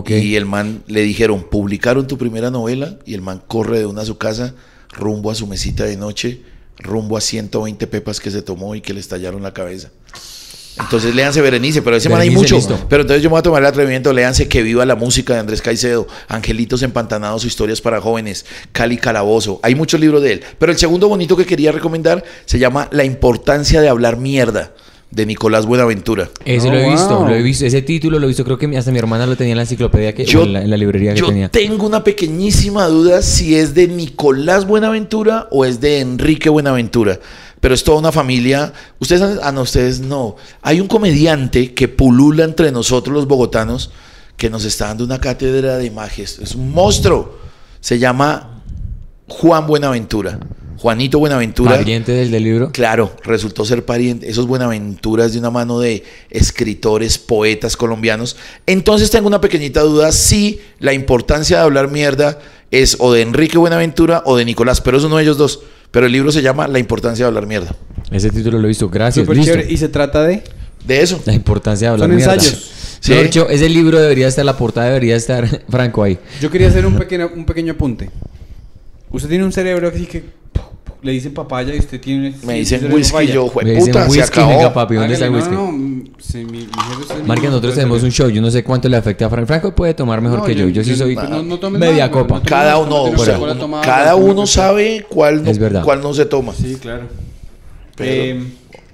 Y 0.08 0.36
el 0.36 0.46
man 0.46 0.84
le 0.88 1.02
dijeron, 1.02 1.44
publicaron 1.44 2.08
tu 2.08 2.18
primera 2.18 2.50
novela 2.50 2.98
y 3.06 3.14
el 3.14 3.22
man 3.22 3.42
corre 3.46 3.80
de 3.80 3.86
una 3.86 4.04
a 4.04 4.06
su 4.06 4.18
casa, 4.18 4.54
rumbo 4.94 5.32
a 5.32 5.36
su 5.36 5.48
mesita 5.48 5.84
de 5.84 5.98
noche, 5.98 6.42
rumbo 6.78 7.18
a 7.18 7.22
120 7.22 7.88
pepas 7.88 8.20
que 8.20 8.32
se 8.32 8.42
tomó 8.42 8.74
y 8.76 8.82
que 8.82 8.94
le 8.94 9.02
estallaron 9.02 9.44
la 9.44 9.54
cabeza. 9.54 9.89
Entonces 10.80 11.14
léanse 11.14 11.42
Berenice, 11.42 11.82
pero 11.82 11.98
ese 11.98 12.08
man 12.08 12.22
hay 12.22 12.30
mucho. 12.30 12.56
listo. 12.56 12.80
Pero 12.88 13.02
entonces 13.02 13.22
yo 13.22 13.30
me 13.30 13.32
voy 13.32 13.39
a 13.39 13.44
tomar 13.44 13.62
el 13.62 13.68
atrevimiento, 13.68 14.14
léanse 14.14 14.48
Que 14.48 14.62
viva 14.62 14.86
la 14.86 14.96
música 14.96 15.34
de 15.34 15.39
Andrés 15.39 15.62
Caicedo, 15.62 16.08
Angelitos 16.30 16.82
empantanados, 16.82 17.44
historias 17.44 17.82
para 17.82 18.00
jóvenes, 18.00 18.46
Cali 18.72 18.98
Calabozo. 18.98 19.60
Hay 19.64 19.76
muchos 19.76 20.00
libros 20.00 20.24
de 20.24 20.34
él. 20.34 20.44
Pero 20.58 20.72
el 20.72 20.78
segundo 20.78 21.10
bonito 21.10 21.36
que 21.36 21.46
quería 21.46 21.72
recomendar 21.72 22.24
se 22.46 22.60
llama 22.60 22.88
La 22.92 23.04
importancia 23.04 23.82
de 23.82 23.89
hablar 23.89 24.18
mierda, 24.18 24.74
de 25.12 25.26
Nicolás 25.26 25.66
Buenaventura. 25.66 26.30
Ese 26.45 26.70
Oh, 26.70 26.72
lo 26.72 26.78
he 26.80 26.89
visto, 26.89 27.18
wow. 27.20 27.28
lo 27.28 27.36
he 27.36 27.41
visto. 27.41 27.66
Ese 27.66 27.82
título 27.82 28.18
lo 28.18 28.26
he 28.26 28.28
visto, 28.30 28.43
creo 28.45 28.57
que 28.57 28.78
hasta 28.78 28.91
mi 28.91 28.97
hermana 28.99 29.26
lo 29.26 29.36
tenía 29.36 29.51
en 29.51 29.57
la 29.57 29.64
enciclopedia 29.64 30.16
que, 30.16 30.24
en, 30.24 30.53
la, 30.53 30.62
en 30.64 30.70
la 30.70 30.78
librería 30.78 31.14
que 31.14 31.20
yo 31.20 31.28
tenía. 31.28 31.49
tengo 31.49 31.86
una 31.86 32.03
pequeñísima 32.03 32.88
duda 32.88 33.22
si 33.22 33.55
es 33.55 33.74
de 33.74 33.88
Nicolás 33.89 34.66
Buenaventura 34.66 35.47
o 35.51 35.66
es 35.66 35.82
de 35.82 35.99
Enrique 35.99 36.49
Buenaventura. 36.49 37.20
Pero 37.59 37.76
es 37.76 37.84
toda 37.84 37.99
una 37.99 38.12
familia. 38.12 38.74
Ustedes, 38.99 39.22
han- 39.22 39.39
ah, 39.43 39.51
no, 39.51 39.62
ustedes 39.62 39.99
no. 39.99 40.36
Hay 40.64 40.80
un 40.82 40.88
comediante 40.88 41.74
que 41.74 41.88
pulula 41.88 42.43
entre 42.43 42.72
nosotros 42.72 43.14
los 43.14 43.28
bogotanos 43.28 43.91
que 44.38 44.49
nos 44.49 44.66
está 44.66 44.88
dando 44.88 45.03
una 45.03 45.20
cátedra 45.20 45.78
de 45.78 45.91
magias. 45.91 46.39
Es 46.39 46.55
un 46.55 46.72
monstruo. 46.72 47.38
Se 47.80 47.99
llama 47.99 48.64
Juan 49.28 49.68
Buenaventura. 49.68 50.39
Juanito 50.78 51.20
Buenaventura. 51.20 51.72
Pariente 51.78 52.12
del, 52.12 52.32
del 52.32 52.44
libro. 52.44 52.72
Claro, 52.72 53.16
resultó 53.24 53.66
ser 53.66 53.86
pariente, 53.86 54.30
esos 54.30 54.48
Buenaventuras 54.48 55.34
de 55.34 55.40
una 55.40 55.52
mano 55.52 55.80
de 55.80 56.04
escritores, 56.30 57.18
poetas 57.18 57.78
colombianos. 57.78 58.36
Entonces 58.66 59.12
tengo 59.12 59.28
una 59.28 59.42
pequeñita 59.42 59.82
duda 59.82 60.12
si 60.12 60.60
la 60.80 60.94
importancia 60.94 61.58
de 61.58 61.64
hablar 61.64 61.90
mierda 61.92 62.40
es 62.72 62.98
o 63.00 63.14
de 63.14 63.22
Enrique 63.22 63.58
Buenaventura 63.58 64.24
o 64.26 64.38
de 64.38 64.46
Nicolás, 64.46 64.82
pero 64.82 64.98
es 64.98 65.04
uno 65.04 65.18
de 65.18 65.24
ellos 65.24 65.38
dos. 65.38 65.62
Pero 65.92 66.06
el 66.06 66.12
libro 66.14 66.32
se 66.32 66.42
llama 66.42 66.68
La 66.70 66.80
importancia 66.80 67.26
de 67.26 67.28
hablar 67.28 67.46
mierda. 67.46 67.76
Ese 68.12 68.30
título 68.30 68.58
lo 68.60 68.66
he 68.66 68.70
visto. 68.70 68.90
Gracias. 68.90 69.26
Súper 69.26 69.38
listo. 69.38 69.52
chévere. 69.54 69.72
Y 69.72 69.78
se 69.78 69.90
trata 69.90 70.24
de... 70.24 70.42
De 70.86 71.02
eso. 71.02 71.22
La 71.26 71.34
importancia 71.34 71.90
de 71.90 71.94
hablar 71.94 72.08
Son 72.10 72.16
mierda. 72.16 72.34
ensayos. 72.36 72.72
Sí. 73.02 73.12
Mejor 73.12 73.26
dicho, 73.26 73.50
ese 73.50 73.68
libro 73.70 74.00
debería 74.00 74.28
estar, 74.28 74.46
la 74.46 74.56
portada 74.58 74.88
debería 74.88 75.16
estar 75.16 75.64
Franco 75.70 76.02
ahí. 76.04 76.18
Yo 76.40 76.50
quería 76.50 76.70
hacer 76.70 76.86
un 76.86 76.98
pequeño, 76.98 77.30
un 77.36 77.46
pequeño 77.46 77.74
apunte. 77.74 78.10
Usted 79.12 79.28
tiene 79.28 79.44
un 79.44 79.52
cerebro 79.52 79.90
así 79.94 80.06
que 80.06 80.24
le 81.04 81.12
dicen 81.14 81.34
papaya 81.34 81.74
y 81.76 81.80
usted 81.80 81.99
tiene... 81.99 82.34
Me 82.43 82.56
dicen 82.56 82.91
whisky, 82.93 83.12
papaya. 83.12 83.34
yo, 83.34 83.52
dicen 83.64 83.93
se 83.93 83.99
whisky, 84.08 84.20
acabó. 84.22 84.49
venga 84.49 84.74
papi, 84.74 84.95
¿dónde 84.95 85.14
está 85.14 85.26
el 85.26 85.34
whisky? 85.34 85.52
No, 85.52 85.72
sí, 86.20 86.38
mi, 86.45 86.60
mi 86.60 86.66
jefe 87.28 87.47
nosotros 87.47 87.74
tenemos 87.76 88.04
un 88.04 88.12
show. 88.12 88.30
Yo 88.30 88.41
no 88.41 88.52
sé 88.52 88.64
cuánto 88.64 88.88
le 88.88 88.97
afecta 88.97 89.26
a 89.26 89.30
Franco. 89.30 89.47
Franco 89.47 89.76
puede 89.76 89.93
tomar 89.93 90.22
mejor 90.22 90.39
No, 90.39 90.45
que 90.45 90.54
yo. 90.56 90.68
Yo 90.70 90.84
sí 90.84 90.95
soy 90.95 91.18
media 91.72 92.10
copa. 92.12 92.41
Cada 92.43 92.78
uno, 92.78 93.04
o 93.04 93.18
sea, 93.18 93.39
cada 93.84 94.12
no 94.12 94.18
uno 94.18 94.45
sabe 94.47 95.06
cuál 95.10 95.43
no, 95.43 95.49
Es 95.52 95.58
verdad. 95.58 95.84
cuál 95.84 96.02
no 96.02 96.14
se 96.14 96.26
toma. 96.26 96.54
Sí, 96.54 96.78
claro. 96.80 97.04
Pero 97.95 98.12
Eh, 98.12 98.43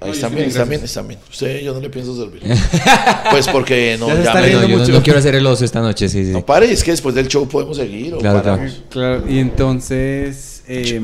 ahí 0.00 0.10
están 0.10 0.34
bien, 0.34 0.48
están 0.48 0.68
bien, 0.68 0.80
gracias. 0.80 0.90
están 0.90 1.08
bien. 1.08 1.20
Usted 1.30 1.60
yo 1.60 1.74
no 1.74 1.80
le 1.80 1.90
pienso 1.90 2.16
servir. 2.16 2.42
pues 3.30 3.46
porque 3.48 3.96
no, 3.98 4.08
Ya 4.08 4.34
me- 4.34 4.40
No, 4.52 4.60
yo 4.62 4.68
no, 4.68 4.78
mucho. 4.78 4.92
no 4.92 5.02
quiero 5.02 5.18
hacer 5.18 5.34
el 5.34 5.46
oso 5.46 5.64
esta 5.64 5.80
noche. 5.80 6.08
Sí, 6.08 6.24
sí. 6.24 6.30
No 6.32 6.44
pare, 6.44 6.70
es 6.72 6.82
que 6.82 6.90
después 6.92 7.14
del 7.14 7.28
show 7.28 7.46
podemos 7.48 7.76
seguir. 7.76 8.14
claro. 8.16 8.58
Claro, 8.90 9.24
y 9.28 9.38
entonces... 9.38 10.62
eh, 10.68 11.00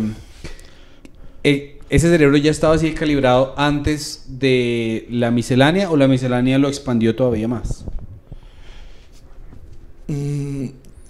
eh, 1.44 1.78
¿Ese 1.90 2.08
cerebro 2.08 2.36
ya 2.38 2.50
estaba 2.50 2.74
así 2.74 2.92
calibrado 2.92 3.54
antes 3.56 4.24
de 4.26 5.06
la 5.10 5.30
miscelánea 5.30 5.90
o 5.90 5.96
la 5.96 6.08
miscelánea 6.08 6.58
lo 6.58 6.68
expandió 6.68 7.14
todavía 7.14 7.46
más? 7.46 7.84
Mm, 10.08 10.66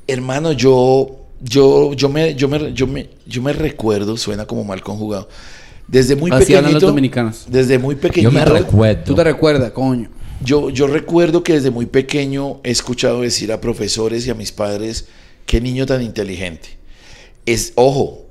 hermano, 0.06 0.52
yo, 0.52 1.26
yo, 1.40 1.92
yo 1.94 2.08
me, 2.08 2.34
yo 2.34 2.48
me, 2.48 2.72
yo 2.72 2.86
me, 2.86 3.08
yo 3.26 3.42
me 3.42 3.52
recuerdo, 3.52 4.16
suena 4.16 4.46
como 4.46 4.64
mal 4.64 4.82
conjugado. 4.82 5.28
Desde 5.86 6.16
muy 6.16 6.30
Así 6.30 6.54
hablan 6.54 6.74
los 6.74 6.82
pequeñito, 6.82 6.86
dominicanos. 6.86 7.44
desde 7.48 7.78
muy 7.78 7.94
Yo 7.94 8.00
pequeñito, 8.00 8.32
me 8.32 8.44
recuerdo. 8.44 9.04
¿Tú 9.04 9.14
te 9.14 9.24
recuerdas, 9.24 9.70
coño? 9.72 10.10
yo, 10.40 10.70
yo 10.70 10.86
recuerdo 10.86 11.42
que 11.42 11.54
desde 11.54 11.70
muy 11.70 11.86
pequeño 11.86 12.60
he 12.64 12.70
escuchado 12.70 13.20
decir 13.22 13.52
a 13.52 13.60
profesores 13.60 14.26
y 14.26 14.30
a 14.30 14.34
mis 14.34 14.52
padres, 14.52 15.08
qué 15.46 15.60
niño 15.60 15.86
tan 15.86 16.02
inteligente. 16.02 16.70
Es, 17.46 17.72
ojo, 17.76 18.23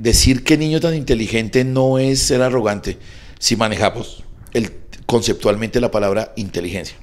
decir 0.00 0.44
que 0.44 0.56
niño 0.56 0.80
tan 0.80 0.94
inteligente 0.94 1.64
no 1.64 1.98
es 1.98 2.20
ser 2.20 2.42
arrogante 2.42 2.98
si 3.38 3.56
manejamos 3.56 4.22
el, 4.52 4.72
conceptualmente 5.06 5.80
la 5.80 5.90
palabra 5.90 6.32
inteligencia. 6.36 6.96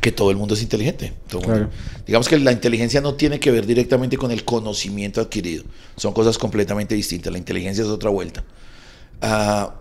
Que 0.00 0.12
todo 0.12 0.30
el 0.30 0.36
mundo 0.36 0.54
es 0.54 0.62
inteligente. 0.62 1.12
Todo 1.28 1.40
el 1.40 1.46
Claro. 1.46 1.60
mundo. 1.62 1.76
Digamos 2.06 2.28
que 2.28 2.38
la 2.38 2.52
inteligencia 2.52 3.00
no 3.00 3.14
tiene 3.14 3.40
que 3.40 3.50
ver 3.50 3.64
directamente 3.66 4.16
con 4.18 4.30
el 4.30 4.44
conocimiento 4.44 5.20
adquirido. 5.20 5.64
Son 5.96 6.12
cosas 6.12 6.36
completamente 6.36 6.94
distintas. 6.94 7.32
La 7.32 7.38
inteligencia 7.38 7.82
es 7.82 7.88
otra 7.88 8.10
vuelta. 8.10 8.44
Ah, 9.22 9.74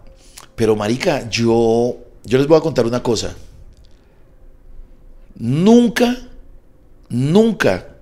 pero, 0.56 0.76
Marica, 0.78 1.30
yo, 1.30 1.98
yo 2.24 2.38
les 2.38 2.48
voy 2.48 2.58
a 2.58 2.62
contar 2.62 2.86
una 2.86 3.04
cosa. 3.04 3.36
Nunca, 5.36 6.16
nunca 7.10 7.93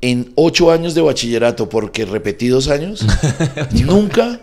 en 0.00 0.32
ocho 0.34 0.70
años 0.70 0.94
de 0.94 1.00
bachillerato, 1.00 1.68
porque 1.68 2.04
repetí 2.04 2.48
dos 2.48 2.68
años, 2.68 3.04
nunca. 3.72 4.40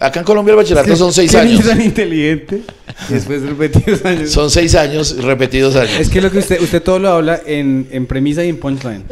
Acá 0.00 0.20
en 0.20 0.24
Colombia 0.26 0.52
el 0.52 0.58
bachillerato 0.58 0.94
son 0.94 1.12
seis 1.12 1.32
¿Qué 1.32 1.38
niño 1.42 1.56
años. 1.56 1.66
tan 1.66 1.80
inteligente? 1.80 2.62
Y 3.10 3.14
después 3.14 3.42
de 3.42 3.48
repetidos 3.48 4.04
años. 4.04 4.30
Son 4.30 4.48
seis 4.48 4.76
años, 4.76 5.16
repetidos 5.22 5.74
años. 5.74 5.98
Es 5.98 6.08
que 6.08 6.20
lo 6.20 6.30
que 6.30 6.38
usted, 6.38 6.60
usted 6.60 6.80
todo 6.82 7.00
lo 7.00 7.10
habla 7.10 7.40
en, 7.44 7.88
en 7.90 8.06
premisa 8.06 8.44
y 8.44 8.48
en 8.48 8.58
punchline. 8.58 9.02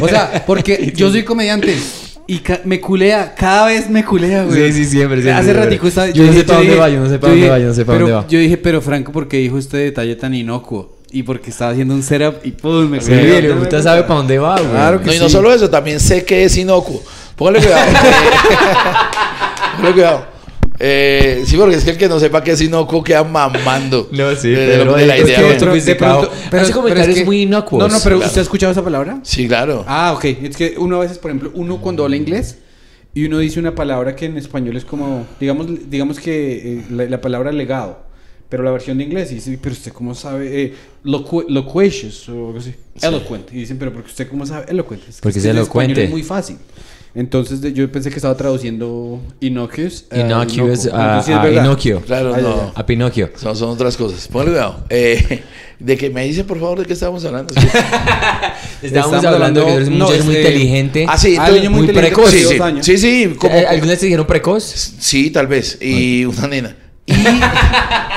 O 0.00 0.06
sea, 0.08 0.44
porque 0.46 0.92
yo 0.94 1.10
soy 1.10 1.24
comediante 1.24 1.76
y 2.28 2.38
ca- 2.38 2.60
me 2.64 2.80
culea, 2.80 3.34
cada 3.34 3.66
vez 3.66 3.90
me 3.90 4.04
culea, 4.04 4.44
güey. 4.44 4.72
Sí, 4.72 4.84
sí, 4.84 4.90
siempre, 4.90 5.16
siempre, 5.22 5.32
Hace 5.32 5.42
siempre. 5.44 5.64
ratico 5.64 5.88
estaba- 5.88 6.08
Yo 6.10 6.22
no 6.22 6.32
sé 6.32 6.38
dije- 6.38 6.44
pa' 6.46 6.54
dónde 6.58 6.74
va, 6.76 6.88
yo 6.88 7.00
no 7.00 7.08
sé 7.10 7.18
pa' 7.18 7.26
yo 7.26 7.32
dónde 7.32 7.48
va, 7.50 7.58
yo 7.58 7.66
no 7.66 7.74
sé 7.74 7.84
pa' 7.84 7.92
pero 7.92 8.04
dónde 8.06 8.14
va. 8.22 8.28
Yo 8.28 8.38
dije, 8.38 8.56
pero 8.58 8.80
Franco, 8.82 9.10
¿por 9.12 9.26
qué 9.26 9.38
dijo 9.38 9.58
este 9.58 9.76
detalle 9.78 10.14
tan 10.14 10.34
inocuo? 10.34 10.95
Y 11.12 11.22
porque 11.22 11.50
estaba 11.50 11.70
haciendo 11.70 11.94
un 11.94 12.02
setup 12.02 12.44
y 12.44 12.50
pum, 12.50 12.88
me 12.88 13.00
Sí, 13.00 13.12
puta 13.58 13.80
sabe 13.82 14.02
para 14.02 14.16
dónde 14.16 14.38
va, 14.38 14.56
güey. 14.58 14.70
Claro 14.70 15.00
que 15.00 15.06
No, 15.06 15.14
y 15.14 15.18
no 15.20 15.28
solo 15.28 15.52
eso, 15.52 15.70
también 15.70 16.00
sé 16.00 16.24
que 16.24 16.44
es 16.44 16.56
inocuo. 16.56 17.02
Póngale 17.36 17.60
cuidado. 17.60 17.86
Póngale 19.76 19.92
cuidado. 19.94 20.36
Eh, 20.78 21.42
sí, 21.46 21.56
porque 21.56 21.76
es 21.76 21.84
que 21.84 21.90
el 21.92 21.96
que 21.96 22.06
no 22.08 22.20
sepa 22.20 22.42
que 22.44 22.50
es 22.50 22.60
inocuo 22.60 23.02
queda 23.02 23.24
mamando. 23.24 24.08
No, 24.12 24.34
sí, 24.34 24.50
de, 24.50 24.66
de 24.66 24.78
pero 24.78 24.94
de 24.94 25.06
la 25.06 25.16
es 25.16 25.24
idea. 25.24 25.36
que 25.36 25.42
güey. 25.44 25.56
otro- 25.56 25.74
de 25.74 25.94
pronto, 25.94 26.30
Hace 26.52 27.10
es 27.12 27.18
que- 27.18 27.24
muy 27.24 27.42
inocuos. 27.42 27.82
No, 27.82 27.88
no, 27.88 27.98
pero 28.02 28.16
Claro. 28.16 28.26
¿usted 28.28 28.40
ha 28.40 28.42
escuchado 28.42 28.72
esa 28.72 28.82
palabra? 28.84 29.18
Sí, 29.22 29.48
claro. 29.48 29.84
Ah, 29.88 30.12
ok. 30.14 30.24
Es 30.24 30.56
que 30.56 30.74
uno 30.76 30.96
a 30.96 31.00
veces, 31.00 31.18
por 31.18 31.30
ejemplo, 31.30 31.50
uno 31.54 31.80
cuando 31.80 32.04
habla 32.04 32.16
inglés 32.16 32.58
y 33.14 33.24
uno 33.24 33.38
dice 33.38 33.58
una 33.58 33.74
palabra 33.74 34.14
que 34.14 34.26
en 34.26 34.36
español 34.36 34.76
es 34.76 34.84
como, 34.84 35.26
digamos, 35.40 35.66
digamos 35.88 36.20
que 36.20 36.56
eh, 36.80 36.82
la, 36.90 37.04
la 37.06 37.20
palabra 37.22 37.52
legado, 37.52 38.04
pero 38.48 38.62
la 38.62 38.70
versión 38.70 38.98
de 38.98 39.04
inglés. 39.04 39.30
Y 39.32 39.36
dice, 39.36 39.58
pero 39.60 39.72
usted 39.74 39.92
cómo 39.92 40.14
sabe, 40.14 40.62
eh, 40.64 40.74
loqu 41.04 41.44
loquacious 41.48 42.28
o 42.28 42.46
algo 42.48 42.58
así. 42.58 42.74
Eloquent. 43.02 43.52
Y 43.52 43.56
dicen, 43.58 43.78
pero 43.78 43.92
porque 43.92 44.08
usted 44.10 44.28
cómo 44.28 44.46
sabe 44.46 44.66
eloquent. 44.68 45.02
Es 45.08 45.16
que 45.16 45.22
Porque 45.22 45.38
es 45.38 45.44
en 45.44 45.50
español 45.58 45.64
elocuente. 45.64 46.04
Es 46.04 46.10
muy 46.10 46.22
fácil. 46.22 46.56
Entonces 47.14 47.62
de- 47.62 47.72
yo 47.72 47.90
pensé 47.90 48.10
que 48.10 48.16
estaba 48.16 48.36
traduciendo 48.36 49.18
innocuous. 49.40 50.04
a 50.10 50.18
Innocuous 50.18 50.84
inocuo. 50.84 51.00
a, 51.00 51.22
sí 51.22 51.32
es 51.32 51.36
a. 51.38 52.00
Claro, 52.02 52.34
Ay, 52.34 52.42
no. 52.42 52.48
ay, 52.52 52.60
ay. 52.66 52.72
A 52.74 52.84
Pinocchio. 52.86 53.30
Son, 53.36 53.56
son 53.56 53.70
otras 53.70 53.96
cosas. 53.96 54.28
Póngale 54.28 54.50
cuidado. 54.50 54.84
Eh, 54.90 55.42
de 55.78 55.96
que 55.96 56.10
me 56.10 56.24
dice, 56.26 56.44
por 56.44 56.60
favor, 56.60 56.78
de 56.80 56.84
qué 56.84 56.92
estábamos 56.92 57.24
hablando. 57.24 57.54
Es 57.54 57.64
Estábamos 58.82 59.16
Estamos 59.16 59.24
hablando 59.24 59.60
de 59.60 59.66
que 59.66 59.72
eres 59.74 59.88
un 59.88 59.98
no, 59.98 60.08
muy 60.08 60.36
inteligente. 60.36 61.06
ah, 61.08 61.16
sí, 61.16 61.36
entonces- 61.36 61.70
muy 61.70 61.84
muy 61.84 61.94
precoz. 61.94 62.30
sí, 62.30 62.44
sí, 62.44 62.58
sí, 62.82 62.98
sí, 62.98 63.34
como, 63.38 63.54
Eh, 63.54 63.66
¿Algunas 63.66 63.98
te 63.98 64.06
dijeron 64.06 64.26
precoz? 64.26 64.62
sí, 64.98 65.30
tal 65.30 65.46
vez. 65.46 65.78
Y 65.80 66.26
una 66.26 66.46
nena. 66.48 66.76
Y, 67.06 67.14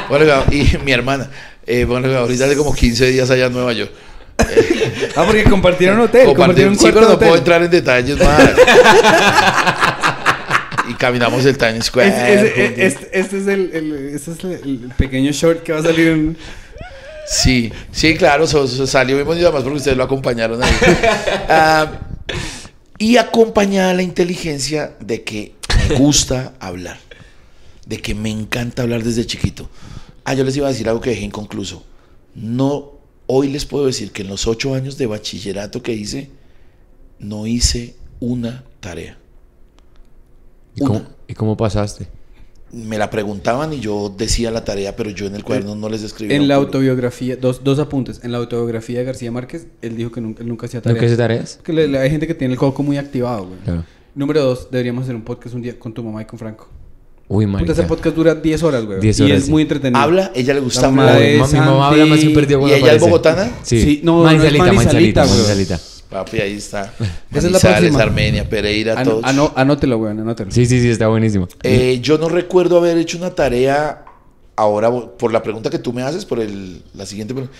bueno, 0.10 0.26
cuidado, 0.26 0.46
y 0.52 0.78
mi 0.84 0.92
hermana. 0.92 1.30
Eh, 1.66 1.86
bueno, 1.86 2.08
ahorita 2.18 2.46
hace 2.46 2.56
como 2.56 2.74
15 2.74 3.08
días 3.12 3.30
allá 3.30 3.46
en 3.46 3.54
Nueva 3.54 3.74
York. 3.74 3.92
Ah, 5.16 5.24
porque 5.26 5.44
compartieron 5.44 6.00
hotel. 6.00 6.26
Compartieron 6.28 6.74
Compartimos- 6.76 6.86
un 6.86 6.88
sí, 6.88 6.92
pero 6.94 7.08
de 7.08 7.14
no 7.14 7.20
puedo 7.20 7.36
entrar 7.36 7.62
en 7.64 7.70
detalles 7.72 8.18
más. 8.18 8.40
y 10.90 10.94
caminamos 10.94 11.44
el 11.46 11.58
Times 11.58 11.86
Square. 11.86 12.08
Es- 12.08 12.44
es- 12.44 12.54
juntos. 12.54 12.74
este, 12.78 13.20
este 13.20 13.38
es, 13.40 13.48
el, 13.48 13.72
el- 13.74 14.12
este 14.16 14.32
es 14.32 14.44
el, 14.44 14.92
pequeño 14.98 15.32
short 15.32 15.64
que 15.64 15.74
va 15.74 15.80
a 15.80 15.84
salir 15.84 16.08
en... 16.10 16.38
Sí, 17.28 17.72
sí, 17.92 18.16
claro, 18.16 18.48
so- 18.48 18.68
so- 18.68 18.88
salió 18.88 19.16
muy 19.16 19.24
bonito 19.26 19.48
además 19.48 19.64
porque 19.64 19.78
ustedes 19.78 19.98
lo 19.98 20.04
acompañaron 20.04 20.62
ahí. 20.64 20.72
Ah, 21.50 21.88
y 22.98 23.18
acompañada 23.18 23.94
la 23.94 24.02
inteligencia 24.04 24.92
de 25.00 25.24
que 25.24 25.54
me 25.90 25.96
gusta 25.96 26.54
hablar, 26.60 26.98
de 27.90 27.98
que 27.98 28.14
me 28.16 28.30
encanta 28.30 28.84
hablar 28.84 29.04
desde 29.04 29.26
chiquito. 29.26 29.68
Ah, 30.24 30.34
yo 30.36 30.44
les 30.44 30.56
iba 30.56 30.68
a 30.68 30.72
decir 30.72 30.88
algo 30.88 31.02
que 31.02 31.10
dejé 31.10 31.26
inconcluso. 31.26 31.84
No, 32.36 32.92
hoy 33.26 33.50
les 33.50 33.66
puedo 33.66 33.88
decir 33.88 34.12
que 34.12 34.22
en 34.22 34.28
los 34.30 34.48
ocho 34.48 34.76
años 34.76 34.98
de 34.98 35.08
bachillerato 35.08 35.82
que 35.82 35.94
hice, 35.94 36.30
no 37.20 37.48
hice 37.48 37.96
una 38.20 38.64
tarea. 38.80 39.18
¿Y 40.76 40.82
cómo, 40.82 41.00
Una. 41.00 41.10
¿Y 41.28 41.34
cómo 41.34 41.58
pasaste? 41.58 42.08
Me 42.72 43.00
la 43.00 43.10
preguntaban 43.10 43.74
y 43.74 43.80
yo 43.80 44.14
decía 44.16 44.52
la 44.52 44.64
tarea, 44.64 44.96
pero 44.96 45.10
yo 45.10 45.26
en 45.26 45.34
el 45.36 45.44
cuaderno 45.44 45.74
no 45.76 45.90
les 45.90 46.04
escribía. 46.04 46.36
En 46.38 46.48
la 46.48 46.56
autobiografía, 46.56 47.36
dos, 47.36 47.64
dos 47.64 47.80
apuntes. 47.80 48.20
En 48.24 48.32
la 48.32 48.38
autobiografía 48.38 49.00
de 49.00 49.06
García 49.06 49.32
Márquez, 49.32 49.66
él 49.82 49.98
dijo 49.98 50.12
que 50.12 50.22
nunca, 50.22 50.44
él 50.44 50.48
nunca 50.48 50.68
hacía 50.68 50.80
¿No 50.80 50.84
tareas. 50.84 51.00
que 51.00 51.06
haces 51.08 51.18
tareas? 51.18 51.60
Que 51.64 51.74
le- 51.74 51.88
le- 51.88 51.98
hay 51.98 52.12
gente 52.12 52.28
que 52.28 52.36
tiene 52.36 52.54
el 52.54 52.60
coco 52.60 52.84
muy 52.84 52.98
activado, 52.98 53.48
güey. 53.48 53.60
Claro. 53.62 53.84
Número 54.14 54.44
dos, 54.44 54.70
deberíamos 54.70 55.04
hacer 55.04 55.16
un 55.16 55.24
podcast 55.24 55.56
un 55.56 55.64
día 55.64 55.80
con 55.80 55.94
tu 55.94 56.04
mamá 56.04 56.22
y 56.22 56.26
con 56.26 56.38
Franco. 56.38 56.70
Uy, 57.32 57.46
Puta, 57.46 57.54
marica. 57.60 57.72
ese 57.74 57.84
podcast 57.84 58.16
dura 58.16 58.34
10 58.36 58.64
horas, 58.64 58.86
güey. 58.86 59.00
10 59.00 59.20
Y 59.20 59.24
horas, 59.24 59.38
es 59.38 59.46
sí. 59.46 59.52
muy 59.52 59.62
entretenido. 59.62 60.02
Habla, 60.02 60.32
ella 60.34 60.54
le 60.56 60.60
gusta 60.62 60.92
La 60.92 61.14
de 61.16 61.32
Mi 61.34 61.38
mamá 61.38 61.48
Santi. 61.48 61.68
habla 61.68 62.06
más 62.08 62.20
que 62.20 62.28
un 62.28 62.34
perdido 62.34 62.58
¿Y 62.58 62.62
cuando 62.62 62.76
ella 62.76 62.78
es 62.78 62.84
aparece. 62.84 63.06
bogotana? 63.06 63.52
Sí. 63.64 63.82
Sí, 63.82 64.02
no, 64.04 64.14
no 64.24 64.30
es 64.32 64.38
Manizalita, 64.38 64.64
Manizalita, 64.66 65.22
Manizalita, 65.22 65.26
güey. 65.26 65.38
Manizalita. 65.38 65.80
Papi, 66.10 66.38
ahí 66.42 66.54
está. 66.58 66.82
Esa 67.00 67.08
es 67.38 67.44
la 67.44 67.50
Manizales, 67.52 67.80
próxima. 67.80 68.02
Armenia, 68.02 68.50
Pereira, 68.50 68.94
Ano- 69.00 69.12
todos. 69.12 69.24
ano- 69.26 69.54
anótelo, 69.56 69.98
güey, 70.00 70.12
anótelo. 70.12 70.50
Sí, 70.52 70.66
sí, 70.66 70.82
sí, 70.82 70.90
está 70.90 71.08
buenísimo. 71.08 71.48
Eh, 71.62 72.00
yo 72.02 72.18
no 72.18 72.30
recuerdo 72.30 72.78
haber 72.80 72.98
hecho 72.98 73.20
una 73.20 73.30
tarea 73.36 74.06
ahora 74.56 74.90
por 74.92 75.32
la 75.32 75.44
pregunta 75.44 75.70
que 75.70 75.78
tú 75.80 75.94
me 75.94 76.02
haces, 76.02 76.26
por 76.26 76.40
el, 76.40 76.82
la 76.96 77.06
siguiente 77.06 77.34
pregunta, 77.36 77.56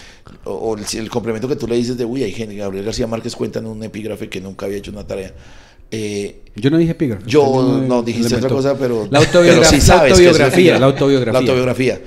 o, 0.46 0.52
o 0.54 0.76
el, 0.78 0.84
el 0.98 1.10
complemento 1.12 1.48
que 1.48 1.56
tú 1.56 1.68
le 1.68 1.76
dices 1.76 1.96
de, 1.96 2.06
uy, 2.06 2.24
hay 2.24 2.32
gente, 2.32 2.56
Gabriel 2.56 2.86
García 2.86 3.06
Márquez 3.08 3.36
cuenta 3.36 3.60
en 3.60 3.68
un 3.68 3.84
epígrafe 3.84 4.28
que 4.30 4.42
nunca 4.42 4.66
había 4.66 4.80
hecho 4.80 4.90
una 4.92 5.06
tarea. 5.06 5.32
Eh, 5.92 6.44
Yo 6.56 6.70
no 6.70 6.78
dije 6.78 6.92
epígrafe. 6.92 7.24
yo 7.26 7.82
no 7.88 8.04
dijiste 8.04 8.36
otra 8.36 8.50
cosa, 8.50 8.78
pero, 8.78 9.08
La 9.10 9.22
pero 9.32 9.64
sí 9.64 9.82
sabes 9.82 10.12
la 10.12 10.16
autobiografía. 10.16 10.80
La 10.80 10.86
autobiografía. 10.86 11.34
La 11.34 11.40
autobiografía. 11.40 12.02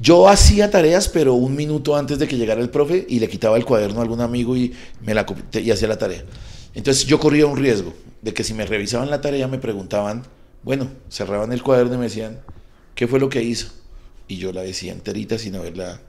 Yo 0.00 0.28
hacía 0.28 0.70
tareas, 0.70 1.08
pero 1.08 1.34
un 1.34 1.56
minuto 1.56 1.96
antes 1.96 2.18
de 2.18 2.28
que 2.28 2.36
llegara 2.36 2.60
el 2.60 2.68
profe 2.68 3.06
y 3.08 3.20
le 3.20 3.28
quitaba 3.28 3.56
el 3.56 3.64
cuaderno 3.64 4.00
a 4.00 4.02
algún 4.02 4.20
amigo 4.20 4.56
y, 4.56 4.72
me 5.00 5.14
la, 5.14 5.24
y 5.52 5.70
hacía 5.70 5.88
la 5.88 5.98
tarea. 5.98 6.24
Entonces 6.74 7.06
yo 7.06 7.18
corría 7.18 7.46
un 7.46 7.56
riesgo 7.56 7.94
de 8.20 8.34
que 8.34 8.44
si 8.44 8.54
me 8.54 8.66
revisaban 8.66 9.08
la 9.08 9.20
tarea 9.20 9.48
me 9.48 9.58
preguntaban, 9.58 10.24
bueno, 10.62 10.88
cerraban 11.08 11.52
el 11.52 11.62
cuaderno 11.62 11.94
y 11.94 11.98
me 11.98 12.04
decían, 12.04 12.40
¿qué 12.94 13.06
fue 13.06 13.20
lo 13.20 13.28
que 13.28 13.42
hizo? 13.42 13.68
Y 14.28 14.36
yo 14.36 14.52
la 14.52 14.62
decía 14.62 14.92
enterita 14.92 15.38
sin 15.38 15.54
haberla, 15.56 16.00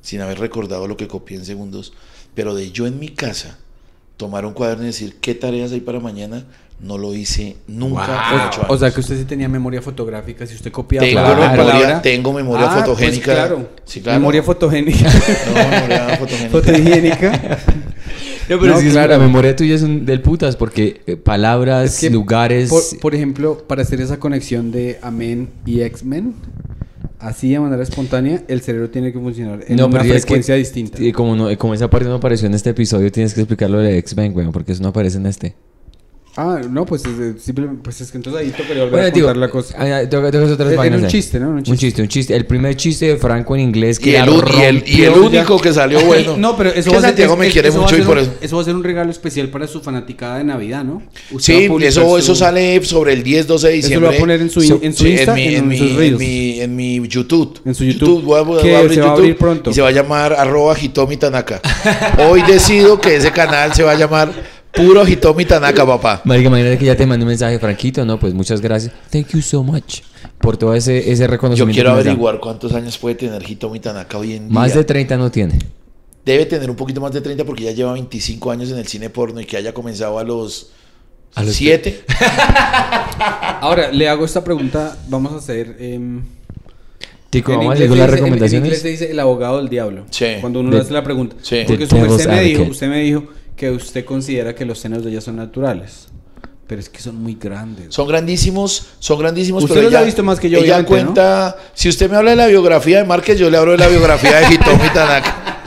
sin 0.00 0.20
haber 0.20 0.38
recordado 0.38 0.88
lo 0.88 0.96
que 0.96 1.08
copié 1.08 1.36
en 1.36 1.44
segundos. 1.44 1.92
Pero 2.34 2.54
de 2.54 2.70
yo 2.72 2.86
en 2.86 2.98
mi 2.98 3.08
casa 3.10 3.58
tomar 4.20 4.44
un 4.44 4.52
cuaderno 4.52 4.84
y 4.84 4.88
decir, 4.88 5.16
¿qué 5.20 5.34
tareas 5.34 5.72
hay 5.72 5.80
para 5.80 5.98
mañana? 5.98 6.44
No 6.78 6.96
lo 6.98 7.14
hice 7.14 7.56
nunca 7.66 8.06
Wow. 8.06 8.38
en 8.40 8.46
ocho 8.48 8.60
O, 8.68 8.74
o 8.74 8.78
sea, 8.78 8.86
años. 8.86 8.94
que 8.94 9.00
usted 9.00 9.18
sí 9.18 9.24
tenía 9.24 9.48
memoria 9.48 9.80
fotográfica. 9.82 10.46
Si 10.46 10.54
usted 10.54 10.70
copiaba 10.70 11.06
Tengo, 11.06 11.22
por 11.24 11.36
memoria, 11.56 12.02
tengo 12.02 12.32
memoria 12.34 12.66
Ah, 12.66 12.72
pues 12.74 12.84
fotogénica. 12.86 13.24
claro. 13.34 13.68
Sí, 13.84 14.00
claro. 14.02 14.18
Memoria 14.20 14.42
fotogénica. 14.42 15.10
No, 15.46 15.70
memoria 15.70 16.16
fotogénica. 16.18 16.50
Fotohigiénica. 16.50 17.58
No, 18.50 18.58
pero 18.58 18.74
No, 18.74 18.80
sí, 18.80 18.90
claro. 18.90 19.12
la 19.12 19.18
memoria 19.18 19.54
tuya 19.56 19.74
es 19.74 19.82
un 19.82 20.04
del 20.06 20.20
putas 20.22 20.56
porque 20.56 21.00
eh, 21.06 21.16
palabras, 21.16 21.94
Es 21.94 22.00
que, 22.00 22.10
lugares. 22.10 22.68
Por, 22.70 22.82
por 23.00 23.14
ejemplo, 23.14 23.64
para 23.66 23.82
hacer 23.82 24.00
esa 24.00 24.18
conexión 24.18 24.70
de 24.72 24.98
Amén 25.02 25.48
y 25.66 25.80
X-Men, 25.82 26.34
así 27.20 27.50
de 27.50 27.60
manera 27.60 27.82
espontánea, 27.82 28.42
el 28.48 28.60
cerebro 28.60 28.90
tiene 28.90 29.12
que 29.12 29.18
funcionar 29.18 29.60
en 29.66 29.82
una 29.82 30.00
es 30.00 30.06
que- 30.06 30.20
frecuencia 30.20 30.54
distinta. 30.54 31.02
y 31.02 31.12
como, 31.12 31.36
no, 31.36 31.56
como 31.58 31.74
esa 31.74 31.88
parte 31.88 32.08
no 32.08 32.14
apareció 32.16 32.46
en 32.46 32.54
este 32.54 32.70
episodio, 32.70 33.10
tienes 33.12 33.34
que 33.34 33.40
explicarlo 33.40 33.78
de 33.78 33.98
X-Men, 33.98 34.34
porque 34.52 34.72
eso 34.72 34.82
no 34.82 34.88
aparece 34.88 35.18
en 35.18 35.26
este. 35.26 35.54
Ah, 36.36 36.60
no, 36.70 36.86
pues 36.86 37.04
es, 37.04 37.42
simplemente, 37.42 37.80
pues 37.82 38.00
es 38.00 38.10
que 38.12 38.16
entonces 38.16 38.40
ahí 38.42 38.50
tocaría 38.50 38.84
volver 38.84 38.90
Bueno, 38.90 39.06
a 39.08 39.10
contar 39.12 39.36
la 39.36 39.48
cosa. 39.50 39.74
ah, 39.78 40.02
tengo- 40.08 40.30
tengo 40.30 40.46
otras 40.52 40.76
vainas 40.76 41.02
un 41.02 41.08
chiste, 41.08 41.40
¿no? 41.40 41.48
Un 41.48 41.54
Un 41.56 41.62
chiste. 41.64 41.78
chiste, 41.86 42.02
un 42.02 42.08
chiste. 42.08 42.36
El 42.36 42.46
primer 42.46 42.76
chiste 42.76 43.06
de 43.08 43.16
Franco 43.16 43.56
en 43.56 43.62
inglés 43.62 43.98
que 43.98 44.10
Y 44.10 44.14
el, 44.14 44.28
y 44.28 44.62
el- 44.62 44.84
y 44.86 45.02
el 45.02 45.10
único 45.14 45.58
que 45.60 45.72
salió 45.72 46.00
bueno. 46.06 46.36
No, 46.36 46.56
pero 46.56 46.70
eso 46.70 46.84
que 46.84 46.90
va 46.90 46.98
a 46.98 47.00
ser- 47.00 47.08
Santiago 47.10 47.32
es- 47.34 47.38
me 47.40 47.46
es- 47.48 47.52
quiere 47.52 47.68
eso 47.70 47.80
mucho 47.80 47.94
y 47.94 47.98
ser 47.98 48.06
por 48.06 48.16
un- 48.18 48.22
eso. 48.22 48.32
Eso 48.40 48.56
va 48.56 48.62
a 48.62 48.64
ser 48.64 48.74
un 48.76 48.84
regalo 48.84 49.10
especial 49.10 49.48
para 49.48 49.66
su 49.66 49.80
fanaticada 49.80 50.38
de 50.38 50.44
Navidad, 50.44 50.84
¿no? 50.84 51.02
Usted 51.32 51.52
Sí, 51.68 51.68
eso, 51.82 52.08
su- 52.08 52.16
eso 52.18 52.34
sale 52.36 52.82
sobre 52.84 53.12
el 53.12 53.22
10, 53.24 53.48
12 53.48 53.66
de 53.66 53.72
Eso 53.78 53.82
diciembre. 53.88 54.06
lo 54.08 54.12
va 54.12 54.16
a 54.16 54.20
poner 54.20 54.40
en 54.40 54.50
su, 54.50 54.60
So- 54.60 54.78
en 54.80 54.94
su 54.94 55.02
sí, 55.04 55.10
Insta, 55.10 55.32
en 55.32 55.34
mi, 55.34 55.46
en, 55.48 55.54
en, 55.56 55.68
mi, 55.68 55.78
sus 55.78 55.90
en, 56.00 56.16
mi, 56.16 56.60
en 56.60 56.76
mi 56.76 57.08
YouTube. 57.08 57.60
En 57.64 57.74
su 57.74 57.82
YouTube, 57.84 58.22
voy 58.22 58.38
a, 58.38 58.42
voy 58.42 58.70
a 58.70 58.78
abrir 58.78 58.94
se 58.94 59.00
va 59.00 59.06
a 59.06 59.10
YouTube 59.10 59.18
abrir 59.24 59.36
pronto. 59.36 59.70
Y 59.70 59.74
se 59.74 59.82
va 59.82 59.88
a 59.88 59.92
llamar 59.92 60.32
arroba 60.34 60.76
Hitomi 60.80 61.16
Tanaka. 61.16 61.60
Hoy 62.30 62.42
decido 62.42 63.00
que 63.00 63.16
ese 63.16 63.32
canal 63.32 63.74
se 63.74 63.82
va 63.82 63.92
a 63.92 63.96
llamar 63.96 64.59
puro 64.72 65.06
Hitomi 65.06 65.44
Tanaka, 65.44 65.84
papá. 65.86 66.22
Marica, 66.24 66.48
imagínate 66.48 66.78
que 66.78 66.84
ya 66.86 66.96
te 66.96 67.06
mandé 67.06 67.24
un 67.24 67.28
mensaje, 67.28 67.58
Franquito, 67.58 68.04
no, 68.04 68.18
pues 68.18 68.34
muchas 68.34 68.60
gracias. 68.60 68.92
Thank 69.10 69.28
you 69.34 69.42
so 69.42 69.62
much 69.62 70.00
por 70.38 70.56
todo 70.56 70.74
ese, 70.74 71.10
ese 71.10 71.22
Yo 71.22 71.26
reconocimiento. 71.28 71.74
quiero 71.74 71.90
nos 71.90 72.04
da. 72.04 72.10
averiguar 72.10 72.40
cuántos 72.40 72.72
años 72.74 72.96
puede 72.98 73.14
tener 73.16 73.42
Hitomi 73.48 73.80
Tanaka 73.80 74.18
hoy 74.18 74.34
en 74.34 74.48
día. 74.48 74.54
Más 74.54 74.74
de 74.74 74.84
30 74.84 75.16
no 75.16 75.30
tiene. 75.30 75.58
Debe 76.24 76.46
tener 76.46 76.68
un 76.70 76.76
poquito 76.76 77.00
más 77.00 77.12
de 77.12 77.20
30 77.20 77.44
porque 77.44 77.64
ya 77.64 77.72
lleva 77.72 77.92
25 77.94 78.50
años 78.50 78.70
en 78.70 78.78
el 78.78 78.86
cine 78.86 79.10
porno 79.10 79.40
y 79.40 79.44
que 79.46 79.56
haya 79.56 79.72
comenzado 79.72 80.18
a 80.18 80.24
los, 80.24 80.70
A 81.34 81.42
los 81.42 81.54
7. 81.54 82.04
Ahora, 83.60 83.90
le 83.90 84.08
hago 84.08 84.24
esta 84.24 84.42
pregunta. 84.44 84.96
Vamos 85.08 85.32
a 85.32 85.36
hacer. 85.36 85.76
em, 85.80 86.22
Tico, 87.30 87.52
vamos 87.52 87.66
a 87.66 87.78
las 87.78 87.78
dice- 87.88 87.94
en- 87.94 88.00
En, 88.02 88.10
recomendaciones. 88.10 88.66
inglés 88.66 88.82
se 88.82 88.88
dice 88.88 89.10
el 89.12 89.18
abogado 89.20 89.58
del 89.58 89.68
diablo. 89.68 90.04
Sí. 90.10 90.26
Cuando 90.40 90.60
uno 90.60 90.70
le 90.70 90.78
hace 90.78 90.92
la 90.92 91.04
pregunta. 91.04 91.36
Sí. 91.42 91.62
Porque 91.66 91.86
devil's 91.86 92.26
me 92.26 92.40
dijo, 92.42 92.62
usted 92.64 92.88
me 92.88 93.00
dijo 93.00 93.24
que 93.60 93.70
usted 93.70 94.06
considera 94.06 94.54
que 94.54 94.64
los 94.64 94.78
senos 94.78 95.04
de 95.04 95.10
ella 95.10 95.20
son 95.20 95.36
naturales. 95.36 96.08
Pero 96.66 96.80
es 96.80 96.88
que 96.88 96.98
son 96.98 97.16
muy 97.16 97.34
grandes. 97.34 97.92
Son 97.94 98.08
grandísimos, 98.08 98.86
son 99.00 99.18
grandísimos. 99.18 99.64
Usted 99.64 99.74
pero 99.74 99.84
los 99.84 99.92
ella- 99.92 100.00
ha 100.00 100.04
visto 100.04 100.22
más 100.22 100.40
que 100.40 100.48
yo, 100.48 100.60
Ella 100.60 100.82
cuenta, 100.86 101.58
si 101.74 101.90
usted 101.90 102.08
me 102.10 102.16
habla 102.16 102.30
de 102.30 102.36
la 102.36 102.46
biografía 102.46 102.96
de 102.98 103.04
Márquez, 103.04 103.38
yo 103.38 103.50
le 103.50 103.58
hablo 103.58 103.72
de 103.72 103.78
la 103.78 103.88
biografía 103.88 104.38
de 104.40 104.54
Hitomi 104.54 104.88
Tanaka. 104.94 105.59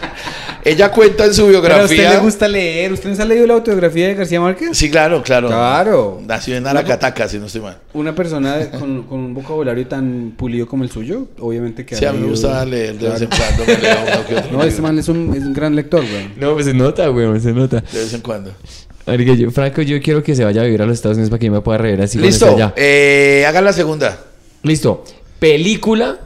Ella 0.65 0.91
cuenta 0.91 1.25
en 1.25 1.33
su 1.33 1.45
Pero 1.47 1.57
a 1.57 1.59
usted 1.83 1.95
biografía. 1.95 2.11
le 2.13 2.17
gusta 2.19 2.47
leer. 2.47 2.93
¿Usted 2.93 3.09
no 3.09 3.15
se 3.15 3.21
ha 3.21 3.25
leído 3.25 3.45
la 3.47 3.53
autobiografía 3.55 4.07
de 4.07 4.15
García 4.15 4.39
Márquez? 4.41 4.69
Sí, 4.77 4.89
claro, 4.89 5.21
claro. 5.23 5.47
Claro. 5.47 6.21
Nació 6.25 6.55
en 6.57 6.65
Aracataca, 6.67 7.27
si 7.27 7.37
no 7.39 7.47
estoy 7.47 7.61
mal. 7.61 7.77
Una 7.93 8.15
persona 8.15 8.57
de- 8.57 8.69
con, 8.69 9.03
con 9.03 9.19
un 9.19 9.33
vocabulario 9.33 9.85
tan 9.87 10.33
pulido 10.37 10.65
como 10.67 10.83
el 10.83 10.89
suyo, 10.91 11.27
obviamente 11.39 11.85
que 11.85 11.95
Sí, 11.95 12.05
ha 12.05 12.09
a 12.09 12.13
mí 12.13 12.19
me 12.19 12.27
gusta 12.29 12.65
leer 12.65 12.97
de 12.97 13.09
vez 13.09 13.21
en 13.21 13.29
cuando. 13.29 13.65
me 13.65 13.77
leo 13.77 13.97
uno 14.15 14.27
que 14.27 14.35
otro 14.35 14.51
No, 14.57 14.63
este 14.63 14.81
man 14.81 14.99
es 14.99 15.07
un, 15.09 15.33
es 15.35 15.43
un 15.43 15.53
gran 15.53 15.75
lector, 15.75 16.01
güey. 16.01 16.29
No, 16.37 16.53
pues 16.53 16.65
se 16.65 16.73
nota, 16.73 17.07
güey, 17.07 17.39
se 17.39 17.51
nota. 17.53 17.81
De 17.91 17.99
vez 17.99 18.13
en 18.13 18.21
cuando. 18.21 18.51
Marica, 19.05 19.33
yo, 19.33 19.51
Franco, 19.51 19.81
yo 19.81 20.01
quiero 20.01 20.23
que 20.23 20.33
se 20.33 20.45
vaya 20.45 20.61
a 20.61 20.63
vivir 20.63 20.81
a 20.81 20.85
los 20.85 20.93
Estados 20.95 21.17
Unidos 21.17 21.29
para 21.29 21.39
que 21.39 21.47
yo 21.47 21.51
me 21.51 21.59
pueda 21.61 21.77
reír 21.77 22.01
así 22.01 22.17
cuando 22.17 22.27
Listo, 22.29 22.47
allá. 22.55 22.73
eh, 22.77 23.43
haga 23.45 23.61
la 23.61 23.73
segunda. 23.73 24.17
Listo. 24.63 25.03
Película 25.39 26.17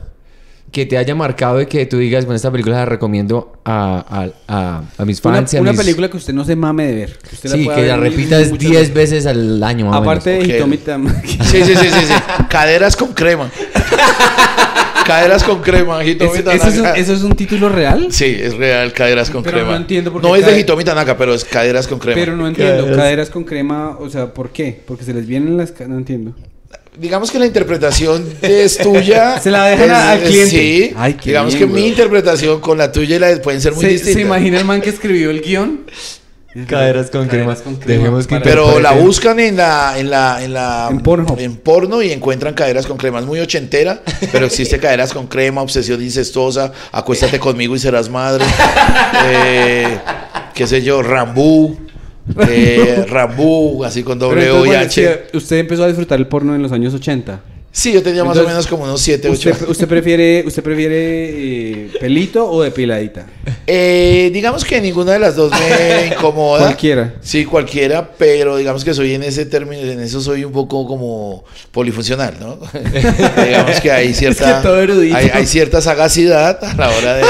que 0.77 0.85
te 0.85 0.95
haya 0.95 1.15
marcado 1.15 1.59
y 1.59 1.65
que 1.65 1.87
tú 1.87 1.97
digas, 1.97 2.25
bueno, 2.25 2.35
esta 2.35 2.51
película 2.51 2.75
la 2.75 2.85
recomiendo 2.85 3.51
a, 3.65 4.05
a, 4.47 4.53
a, 4.55 4.83
a 4.95 5.05
mis 5.05 5.25
Una, 5.25 5.37
fans. 5.37 5.53
y 5.55 5.57
a 5.57 5.61
una 5.61 5.71
mis- 5.71 5.79
película 5.81 6.07
que 6.07 6.17
usted 6.17 6.33
no 6.35 6.45
se 6.45 6.55
mame 6.55 6.85
de 6.85 6.93
ver. 6.93 7.17
Que 7.17 7.33
usted 7.33 7.49
Sí, 7.49 7.63
pueda 7.65 7.77
que 7.77 7.81
ver 7.81 7.91
la 7.91 7.97
repitas 7.97 8.49
muchas 8.51 8.69
10 8.69 8.93
veces 8.93 9.25
al 9.25 9.63
año, 9.63 9.87
más 9.87 9.99
Aparte 9.99 10.29
menos. 10.33 10.47
de 10.47 10.53
Ok. 10.53 10.57
Hitomi 10.59 10.77
Tamaki. 10.77 11.29
Sí, 11.41 11.63
sí, 11.63 11.75
sí, 11.75 11.87
sí, 11.89 11.99
sí. 12.07 12.13
Caderas 12.47 12.95
con 12.95 13.11
crema. 13.13 13.49
Caderas 15.05 15.43
con 15.43 15.61
crema, 15.61 16.03
Hitomi 16.03 16.31
¿Eso, 16.39 16.51
es 16.67 16.77
un, 16.77 16.85
eso 16.85 17.13
es 17.13 17.23
un 17.23 17.31
título 17.35 17.69
real? 17.69 18.07
Sí, 18.11 18.37
es 18.39 18.55
real, 18.55 18.91
caderas 18.93 19.29
con 19.31 19.41
Pero 19.41 19.57
crema. 19.57 19.71
no 19.71 19.77
entiendo 19.77 20.11
por 20.11 20.21
qué 20.21 20.27
No 20.27 20.35
es 20.35 20.45
de 20.45 20.51
cae- 20.51 20.59
Hitomi 20.59 20.83
Tanaka, 20.83 21.17
pero 21.17 21.33
es 21.33 21.43
caderas 21.45 21.87
con 21.87 21.97
crema. 21.97 22.15
Pero 22.19 22.35
no 22.35 22.45
entiendo. 22.47 22.83
Caderas. 22.83 22.97
Caderas 22.97 23.29
con 23.31 23.43
crema, 23.45 23.97
o 23.99 24.09
sea, 24.09 24.31
¿por 24.33 24.49
qué? 24.51 24.79
Porque 24.85 25.05
se 25.05 25.13
les 25.13 25.25
vienen 25.25 25.55
las... 25.57 25.71
ca- 25.71 25.87
No 25.87 25.97
entiendo. 25.97 26.33
Digamos 26.99 27.31
que 27.31 27.39
la 27.39 27.45
interpretación 27.45 28.27
es 28.41 28.77
tuya. 28.77 29.39
Se 29.41 29.51
la 29.51 29.65
dejan 29.65 29.85
Es- 29.89 29.95
al 29.97 30.19
cliente. 30.21 30.49
Sí. 30.49 30.93
Ay, 30.97 31.13
qué 31.13 31.29
Digamos 31.29 31.53
bien, 31.55 31.67
que 31.69 31.73
mi 31.73 31.87
interpretación 31.87 32.59
con 32.59 32.77
la 32.77 32.91
tuya 32.91 33.15
y 33.15 33.19
la 33.19 33.27
de 33.27 33.37
pueden 33.37 33.61
ser 33.61 33.73
muy 33.73 33.81
¿Se, 33.83 33.89
distintas. 33.89 34.15
¿Se 34.15 34.21
imagina 34.21 34.57
el 34.59 34.65
man 34.65 34.81
que 34.81 34.89
escribió 34.89 35.29
el 35.29 35.41
guion? 35.41 35.81
Caderas 36.67 37.11
con 37.11 37.27
crema. 37.27 37.53
Caderas 37.53 37.61
con 37.61 37.75
crema. 37.75 37.99
Dejemos 37.99 38.25
que 38.25 38.39
Pero 38.39 38.79
la 38.79 38.93
buscan 38.93 39.39
en 39.39 39.57
la, 39.57 39.93
en 39.99 40.09
la, 40.09 40.43
en 40.43 40.53
la 40.53 40.87
En 40.89 41.01
Pornhub. 41.01 41.37
en 41.39 41.55
porno 41.57 42.01
y 42.01 42.11
encuentran 42.11 42.55
caderas 42.55 42.87
con 42.87 42.97
crema. 42.97 43.19
Es 43.19 43.25
muy 43.27 43.39
ochentera, 43.39 44.01
pero 44.31 44.47
existe 44.47 44.79
caderas 44.79 45.13
con 45.13 45.27
crema, 45.27 45.61
obsesión 45.61 46.01
incestuosa, 46.01 46.71
acuéstate 46.91 47.37
conmigo 47.37 47.75
y 47.75 47.79
serás 47.79 48.09
madre. 48.09 48.43
Eh, 49.29 49.99
qué 50.55 50.65
sé 50.67 50.81
yo, 50.81 51.01
Rambú. 51.03 51.77
Eh, 52.49 53.05
Rambú, 53.07 53.83
así 53.83 54.03
con 54.03 54.19
doble 54.19 54.51
O 54.51 54.65
y 54.65 54.71
H. 54.75 55.27
usted 55.33 55.57
empezó 55.57 55.83
a 55.83 55.87
disfrutar 55.87 56.19
el 56.19 56.27
porno 56.27 56.53
en 56.55 56.61
los 56.61 56.71
años 56.71 56.93
80. 56.93 57.39
Sí, 57.71 57.93
yo 57.93 58.01
tenía 58.01 58.23
más 58.23 58.35
o 58.39 58.43
menos 58.43 58.65
como 58.65 58.85
unos 58.85 58.99
7, 59.01 59.29
8 59.29 59.49
¿Usted, 59.51 59.67
usted 59.69 59.87
prefiere, 59.87 60.43
usted 60.47 60.63
prefiere 60.63 60.95
eh, 61.29 61.89
pelito 61.99 62.49
o 62.49 62.63
depiladita? 62.63 63.27
Eh, 63.67 64.31
digamos 64.33 64.65
que 64.65 64.81
ninguna 64.81 65.11
de 65.13 65.19
las 65.19 65.35
dos 65.35 65.51
me 65.51 66.07
incomoda. 66.15 66.61
Cualquiera. 66.63 67.13
Sí, 67.21 67.45
cualquiera, 67.45 68.09
pero 68.17 68.57
digamos 68.57 68.83
que 68.83 68.95
soy 68.95 69.13
en 69.13 69.21
ese 69.21 69.45
término, 69.45 69.83
en 69.83 69.99
eso 69.99 70.21
soy 70.21 70.43
un 70.43 70.51
poco 70.53 70.87
como 70.87 71.43
polifuncional, 71.71 72.33
¿no? 72.39 72.57
digamos 73.45 73.79
que 73.79 73.91
hay 73.91 74.11
cierta, 74.15 74.49
Es 74.49 74.55
que 74.57 74.63
todo 74.63 74.81
erudito. 74.81 75.15
hay, 75.15 75.29
hay 75.31 75.45
cierta 75.45 75.79
sagacidad 75.79 76.57
a 76.63 76.73
la 76.73 76.89
hora 76.89 77.13
de- 77.15 77.23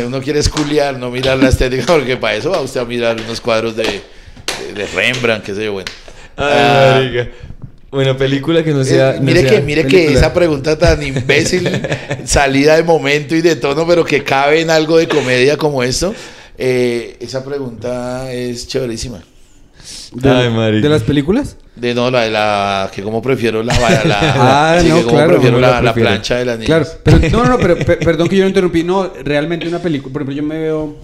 que 0.00 0.06
uno 0.06 0.20
quiere 0.22 0.40
esculiar, 0.40 0.98
no 0.98 1.10
mirar 1.10 1.38
la 1.38 1.48
estética, 1.50 1.84
porque 1.86 2.16
para 2.16 2.36
eso 2.36 2.50
va 2.50 2.60
usted 2.60 2.80
a 2.80 2.84
mirar 2.84 3.20
unos 3.20 3.40
cuadros 3.40 3.76
de, 3.76 3.84
de, 3.84 4.74
de 4.74 4.86
Rembrandt, 4.86 5.44
qué 5.44 5.54
sé 5.54 5.64
yo, 5.64 5.72
bueno. 5.74 5.90
Ah, 6.36 6.94
Ay, 6.96 7.04
marica. 7.04 7.30
Bueno, 7.90 8.16
película 8.16 8.62
que 8.62 8.72
no 8.72 8.84
sea. 8.84 9.16
eh, 9.16 9.16
no 9.18 9.22
mire 9.24 9.42
sea 9.42 9.50
que, 9.50 9.60
mire 9.60 9.86
que 9.86 10.12
esa 10.12 10.32
pregunta 10.32 10.78
tan 10.78 11.02
imbécil, 11.02 11.68
salida 12.24 12.76
de 12.76 12.82
momento 12.84 13.34
y 13.34 13.42
de 13.42 13.56
tono, 13.56 13.86
pero 13.86 14.04
que 14.04 14.22
cabe 14.22 14.60
en 14.60 14.70
algo 14.70 14.96
de 14.96 15.08
comedia 15.08 15.56
como 15.56 15.82
esto, 15.82 16.14
eh, 16.56 17.16
esa 17.20 17.44
pregunta 17.44 18.32
es 18.32 18.68
chéverísima. 18.68 19.22
¿De, 20.12 20.30
Ay. 20.30 20.80
¿De 20.80 20.88
las 20.88 21.02
películas? 21.02 21.56
De 21.80 21.94
no, 21.94 22.10
la 22.10 22.22
de 22.22 22.30
la 22.30 22.90
que 22.94 23.02
como 23.02 23.22
prefiero 23.22 23.62
la, 23.62 23.72
la, 23.78 24.04
la- 24.04 24.74
Ah, 24.74 24.78
sí, 24.82 24.88
no, 24.88 24.96
que 24.96 25.02
como 25.04 25.14
claro, 25.16 25.30
prefiero 25.32 25.56
¿cómo 25.60 25.80
la 25.82 25.94
plancha 25.94 26.36
de 26.36 26.44
las 26.44 26.58
niñas. 26.58 26.66
Claro, 26.66 26.86
pero 27.02 27.18
no, 27.30 27.44
no, 27.44 27.48
no, 27.50 27.58
pero 27.58 27.76
pe- 27.86 27.96
perdón 27.96 28.28
que 28.28 28.36
yo 28.36 28.42
lo 28.42 28.48
interrumpí. 28.48 28.82
No, 28.84 29.10
realmente 29.24 29.66
una 29.66 29.78
película, 29.78 30.12
por 30.12 30.22
ejemplo, 30.22 30.36
yo 30.36 30.42
me 30.46 30.58
veo 30.58 30.96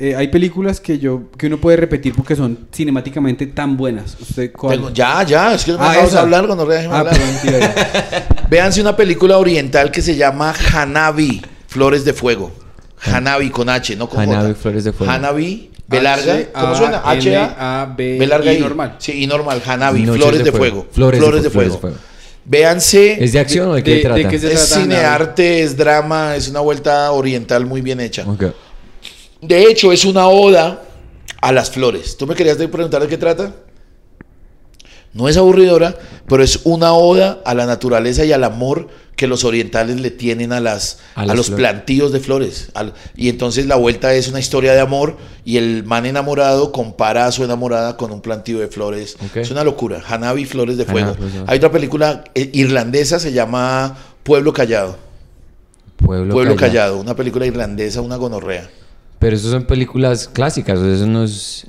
eh, 0.00 0.14
hay 0.14 0.28
películas 0.28 0.80
que 0.80 0.98
yo 0.98 1.30
que 1.36 1.48
uno 1.48 1.58
puede 1.58 1.76
repetir 1.76 2.14
porque 2.14 2.36
son 2.36 2.66
cinemáticamente 2.72 3.46
tan 3.48 3.76
buenas. 3.76 4.16
¿Usted 4.20 4.52
cuál? 4.52 4.76
Tengo- 4.76 4.92
ya, 4.92 5.22
ya, 5.24 5.54
es 5.54 5.64
que 5.64 5.72
no 5.72 5.78
me 5.78 5.84
Ah, 5.84 5.88
dejamos 5.90 6.10
esa. 6.10 6.20
hablar 6.20 6.46
cuando 6.46 6.66
déjeme 6.66 6.94
Ah, 6.94 6.98
hablar. 7.00 7.16
Véanse 8.50 8.80
una 8.80 8.96
película 8.96 9.38
oriental 9.38 9.90
que 9.90 10.02
se 10.02 10.16
llama 10.16 10.54
Hanabi, 10.72 11.42
Flores 11.66 12.04
de 12.04 12.12
Fuego. 12.12 12.50
Hanabi 13.00 13.50
con 13.50 13.68
H, 13.68 13.94
no 13.96 14.08
con 14.08 14.20
Hanabi, 14.20 14.48
J. 14.48 14.54
Flores 14.60 14.84
de 14.84 14.92
Fuego. 14.92 15.12
Hanabi, 15.12 15.67
B 15.88 16.02
larga. 16.02 16.38
¿Cómo 16.52 16.74
suena? 16.74 17.02
H, 17.04 17.36
A, 17.36 17.94
B, 17.96 18.18
B 18.18 18.26
larga 18.26 18.52
I. 18.52 18.60
normal. 18.60 18.96
Sí, 18.98 19.22
y 19.22 19.26
normal. 19.26 19.62
Hanabi, 19.66 20.04
Flores 20.06 20.44
de, 20.44 20.52
Fuego. 20.52 20.86
Flores, 20.92 21.42
de, 21.42 21.50
Fuego. 21.50 21.80
Véanse. 22.44 23.22
¿Es 23.22 23.32
de 23.32 23.40
acción 23.40 23.68
o 23.68 23.74
de 23.74 23.82
qué 23.82 23.90
de- 23.90 23.96
de 23.96 24.02
trata? 24.02 24.28
qué 24.28 24.38
se- 24.38 24.52
es 24.52 24.68
trata, 24.68 24.82
cinearte, 24.82 25.62
es 25.62 25.76
drama, 25.76 26.36
es 26.36 26.48
una 26.48 26.60
vuelta 26.60 27.10
oriental 27.12 27.66
muy 27.66 27.80
bien 27.80 28.00
hecha. 28.00 28.24
De 29.40 29.62
hecho, 29.64 29.92
es 29.92 30.04
una 30.04 30.28
oda 30.28 30.82
a 31.40 31.52
las 31.52 31.70
flores. 31.70 32.16
¿Tú 32.16 32.26
me 32.26 32.34
querías 32.34 32.56
preguntar 32.56 33.00
de 33.02 33.08
qué 33.08 33.16
trata? 33.16 33.52
No 35.14 35.28
es 35.28 35.36
aburridora, 35.38 35.94
pero 36.28 36.42
es 36.42 36.60
una 36.64 36.92
oda 36.92 37.40
a 37.44 37.54
la 37.54 37.64
naturaleza 37.64 38.24
y 38.26 38.32
al 38.32 38.44
amor 38.44 38.88
que 39.18 39.26
los 39.26 39.42
orientales 39.44 40.00
le 40.00 40.12
tienen 40.12 40.52
a 40.52 40.60
las 40.60 41.00
A 41.16 41.26
los 41.26 41.48
flores. 41.48 41.56
plantíos 41.56 42.12
de 42.12 42.20
flores. 42.20 42.68
Al- 42.74 42.94
y 43.16 43.28
entonces 43.28 43.66
la 43.66 43.74
vuelta 43.74 44.14
es 44.14 44.28
una 44.28 44.38
historia 44.38 44.72
de 44.74 44.80
amor 44.80 45.16
y 45.44 45.56
el 45.56 45.82
man 45.84 46.06
enamorado 46.06 46.70
compara 46.70 47.26
a 47.26 47.32
su 47.32 47.42
enamorada 47.42 47.96
con 47.96 48.12
un 48.12 48.20
plantío 48.20 48.60
de 48.60 48.68
flores. 48.68 49.16
Es 49.34 49.50
una 49.50 49.64
locura. 49.64 50.00
Hanabi, 50.06 50.44
flores 50.44 50.76
de 50.78 50.84
fuego. 50.84 51.16
Hay 51.48 51.58
otra 51.58 51.72
película 51.72 52.22
eh, 52.36 52.48
irlandesa 52.54 53.18
se 53.18 53.32
llama 53.32 53.98
Pueblo 54.22 54.52
Callado. 54.52 54.96
Pueblo, 55.96 56.32
Pueblo 56.32 56.54
Callado. 56.54 56.92
Callado, 56.94 57.00
una 57.00 57.16
película 57.16 57.44
irlandesa, 57.44 58.00
una 58.00 58.14
gonorrea. 58.14 58.70
Pero 59.18 59.34
eso 59.34 59.50
son 59.50 59.64
películas 59.64 60.28
clásicas, 60.28 60.78
eso 60.78 61.06
no 61.08 61.24
es... 61.24 61.66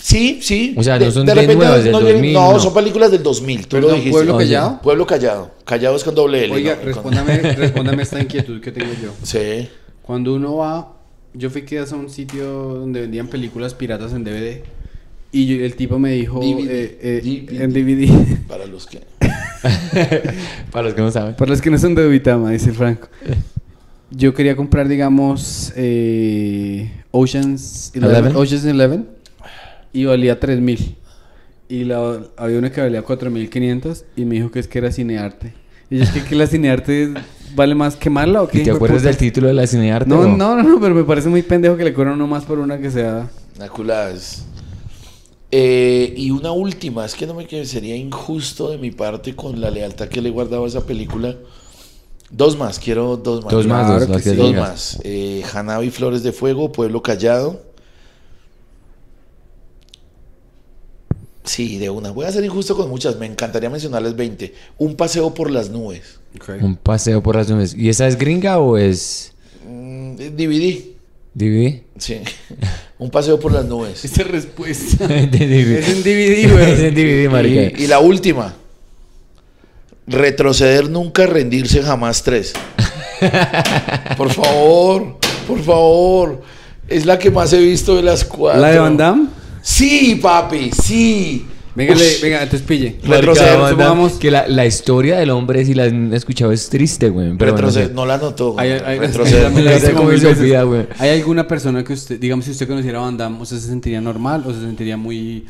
Sí, 0.00 0.40
sí. 0.42 0.74
O 0.76 0.82
sea, 0.82 0.98
no 0.98 1.10
son 1.10 1.26
de 1.26 1.54
nuevas, 1.54 1.84
del 1.84 1.92
no, 1.92 2.00
2000, 2.00 2.32
No, 2.32 2.52
no. 2.52 2.58
son 2.58 2.72
películas 2.74 3.10
del 3.10 3.22
2000. 3.22 3.66
Tú 3.66 3.80
lo 3.80 3.88
dijiste. 3.92 4.10
¿Pueblo. 4.10 4.36
Callado? 4.38 4.80
Pueblo 4.82 5.06
Callado. 5.06 5.50
Callado 5.64 5.96
es 5.96 6.04
con 6.04 6.14
doble 6.14 6.44
L. 6.44 6.54
Oiga, 6.54 6.72
¿no? 6.72 6.78
Con- 6.78 6.86
respóndame, 6.86 7.38
respóndame 7.54 8.02
esta 8.02 8.20
inquietud 8.20 8.60
que 8.60 8.72
tengo 8.72 8.92
yo. 9.02 9.12
Sí. 9.22 9.68
Cuando 10.02 10.34
uno 10.34 10.56
va, 10.56 10.94
yo 11.34 11.50
fui 11.50 11.62
que 11.62 11.78
a 11.78 11.84
un 11.94 12.08
sitio 12.10 12.44
donde 12.46 13.02
vendían 13.02 13.28
películas 13.28 13.74
piratas 13.74 14.12
en 14.12 14.24
DVD 14.24 14.62
y 15.32 15.46
yo- 15.46 15.64
el 15.64 15.76
tipo 15.76 15.98
me 15.98 16.12
dijo 16.12 16.40
DVD, 16.40 16.68
eh, 16.70 16.98
eh, 17.02 17.20
DVD. 17.22 17.62
en 17.62 17.72
DVD. 17.72 18.36
Para 18.48 18.66
los 18.66 18.86
que. 18.86 19.00
Para 20.72 20.86
los 20.88 20.94
que 20.94 21.00
no 21.02 21.10
saben. 21.10 21.34
Para 21.34 21.50
los 21.50 21.60
que 21.60 21.70
no 21.70 21.78
son 21.78 21.94
de 21.94 22.06
Ubitama, 22.08 22.50
dice 22.50 22.72
Franco. 22.72 23.08
Yo 24.10 24.34
quería 24.34 24.56
comprar, 24.56 24.88
digamos, 24.88 25.72
eh, 25.76 26.90
Oceans 27.12 27.92
Eleven. 27.94 28.34
11, 28.34 28.38
Oceans 28.38 28.64
11 28.64 29.04
y 29.92 30.04
valía 30.04 30.38
3000. 30.40 30.96
Y 31.68 31.84
la, 31.84 32.20
había 32.36 32.58
una 32.58 32.72
que 32.72 32.80
valía 32.80 33.02
4500 33.02 34.04
y 34.16 34.24
me 34.24 34.34
dijo 34.36 34.50
que 34.50 34.58
es 34.58 34.66
que 34.68 34.78
era 34.78 34.90
cinearte. 34.90 35.54
Y 35.88 35.98
yo 35.98 36.04
es 36.04 36.10
que, 36.10 36.24
que 36.24 36.34
la 36.34 36.46
cinearte 36.46 37.14
vale 37.54 37.74
más 37.74 37.96
quemarla 37.96 38.42
o 38.42 38.48
qué? 38.48 38.58
¿Y 38.60 38.64
te 38.64 38.70
acuerdas 38.70 39.02
del 39.02 39.16
título 39.16 39.48
de 39.48 39.54
la 39.54 39.66
cinearte? 39.66 40.08
No, 40.08 40.24
no, 40.36 40.56
no, 40.56 40.62
no, 40.62 40.80
pero 40.80 40.94
me 40.94 41.04
parece 41.04 41.28
muy 41.28 41.42
pendejo 41.42 41.76
que 41.76 41.84
le 41.84 41.92
cobran 41.92 42.14
uno 42.14 42.26
más 42.26 42.44
por 42.44 42.58
una 42.58 42.78
que 42.78 42.90
sea. 42.90 43.28
Es- 44.14 44.44
Eh, 45.52 46.14
y 46.16 46.30
una 46.30 46.52
última, 46.52 47.04
es 47.04 47.14
que 47.14 47.26
no 47.26 47.34
me 47.34 47.46
que 47.46 47.64
sería 47.64 47.96
injusto 47.96 48.70
de 48.70 48.78
mi 48.78 48.92
parte 48.92 49.34
con 49.34 49.60
la 49.60 49.68
lealtad 49.70 50.06
que 50.08 50.20
le 50.22 50.28
he 50.28 50.32
guardado 50.32 50.64
a 50.64 50.68
esa 50.68 50.86
película. 50.86 51.36
Dos 52.30 52.56
más, 52.56 52.78
quiero 52.78 53.16
dos 53.16 53.44
más. 53.44 53.52
Dos 53.52 53.66
más, 53.66 53.86
Claro 53.86 54.06
dos, 54.06 54.22
que 54.22 54.30
sí. 54.30 54.54
Más. 54.54 55.00
Eh, 55.02 55.42
Hanabi 55.52 55.90
Flores 55.90 56.22
de 56.22 56.30
Fuego, 56.32 56.70
Pueblo 56.70 57.02
Callado. 57.02 57.62
Sí, 61.44 61.78
de 61.78 61.88
una. 61.90 62.10
Voy 62.10 62.26
a 62.26 62.32
ser 62.32 62.44
injusto 62.44 62.76
con 62.76 62.88
muchas. 62.90 63.16
Me 63.16 63.26
encantaría 63.26 63.70
mencionarles 63.70 64.14
20. 64.14 64.54
Un 64.78 64.94
paseo 64.94 65.32
por 65.32 65.50
las 65.50 65.70
nubes. 65.70 66.20
Un 66.60 66.76
paseo 66.76 67.22
por 67.22 67.36
las 67.36 67.48
nubes. 67.48 67.74
¿Y 67.74 67.88
esa 67.88 68.06
es 68.06 68.16
gringa 68.18 68.58
o 68.58 68.76
es 68.76 69.32
Mm, 69.66 70.16
DVD. 70.16 70.84
DVD? 71.34 71.82
Sí. 71.98 72.20
Un 72.98 73.08
paseo 73.10 73.38
por 73.40 73.52
las 73.52 73.64
nubes. 73.64 74.04
Esa 74.04 74.22
respuesta. 74.24 75.06
DVD. 75.06 75.78
es 75.78 75.88
en 75.88 76.02
DVD, 76.02 76.52
güey. 76.52 76.70
es 76.72 76.80
en 76.80 76.94
DVD, 76.94 77.30
marica. 77.30 77.78
Y, 77.80 77.84
y 77.84 77.86
la 77.86 77.98
última. 78.00 78.54
Retroceder 80.06 80.90
nunca, 80.90 81.26
rendirse 81.26 81.82
jamás 81.82 82.22
tres. 82.22 82.52
Por 84.16 84.30
favor, 84.32 85.16
por 85.46 85.62
favor. 85.62 86.42
Es 86.88 87.06
la 87.06 87.18
que 87.18 87.30
más 87.30 87.52
he 87.52 87.60
visto 87.60 87.94
de 87.96 88.02
las 88.02 88.24
cuatro. 88.24 88.60
¿La 88.60 88.70
de 88.70 88.78
Van 88.80 88.96
Damme? 88.96 89.28
Sí, 89.62 90.18
papi, 90.20 90.70
sí. 90.70 91.46
Venga, 91.72 91.94
venga, 92.20 92.42
entonces 92.42 92.66
pille. 92.66 92.96
Retroceder, 93.04 93.54
supongamos- 93.70 94.14
que 94.14 94.30
la, 94.30 94.48
la 94.48 94.66
historia 94.66 95.18
del 95.18 95.30
hombre, 95.30 95.64
si 95.64 95.72
la 95.74 95.84
han 95.84 96.12
escuchado, 96.12 96.50
es 96.50 96.68
triste, 96.68 97.08
güey. 97.10 97.28
Bueno, 97.28 97.38
Retroceder, 97.44 97.92
no 97.92 98.04
la 98.04 98.18
notó. 98.18 98.56
Hay, 98.58 98.70
hay- 98.70 98.98
Retroceder. 98.98 99.52
¿Hay 100.98 101.10
alguna 101.10 101.46
persona 101.46 101.84
que 101.84 101.92
usted, 101.92 102.18
digamos, 102.18 102.44
si 102.44 102.50
usted 102.50 102.66
conociera 102.66 102.98
a 102.98 103.02
Van 103.02 103.16
Damme, 103.16 103.40
¿usted 103.40 103.58
se 103.58 103.68
sentiría 103.68 104.00
normal 104.00 104.42
o 104.46 104.52
se 104.52 104.60
sentiría 104.60 104.96
muy 104.96 105.46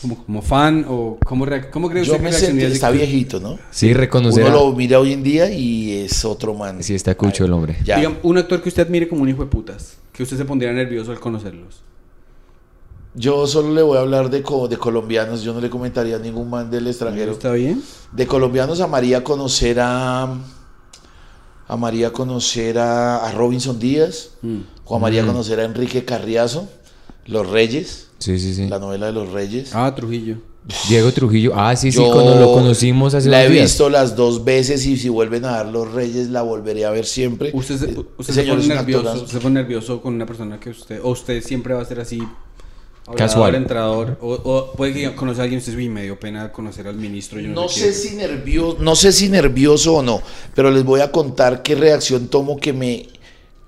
como, 0.00 0.24
como 0.24 0.42
fan 0.42 0.86
o 0.88 1.18
cómo, 1.24 1.46
cómo 1.72 1.90
cree 1.90 2.04
Yo 2.04 2.12
usted 2.12 2.24
me 2.24 2.30
que 2.30 2.36
sentí, 2.36 2.60
reaccionaría 2.60 2.74
está 2.74 2.90
viejito, 2.90 3.40
¿no? 3.40 3.58
Sí, 3.70 3.92
reconocer. 3.94 4.44
Uno 4.44 4.52
lo 4.54 4.72
mira 4.72 5.00
hoy 5.00 5.12
en 5.12 5.24
día 5.24 5.50
y 5.52 5.92
es 6.04 6.24
otro 6.24 6.54
man. 6.54 6.82
Sí, 6.84 6.94
está 6.94 7.16
cucho 7.16 7.44
el 7.44 7.52
hombre. 7.52 7.76
Ya. 7.84 7.96
Digamos, 7.96 8.18
un 8.22 8.38
actor 8.38 8.62
que 8.62 8.68
usted 8.68 8.86
admire 8.86 9.08
como 9.08 9.22
un 9.22 9.28
hijo 9.28 9.42
de 9.44 9.50
putas, 9.50 9.96
que 10.12 10.22
usted 10.22 10.36
se 10.36 10.44
pondría 10.44 10.72
nervioso 10.72 11.10
al 11.10 11.18
conocerlos. 11.18 11.82
Yo 13.16 13.46
solo 13.46 13.72
le 13.72 13.82
voy 13.82 13.96
a 13.96 14.00
hablar 14.00 14.28
de, 14.28 14.42
co- 14.42 14.66
de 14.66 14.76
colombianos, 14.76 15.42
yo 15.42 15.54
no 15.54 15.60
le 15.60 15.70
comentaría 15.70 16.16
a 16.16 16.18
ningún 16.18 16.50
man 16.50 16.70
del 16.70 16.86
extranjero. 16.88 17.32
¿Está 17.32 17.52
bien? 17.52 17.82
De 18.12 18.26
colombianos 18.26 18.80
amaría 18.80 19.22
conocer 19.22 19.78
a. 19.80 20.36
Amaría 21.66 22.12
conocer 22.12 22.78
a, 22.78 23.24
a 23.26 23.32
Robinson 23.32 23.78
Díaz. 23.78 24.30
Mm. 24.42 24.58
O 24.84 24.96
amaría 24.96 25.22
Mm. 25.22 25.26
conocer 25.26 25.60
a 25.60 25.64
Enrique 25.64 26.04
Carriazo. 26.04 26.68
Los 27.26 27.48
Reyes. 27.48 28.08
Sí, 28.18 28.38
sí, 28.38 28.54
sí. 28.54 28.68
La 28.68 28.78
novela 28.78 29.06
de 29.06 29.12
los 29.12 29.30
Reyes. 29.32 29.74
Ah, 29.74 29.92
Trujillo. 29.96 30.36
Diego 30.88 31.12
Trujillo. 31.12 31.52
Ah, 31.54 31.74
sí, 31.76 31.92
sí, 31.92 31.98
cuando 32.12 32.34
lo 32.38 32.52
conocimos 32.52 33.14
hace 33.14 33.28
La 33.28 33.44
he 33.44 33.50
días. 33.50 33.64
visto 33.64 33.88
las 33.90 34.16
dos 34.16 34.44
veces 34.44 34.84
y 34.86 34.96
si 34.96 35.08
vuelven 35.08 35.44
a 35.44 35.50
dar 35.52 35.66
los 35.66 35.92
Reyes 35.92 36.30
la 36.30 36.42
volveré 36.42 36.84
a 36.86 36.90
ver 36.90 37.04
siempre. 37.06 37.50
Usted, 37.54 37.78
se, 37.78 37.90
Eh, 37.90 38.04
usted 38.18 38.34
se 38.34 38.42
pone 38.44 38.66
nervioso, 38.66 39.26
se 39.26 39.38
pone 39.40 39.54
nervioso 39.60 40.00
con 40.02 40.14
una 40.14 40.24
persona 40.26 40.58
que 40.58 40.70
usted, 40.70 41.00
o 41.02 41.10
usted 41.10 41.42
siempre 41.42 41.74
va 41.74 41.82
a 41.82 41.84
ser 41.84 42.00
así 42.00 42.22
Casual. 43.16 43.54
entrador. 43.54 44.18
O, 44.22 44.32
o 44.32 44.72
puede 44.72 44.94
que 44.94 45.14
conocer 45.14 45.40
a 45.40 45.44
alguien 45.44 45.58
usted 45.58 45.76
uy, 45.76 45.88
me 45.88 46.04
dio 46.04 46.18
pena 46.18 46.50
conocer 46.52 46.86
al 46.88 46.96
ministro. 46.96 47.38
Yo 47.40 47.48
no, 47.48 47.62
No 47.62 47.68
sé, 47.68 47.80
sé 47.80 47.86
qué". 47.86 47.92
si 47.92 48.16
nervioso, 48.16 48.78
no 48.80 48.96
sé 48.96 49.12
si 49.12 49.28
nervioso 49.28 49.96
o 49.96 50.02
no, 50.02 50.22
pero 50.54 50.70
les 50.70 50.84
voy 50.84 51.00
a 51.00 51.12
contar 51.12 51.62
qué 51.62 51.74
reacción 51.74 52.28
tomo 52.28 52.56
que 52.56 52.72
me, 52.72 53.06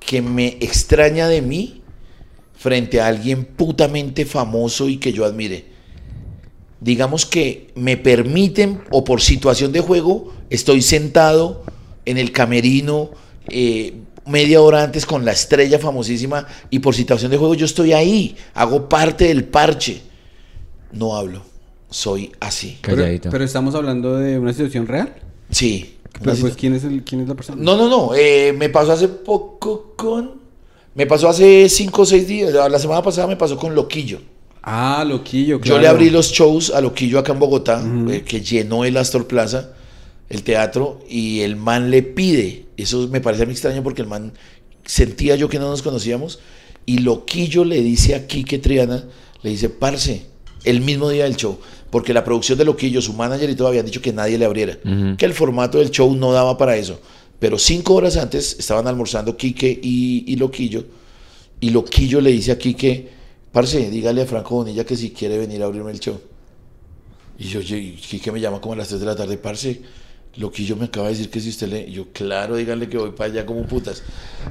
que 0.00 0.22
me 0.22 0.56
extraña 0.60 1.28
de 1.28 1.42
mí 1.42 1.82
frente 2.54 3.00
a 3.00 3.08
alguien 3.08 3.44
putamente 3.44 4.24
famoso 4.24 4.88
y 4.88 4.96
que 4.96 5.12
yo 5.12 5.24
admire. 5.26 5.66
Digamos 6.80 7.26
que 7.26 7.72
me 7.74 7.96
permiten, 7.96 8.82
o 8.90 9.04
por 9.04 9.20
situación 9.20 9.72
de 9.72 9.80
juego, 9.80 10.32
estoy 10.50 10.80
sentado 10.82 11.62
en 12.04 12.16
el 12.18 12.32
camerino 12.32 13.10
eh, 13.48 13.94
media 14.26 14.60
hora 14.60 14.82
antes 14.82 15.06
con 15.06 15.24
la 15.24 15.32
estrella 15.32 15.78
famosísima 15.78 16.46
y 16.70 16.78
por 16.80 16.94
situación 16.94 17.30
de 17.30 17.36
juego 17.38 17.54
yo 17.54 17.64
estoy 17.66 17.92
ahí, 17.92 18.36
hago 18.54 18.88
parte 18.88 19.26
del 19.28 19.44
parche. 19.44 20.02
No 20.92 21.16
hablo, 21.16 21.42
soy 21.90 22.32
así. 22.40 22.78
Pero, 22.82 22.96
Calladito. 22.98 23.30
pero 23.30 23.44
estamos 23.44 23.74
hablando 23.74 24.16
de 24.16 24.38
una 24.38 24.52
situación 24.52 24.86
real. 24.86 25.14
Sí. 25.50 25.92
Pero 26.22 26.36
pues, 26.36 26.56
¿quién 26.56 26.74
es, 26.74 26.84
el, 26.84 27.02
¿quién 27.04 27.20
es 27.20 27.28
la 27.28 27.34
persona? 27.34 27.60
No, 27.62 27.76
no, 27.76 27.88
no. 27.88 28.14
eh, 28.14 28.54
me 28.56 28.68
pasó 28.70 28.92
hace 28.92 29.08
poco 29.08 29.92
con. 29.96 30.40
Me 30.94 31.06
pasó 31.06 31.28
hace 31.28 31.68
cinco 31.68 32.02
o 32.02 32.06
seis 32.06 32.26
días. 32.26 32.52
La 32.52 32.78
semana 32.78 33.02
pasada 33.02 33.26
me 33.26 33.36
pasó 33.36 33.58
con 33.58 33.74
Loquillo. 33.74 34.18
Ah, 34.62 35.04
loquillo, 35.06 35.58
Yo 35.58 35.60
claro. 35.60 35.82
le 35.82 35.88
abrí 35.88 36.10
los 36.10 36.32
shows 36.32 36.72
a 36.74 36.80
Loquillo 36.80 37.18
acá 37.20 37.32
en 37.32 37.38
Bogotá, 37.38 37.80
eh, 38.10 38.22
que 38.26 38.40
llenó 38.40 38.84
el 38.84 38.96
Astor 38.96 39.26
Plaza, 39.28 39.74
el 40.28 40.42
teatro, 40.42 41.04
y 41.08 41.40
el 41.40 41.56
man 41.56 41.90
le 41.90 42.02
pide. 42.02 42.66
Eso 42.76 43.08
me 43.08 43.20
parece 43.20 43.44
a 43.44 43.46
mí 43.46 43.52
extraño 43.52 43.82
porque 43.82 44.02
el 44.02 44.08
man 44.08 44.32
sentía 44.84 45.36
yo 45.36 45.48
que 45.48 45.58
no 45.58 45.68
nos 45.68 45.82
conocíamos. 45.82 46.40
Y 46.84 46.98
Loquillo 46.98 47.64
le 47.64 47.82
dice 47.82 48.14
a 48.14 48.26
Quique 48.26 48.58
Triana, 48.58 49.04
le 49.42 49.50
dice, 49.50 49.68
parce, 49.68 50.26
el 50.64 50.80
mismo 50.80 51.08
día 51.10 51.24
del 51.24 51.36
show, 51.36 51.58
porque 51.90 52.12
la 52.12 52.24
producción 52.24 52.58
de 52.58 52.64
Loquillo, 52.64 53.00
su 53.00 53.12
manager 53.12 53.50
y 53.50 53.54
todo 53.54 53.68
habían 53.68 53.86
dicho 53.86 54.02
que 54.02 54.12
nadie 54.12 54.38
le 54.38 54.44
abriera, 54.44 54.78
que 55.16 55.24
el 55.24 55.34
formato 55.34 55.78
del 55.78 55.90
show 55.90 56.14
no 56.14 56.32
daba 56.32 56.56
para 56.56 56.76
eso. 56.76 57.00
Pero 57.38 57.58
cinco 57.58 57.94
horas 57.94 58.16
antes 58.16 58.56
estaban 58.58 58.86
almorzando 58.86 59.36
Quique 59.36 59.78
y, 59.82 60.24
y 60.26 60.36
Loquillo, 60.36 60.84
y 61.60 61.70
Loquillo 61.70 62.20
le 62.20 62.30
dice 62.30 62.52
a 62.52 62.58
Quique, 62.58 63.08
parce, 63.52 63.90
dígale 63.90 64.22
a 64.22 64.26
Franco 64.26 64.56
Bonilla 64.56 64.84
que 64.84 64.96
si 64.96 65.10
quiere 65.10 65.38
venir 65.38 65.62
a 65.62 65.66
abrirme 65.66 65.90
el 65.90 66.00
show. 66.00 66.20
Y 67.38 67.44
yo, 67.44 67.60
Quique 67.60 68.32
me 68.32 68.40
llama 68.40 68.60
como 68.60 68.74
a 68.74 68.76
las 68.76 68.88
3 68.88 69.00
de 69.00 69.06
la 69.06 69.16
tarde, 69.16 69.38
parce, 69.38 69.80
Loquillo 70.38 70.76
me 70.76 70.84
acaba 70.86 71.06
de 71.08 71.14
decir 71.14 71.30
que 71.30 71.40
si 71.40 71.48
usted 71.48 71.68
le... 71.68 71.90
yo, 71.90 72.06
claro, 72.12 72.56
díganle 72.56 72.88
que 72.88 72.98
voy 72.98 73.10
para 73.10 73.30
allá 73.32 73.46
como 73.46 73.62
putas. 73.66 74.02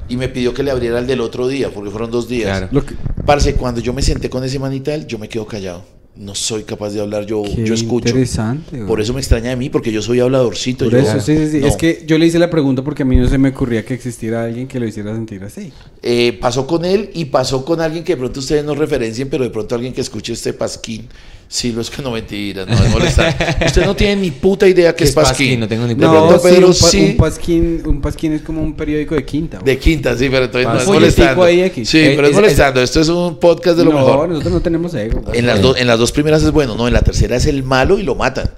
Y 0.08 0.16
me 0.16 0.28
pidió 0.28 0.52
que 0.52 0.62
le 0.62 0.70
abriera 0.70 0.98
el 0.98 1.06
del 1.06 1.20
otro 1.20 1.46
día, 1.48 1.70
porque 1.72 1.90
fueron 1.90 2.10
dos 2.10 2.28
días. 2.28 2.48
Claro. 2.58 2.68
Lo 2.72 2.84
que- 2.84 2.94
Parce, 3.24 3.54
cuando 3.54 3.80
yo 3.80 3.92
me 3.92 4.02
senté 4.02 4.28
con 4.30 4.42
ese 4.44 4.58
man 4.58 4.72
y 4.72 4.80
tal, 4.80 5.06
yo 5.06 5.18
me 5.18 5.28
quedo 5.28 5.46
callado. 5.46 5.84
No 6.16 6.34
soy 6.34 6.62
capaz 6.62 6.90
de 6.94 7.00
hablar, 7.02 7.26
yo, 7.26 7.42
Qué 7.42 7.64
yo 7.66 7.74
escucho. 7.74 8.08
interesante, 8.08 8.76
güey. 8.76 8.86
Por 8.88 9.00
eso 9.02 9.12
me 9.12 9.20
extraña 9.20 9.50
de 9.50 9.56
mí, 9.56 9.68
porque 9.68 9.92
yo 9.92 10.00
soy 10.00 10.18
habladorcito. 10.20 10.86
Por 10.86 10.94
yo- 10.94 10.98
eso, 11.00 11.20
sí, 11.20 11.36
sí, 11.36 11.48
sí. 11.50 11.58
No. 11.60 11.66
Es 11.66 11.76
que 11.76 12.04
yo 12.06 12.16
le 12.16 12.24
hice 12.26 12.38
la 12.38 12.48
pregunta 12.48 12.82
porque 12.82 13.02
a 13.02 13.06
mí 13.06 13.16
no 13.16 13.28
se 13.28 13.36
me 13.36 13.50
ocurría 13.50 13.84
que 13.84 13.92
existiera 13.92 14.44
alguien 14.44 14.66
que 14.66 14.80
lo 14.80 14.86
hiciera 14.86 15.12
sentir 15.14 15.44
así. 15.44 15.72
Eh, 16.02 16.38
pasó 16.40 16.66
con 16.66 16.86
él 16.86 17.10
y 17.12 17.26
pasó 17.26 17.64
con 17.66 17.82
alguien 17.82 18.02
que 18.02 18.14
de 18.14 18.16
pronto 18.16 18.40
ustedes 18.40 18.64
no 18.64 18.74
referencien, 18.74 19.28
pero 19.28 19.44
de 19.44 19.50
pronto 19.50 19.74
alguien 19.74 19.92
que 19.92 20.00
escuche 20.00 20.32
este 20.32 20.54
pasquín, 20.54 21.06
sí, 21.48 21.72
lo 21.72 21.80
es 21.80 21.90
que 21.90 22.02
no 22.02 22.10
mentira, 22.10 22.64
no 22.66 22.74
es 22.74 22.90
molestar. 22.90 23.34
Usted 23.66 23.84
no 23.86 23.94
tiene 23.96 24.16
ni 24.22 24.30
puta 24.30 24.66
idea 24.68 24.92
que 24.92 24.98
¿Qué 24.98 25.04
es 25.04 25.10
es 25.10 25.14
pasquín? 25.16 25.60
pasquín. 25.60 25.60
No 25.60 25.68
tengo 25.68 25.86
ni 25.86 25.94
puta 25.94 26.06
No, 26.08 26.32
sí, 26.32 26.38
Pedro 26.42 26.66
un, 26.68 26.72
pa- 26.74 26.88
sí. 26.88 27.00
un 27.10 27.16
pasquín, 27.16 27.82
un 27.86 28.00
pasquín 28.00 28.32
es 28.32 28.42
como 28.42 28.62
un 28.62 28.74
periódico 28.74 29.14
de 29.14 29.24
quinta. 29.24 29.58
De 29.58 29.78
quinta, 29.78 30.16
sí, 30.16 30.28
pero 30.30 30.44
entonces 30.46 30.68
no 30.70 30.78
es 30.78 30.86
molestando. 30.86 31.42
ahí, 31.42 31.60
X. 31.62 31.88
Sí, 31.88 31.98
Eh, 31.98 32.12
pero 32.16 32.24
es 32.28 32.30
es- 32.30 32.36
molestando. 32.36 32.80
Esto 32.82 33.00
es 33.00 33.08
un 33.08 33.38
podcast 33.38 33.78
de 33.78 33.84
lo 33.84 33.92
no, 33.92 33.98
mejor. 33.98 34.28
nosotros 34.28 34.52
no 34.54 34.60
tenemos 34.60 34.94
ego. 34.94 35.20
güey. 35.20 35.38
En 35.38 35.46
las, 35.46 35.60
dos 35.62 35.76
en 35.78 35.86
las 35.86 35.98
dos 35.98 36.12
primeras 36.12 36.42
es 36.42 36.50
bueno, 36.50 36.74
no, 36.76 36.86
en 36.88 36.92
la 36.94 37.02
tercera 37.02 37.36
es 37.36 37.46
el 37.46 37.62
malo 37.62 37.98
y 37.98 38.02
lo 38.02 38.14
matan. 38.14 38.50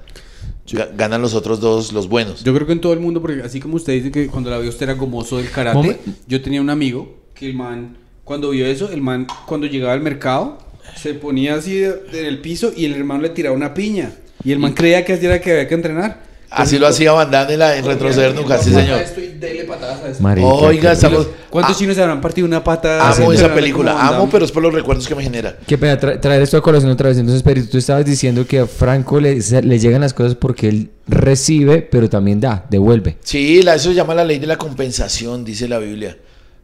Ga- 0.71 0.91
Ganan 0.97 1.23
los 1.23 1.33
otros 1.35 1.61
dos, 1.61 1.93
los 1.95 2.09
buenos. 2.09 2.45
Yo 2.45 2.53
creo 2.55 2.67
que 2.67 2.75
en 2.75 2.81
todo 2.81 2.93
el 2.93 3.01
mundo, 3.01 3.23
porque 3.23 3.41
así 3.43 3.59
como 3.61 3.77
usted 3.77 3.95
dice 3.95 4.11
que 4.11 4.27
cuando 4.27 4.51
la 4.51 4.59
vio 4.59 4.69
usted 4.69 4.83
era 4.85 4.95
gomoso 4.95 5.39
del 5.39 5.51
karate, 5.51 5.99
yo 6.27 6.43
tenía 6.43 6.61
un 6.61 6.69
amigo 6.69 7.17
que 7.35 7.47
el 7.47 7.55
man, 7.55 7.97
cuando 8.25 8.51
vio 8.51 8.67
eso, 8.67 8.91
el 8.93 9.01
man, 9.01 9.27
cuando 9.47 9.67
llegaba 9.67 9.95
al 9.95 10.01
mercado, 10.03 10.59
se 10.97 11.15
ponía 11.15 11.55
así 11.57 11.83
en 11.85 12.25
el 12.25 12.39
piso 12.41 12.73
y 12.77 12.85
el 12.87 12.95
hermano 12.95 13.23
le 13.23 13.31
tiraba 13.31 13.55
una 13.57 13.75
piña. 13.75 14.13
Y 14.45 14.53
el 14.53 14.59
man 14.59 14.73
creía 14.73 15.05
que 15.05 15.15
así 15.15 15.27
era 15.27 15.41
que 15.41 15.51
había 15.53 15.69
que 15.69 15.75
entrenar. 15.75 16.29
Así 16.51 16.79
lo 16.79 16.87
hacía 16.87 17.13
Van 17.13 17.31
Damme 17.31 17.53
en, 17.55 17.59
la, 17.59 17.77
en 17.77 17.85
retroceder 17.85 18.35
nunca, 18.35 18.57
sí 18.57 18.73
señor. 18.73 19.01
Marica, 20.21 20.47
Oiga, 20.47 20.93
estamos... 20.93 21.29
¿Cuántos 21.51 21.77
Ah, 21.77 21.79
chinos 21.79 21.97
se 21.97 22.03
habrán 22.03 22.21
partido 22.21 22.47
una 22.47 22.63
pata? 22.65 23.01
Amo 23.03 23.13
esa 23.13 23.25
entrenar 23.27 23.55
película, 23.55 24.07
amo, 24.09 24.29
pero 24.31 24.45
es 24.45 24.53
por 24.53 24.63
los 24.63 24.73
recuerdos 24.73 25.07
que 25.09 25.15
me 25.15 25.23
genera. 25.23 25.57
Qué 25.67 25.77
pena 25.79 25.99
tra- 25.99 26.19
traer 26.21 26.43
esto 26.43 26.57
a 26.57 26.63
colación 26.63 26.91
otra 26.91 27.09
vez. 27.09 27.19
Entonces, 27.19 27.43
Peri, 27.43 27.63
tú 27.63 27.79
estabas 27.79 28.05
diciendo 28.05 28.47
que 28.47 28.61
a 28.61 28.67
Franco 28.67 29.21
le, 29.21 29.39
le 29.63 29.79
llegan 29.79 30.01
las 30.03 30.13
cosas 30.15 30.35
porque 30.35 30.69
él 30.69 30.91
recibe, 31.07 31.83
pero 31.83 32.09
también 32.11 32.41
da, 32.41 32.67
devuelve. 32.71 33.17
Sí, 33.23 33.63
la, 33.63 33.75
eso 33.75 33.91
se 33.91 33.95
llama 33.95 34.15
la 34.15 34.25
ley 34.25 34.39
de 34.39 34.47
la 34.47 34.57
compensación, 34.57 35.45
dice 35.45 35.69
la 35.69 35.79
Biblia. 35.79 36.17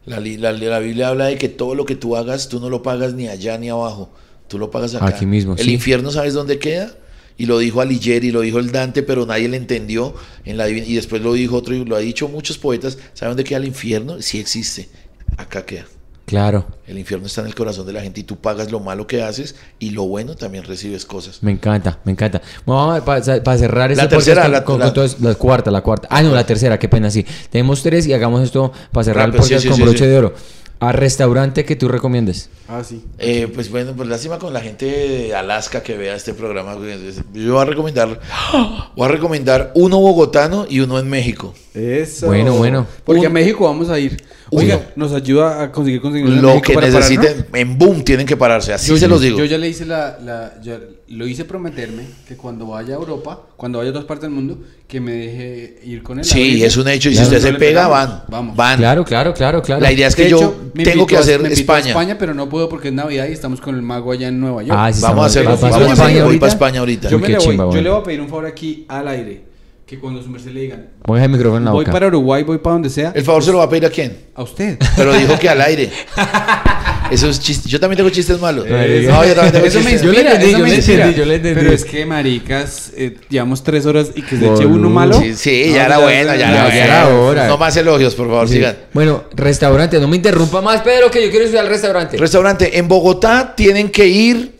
La, 0.05 0.19
la- 0.19 0.51
la 0.53 0.79
Biblia 0.79 1.09
habla 1.09 1.25
de 1.27 1.37
que 1.37 1.49
todo 1.49 1.73
lo 1.75 1.85
que 1.85 1.95
tú 1.95 2.15
hagas, 2.15 2.47
tú 2.49 2.59
no 2.59 2.69
lo 2.69 2.83
pagas 2.83 3.13
ni 3.13 3.27
allá 3.27 3.57
ni 3.57 3.69
abajo. 3.69 4.11
Tú 4.47 4.59
lo 4.59 4.69
pagas 4.69 4.93
acá. 4.95 5.07
Aquí 5.07 5.25
mismo, 5.25 5.53
El 5.57 5.65
sí. 5.65 5.73
infierno, 5.73 6.11
¿sabes 6.11 6.33
dónde 6.33 6.59
queda? 6.59 6.95
Y 7.37 7.47
lo 7.47 7.57
dijo 7.57 7.81
Alighieri, 7.81 8.31
lo 8.31 8.41
dijo 8.41 8.59
el 8.59 8.71
Dante, 8.71 9.03
pero 9.03 9.25
nadie 9.25 9.49
le 9.49 9.57
entendió. 9.57 10.13
En 10.45 10.57
la, 10.57 10.69
y 10.69 10.93
después 10.95 11.21
lo 11.21 11.33
dijo 11.33 11.57
otro, 11.57 11.73
y 11.75 11.83
lo 11.83 11.95
ha 11.95 11.99
dicho 11.99 12.27
muchos 12.29 12.57
poetas. 12.57 12.97
¿Saben 13.13 13.31
dónde 13.31 13.43
queda 13.43 13.57
el 13.57 13.65
infierno? 13.65 14.21
Sí 14.21 14.39
existe. 14.39 14.87
Acá 15.37 15.65
queda. 15.65 15.85
Claro, 16.25 16.65
El 16.87 16.97
infierno 16.97 17.27
está 17.27 17.41
en 17.41 17.47
el 17.47 17.53
corazón 17.55 17.85
de 17.85 17.93
la 17.93 18.01
gente 18.01 18.19
y 18.21 18.23
tú 18.23 18.37
pagas 18.37 18.71
lo 18.71 18.79
malo 18.79 19.05
que 19.05 19.21
haces 19.21 19.55
y 19.77 19.91
lo 19.91 20.03
bueno 20.07 20.35
también 20.35 20.63
recibes 20.63 21.05
cosas. 21.05 21.43
me 21.43 21.51
encanta, 21.51 21.99
me 22.03 22.13
encanta. 22.13 22.41
Bueno, 22.65 23.03
para 23.05 23.21
cerrar 23.57 23.91
La 23.95 24.03
este 24.03 24.15
tercera, 24.15 24.47
la- 24.47 24.63
con, 24.63 24.79
la- 24.79 24.85
con 24.85 24.93
todas- 24.95 25.19
la 25.21 25.35
cuarta, 25.35 25.69
la 25.69 25.81
cuarta. 25.81 26.07
Ah, 26.09 26.23
no, 26.23 26.33
la 26.33 26.43
tercera, 26.45 26.79
qué 26.79 26.89
pena, 26.89 27.11
sí. 27.11 27.23
Tenemos 27.51 27.83
tres 27.83 28.07
y 28.07 28.13
hagamos 28.13 28.41
esto 28.41 28.71
para 28.91 29.03
cerrar 29.03 29.25
Rápido, 29.27 29.43
el 29.43 29.49
podcast 29.49 29.61
sí, 29.61 29.67
sí, 29.67 29.69
con 29.69 29.77
sí, 29.77 29.83
broche 29.83 29.99
sí. 30.05 30.05
de 30.09 30.17
oro. 30.17 30.33
A 30.79 30.91
restaurante 30.91 31.63
que 31.63 31.75
tú 31.75 31.87
recomiendes. 31.87 32.49
Ah, 32.67 32.83
sí. 32.83 33.05
Eh, 33.17 33.47
pues 33.53 33.69
bueno, 33.69 33.93
pues 33.95 34.09
lástima 34.09 34.39
con 34.39 34.51
la 34.51 34.59
gente 34.61 34.85
de 34.87 35.35
Alaska 35.35 35.81
que 35.83 35.95
vea 35.95 36.15
este 36.15 36.33
programa. 36.33 36.75
Yo 37.33 37.53
voy 37.53 37.61
a 37.61 37.65
recomendar, 37.65 38.19
voy 38.95 39.05
a 39.05 39.11
recomendar 39.11 39.71
uno 39.75 39.99
bogotano 39.99 40.65
y 40.69 40.79
uno 40.81 40.99
en 40.99 41.07
México. 41.07 41.53
Eso. 41.75 42.27
Bueno, 42.27 42.53
bueno. 42.53 42.87
Porque 43.03 43.21
Un- 43.21 43.27
a 43.27 43.29
México 43.29 43.65
vamos 43.65 43.89
a 43.89 43.99
ir. 43.99 44.23
Oiga, 44.51 44.75
Uno. 44.77 44.85
nos 44.95 45.13
ayuda 45.13 45.63
a 45.63 45.71
conseguir 45.71 45.99
conseguir 46.01 46.29
Lo 46.29 46.61
que 46.61 46.75
necesiten, 46.75 47.47
en 47.53 47.77
boom 47.77 48.03
tienen 48.03 48.25
que 48.27 48.37
pararse, 48.37 48.71
así 48.73 48.89
Yo 48.91 48.97
se 48.97 49.07
los 49.07 49.19
digo. 49.19 49.39
Yo 49.39 49.45
ya 49.45 49.57
le 49.57 49.67
hice 49.67 49.85
la, 49.85 50.17
la- 50.23 50.53
ya 50.61 50.79
lo 51.07 51.25
hice 51.27 51.45
prometerme 51.45 52.03
que 52.27 52.37
cuando 52.37 52.67
vaya 52.67 52.93
a 52.93 52.97
Europa, 52.97 53.41
cuando 53.57 53.79
vaya 53.79 53.89
a 53.89 53.91
otras 53.91 54.05
partes 54.05 54.23
del 54.23 54.31
mundo, 54.31 54.59
que 54.87 55.01
me 55.01 55.13
deje 55.13 55.79
ir 55.83 56.03
con 56.03 56.19
él. 56.19 56.25
Sí, 56.25 56.63
es 56.63 56.77
un 56.77 56.87
hecho. 56.87 57.09
Y 57.09 57.15
si 57.15 57.23
usted 57.23 57.41
no 57.41 57.47
se 57.47 57.53
pega, 57.55 57.87
van. 57.87 58.23
Vamos. 58.29 58.55
Van. 58.55 58.77
Claro, 58.77 59.03
claro, 59.03 59.33
claro, 59.33 59.61
claro. 59.63 59.81
La 59.81 59.91
idea 59.91 60.07
es 60.07 60.15
que 60.15 60.25
De 60.25 60.29
yo 60.29 60.37
hecho, 60.37 60.55
tengo 60.83 61.07
que 61.07 61.17
a- 61.17 61.21
hacer 61.21 61.41
me 61.41 61.49
invitó 61.49 61.73
a 61.73 61.77
España. 61.79 61.89
España, 61.89 62.17
pero 62.19 62.33
no 62.35 62.47
puedo 62.47 62.69
porque 62.69 62.89
es 62.89 62.93
Navidad 62.93 63.27
y 63.27 63.31
estamos 63.33 63.59
con 63.59 63.75
el 63.75 63.81
mago 63.81 64.11
allá 64.11 64.27
en 64.27 64.39
Nueva 64.39 64.61
York. 64.63 64.77
Ah, 64.79 64.93
sí, 64.93 65.01
Vamos 65.01 65.23
a 65.23 65.27
hacerlo. 65.27 65.49
¿Vas- 65.51 65.61
vas 65.61 65.71
Vamos 65.71 65.89
a. 65.89 65.93
España 65.93 66.11
Voy 66.13 66.21
ahorita? 66.21 66.39
para 66.39 66.51
España 66.53 66.79
ahorita. 66.81 67.09
yo, 67.09 67.15
Uy, 67.17 67.21
me 67.21 67.27
qué 67.27 67.31
le 67.33 67.37
voy, 67.39 67.47
chimba, 67.47 67.63
yo 67.63 67.67
bueno. 67.67 67.81
le 67.81 67.89
voy 67.89 67.99
a 67.99 68.03
pedir 68.03 68.21
un 68.21 68.29
favor 68.29 68.45
aquí 68.45 68.85
al 68.87 69.07
aire. 69.07 69.44
Que 69.85 69.99
cuando 69.99 70.23
su 70.23 70.29
merced 70.29 70.49
le 70.51 70.61
digan, 70.61 70.87
Voy 71.05 71.19
a 71.19 71.25
el 71.25 71.29
micrófono 71.29 71.57
en 71.59 71.65
la 71.65 71.71
voy 71.71 71.83
boca. 71.85 71.91
para 71.91 72.07
Uruguay, 72.07 72.41
voy 72.41 72.57
para 72.57 72.73
donde 72.73 72.89
sea, 72.89 73.11
El 73.13 73.23
favor 73.23 73.43
se 73.43 73.51
lo 73.51 73.59
va 73.59 73.65
a 73.65 73.69
pedir 73.69 73.85
a 73.85 73.89
quién. 73.91 74.17
a 74.33 74.41
usted. 74.41 74.79
Pero 74.95 75.13
dijo 75.13 75.37
que 75.37 75.47
al 75.47 75.61
aire. 75.61 75.91
Eso 77.11 77.29
es 77.29 77.39
chiste. 77.39 77.69
Yo 77.69 77.79
también 77.79 77.97
tengo 77.97 78.09
chistes 78.09 78.39
malos. 78.41 78.65
Eh, 78.67 79.05
No, 79.07 79.23
yo 79.23 79.35
también 79.35 79.53
tengo 79.53 79.67
Eso 79.67 79.79
me 79.81 79.91
chistes. 79.91 80.01
Yo 80.01 80.11
le 80.11 80.21
inspira, 80.21 80.31
entendí, 80.33 80.49
eso 80.49 80.57
yo 80.57 80.63
me 80.63 80.69
le 80.71 80.75
inspira. 80.77 80.97
entendí, 81.05 81.19
yo 81.19 81.25
le 81.27 81.35
entendí. 81.35 81.59
Pero 81.61 81.71
es 81.71 81.85
que, 81.85 82.03
maricas, 82.07 82.91
eh, 82.97 83.17
llevamos 83.29 83.63
tres 83.63 83.85
horas 83.85 84.07
y 84.15 84.23
que 84.23 84.37
se 84.39 84.51
eche 84.51 84.65
uno 84.65 84.89
malo. 84.89 85.19
Sí, 85.21 85.35
sí, 85.35 85.65
No, 85.67 85.75
ya 85.75 85.85
era 85.85 85.97
bueno, 85.99 86.31
ya, 86.33 86.37
ya 86.39 86.49
era 86.67 86.83
era 86.85 87.03
bueno. 87.05 87.21
hora. 87.27 87.47
No 87.47 87.57
más 87.59 87.77
elogios, 87.77 88.15
por 88.15 88.25
favor, 88.27 88.47
Sí. 88.47 88.55
sigan. 88.55 88.75
Bueno, 88.91 89.25
restaurante, 89.35 89.99
no 89.99 90.07
me 90.07 90.15
interrumpa 90.15 90.61
más, 90.61 90.81
Pedro, 90.81 91.11
que 91.11 91.23
yo 91.23 91.29
quiero 91.29 91.47
ir 91.47 91.55
al 91.59 91.67
restaurante. 91.67 92.17
Restaurante. 92.17 92.79
En 92.79 92.87
Bogotá 92.87 93.53
tienen 93.55 93.89
que 93.91 94.07
ir. 94.07 94.55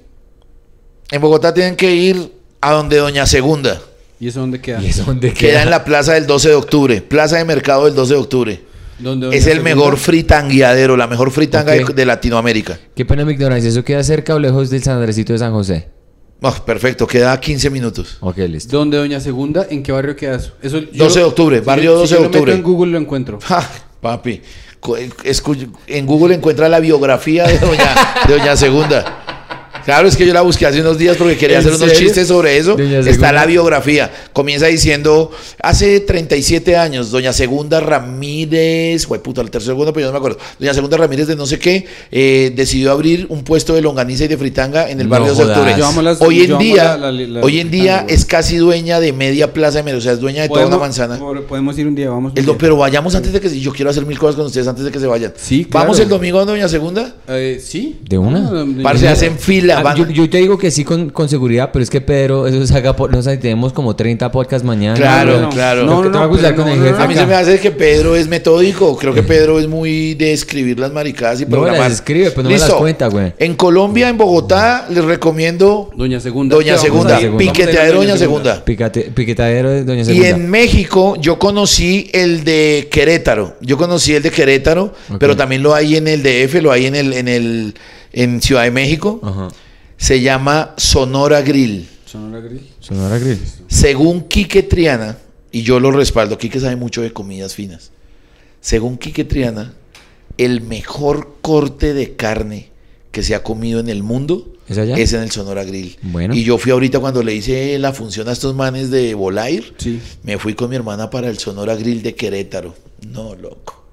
En 1.09 1.19
Bogotá 1.21 1.51
tienen 1.51 1.75
que 1.75 1.91
ir 1.95 2.31
a 2.61 2.73
donde 2.73 2.97
Doña 2.97 3.25
Segunda. 3.25 3.81
¿Y 4.19 4.27
eso 4.29 4.39
dónde 4.39 4.61
queda? 4.61 4.81
¿Y 4.83 4.87
eso 4.87 5.03
dónde 5.05 5.33
Queda 5.33 5.51
queda? 5.51 5.63
en 5.63 5.69
la 5.69 5.83
plaza 5.83 6.13
del 6.13 6.25
12 6.27 6.49
de 6.49 6.55
octubre. 6.55 7.01
Plaza 7.01 7.37
de 7.37 7.45
mercado 7.45 7.85
del 7.85 7.95
12 7.95 8.13
de 8.13 8.19
octubre. 8.19 8.61
¿Dónde, 8.97 9.35
Es 9.35 9.43
doña 9.43 9.57
el 9.57 9.61
mejor 9.63 9.97
fritangueadero, 9.97 10.95
la 10.95 11.07
mejor 11.07 11.29
fritanga 11.31 11.73
Ok. 11.73 11.87
de, 11.89 11.93
de 11.95 12.05
Latinoamérica. 12.05 12.79
Qué 12.95 13.03
pena 13.05 13.25
mi 13.25 13.33
ignorancia, 13.33 13.69
¿eso 13.69 13.83
queda 13.83 14.01
cerca 14.03 14.33
o 14.35 14.39
lejos 14.39 14.69
del 14.69 14.81
San 14.83 14.95
Andresito 14.95 15.33
de 15.33 15.39
San 15.39 15.51
José? 15.51 15.89
Oh, 16.41 16.51
perfecto, 16.65 17.05
queda 17.07 17.33
a 17.33 17.39
15 17.39 17.69
minutos. 17.69 18.17
Ok, 18.21 18.37
listo. 18.37 18.77
¿Dónde 18.77 18.97
Doña 18.97 19.19
Segunda? 19.19 19.67
¿En 19.69 19.83
qué 19.83 19.91
barrio 19.91 20.15
queda 20.15 20.35
eso? 20.37 20.53
eso 20.61 20.79
yo 20.79 20.87
12 21.05 21.19
de 21.19 21.25
octubre, 21.25 21.59
si 21.59 21.65
barrio 21.65 21.83
yo- 21.91 21.99
12 21.99 22.07
si 22.07 22.13
de 22.13 22.17
yo 22.19 22.23
lo 22.23 22.29
meto 22.29 22.37
octubre. 22.39 22.53
en 22.55 22.63
Google 22.63 22.91
lo 22.93 22.97
encuentro. 22.99 23.39
Ja, 23.43 23.69
papi, 23.99 24.41
escu- 25.25 25.69
en 25.87 26.05
Google 26.05 26.35
encuentra 26.35 26.69
la 26.69 26.79
biografía 26.79 27.47
de 27.47 27.57
Doña, 27.59 27.95
de 28.27 28.37
Doña 28.37 28.55
Segunda. 28.55 29.24
Claro, 29.85 30.07
es 30.07 30.17
que 30.17 30.25
yo 30.25 30.33
la 30.33 30.41
busqué 30.41 30.65
hace 30.65 30.81
unos 30.81 30.97
días 30.97 31.15
porque 31.15 31.37
quería 31.37 31.59
¿En 31.59 31.67
hacer 31.67 31.73
unos 31.81 31.93
chistes 31.93 32.27
sobre 32.27 32.57
eso. 32.57 32.71
Doña 32.75 32.99
Está 32.99 33.11
Segunda. 33.11 33.31
la 33.31 33.45
biografía. 33.45 34.11
Comienza 34.33 34.65
diciendo, 34.65 35.31
hace 35.61 35.99
37 35.99 36.75
años, 36.75 37.11
doña 37.11 37.31
Segunda 37.33 37.79
Ramírez, 37.79 39.05
güey, 39.07 39.21
puta, 39.21 39.41
el 39.41 39.51
tercer 39.51 39.67
segundo, 39.73 39.93
pero 39.93 40.07
yo 40.07 40.07
no 40.07 40.13
me 40.13 40.17
acuerdo. 40.17 40.37
Doña 40.59 40.73
Segunda 40.73 40.97
Ramírez 40.97 41.27
de 41.27 41.35
no 41.35 41.45
sé 41.45 41.59
qué, 41.59 41.85
eh, 42.11 42.51
decidió 42.55 42.91
abrir 42.91 43.27
un 43.29 43.43
puesto 43.43 43.73
de 43.73 43.81
longaniza 43.81 44.25
y 44.25 44.27
de 44.27 44.37
fritanga 44.37 44.89
en 44.89 44.99
el 44.99 45.07
No 45.07 45.11
barrio 45.11 45.33
de. 45.35 45.43
Octubre. 45.43 45.75
Hoy 46.19 46.41
en 46.43 46.57
día, 46.57 46.97
la- 46.97 47.11
la- 47.11 47.27
la 47.27 47.39
hoy 47.41 47.59
en 47.59 47.69
día 47.71 48.05
es 48.07 48.25
casi 48.25 48.57
dueña 48.57 48.99
de 48.99 49.13
media 49.13 49.53
plaza 49.53 49.77
de 49.79 49.83
Medellín, 49.83 49.99
o 49.99 50.01
sea, 50.01 50.13
es 50.13 50.19
dueña 50.19 50.41
de 50.43 50.49
toda 50.49 50.65
una 50.67 50.77
manzana. 50.77 51.19
podemos 51.47 51.77
ir 51.77 51.87
un 51.87 51.95
día, 51.95 52.09
vamos. 52.09 52.31
un 52.33 52.37
El 52.39 52.45
día. 52.45 52.55
pero 52.57 52.75
vayamos 52.77 53.13
antes 53.15 53.31
de 53.33 53.39
que 53.39 53.59
yo 53.59 53.71
quiero 53.71 53.89
hacer 53.91 54.05
mil 54.05 54.17
cosas 54.17 54.35
con 54.35 54.45
ustedes 54.45 54.67
antes 54.67 54.83
de 54.83 54.91
que 54.91 54.99
se 54.99 55.07
vayan. 55.07 55.33
Sí, 55.35 55.65
claro. 55.65 55.85
Vamos 55.85 55.99
el 55.99 56.09
domingo 56.09 56.39
a 56.39 56.45
Doña 56.45 56.67
Segunda. 56.67 57.15
Eh, 57.27 57.61
sí. 57.63 57.99
¿De 58.09 58.17
una? 58.17 58.65
Parce, 58.81 59.07
hacen 59.07 59.37
fila. 59.37 59.74
Van- 59.83 59.97
yo, 59.97 60.07
yo 60.09 60.29
te 60.29 60.37
digo 60.37 60.57
que 60.57 60.71
sí 60.71 60.83
con, 60.83 61.09
con 61.09 61.29
seguridad, 61.29 61.69
pero 61.73 61.83
es 61.83 61.89
que 61.89 62.01
Pedro, 62.01 62.47
eso 62.47 62.65
saca 62.67 62.95
por, 62.95 63.11
no 63.11 63.21
sé, 63.21 63.37
tenemos 63.37 63.73
como 63.73 63.95
30 63.95 64.31
podcasts 64.31 64.65
mañana. 64.65 64.95
Claro, 64.95 65.41
No, 65.41 65.49
claro. 65.49 65.83
No, 65.85 66.03
no, 66.03 66.09
no, 66.09 66.27
no, 66.27 66.35
pero 66.35 66.55
con 66.55 66.67
el 66.67 66.79
no, 66.79 66.85
jefe 66.85 66.97
no, 66.97 67.03
A 67.03 67.07
mí 67.07 67.15
se 67.15 67.25
me 67.25 67.33
hace 67.35 67.59
que 67.59 67.71
Pedro 67.71 68.15
es 68.15 68.27
metódico. 68.27 68.95
Creo 68.97 69.13
que 69.13 69.23
Pedro 69.23 69.59
es 69.59 69.67
muy 69.67 70.13
de 70.15 70.33
escribir 70.33 70.79
las 70.79 70.91
maricadas 70.91 71.41
y 71.41 71.43
No, 71.45 71.51
programar. 71.51 71.79
las 71.81 71.93
escribe, 71.93 72.29
pero 72.31 72.43
no 72.43 72.49
me 72.49 72.55
las 72.57 72.63
Listo. 72.63 72.77
cuenta, 72.79 73.07
güey. 73.07 73.33
En 73.37 73.55
Colombia, 73.55 74.09
en 74.09 74.17
Bogotá, 74.17 74.87
les 74.89 75.03
recomiendo 75.03 75.89
Doña 75.95 76.19
Segunda. 76.19 76.55
Doña 76.55 76.75
¿Qué 76.81 76.89
vamos 76.89 77.05
a 77.05 77.17
Segunda. 77.19 77.31
a 77.31 77.35
a 77.35 77.37
Piqueteadero 77.37 77.97
Doña 77.99 78.17
Segunda. 78.17 78.63
De 78.65 79.83
Doña 79.83 80.01
Y 80.01 80.05
Segunda. 80.05 80.29
en 80.29 80.49
México 80.49 81.15
yo 81.19 81.37
conocí 81.39 82.09
el 82.13 82.43
de 82.43 82.87
Querétaro. 82.91 83.55
Yo 83.61 83.77
conocí 83.77 84.13
el 84.13 84.23
de 84.23 84.31
Querétaro, 84.31 84.93
pero 85.19 85.35
también 85.35 85.63
lo 85.63 85.73
hay 85.73 85.95
en 85.95 86.07
el 86.07 86.21
DF, 86.23 86.61
lo 86.61 86.71
hay 86.71 86.85
en 86.85 86.95
el 86.95 87.13
en 87.13 87.27
el 87.27 87.75
en 88.13 88.41
Ciudad 88.41 88.63
de 88.63 88.71
México. 88.71 89.19
Ajá. 89.23 89.47
Se 89.97 90.21
llama 90.21 90.73
Sonora 90.77 91.41
Grill. 91.41 91.87
Sonora 92.05 92.39
Grill. 92.39 92.61
Sonora 92.79 93.17
Grill. 93.19 93.39
Según 93.67 94.23
Quique 94.27 94.63
Triana, 94.63 95.17
y 95.51 95.63
yo 95.63 95.79
lo 95.79 95.91
respaldo, 95.91 96.37
Quique 96.37 96.59
sabe 96.59 96.75
mucho 96.75 97.01
de 97.01 97.11
comidas 97.13 97.55
finas. 97.55 97.91
Según 98.61 98.97
Quique 98.97 99.23
Triana, 99.23 99.73
el 100.37 100.61
mejor 100.61 101.35
corte 101.41 101.93
de 101.93 102.15
carne 102.15 102.69
que 103.11 103.23
se 103.23 103.35
ha 103.35 103.43
comido 103.43 103.79
en 103.79 103.87
el 103.89 104.03
mundo 104.03 104.51
¿Es 104.67 104.77
allá? 104.77 104.97
es 104.97 105.13
en 105.13 105.21
el 105.21 105.31
Sonora 105.31 105.63
Grill. 105.63 105.97
Bueno. 106.01 106.33
Y 106.35 106.43
yo 106.43 106.57
fui 106.57 106.71
ahorita 106.71 106.99
cuando 106.99 107.23
le 107.23 107.33
hice 107.33 107.77
la 107.79 107.93
función 107.93 108.27
a 108.27 108.33
estos 108.33 108.53
manes 108.55 108.91
de 108.91 109.13
Volair, 109.13 109.73
Sí. 109.77 110.01
me 110.23 110.37
fui 110.37 110.53
con 110.55 110.69
mi 110.69 110.75
hermana 110.75 111.09
para 111.09 111.29
el 111.29 111.37
Sonora 111.37 111.75
Grill 111.75 112.01
de 112.01 112.15
Querétaro. 112.15 112.75
No, 113.07 113.35
loco. 113.35 113.83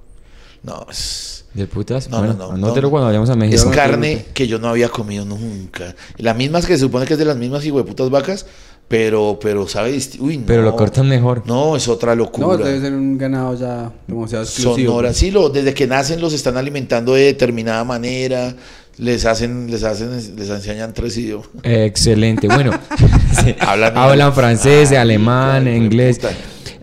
No, 0.64 0.86
es, 0.90 1.41
¿De 1.54 1.66
putas? 1.66 2.08
No, 2.08 2.18
bueno, 2.18 2.34
no, 2.34 2.48
no, 2.48 2.54
anótelo 2.54 2.86
no. 2.86 2.90
cuando 2.90 3.06
vayamos 3.08 3.28
a 3.30 3.36
México. 3.36 3.56
es 3.56 3.64
no 3.66 3.72
carne 3.72 4.24
que 4.32 4.46
yo 4.48 4.58
no 4.58 4.68
había 4.68 4.88
comido 4.88 5.24
nunca. 5.24 5.94
Las 6.16 6.36
mismas 6.36 6.64
que 6.66 6.74
se 6.74 6.80
supone 6.80 7.04
que 7.06 7.12
es 7.14 7.18
de 7.18 7.26
las 7.26 7.36
mismas 7.36 7.62
putas 7.64 8.08
vacas, 8.08 8.46
pero, 8.88 9.38
pero, 9.40 9.68
¿sabes? 9.68 10.12
Uy, 10.18 10.38
no. 10.38 10.44
Pero 10.46 10.62
lo 10.62 10.74
cortan 10.76 11.08
mejor. 11.08 11.42
No, 11.46 11.76
es 11.76 11.88
otra 11.88 12.12
No, 12.14 12.24
locura. 12.24 12.56
debe 12.56 12.80
ser 12.80 12.92
un 12.94 13.18
ganado 13.18 13.54
ya 13.54 13.92
demasiado 14.06 14.44
exclusivo. 14.44 14.90
Sonora, 14.92 15.12
sí, 15.14 15.30
lo, 15.30 15.48
desde 15.50 15.74
que 15.74 15.86
nacen 15.86 16.20
los 16.20 16.32
están 16.32 16.56
alimentando 16.56 17.14
de 17.14 17.24
determinada 17.24 17.84
manera, 17.84 18.54
les 18.98 19.24
hacen, 19.26 19.70
les 19.70 19.82
hacen, 19.84 20.10
les 20.36 20.48
enseñan 20.50 20.92
tres 20.94 21.16
idiomas. 21.18 21.48
Excelente. 21.62 22.48
Bueno. 22.48 22.72
Hablan- 23.60 23.92
hablan 23.96 24.32
francés, 24.34 24.90
Ay, 24.90 24.96
alemán, 24.96 25.68
inglés. 25.68 26.18
puta. 26.18 26.32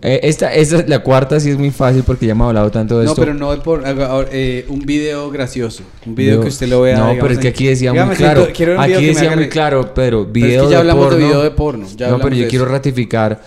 Eh, 0.02 0.22
esta, 0.24 0.54
esta, 0.54 0.84
la 0.88 1.00
cuarta 1.00 1.40
sí 1.42 1.50
es 1.50 1.58
muy 1.58 1.72
fácil 1.72 2.04
porque 2.04 2.26
ya 2.26 2.32
hemos 2.32 2.48
hablado 2.48 2.72
tanto 2.72 3.00
de 3.00 3.06
No, 3.06 3.12
esto. 3.12 3.22
pero 3.22 3.34
no 3.34 3.52
de 3.52 3.58
por 3.58 3.84
eh, 4.32 4.66
un 4.70 4.80
video 4.82 5.30
gracioso. 5.30 5.84
Un 6.06 6.16
video 6.16 6.42
que 6.42 6.48
usted 6.48 6.68
lo 6.68 6.82
vea. 6.82 6.98
No, 6.98 7.04
digamos, 7.10 7.22
pero 7.22 7.34
es 7.34 7.40
que 7.40 7.48
aquí 7.50 7.68
decía 7.68 7.94
muy 7.94 8.16
claro. 8.16 8.48
quiero 8.54 8.80
Aquí 8.80 9.06
decía 9.06 9.36
muy 9.36 9.50
claro, 9.50 9.94
pero 9.94 10.22
es 10.24 10.32
video 10.32 10.64
que 10.66 10.72
ya 10.72 10.78
de 10.78 10.78
hablamos 10.78 11.06
de 11.06 11.10
porno. 11.12 11.26
video 11.28 11.42
de 11.44 11.52
porno, 11.52 11.88
ya 11.98 12.10
no, 12.10 12.20
pero 12.20 12.36
yo 12.36 12.48
quiero 12.48 12.66
ratificar 12.66 13.42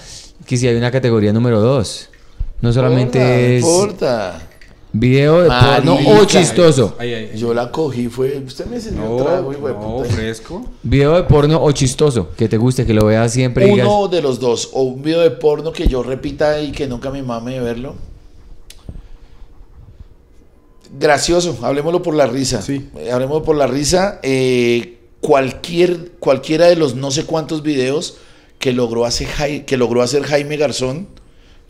que 0.47 0.57
si 0.57 0.69
hay 0.69 0.77
una 0.77 0.91
categoría 0.91 1.33
número 1.33 1.61
dos. 1.61 2.09
No 2.61 2.73
solamente 2.73 3.57
es 3.57 3.65
importa. 3.65 4.41
Video 4.93 5.41
de 5.43 5.49
porno 5.49 5.95
o 5.95 6.01
Marica. 6.15 6.27
chistoso. 6.27 6.95
Ay, 6.99 7.15
ay, 7.15 7.31
ay. 7.33 7.39
Yo 7.39 7.55
la 7.55 7.71
cogí, 7.71 8.09
fue. 8.09 8.39
Usted 8.47 8.67
me 8.67 8.77
enseñó 8.77 9.09
No, 9.19 9.25
trago, 9.25 9.53
hijo 9.53 9.67
de 9.69 9.75
no, 9.75 9.81
puta. 9.99 10.09
fresco. 10.11 10.65
Video 10.83 11.15
de 11.17 11.23
porno 11.25 11.63
o 11.63 11.73
chistoso. 11.73 12.29
Que 12.37 12.49
te 12.49 12.57
guste, 12.59 12.85
que 12.87 12.93
lo 12.95 13.07
veas 13.07 13.33
siempre 13.33 13.67
digas. 13.67 13.87
Uno 13.89 14.09
de 14.09 14.21
los 14.23 14.39
dos, 14.39 14.71
o 14.73 14.83
un 14.83 15.03
video 15.03 15.21
de 15.21 15.31
porno 15.31 15.73
que 15.73 15.87
yo 15.89 16.03
repita 16.03 16.61
y 16.61 16.73
que 16.73 16.87
nunca 16.87 17.11
me 17.11 17.23
mame 17.23 17.53
de 17.55 17.61
verlo. 17.61 17.95
Gracioso, 20.99 21.57
hablemoslo 21.63 22.03
por 22.03 22.15
la 22.15 22.27
risa. 22.27 22.61
Sí. 22.61 22.89
Eh, 22.99 23.11
Hablemoslo 23.11 23.43
por 23.45 23.57
la 23.57 23.67
risa. 23.67 24.21
eh, 24.23 24.99
cualquier, 25.23 26.11
cualquiera 26.19 26.67
de 26.67 26.77
los 26.77 26.95
no 26.97 27.11
sé 27.11 27.25
cuántos 27.25 27.63
videos 27.63 28.17
que 28.59 28.73
logró, 28.73 29.05
hacer, 29.07 29.29
Jai- 29.29 29.65
que 29.65 29.77
logró 29.77 30.03
hacer 30.03 30.23
Jaime 30.25 30.57
Garzón, 30.57 31.07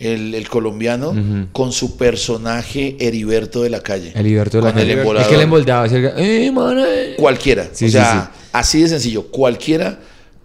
el, 0.02 0.34
el 0.34 0.48
colombiano, 0.48 1.14
con 1.52 1.72
su 1.72 1.96
personaje 1.96 2.96
Heriberto 3.00 3.62
de 3.62 3.70
la 3.70 3.80
calle. 3.80 4.12
El 4.14 4.26
Heriberto 4.26 4.58
de 4.58 4.62
la 4.64 4.68
el 4.70 4.74
calle. 4.74 4.92
embolador. 4.92 5.22
Es 5.22 5.28
que 5.28 5.34
el 5.36 5.40
emboldaba. 5.42 5.88
Cualquiera. 7.16 7.68
Sí, 7.72 7.84
o 7.86 7.88
sí, 7.88 7.92
sea, 7.92 8.30
así 8.52 8.82
de 8.82 8.88
sencillo. 8.88 9.24
Cualquiera 9.28 9.98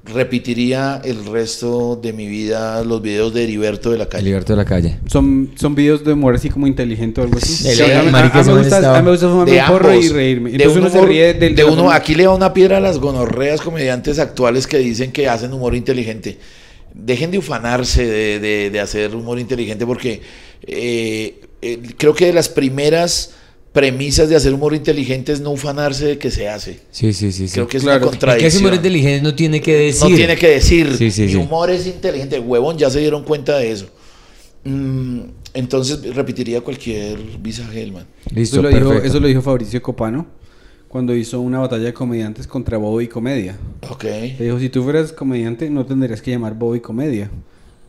repetiría 0.06 1.02
el 1.04 1.26
resto 1.26 2.00
de 2.02 2.14
mi 2.14 2.28
vida 2.28 2.82
los 2.84 3.02
videos 3.02 3.34
de 3.34 3.44
Heriberto 3.44 3.92
de 3.92 3.98
la 3.98 4.04
El 4.06 4.10
calle. 4.10 4.24
Heriberto 4.24 4.54
de 4.54 4.58
la 4.58 4.66
calle. 4.66 5.00
Son, 5.08 5.52
son 5.56 5.76
videos 5.76 6.04
de 6.06 6.14
humor 6.14 6.36
así 6.36 6.50
como 6.50 6.66
inteligente 6.66 7.20
o 7.20 7.26
algo 7.26 7.38
así. 7.38 7.52
Sí, 7.54 7.76
Sí, 7.76 7.84
a, 7.92 8.04
mí- 8.04 8.12
me 8.12 8.22
gusta, 8.58 9.02
me 9.02 9.12
gusta 9.12 9.28
fumarme 9.28 9.52
de 9.52 9.60
un 9.60 9.68
porro 9.68 9.94
y 9.94 10.08
reírme. 10.08 10.52
De 10.52 10.56
Entonces 10.64 10.82
uno 10.82 10.90
se 10.90 11.06
ríe 11.06 11.34
del 11.34 11.56
de 11.56 11.64
uno, 11.66 11.92
aquí 11.92 12.16
le 12.16 12.24
da 12.24 12.30
una 12.34 12.54
piedra 12.54 12.78
a 12.78 12.80
las 12.80 13.00
gonorreas 13.00 13.60
comediantes 13.62 14.18
actuales 14.20 14.66
que 14.66 14.78
dicen 14.78 15.12
que 15.12 15.28
hacen 15.28 15.52
humor 15.52 15.76
inteligente. 15.76 16.38
Dejen 17.00 17.32
de 17.32 17.38
ufanarse 17.38 18.06
de, 18.06 18.40
de- 18.40 18.70
de 18.72 18.80
hacer 18.80 19.16
humor 19.16 19.40
inteligente 19.40 19.86
porque 19.86 20.22
eh, 20.66 21.42
eh, 21.62 21.80
creo 21.98 22.14
que 22.16 22.26
de 22.26 22.34
las 22.34 22.50
primeras 22.50 23.36
premisas 23.72 24.30
de 24.30 24.36
hacer 24.36 24.54
humor 24.54 24.74
inteligente 24.74 25.32
es 25.32 25.40
no 25.40 25.52
ufanarse 25.52 26.06
de 26.06 26.18
que 26.18 26.32
se 26.32 26.50
hace. 26.50 26.80
Sí, 26.90 27.14
sí, 27.14 27.32
sí. 27.32 27.48
sí. 27.48 27.54
Creo 27.54 27.68
que 27.68 27.78
es 27.78 27.84
Claro. 27.84 28.08
una 28.08 28.12
Es 28.12 28.12
que 28.12 28.18
ese 28.18 28.20
contradicción. 28.20 28.64
humor 28.64 28.74
inteligente 28.76 29.22
no 29.22 29.36
tiene 29.36 29.62
que 29.62 29.76
decir. 29.76 30.10
No 30.10 30.16
tiene 30.16 30.36
que 30.36 30.48
decir, 30.48 30.96
Sí, 30.98 31.12
sí, 31.12 31.22
mi 31.24 31.30
sí. 31.30 31.36
humor 31.36 31.70
es 31.70 31.86
inteligente. 31.86 32.40
Huevón, 32.40 32.78
ya 32.78 32.90
se 32.90 33.00
dieron 33.00 33.24
cuenta 33.24 33.58
de 33.60 33.72
eso. 33.72 33.88
Mm, 34.64 35.20
entonces 35.54 36.16
repetiría 36.16 36.62
cualquier 36.62 37.20
visaje 37.40 37.80
del 37.80 37.92
man. 37.92 38.08
Listo, 38.34 38.56
Eso 38.60 38.62
lo, 38.64 38.70
dijo, 38.70 38.94
eso 38.94 39.20
lo 39.20 39.28
dijo 39.28 39.42
Fabricio 39.44 39.82
Copano 39.82 40.26
cuando 40.98 41.16
hizo 41.16 41.42
una 41.42 41.60
batalla 41.60 41.84
de 41.84 41.94
comediantes 41.94 42.48
contra 42.48 42.80
Bobo 42.80 43.00
y 43.02 43.08
Comedia. 43.08 43.56
Ok. 43.88 44.04
Le 44.04 44.36
dijo, 44.40 44.58
si 44.58 44.70
tú 44.70 44.84
fueras 44.84 45.14
comediante 45.14 45.70
no 45.70 45.86
tendrías 45.86 46.24
que 46.24 46.32
llamar 46.32 46.56
Bobo 46.56 46.76
y 46.76 46.80
Comedia. 46.80 47.30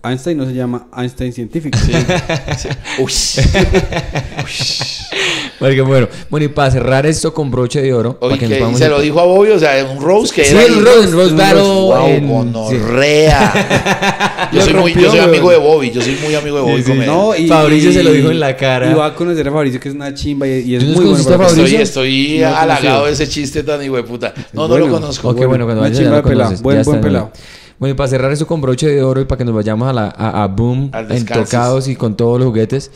Einstein 0.05 0.36
no 0.36 0.44
se 0.44 0.52
llama 0.52 0.89
Einstein 0.94 1.32
científico. 1.32 1.78
Sí. 1.78 1.93
Uy. 2.98 3.10
Porque, 5.59 5.80
bueno, 5.80 6.06
bueno, 6.30 6.47
y 6.47 6.48
para 6.48 6.70
cerrar 6.70 7.05
esto 7.06 7.35
con 7.35 7.51
broche 7.51 7.82
de 7.82 7.93
oro. 7.93 8.16
Oye, 8.20 8.36
para 8.36 8.48
que 8.48 8.60
nos 8.60 8.70
que 8.72 8.78
se 8.78 8.89
lo 8.89 9.01
dijo 9.01 9.18
a 9.18 9.24
Bobby, 9.24 9.51
o 9.51 9.59
sea, 9.59 9.85
un 9.85 10.01
Rose 10.01 10.32
que 10.32 10.44
Sí, 10.44 10.55
era. 10.55 10.64
el. 10.64 10.85
Rose, 10.85 11.09
el 11.09 11.12
Rose 11.12 11.30
Un 11.32 11.36
Battle 11.36 11.62
Wow, 11.62 12.06
en- 12.06 12.28
gonorrea. 12.28 14.48
Yo 14.52 14.62
soy, 14.62 14.74
muy, 14.74 14.94
yo 14.94 15.10
soy 15.10 15.18
amigo 15.20 15.51
de 15.51 15.59
Bobby, 15.59 15.90
yo 15.90 16.01
soy 16.01 16.16
muy 16.24 16.35
amigo 16.35 16.56
de 16.56 16.62
Bobby. 16.62 16.76
Sí, 16.78 16.82
sí. 16.85 16.90
Comedia. 16.93 17.06
No, 17.12 17.36
y, 17.36 17.48
Fabricio 17.48 17.90
y- 17.90 17.93
se 17.93 18.02
lo 18.02 18.12
dijo 18.12 18.30
en 18.30 18.40
la 18.40 18.56
cara. 18.56 18.90
Y 18.90 18.94
va 18.94 19.06
a 19.06 19.14
conocer 19.14 19.47
a 19.47 19.52
Fabricio 19.52 19.78
que 19.78 19.90
es 19.90 19.94
una 19.94 20.14
chimba 20.14 20.47
y, 20.47 20.60
y 20.60 20.76
es 20.76 20.85
¿Tú 20.85 20.90
no 20.90 20.97
muy 20.97 21.05
bueno. 21.10 21.24
Fabricio? 21.24 21.64
Estoy, 21.64 21.74
estoy 21.82 22.39
No 22.40 22.47
halagado 22.56 22.80
conocido. 22.80 23.06
de 23.06 23.12
ese 23.12 23.28
chiste 23.28 23.62
tan 23.62 23.82
hijo 23.85 23.97
de 23.97 24.05
puta. 24.05 24.32
No, 24.55 24.66
no 24.68 24.78
lo 24.78 24.89
conozco. 24.89 25.28
Ok, 25.28 25.44
bueno, 25.44 25.64
cuando 25.66 25.82
vayas 25.82 25.98
ya 25.98 26.22
pelado. 26.22 26.55
Buen- 26.62 26.82
pelado. 27.02 27.30
Bueno, 27.78 27.94
y 27.94 27.97
para 27.97 28.09
cerrar 28.09 28.32
eso 28.32 28.47
con 28.47 28.60
broche 28.60 28.89
de 28.89 29.02
oro 29.02 29.20
y 29.20 29.24
para 29.24 29.39
que 29.39 29.44
nos 29.44 29.55
vayamos 29.55 29.89
a, 29.89 29.93
la, 29.93 30.06
a, 30.16 30.44
a 30.44 30.47
Boom 30.48 30.90
en 31.10 31.26
tocados 31.26 31.86
y 31.89 31.97
con 31.97 32.16
todos 32.16 32.39
los 32.39 32.48
juguetes. 32.48 32.90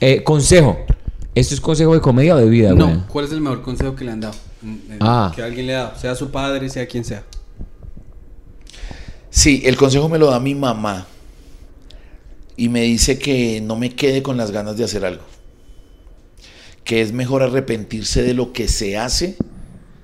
Eh, 0.00 0.22
consejo. 0.24 0.78
¿Esto 1.34 1.54
es 1.54 1.60
consejo 1.60 1.94
de 1.94 2.00
comedia 2.00 2.34
o 2.36 2.38
de 2.38 2.48
vida, 2.48 2.72
güey? 2.72 2.78
No, 2.78 3.06
¿cuál 3.08 3.24
es 3.24 3.32
el 3.32 3.40
mejor 3.40 3.62
consejo 3.62 3.96
que 3.96 4.04
le 4.04 4.12
han 4.12 4.20
dado? 4.20 4.34
Mm, 4.62 4.74
eh, 4.92 4.96
Ah. 5.00 5.32
Que 5.34 5.42
alguien 5.42 5.66
le 5.66 5.74
ha 5.74 5.78
dado, 5.84 5.98
sea 5.98 6.14
su 6.14 6.30
padre, 6.30 6.68
sea 6.70 6.86
quien 6.86 7.04
sea. 7.04 7.24
Sí, 9.30 9.62
el 9.64 9.76
consejo 9.76 10.08
me 10.08 10.18
lo 10.18 10.30
da 10.30 10.38
mi 10.40 10.54
mamá. 10.54 11.06
Y 12.56 12.68
me 12.68 12.82
dice 12.82 13.18
que 13.18 13.60
no 13.60 13.74
me 13.76 13.90
quede 13.94 14.22
con 14.22 14.36
las 14.36 14.52
ganas 14.52 14.76
de 14.76 14.84
hacer 14.84 15.04
algo. 15.04 15.22
Que 16.84 17.00
es 17.00 17.12
mejor 17.12 17.42
arrepentirse 17.42 18.22
de 18.22 18.34
lo 18.34 18.52
que 18.52 18.68
se 18.68 18.96
hace 18.96 19.36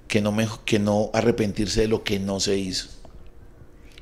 que 0.09 0.21
no, 0.21 0.33
me- 0.33 0.49
que 0.65 0.81
no 0.81 1.11
arrepentirse 1.15 1.83
de 1.83 1.87
lo 1.89 2.03
que 2.03 2.19
no 2.19 2.41
se 2.41 2.59
hizo. 2.59 2.89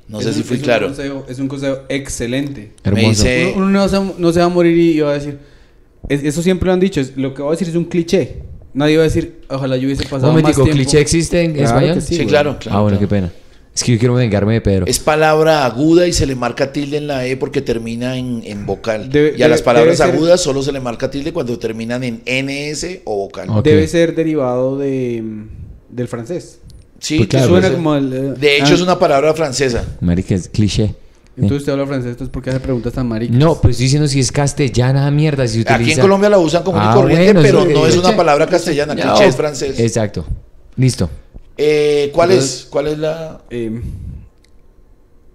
No 0.07 0.17
Es 0.17 0.23
sé 0.23 0.29
un- 0.31 0.35
si 0.37 0.43
fui 0.43 0.55
es 0.55 0.61
un 0.61 0.65
claro. 0.65 0.87
consejo- 0.87 1.25
es 1.29 1.37
un 1.37 1.47
consejo 1.47 1.81
excelente. 1.89 2.71
Me 2.83 2.89
Hermoso. 2.89 3.09
dice- 3.09 3.53
Uno, 3.55 3.65
uno 3.67 3.79
no, 3.81 3.87
se, 3.87 4.19
no 4.19 4.33
se 4.33 4.39
va 4.39 4.45
a 4.45 4.49
morir 4.49 4.75
y 4.75 4.99
va 5.01 5.11
a 5.11 5.13
decir. 5.13 5.37
Es- 6.07 6.23
eso 6.23 6.41
siempre 6.41 6.67
lo 6.67 6.73
han 6.73 6.79
dicho. 6.79 7.01
es- 7.01 7.17
lo 7.17 7.33
que 7.33 7.41
voy 7.41 7.49
a 7.49 7.51
decir 7.51 7.67
es 7.69 7.75
un 7.75 7.85
cliché. 7.85 8.37
Nadie 8.73 8.97
va 8.97 9.03
a 9.03 9.05
decir, 9.05 9.41
ojalá 9.49 9.77
yo 9.77 9.85
hubiese 9.87 10.03
pasado 10.03 10.31
más 10.31 10.41
momentico, 10.41 10.63
tiempo. 10.63 10.77
¿cliché 10.77 10.99
existe 11.01 11.41
en 11.41 11.53
Claro 11.53 11.67
español? 11.79 12.01
sí, 12.01 12.25
claro, 12.27 12.57
claro. 12.59 12.77
ah, 12.77 12.81
bueno, 12.81 12.97
claro. 12.97 13.09
qué 13.09 13.15
pena. 13.15 13.31
Es 13.75 13.83
que 13.83 13.93
yo 13.93 13.99
quiero 13.99 14.13
vengarme 14.15 14.53
de 14.53 14.61
Pedro. 14.61 14.85
Es 14.87 14.99
palabra 14.99 15.65
aguda 15.65 16.05
y 16.05 16.11
se 16.13 16.25
le 16.25 16.35
marca 16.35 16.71
tilde 16.73 16.97
en 16.97 17.07
la 17.07 17.25
E 17.25 17.37
porque 17.37 17.61
termina 17.61 18.17
en, 18.17 18.41
en 18.45 18.65
vocal. 18.65 19.09
Debe- 19.09 19.35
y 19.37 19.41
a 19.43 19.47
las 19.47 19.61
palabras 19.61 19.97
ser- 19.97 20.11
agudas 20.11 20.41
solo 20.41 20.61
se 20.63 20.71
le 20.71 20.79
marca 20.81 21.09
tilde 21.09 21.31
cuando 21.31 21.57
terminan 21.57 22.03
en 22.03 22.21
NS 22.25 23.01
o 23.05 23.15
vocal. 23.15 23.47
Debe 23.63 23.87
ser 23.87 24.15
derivado 24.15 24.77
de, 24.77 25.23
del 25.89 26.07
francés. 26.07 26.59
Sí, 26.99 27.17
Pues 27.19 27.27
que 27.29 27.37
claro, 27.37 27.47
Suena 27.47 27.67
suena 27.67 27.75
como 27.77 27.95
el... 27.95 28.13
eh, 28.13 28.33
De 28.37 28.57
hecho, 28.57 28.65
ah, 28.71 28.75
es 28.75 28.81
una 28.81 28.99
palabra 28.99 29.33
francesa. 29.33 29.85
Marica, 30.01 30.35
es 30.35 30.49
cliché. 30.49 30.95
Entonces 31.41 31.59
usted 31.59 31.71
habla 31.73 31.85
francés, 31.87 32.11
entonces 32.11 32.31
¿por 32.31 32.43
qué 32.43 32.49
hace 32.49 32.59
preguntas 32.59 32.93
tan 32.93 33.07
maricas? 33.07 33.35
No, 33.37 33.55
pues 33.61 33.71
estoy 33.73 33.85
diciendo 33.85 34.07
si 34.07 34.19
es 34.19 34.31
castellana, 34.31 35.09
mierda. 35.11 35.47
Si 35.47 35.59
utiliza... 35.61 35.75
Aquí 35.75 35.91
en 35.93 35.99
Colombia 35.99 36.29
la 36.29 36.37
usan 36.39 36.63
como 36.63 36.79
Ah, 36.79 36.93
corriente, 36.93 37.25
bueno, 37.33 37.41
pero 37.41 37.65
no 37.65 37.87
es 37.87 37.97
una 37.97 38.15
palabra 38.15 38.45
castellana. 38.47 38.93
No. 38.95 39.01
Cliché 39.01 39.27
es 39.27 39.35
francés. 39.35 39.79
Exacto. 39.79 40.25
Listo. 40.75 41.09
Eh, 41.57 42.11
¿Cuál 42.13 42.31
Entonces- 42.31 42.59
es? 42.61 42.65
¿Cuál 42.65 42.87
es 42.87 42.97
la...? 42.99 43.41
Eh, 43.49 43.81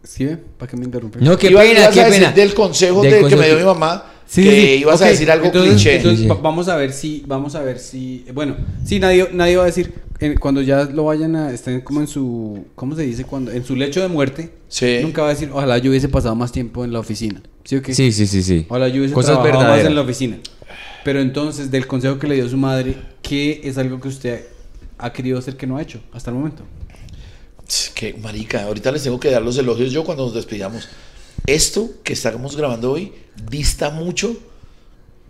¿Sí 0.02 0.24
ve? 0.26 0.36
¿Para 0.58 0.70
qué 0.70 0.76
me 0.76 0.84
interrumpe? 0.84 1.18
No, 1.20 1.36
qué 1.36 1.48
Iba- 1.50 1.62
pena, 1.62 1.90
qué 1.90 2.02
pena. 2.02 2.32
del 2.32 2.52
consejo 2.54 3.00
Del 3.02 3.10
de- 3.10 3.16
que 3.16 3.22
consejo 3.22 3.40
me 3.40 3.46
dio 3.48 3.56
que- 3.56 3.62
mi 3.62 3.66
mamá, 3.66 4.04
Sí, 4.34 4.42
que 4.42 4.50
sí, 4.50 4.66
ibas 4.80 5.00
a 5.02 5.06
decir 5.06 5.30
algo 5.30 5.46
entonces, 5.46 5.74
cliché. 5.74 5.96
entonces, 5.96 6.18
Sí, 6.20 6.24
sí. 6.24 6.28
va- 6.28 6.40
vamos 6.40 6.68
a 6.68 6.76
ver 6.76 6.92
si, 6.92 7.22
vamos 7.26 7.54
a 7.54 7.60
ver 7.62 7.78
si, 7.78 8.24
bueno, 8.34 8.56
sí, 8.84 8.98
nadie, 8.98 9.28
nadie 9.32 9.56
va 9.56 9.62
a 9.62 9.66
decir, 9.66 9.92
eh, 10.18 10.34
cuando 10.40 10.60
ya 10.62 10.84
lo 10.84 11.04
vayan 11.04 11.36
a, 11.36 11.52
estén 11.52 11.80
como 11.82 12.00
en 12.00 12.08
su, 12.08 12.64
¿cómo 12.74 12.96
se 12.96 13.02
dice? 13.02 13.24
Cuando, 13.24 13.52
en 13.52 13.64
su 13.64 13.76
lecho 13.76 14.00
de 14.02 14.08
muerte, 14.08 14.50
Sí. 14.68 14.98
nunca 15.02 15.22
va 15.22 15.28
a 15.28 15.30
decir, 15.34 15.50
ojalá 15.52 15.78
yo 15.78 15.90
hubiese 15.90 16.08
pasado 16.08 16.34
más 16.34 16.50
tiempo 16.50 16.84
en 16.84 16.92
la 16.92 16.98
oficina, 16.98 17.42
¿sí 17.64 17.76
o 17.76 17.82
qué? 17.82 17.94
Sí, 17.94 18.10
sí, 18.10 18.26
sí, 18.26 18.42
sí. 18.42 18.66
Ojalá 18.68 18.88
yo 18.88 18.96
hubiese 18.98 19.14
Cosas 19.14 19.32
trabajado 19.34 19.54
más 19.54 19.62
verdaderas. 19.62 19.88
en 19.90 19.94
la 19.94 20.00
oficina. 20.02 20.38
Pero 21.04 21.20
entonces, 21.20 21.70
del 21.70 21.86
consejo 21.86 22.18
que 22.18 22.26
le 22.26 22.34
dio 22.36 22.48
su 22.48 22.56
madre, 22.56 22.96
¿qué 23.22 23.60
es 23.62 23.78
algo 23.78 24.00
que 24.00 24.08
usted 24.08 24.46
ha 24.98 25.12
querido 25.12 25.38
hacer 25.38 25.56
que 25.56 25.66
no 25.66 25.76
ha 25.76 25.82
hecho 25.82 26.00
hasta 26.12 26.30
el 26.30 26.36
momento? 26.36 26.64
Qué 27.94 28.14
marica, 28.20 28.64
ahorita 28.64 28.90
les 28.92 29.02
tengo 29.02 29.18
que 29.20 29.30
dar 29.30 29.42
los 29.42 29.56
elogios 29.58 29.92
yo 29.92 30.02
cuando 30.04 30.24
nos 30.24 30.34
despidamos. 30.34 30.88
Esto 31.46 31.90
que 32.02 32.14
estamos 32.14 32.56
grabando 32.56 32.92
hoy 32.92 33.12
dista 33.50 33.90
mucho 33.90 34.36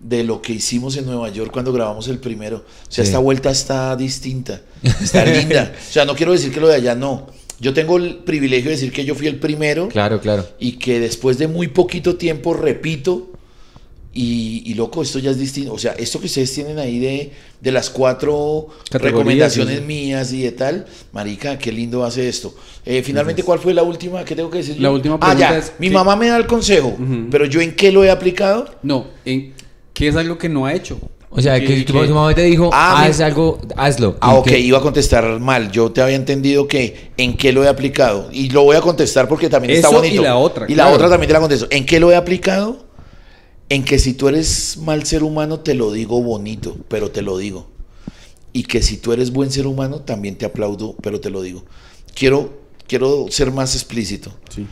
de 0.01 0.23
lo 0.23 0.43
que 0.43 0.53
hicimos 0.53 0.97
en 0.97 1.07
Nueva 1.07 1.29
York 1.31 1.51
cuando 1.53 1.73
grabamos 1.73 2.07
el 2.09 2.19
primero. 2.19 2.59
O 2.59 2.93
sea, 2.93 3.05
Sí. 3.05 3.09
esta 3.09 3.19
vuelta 3.19 3.51
está 3.51 3.97
distinta, 3.97 4.61
está 5.03 5.25
linda. 5.25 5.73
O 5.89 5.93
sea, 5.93 6.05
no 6.05 6.15
quiero 6.15 6.33
decir 6.33 6.53
que 6.53 6.61
lo 6.61 6.69
de 6.69 6.75
allá 6.77 6.95
no. 6.95 7.27
Yo 7.59 7.73
tengo 7.73 7.97
el 7.97 8.17
privilegio 8.19 8.67
de 8.71 8.77
decir 8.77 8.93
que 8.93 9.05
yo 9.05 9.15
fui 9.15 9.27
el 9.29 9.39
primero 9.39 9.89
Claro, 9.89 10.21
claro. 10.21 10.47
y 10.59 10.73
que 10.73 11.01
después 11.01 11.39
de 11.39 11.49
muy 11.49 11.69
poquito 11.69 12.17
tiempo 12.17 12.53
repito 12.55 13.31
y, 14.15 14.63
y, 14.67 14.75
loco, 14.75 15.03
esto 15.03 15.19
ya 15.19 15.31
es 15.33 15.39
distinto. 15.39 15.73
O 15.73 15.79
sea, 15.79 15.93
esto 15.93 16.21
que 16.21 16.27
ustedes 16.27 16.53
tienen 16.55 16.79
ahí 16.79 16.99
de, 17.01 17.33
de 17.61 17.73
las 17.73 17.91
cuatro 17.91 18.69
recomendaciones 18.91 19.79
sí. 19.79 19.85
mías 19.85 20.33
y 20.33 20.43
de 20.43 20.53
tal, 20.53 20.87
marica, 21.13 21.59
qué 21.59 21.73
lindo 21.73 22.05
hace 22.05 22.29
esto. 22.29 22.55
Eh, 22.87 23.03
finalmente, 23.05 23.43
¿cuál 23.43 23.59
fue 23.59 23.75
la 23.75 23.83
última? 23.83 24.25
¿Qué 24.25 24.35
tengo 24.37 24.51
que 24.51 24.59
decir? 24.59 24.77
La 24.77 24.89
yo? 24.89 24.93
última 24.95 25.19
Ah, 25.21 25.35
ya. 25.35 25.49
pregunta 25.49 25.67
es 25.67 25.73
Mi 25.79 25.89
que- 25.89 25.95
mamá 25.95 26.17
me 26.17 26.29
da 26.29 26.37
el 26.37 26.47
consejo, 26.47 26.97
pero 27.31 27.45
yo 27.47 27.61
en 27.61 27.75
qué 27.75 27.91
lo 27.91 28.05
he 28.05 28.11
aplicado? 28.11 28.67
No, 28.83 29.07
en, 29.25 29.53
¿qué 29.93 30.09
es 30.09 30.17
algo 30.17 30.39
que 30.39 30.49
no 30.49 30.65
ha 30.67 30.73
hecho? 30.75 30.99
O 31.37 31.41
sea, 31.43 31.59
¿Qué- 31.59 31.67
que 31.67 31.83
tu, 31.83 31.95
mamá 31.95 32.33
te 32.33 32.43
dijo, 32.45 32.71
Ah, 32.73 33.03
haz 33.03 33.19
mi- 33.19 33.25
algo, 33.25 33.61
hazlo. 33.77 34.17
Ah, 34.21 34.35
¿Y 34.35 34.39
ok, 34.39 34.47
qué? 34.47 34.59
iba 34.61 34.79
a 34.79 34.81
contestar 34.81 35.41
mal. 35.41 35.73
Yo 35.73 35.91
te 35.91 36.01
había 36.01 36.15
entendido 36.15 36.69
que 36.69 37.11
en 37.17 37.37
qué 37.37 37.53
lo 37.53 37.65
he 37.65 37.69
aplicado. 37.69 38.29
Y 38.33 38.51
lo 38.51 38.63
voy 38.63 38.77
a 38.77 38.81
contestar 38.81 39.27
porque 39.27 39.49
también 39.51 39.75
está 39.75 39.89
bonito. 39.89 40.21
y 40.23 40.25
la 40.25 40.37
otra, 40.37 40.67
Y 40.69 40.77
la 40.77 40.89
otra 40.91 41.09
también 41.09 41.27
te 41.27 41.33
la 41.33 41.41
contesto. 41.41 41.67
¿En 41.71 41.85
qué 41.85 41.99
lo 41.99 42.13
he 42.13 42.15
aplicado? 42.15 42.85
En 43.75 43.83
que 43.83 43.99
si 43.99 44.15
tú 44.15 44.29
eres 44.29 44.77
mal 44.77 45.05
ser 45.05 45.25
humano, 45.25 45.59
te 45.59 45.75
lo 45.75 45.91
digo 45.91 46.23
bonito, 46.23 46.77
pero 46.87 47.11
te 47.11 47.23
lo 47.23 47.39
digo. 47.39 47.67
Y 48.53 48.63
que 48.63 48.81
si 48.81 48.99
tú 48.99 49.13
eres 49.13 49.33
buen 49.33 49.51
ser 49.51 49.67
humano, 49.67 50.03
también 50.03 50.39
te 50.39 50.47
aplaudo, 50.47 50.95
pero 51.03 51.21
te 51.21 51.29
lo 51.29 51.43
digo. 51.43 51.65
Quiero, 52.15 52.57
quiero 52.87 53.27
ser 53.31 53.51
más 53.51 53.75
explícito. 53.75 54.33
Sí. 54.49 54.65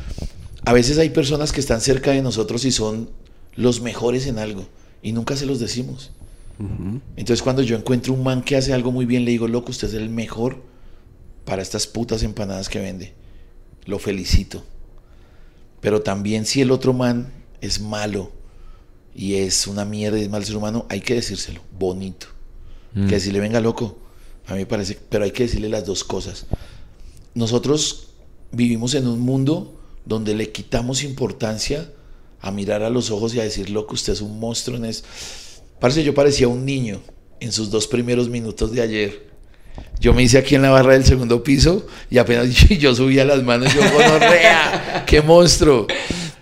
A 0.64 0.72
veces 0.72 0.98
hay 0.98 1.10
personas 1.10 1.50
que 1.50 1.58
están 1.58 1.80
cerca 1.80 2.12
de 2.12 2.22
nosotros 2.22 2.64
y 2.64 2.70
son 2.70 3.10
los 3.56 3.80
mejores 3.80 4.28
en 4.28 4.38
algo. 4.38 4.68
Y 5.02 5.10
nunca 5.10 5.34
se 5.34 5.46
los 5.46 5.58
decimos. 5.58 6.12
Entonces 7.16 7.42
cuando 7.42 7.62
yo 7.62 7.76
encuentro 7.76 8.14
un 8.14 8.22
man 8.22 8.40
que 8.40 8.54
hace 8.54 8.72
algo 8.72 8.92
muy 8.92 9.04
bien, 9.04 9.24
le 9.24 9.32
digo, 9.32 9.48
loco, 9.48 9.72
usted 9.72 9.88
es 9.88 9.94
el 9.94 10.10
mejor 10.10 10.62
para 11.44 11.60
estas 11.60 11.88
putas 11.88 12.22
empanadas 12.22 12.68
que 12.68 12.78
vende. 12.78 13.14
Lo 13.84 13.98
felicito. 13.98 14.62
Pero 15.80 16.02
también 16.02 16.46
si 16.46 16.60
el 16.60 16.70
otro 16.70 16.92
man 16.92 17.32
es 17.60 17.80
malo 17.80 18.30
y 19.14 19.34
es 19.34 19.66
una 19.66 19.84
mierda 19.84 20.18
y 20.18 20.22
es 20.22 20.30
mal 20.30 20.44
ser 20.44 20.56
humano, 20.56 20.86
hay 20.88 21.00
que 21.00 21.14
decírselo, 21.14 21.60
bonito. 21.78 22.28
Mm. 22.94 23.08
Que 23.08 23.20
si 23.20 23.30
le 23.30 23.40
venga 23.40 23.60
loco, 23.60 23.98
a 24.46 24.52
mí 24.52 24.60
me 24.60 24.66
parece, 24.66 24.98
pero 25.08 25.24
hay 25.24 25.30
que 25.30 25.44
decirle 25.44 25.68
las 25.68 25.84
dos 25.86 26.04
cosas. 26.04 26.46
Nosotros 27.34 28.08
vivimos 28.50 28.94
en 28.94 29.06
un 29.06 29.20
mundo 29.20 29.80
donde 30.04 30.34
le 30.34 30.50
quitamos 30.50 31.02
importancia 31.02 31.90
a 32.40 32.50
mirar 32.50 32.82
a 32.82 32.90
los 32.90 33.10
ojos 33.10 33.34
y 33.34 33.40
a 33.40 33.44
decir, 33.44 33.70
loco, 33.70 33.94
usted 33.94 34.12
es 34.12 34.20
un 34.20 34.38
monstruo 34.38 34.76
en 34.76 34.86
eso. 34.86 35.04
Parece 35.78 36.02
yo 36.02 36.14
parecía 36.14 36.48
un 36.48 36.64
niño 36.64 37.00
en 37.40 37.52
sus 37.52 37.70
dos 37.70 37.86
primeros 37.86 38.28
minutos 38.28 38.72
de 38.72 38.82
ayer. 38.82 39.32
Yo 40.00 40.12
me 40.12 40.22
hice 40.22 40.38
aquí 40.38 40.56
en 40.56 40.62
la 40.62 40.70
barra 40.70 40.92
del 40.94 41.04
segundo 41.04 41.42
piso 41.42 41.86
y 42.10 42.18
apenas 42.18 42.48
yo 42.68 42.94
subía 42.94 43.24
las 43.24 43.42
manos, 43.42 43.72
yo 43.72 43.80
gonorrea, 43.80 45.04
qué 45.06 45.22
monstruo. 45.22 45.86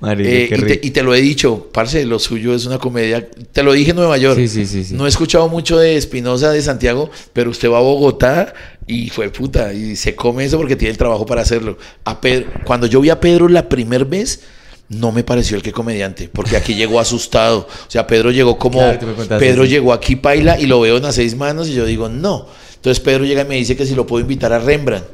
Eh, 0.02 0.46
qué 0.48 0.56
y, 0.56 0.62
te, 0.62 0.86
y 0.86 0.90
te 0.92 1.02
lo 1.02 1.14
he 1.14 1.20
dicho, 1.20 1.68
parce, 1.72 2.06
lo 2.06 2.18
suyo 2.18 2.54
es 2.54 2.64
una 2.64 2.78
comedia. 2.78 3.28
Te 3.52 3.62
lo 3.62 3.72
dije 3.72 3.90
en 3.90 3.96
Nueva 3.96 4.16
York. 4.16 4.38
Sí, 4.38 4.48
sí, 4.48 4.66
sí, 4.66 4.84
sí. 4.84 4.94
No 4.94 5.06
he 5.06 5.08
escuchado 5.08 5.48
mucho 5.48 5.78
de 5.78 5.96
Espinosa 5.96 6.50
de 6.52 6.62
Santiago, 6.62 7.10
pero 7.32 7.50
usted 7.50 7.70
va 7.70 7.78
a 7.78 7.82
Bogotá 7.82 8.54
y 8.86 9.10
fue 9.10 9.30
puta. 9.30 9.74
Y 9.74 9.96
se 9.96 10.14
come 10.14 10.44
eso 10.44 10.56
porque 10.56 10.76
tiene 10.76 10.92
el 10.92 10.98
trabajo 10.98 11.26
para 11.26 11.42
hacerlo. 11.42 11.76
A 12.04 12.20
Pedro, 12.20 12.50
cuando 12.64 12.86
yo 12.86 13.00
vi 13.00 13.10
a 13.10 13.20
Pedro 13.20 13.48
la 13.48 13.68
primera 13.68 14.04
vez, 14.04 14.40
no 14.88 15.12
me 15.12 15.22
pareció 15.22 15.56
el 15.56 15.62
que 15.62 15.70
comediante, 15.70 16.28
porque 16.32 16.56
aquí 16.56 16.74
llegó 16.74 16.98
asustado. 16.98 17.68
O 17.86 17.90
sea, 17.90 18.06
Pedro 18.06 18.30
llegó 18.30 18.58
como. 18.58 18.80
Claro, 18.80 19.38
Pedro 19.38 19.64
llegó 19.64 19.92
aquí, 19.92 20.16
paila, 20.16 20.58
y 20.58 20.66
lo 20.66 20.80
veo 20.80 20.96
en 20.96 21.02
las 21.02 21.14
seis 21.14 21.36
manos, 21.36 21.68
y 21.68 21.74
yo 21.74 21.84
digo, 21.84 22.08
no. 22.08 22.46
Entonces 22.74 23.00
Pedro 23.00 23.24
llega 23.26 23.42
y 23.42 23.44
me 23.44 23.56
dice 23.56 23.76
que 23.76 23.84
si 23.84 23.94
lo 23.94 24.06
puedo 24.06 24.22
invitar 24.22 24.52
a 24.54 24.58
Rembrandt. 24.58 25.06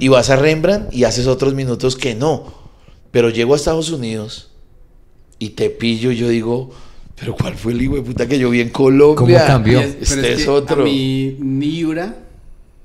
Y 0.00 0.08
vas 0.08 0.30
a 0.30 0.36
Rembrandt 0.36 0.92
y 0.92 1.04
haces 1.04 1.28
otros 1.28 1.54
minutos 1.54 1.96
que 1.96 2.14
no. 2.14 2.65
Pero 3.16 3.30
llego 3.30 3.54
a 3.54 3.56
Estados 3.56 3.88
Unidos 3.88 4.50
y 5.38 5.48
te 5.48 5.70
pillo 5.70 6.10
y 6.12 6.16
yo 6.18 6.28
digo, 6.28 6.70
pero 7.18 7.34
¿cuál 7.34 7.54
fue 7.54 7.72
el 7.72 7.80
hijo 7.80 7.94
de 7.94 8.02
puta 8.02 8.28
que 8.28 8.38
yo 8.38 8.50
vi 8.50 8.60
en 8.60 8.68
Colombia? 8.68 9.38
¿Cómo 9.38 9.46
cambió? 9.46 9.80
Es- 9.80 9.96
Este 10.02 10.16
pero 10.16 10.26
es, 10.28 10.44
que 10.44 10.50
otro. 10.50 10.82
A 10.82 10.84
mí, 10.84 11.34
ni 11.40 11.66
Ibra 11.78 12.14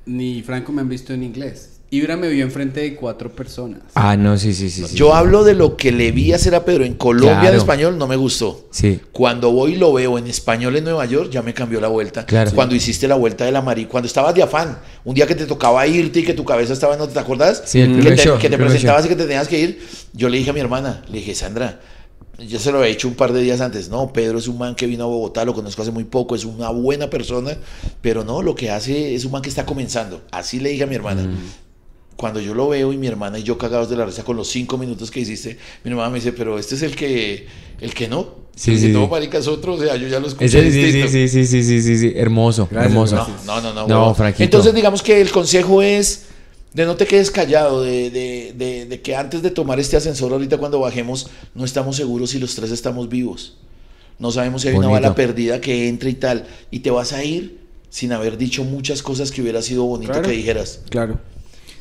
ni 0.06 0.42
Franco 0.42 0.72
me 0.72 0.80
han 0.80 0.88
visto 0.88 1.12
en 1.12 1.24
inglés. 1.24 1.71
Ibra 1.94 2.16
me 2.16 2.30
vio 2.30 2.46
enfrente 2.46 2.80
de 2.80 2.96
cuatro 2.96 3.30
personas. 3.36 3.82
Ah, 3.96 4.16
no, 4.16 4.38
sí, 4.38 4.54
sí, 4.54 4.70
sí. 4.70 4.86
sí. 4.88 4.96
Yo 4.96 5.14
hablo 5.14 5.44
de 5.44 5.54
lo 5.54 5.76
que 5.76 5.92
le 5.92 6.14
vi 6.14 6.32
hacer 6.32 6.56
a 6.56 6.64
Pedro 6.64 6.86
en 6.86 6.94
Colombia 6.94 7.34
en 7.34 7.40
Claro. 7.42 7.58
español, 7.58 7.98
no 7.98 8.08
me 8.08 8.16
gustó. 8.16 8.70
Sí. 8.72 9.02
Cuando 9.12 9.52
voy 9.52 9.74
y 9.74 9.76
lo 9.76 9.92
veo 9.92 10.18
en 10.18 10.26
español 10.28 10.78
en 10.78 10.86
Nueva 10.86 11.06
York, 11.06 11.30
ya 11.32 11.42
me 11.42 11.54
cambió 11.54 11.82
la 11.82 11.90
vuelta. 11.90 12.26
Claro. 12.26 12.52
Cuando 12.56 12.76
hiciste 12.76 13.10
la 13.10 13.16
vuelta 13.16 13.44
de 13.44 13.52
la 13.52 13.62
Mari, 13.62 13.88
cuando 13.88 14.08
estabas 14.08 14.34
de 14.34 14.42
afán, 14.42 14.80
un 15.04 15.14
día 15.16 15.28
que 15.28 15.36
te 15.36 15.46
tocaba 15.46 15.86
irte 15.86 16.22
y 16.22 16.24
que 16.24 16.34
tu 16.34 16.46
cabeza 16.46 16.72
estaba 16.72 16.96
en 16.96 17.02
otro, 17.02 17.12
¿te 17.14 17.20
acuerdas? 17.20 17.64
Sí, 17.66 17.82
el 17.82 18.02
que 18.02 18.12
te, 18.12 18.24
show, 18.24 18.40
que 18.40 18.50
te 18.50 18.58
presentabas 18.58 19.02
show. 19.04 19.12
y 19.12 19.14
que 19.14 19.22
te 19.22 19.28
tenías 19.28 19.50
que 19.50 19.60
ir. 19.60 19.86
Yo 20.14 20.30
le 20.30 20.38
dije 20.38 20.52
a 20.52 20.54
mi 20.54 20.62
hermana, 20.62 21.04
le 21.10 21.18
dije, 21.18 21.36
Sandra, 21.36 21.82
yo 22.40 22.58
se 22.58 22.72
lo 22.72 22.78
había 22.78 22.90
hecho 22.92 23.10
un 23.10 23.16
par 23.16 23.34
de 23.34 23.42
días 23.42 23.60
antes. 23.60 23.90
No, 23.90 24.14
Pedro 24.14 24.38
es 24.38 24.48
un 24.48 24.58
man 24.58 24.76
que 24.76 24.88
vino 24.88 25.04
a 25.04 25.08
Bogotá, 25.08 25.44
lo 25.44 25.54
conozco 25.54 25.82
hace 25.82 25.92
muy 25.92 26.06
poco, 26.06 26.36
es 26.36 26.46
una 26.46 26.70
buena 26.70 27.10
persona, 27.10 27.58
pero 28.00 28.24
no, 28.24 28.42
lo 28.42 28.56
que 28.56 28.72
hace 28.72 29.14
es 29.14 29.26
un 29.26 29.34
man 29.34 29.42
que 29.42 29.50
está 29.50 29.66
comenzando. 29.66 30.22
Así 30.32 30.62
le 30.62 30.70
dije 30.70 30.84
a 30.84 30.88
mi 30.88 30.96
hermana. 30.96 31.24
Mm. 31.24 31.38
Cuando 32.16 32.40
yo 32.40 32.54
lo 32.54 32.70
veo 32.70 32.94
y 32.94 32.98
mi 32.98 33.08
hermana 33.08 33.40
y 33.40 33.44
yo 33.44 33.58
cagados 33.58 33.90
de 33.90 33.96
la 33.96 34.06
risa 34.06 34.24
con 34.24 34.38
los 34.38 34.48
cinco 34.48 34.78
minutos 34.78 35.10
que 35.10 35.20
hiciste, 35.22 35.58
mi 35.84 35.92
hermana 35.92 36.10
me 36.10 36.16
dice, 36.20 36.32
pero 36.34 36.60
este 36.60 36.76
es 36.76 36.84
el 36.84 36.96
que, 36.96 37.48
el 37.80 37.94
que 37.94 38.08
no. 38.08 38.42
Sí, 38.56 38.78
sí, 38.78 38.90
no, 38.90 39.08
marica, 39.08 39.38
es 39.40 39.48
otro, 39.48 39.74
o 39.76 39.80
sea, 39.80 39.96
yo 39.96 40.08
ya 40.08 40.20
lo 40.20 40.28
escuché 40.28 40.46
Ese- 40.46 40.72
sí, 40.72 40.92
sí, 40.92 41.08
sí, 41.08 41.28
sí, 41.30 41.46
sí, 41.48 41.64
sí, 41.64 41.82
sí, 41.82 41.98
sí. 41.98 42.14
Hermoso, 42.16 42.68
Gracias, 42.70 42.92
hermoso. 42.92 43.16
No, 43.46 43.62
no, 43.62 43.74
no, 43.74 43.88
no. 43.88 43.88
No. 43.88 44.14
Franquito. 44.16 44.44
Entonces, 44.44 44.74
digamos 44.76 45.02
que 45.02 45.20
el 45.22 45.32
consejo 45.32 45.82
es 45.82 46.26
de 46.74 46.86
no 46.86 46.96
te 46.96 47.08
quedes 47.08 47.32
callado, 47.32 47.82
de, 47.82 48.12
de- 48.12 48.54
de- 48.56 48.86
de 48.86 49.02
que 49.02 49.16
antes 49.16 49.42
de 49.42 49.50
tomar 49.50 49.80
este 49.80 49.98
ascensor, 49.98 50.32
ahorita 50.34 50.58
cuando 50.58 50.80
bajemos, 50.80 51.30
no 51.56 51.66
estamos 51.66 51.96
seguros 51.96 52.30
si 52.32 52.40
los 52.40 52.54
tres 52.54 52.72
estamos 52.72 53.10
vivos. 53.10 53.56
No 54.20 54.32
sabemos 54.32 54.62
si 54.62 54.68
hay 54.68 54.76
una 54.76 54.90
bala 54.90 55.16
perdida 55.16 55.60
que 55.60 55.88
entre 55.88 56.12
y 56.12 56.14
tal. 56.16 56.46
Y 56.70 56.80
te 56.82 56.92
vas 56.92 57.14
a 57.14 57.24
ir 57.24 57.62
sin 57.90 58.12
haber 58.12 58.38
dicho 58.38 58.64
muchas 58.64 59.02
cosas 59.02 59.32
que 59.32 59.42
hubiera 59.42 59.62
sido 59.64 59.86
bonito 59.86 60.12
Claro. 60.12 60.28
que 60.28 60.36
dijeras. 60.36 60.82
Claro. 60.90 61.20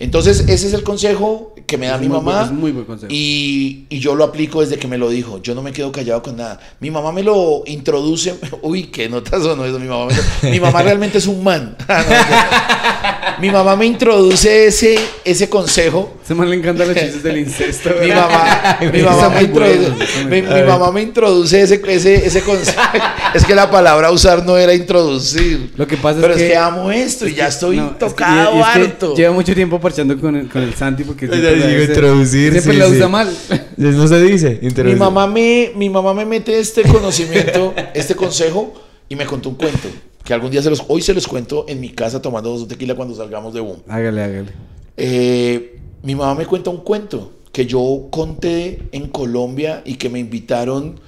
Entonces, 0.00 0.40
ese 0.48 0.66
es 0.66 0.72
el 0.72 0.82
consejo 0.82 1.54
que 1.66 1.76
me 1.78 1.86
da 1.86 1.94
Es 1.96 2.00
mi 2.00 2.08
mamá. 2.08 2.32
buen- 2.40 2.44
es 2.46 2.52
muy 2.52 2.72
buen 2.72 2.84
consejo. 2.86 3.12
Y, 3.12 3.84
y 3.90 3.98
yo 4.00 4.14
lo 4.16 4.24
aplico 4.24 4.60
desde 4.62 4.78
que 4.78 4.88
me 4.88 4.96
lo 4.98 5.08
dijo. 5.10 5.40
Yo 5.42 5.54
no 5.54 5.62
me 5.62 5.72
quedo 5.72 5.92
callado 5.92 6.22
con 6.22 6.36
nada. 6.36 6.58
Mi 6.80 6.90
mamá 6.90 7.12
me 7.12 7.22
lo 7.22 7.62
introduce. 7.66 8.34
Uy, 8.62 8.84
qué 8.84 9.08
notas 9.08 9.42
sonó 9.42 9.64
eso. 9.64 9.78
Mi 9.78 9.86
mamá, 9.86 10.06
me 10.06 10.14
lo- 10.16 10.50
mi 10.50 10.58
mamá 10.60 10.82
realmente 10.88 11.18
es 11.18 11.26
un 11.26 11.44
man. 11.44 11.76
Ah, 11.88 12.02
no. 12.08 13.09
Mi 13.40 13.50
mamá 13.50 13.76
me 13.76 13.86
introduce 13.86 14.66
ese, 14.66 14.98
ese 15.24 15.48
consejo. 15.48 16.16
Se 16.26 16.34
man 16.34 16.48
le 16.48 16.56
encantan 16.56 16.88
los 16.88 16.96
chistes 16.96 17.22
del 17.22 17.38
incesto. 17.38 17.90
Mi 18.00 18.08
mamá, 18.08 18.78
mi 18.92 19.02
mamá, 19.02 19.28
me, 19.30 19.42
introduce, 19.42 20.24
mi, 20.28 20.42
mamá 20.42 20.92
me 20.92 21.02
introduce 21.02 21.60
ese, 21.62 21.80
ese, 21.88 22.26
ese 22.26 22.42
consejo. 22.42 22.80
es 23.34 23.44
que 23.44 23.54
la 23.54 23.70
palabra 23.70 24.10
usar 24.12 24.44
no 24.44 24.56
era 24.56 24.72
introducir. 24.74 25.72
Lo 25.76 25.86
que 25.86 25.96
pasa 25.96 26.20
Pero 26.20 26.34
es 26.34 26.40
es 26.40 26.46
que... 26.46 26.52
que 26.52 26.56
amo 26.56 26.90
esto 26.92 27.26
y 27.26 27.34
ya 27.34 27.48
estoy 27.48 27.76
No, 27.78 27.86
es 27.86 27.92
que- 27.92 27.98
tocado 27.98 28.52
y- 28.54 28.56
y 28.56 28.60
es 28.60 28.66
que 28.66 28.80
harto. 28.80 29.14
Lleva 29.16 29.32
mucho 29.32 29.54
tiempo 29.54 29.80
parchando 29.80 30.18
con 30.20 30.36
el, 30.36 30.48
con 30.48 30.62
el 30.62 30.74
Santi 30.74 31.04
porque 31.04 31.26
Ya 31.26 31.32
siempre 31.34 31.54
digo, 31.56 31.68
dice- 31.68 31.84
introducir, 31.92 32.52
Siempre 32.52 32.72
sí, 32.74 32.78
la 32.78 32.86
sí. 32.86 32.92
usa 32.92 33.08
mal. 33.08 33.36
No 33.76 34.06
se 34.08 34.22
dice. 34.22 34.60
Mi 34.84 34.94
mamá, 34.94 35.26
me, 35.26 35.72
mi 35.74 35.88
mamá 35.88 36.12
me 36.12 36.26
mete 36.26 36.58
este 36.58 36.82
conocimiento, 36.82 37.74
este 37.94 38.14
consejo, 38.14 38.74
y 39.08 39.16
me 39.16 39.24
contó 39.24 39.48
un 39.48 39.54
cuento 39.54 39.88
que 40.30 40.34
algún 40.34 40.52
día 40.52 40.62
se 40.62 40.70
los, 40.70 40.84
hoy 40.86 41.02
se 41.02 41.12
los 41.12 41.26
cuento 41.26 41.64
en 41.66 41.80
mi 41.80 41.88
casa 41.88 42.22
tomando 42.22 42.56
dos 42.56 42.68
tequila 42.68 42.94
cuando 42.94 43.16
salgamos 43.16 43.52
de 43.52 43.58
boom. 43.58 43.82
Hágale, 43.88 44.22
hágale. 44.22 44.52
Eh, 44.96 45.80
mi 46.04 46.14
mamá 46.14 46.36
me 46.36 46.46
cuenta 46.46 46.70
un 46.70 46.82
cuento 46.82 47.32
que 47.50 47.66
yo 47.66 48.06
conté 48.12 48.80
en 48.92 49.08
Colombia 49.08 49.82
y 49.84 49.96
que 49.96 50.08
me 50.08 50.20
invitaron 50.20 51.00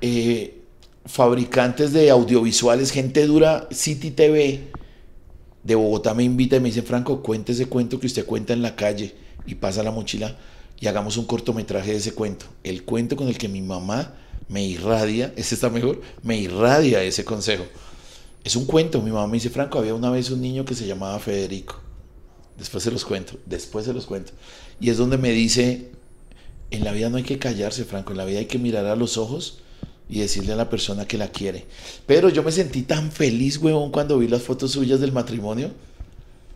eh, 0.00 0.58
fabricantes 1.06 1.92
de 1.92 2.10
audiovisuales, 2.10 2.90
gente 2.90 3.24
dura, 3.28 3.68
City 3.70 4.10
TV 4.10 4.62
de 5.62 5.74
Bogotá 5.76 6.12
me 6.12 6.24
invita 6.24 6.56
y 6.56 6.60
me 6.60 6.70
dice, 6.70 6.82
Franco, 6.82 7.22
cuente 7.22 7.52
ese 7.52 7.66
cuento 7.66 8.00
que 8.00 8.08
usted 8.08 8.26
cuenta 8.26 8.54
en 8.54 8.62
la 8.62 8.74
calle 8.74 9.14
y 9.46 9.54
pasa 9.54 9.84
la 9.84 9.92
mochila 9.92 10.36
y 10.80 10.88
hagamos 10.88 11.16
un 11.16 11.26
cortometraje 11.26 11.92
de 11.92 11.98
ese 11.98 12.12
cuento. 12.12 12.46
El 12.64 12.82
cuento 12.82 13.14
con 13.14 13.28
el 13.28 13.38
que 13.38 13.46
mi 13.46 13.62
mamá 13.62 14.16
me 14.48 14.64
irradia, 14.64 15.32
ese 15.36 15.54
está 15.54 15.70
mejor, 15.70 16.00
me 16.24 16.38
irradia 16.38 17.04
ese 17.04 17.24
consejo. 17.24 17.66
Es 18.44 18.56
un 18.56 18.66
cuento, 18.66 19.00
mi 19.00 19.10
mamá 19.10 19.26
me 19.26 19.34
dice, 19.34 19.48
Franco, 19.48 19.78
había 19.78 19.94
una 19.94 20.10
vez 20.10 20.30
un 20.30 20.42
niño 20.42 20.66
que 20.66 20.74
se 20.74 20.86
llamaba 20.86 21.18
Federico. 21.18 21.80
Después 22.58 22.84
se 22.84 22.90
los 22.90 23.04
cuento, 23.06 23.38
después 23.46 23.86
se 23.86 23.94
los 23.94 24.04
cuento. 24.04 24.32
Y 24.78 24.90
es 24.90 24.98
donde 24.98 25.16
me 25.16 25.30
dice, 25.30 25.90
en 26.70 26.84
la 26.84 26.92
vida 26.92 27.08
no 27.08 27.16
hay 27.16 27.22
que 27.22 27.38
callarse, 27.38 27.84
Franco, 27.84 28.12
en 28.12 28.18
la 28.18 28.26
vida 28.26 28.40
hay 28.40 28.46
que 28.46 28.58
mirar 28.58 28.84
a 28.84 28.96
los 28.96 29.16
ojos 29.16 29.60
y 30.10 30.20
decirle 30.20 30.52
a 30.52 30.56
la 30.56 30.68
persona 30.68 31.06
que 31.06 31.16
la 31.16 31.28
quiere. 31.28 31.64
Pero 32.06 32.28
yo 32.28 32.42
me 32.42 32.52
sentí 32.52 32.82
tan 32.82 33.10
feliz, 33.10 33.56
huevón, 33.56 33.90
cuando 33.90 34.18
vi 34.18 34.28
las 34.28 34.42
fotos 34.42 34.72
suyas 34.72 35.00
del 35.00 35.12
matrimonio. 35.12 35.70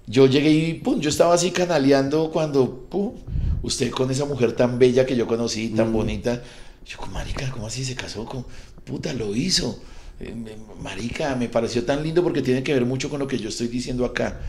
Yo 0.06 0.26
llegué 0.26 0.50
y, 0.50 0.74
pum, 0.74 1.00
yo 1.00 1.08
estaba 1.08 1.34
así 1.34 1.50
canaleando 1.50 2.30
cuando, 2.30 2.86
pum, 2.88 3.14
usted 3.62 3.90
con 3.90 4.10
esa 4.10 4.26
mujer 4.26 4.52
tan 4.52 4.78
bella 4.78 5.06
que 5.06 5.16
yo 5.16 5.26
conocí, 5.26 5.70
tan 5.70 5.92
bonita. 5.92 6.42
Yo, 6.86 6.98
marica, 7.12 7.50
¿cómo 7.50 7.66
así 7.66 7.84
se 7.84 7.94
casó 7.94 8.24
con? 8.24 8.44
Puta, 8.84 9.12
lo 9.14 9.34
hizo. 9.34 9.80
Eh, 10.20 10.34
marica, 10.82 11.36
me 11.36 11.48
pareció 11.48 11.84
tan 11.84 12.02
lindo 12.02 12.22
porque 12.22 12.42
tiene 12.42 12.62
que 12.62 12.74
ver 12.74 12.84
mucho 12.84 13.08
con 13.08 13.20
lo 13.20 13.26
que 13.26 13.38
yo 13.38 13.48
estoy 13.48 13.68
diciendo 13.68 14.04
acá. 14.04 14.40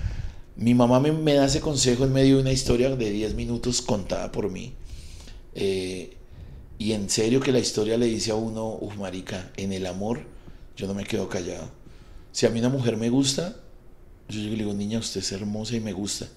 Mi 0.55 0.73
mamá 0.73 0.99
me, 0.99 1.11
me 1.11 1.35
da 1.35 1.45
ese 1.45 1.61
consejo 1.61 2.03
en 2.05 2.13
medio 2.13 2.35
de 2.35 2.41
una 2.41 2.51
historia 2.51 2.95
de 2.95 3.09
10 3.09 3.35
minutos 3.35 3.81
contada 3.81 4.31
por 4.31 4.49
mí. 4.49 4.73
Eh, 5.55 6.17
y 6.77 6.93
en 6.93 7.09
serio 7.09 7.39
que 7.39 7.51
la 7.51 7.59
historia 7.59 7.97
le 7.97 8.05
dice 8.07 8.31
a 8.31 8.35
uno, 8.35 8.77
uff, 8.79 8.97
marica, 8.97 9.51
en 9.57 9.73
el 9.73 9.85
amor 9.85 10.21
yo 10.75 10.87
no 10.87 10.93
me 10.93 11.03
quedo 11.03 11.27
callado. 11.27 11.69
Si 12.31 12.45
a 12.45 12.49
mí 12.49 12.59
una 12.59 12.69
mujer 12.69 12.95
me 12.95 13.09
gusta, 13.09 13.55
yo 14.29 14.39
le 14.39 14.55
digo, 14.55 14.73
niña, 14.73 14.99
usted 14.99 15.19
es 15.19 15.31
hermosa 15.31 15.75
y 15.75 15.81
me 15.81 15.91
gusta. 15.91 16.27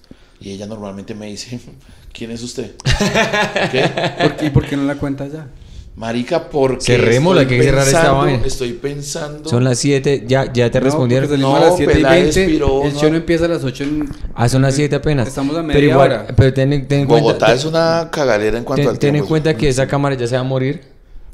Y 0.41 0.51
ella 0.51 0.67
normalmente 0.67 1.15
me 1.15 1.27
dice, 1.27 1.59
¿quién 2.13 2.31
es 2.31 2.43
usted? 2.43 2.75
¿Qué? 3.71 3.89
¿Por 4.21 4.35
qué, 4.35 4.45
¿Y 4.45 4.49
por 4.49 4.67
qué 4.67 4.75
no 4.75 4.83
la 4.83 4.95
cuenta 4.95 5.27
ya? 5.27 5.49
Marica, 5.95 6.49
porque 6.49 6.83
Cerremos, 6.83 7.35
la 7.35 7.47
que 7.47 7.53
hay 7.53 7.59
que 7.59 7.65
cerrar 7.67 7.85
esta 7.87 8.11
vaina. 8.13 8.41
Estoy 8.45 8.73
pensando. 8.73 9.47
Son 9.47 9.63
las 9.63 9.77
7, 9.77 10.23
ya, 10.27 10.51
ya 10.51 10.71
te 10.71 10.79
No, 10.79 10.85
respondieron. 10.85 11.29
salimos 11.29 11.51
No, 11.51 11.55
a 11.57 11.59
las 11.67 11.77
7 11.77 11.91
y 11.91 11.95
Peláez 11.95 12.35
20. 12.35 12.45
piró, 12.51 12.83
el 12.83 12.93
no. 12.93 12.99
show 12.99 13.09
no 13.11 13.17
empieza 13.17 13.45
a 13.45 13.47
las 13.49 13.63
8. 13.63 13.83
En... 13.83 14.09
Ah, 14.33 14.49
son 14.49 14.63
las 14.63 14.73
7 14.73 14.95
apenas. 14.95 15.27
Estamos 15.27 15.55
a 15.55 15.59
pero 15.61 15.67
media 15.67 15.89
igual, 15.91 16.11
hora. 16.11 16.27
Pero 16.35 16.51
ten, 16.53 16.87
ten 16.87 17.01
en 17.01 17.07
Bogotá 17.07 17.45
cuenta, 17.45 17.53
es 17.53 17.65
una 17.65 18.09
cagalera 18.11 18.57
en 18.57 18.63
cuanto 18.63 18.81
ten, 18.81 18.89
al 18.89 18.99
ten 18.99 19.15
en 19.15 19.25
cuenta 19.25 19.55
que 19.55 19.69
esa 19.69 19.87
cámara 19.87 20.15
ya 20.15 20.25
se 20.25 20.33
va 20.35 20.41
a 20.41 20.43
morir. 20.43 20.81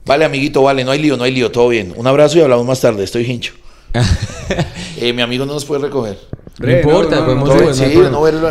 Vale, 0.05 0.25
amiguito, 0.25 0.61
vale, 0.61 0.83
no 0.83 0.91
hay 0.91 0.99
lío, 1.01 1.15
no 1.15 1.23
hay 1.23 1.31
lío, 1.33 1.49
todo 1.51 1.69
bien. 1.69 1.93
Un 1.95 2.05
abrazo 2.07 2.37
y 2.37 2.41
hablamos 2.41 2.65
más 2.65 2.81
tarde, 2.81 3.03
estoy 3.03 3.25
hincho. 3.25 3.53
Eh, 5.01 5.13
mi 5.13 5.21
amigo 5.21 5.45
no 5.45 5.53
nos 5.53 5.63
puede 5.63 5.83
recoger. 5.83 6.17
No 6.59 6.69
importa, 6.69 7.23
podemos 7.23 7.77
sí, 7.77 7.85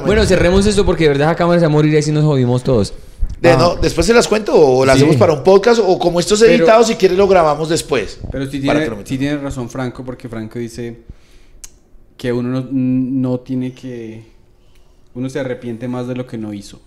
Bueno, 0.06 0.24
cerremos 0.24 0.64
esto 0.64 0.86
porque 0.86 1.04
de 1.04 1.10
verdad 1.10 1.28
esa 1.28 1.36
cámara 1.36 1.60
se 1.60 1.66
va 1.66 1.70
a 1.70 1.72
morir 1.72 1.92
y 1.92 1.98
así 1.98 2.10
nos 2.10 2.24
jodimos 2.24 2.62
todos. 2.64 2.94
De- 3.40 3.50
Ah. 3.50 3.56
no, 3.56 3.76
después 3.76 4.06
se 4.06 4.12
las 4.14 4.26
cuento 4.26 4.52
o 4.54 4.84
las 4.84 4.96
Sí. 4.96 5.02
hacemos 5.02 5.16
para 5.16 5.32
un 5.32 5.44
podcast 5.44 5.80
o 5.84 5.98
como 5.98 6.18
esto 6.20 6.34
es 6.34 6.40
Pero- 6.40 6.52
editado, 6.54 6.82
si 6.84 6.94
quiere 6.96 7.14
lo 7.16 7.28
grabamos 7.28 7.68
después. 7.68 8.18
Pero 8.32 8.46
sí 8.50 8.60
tiene, 8.60 8.88
sí 9.04 9.16
tiene 9.18 9.36
razón 9.38 9.68
Franco, 9.70 10.04
porque 10.04 10.28
Franco 10.28 10.58
dice 10.58 10.98
que 12.16 12.32
uno 12.32 12.48
no, 12.60 12.68
no 12.72 13.40
tiene 13.40 13.72
que... 13.72 14.24
Uno 15.14 15.28
se 15.30 15.38
arrepiente 15.40 15.86
más 15.88 16.06
de 16.08 16.14
lo 16.16 16.26
que 16.26 16.36
no 16.38 16.52
hizo. 16.52 16.80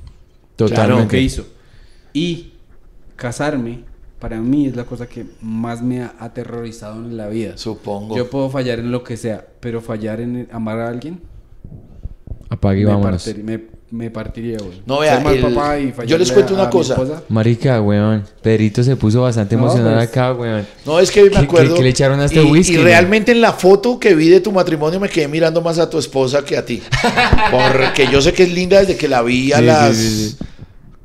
de 0.57 0.65
lo 0.65 0.69
Totalmente. 0.69 1.07
que 1.15 1.21
hizo. 1.21 1.45
Y 2.13 2.53
casarme, 3.15 3.83
para 4.19 4.39
mí, 4.41 4.67
es 4.67 4.75
la 4.75 4.83
cosa 4.83 5.07
que 5.07 5.25
más 5.41 5.81
me 5.81 6.01
ha 6.03 6.15
aterrorizado 6.19 6.95
en 6.97 7.17
la 7.17 7.27
vida. 7.29 7.57
Supongo. 7.57 8.15
Yo 8.17 8.29
puedo 8.29 8.49
fallar 8.49 8.79
en 8.79 8.91
lo 8.91 9.03
que 9.03 9.15
sea, 9.17 9.45
pero 9.59 9.81
fallar 9.81 10.19
en 10.21 10.47
amar 10.51 10.79
a 10.79 10.89
alguien, 10.89 11.21
Apague 12.49 12.81
y 12.81 12.85
me, 12.85 12.91
vámonos. 12.91 13.27
me, 13.43 13.61
me 13.91 14.09
partiría, 14.09 14.57
güey. 14.57 14.81
No, 14.85 14.99
vea, 14.99 15.15
Ser 15.15 15.23
mal 15.23 15.35
el- 15.35 15.41
papá 15.53 15.77
y 15.79 15.93
yo 16.07 16.17
les 16.17 16.31
cuento 16.31 16.53
una 16.53 16.69
cosa. 16.69 16.95
Marica, 17.29 17.81
weón. 17.81 18.23
Pedrito 18.41 18.81
se 18.83 18.95
puso 18.95 19.21
bastante 19.21 19.55
No, 19.57 19.63
emocionado 19.63 19.95
pues. 19.97 20.07
acá, 20.09 20.33
weón. 20.33 20.65
No, 20.85 20.99
es 20.99 21.11
que 21.11 21.23
me 21.23 21.29
¿Qué- 21.31 21.37
acuerdo. 21.39 21.69
qué- 21.73 21.77
qué 21.79 21.83
le 21.83 21.89
echaron 21.89 22.19
a 22.21 22.25
este 22.25 22.41
y, 22.41 22.49
whisky, 22.49 22.73
Y 22.75 22.77
realmente 22.77 23.33
en 23.33 23.41
la 23.41 23.51
foto 23.53 23.99
que 23.99 24.15
vi 24.15 24.29
de 24.29 24.39
tu 24.39 24.51
matrimonio 24.53 24.99
me 24.99 25.09
quedé 25.09 25.27
mirando 25.27 25.61
más 25.61 25.77
a 25.77 25.89
tu 25.89 25.97
esposa 25.97 26.43
que 26.45 26.55
a 26.57 26.65
ti. 26.65 26.81
Porque 27.51 28.07
yo 28.11 28.21
sé 28.21 28.33
que 28.33 28.43
es 28.43 28.51
linda 28.53 28.79
desde 28.79 28.95
que 28.95 29.07
la 29.07 29.21
vi 29.21 29.51
a 29.51 29.57
Sí, 29.59 29.63
las. 29.65 29.95
sí, 29.97 30.29
sí. 30.29 30.37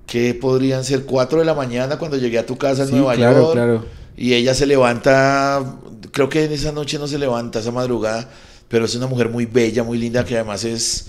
que 0.07 0.35
podrían 0.35 0.85
ser 0.85 1.03
4 1.05 1.41
de 1.41 1.45
la 1.45 1.55
mañana 1.55 1.99
cuando 1.99 2.17
llegué 2.17 2.39
a 2.39 2.47
tu 2.47 2.57
casa 2.57 2.83
en 2.83 2.89
Sí, 2.89 2.95
Nueva 2.95 3.15
claro, 3.17 3.39
York. 3.41 3.53
claro. 3.55 3.85
Y 4.17 4.35
ella 4.35 4.55
se 4.55 4.65
levanta. 4.67 5.75
Creo 6.13 6.29
que 6.29 6.45
en 6.45 6.53
esa 6.53 6.71
noche 6.71 6.99
no 6.99 7.09
se 7.09 7.19
levanta, 7.19 7.59
esa 7.59 7.73
madrugada. 7.73 8.29
Pero 8.69 8.85
es 8.85 8.95
una 8.95 9.07
mujer 9.09 9.29
muy 9.29 9.47
bella, 9.47 9.83
muy 9.83 9.99
linda, 9.99 10.25
que 10.25 10.37
además 10.37 10.63
es. 10.65 11.07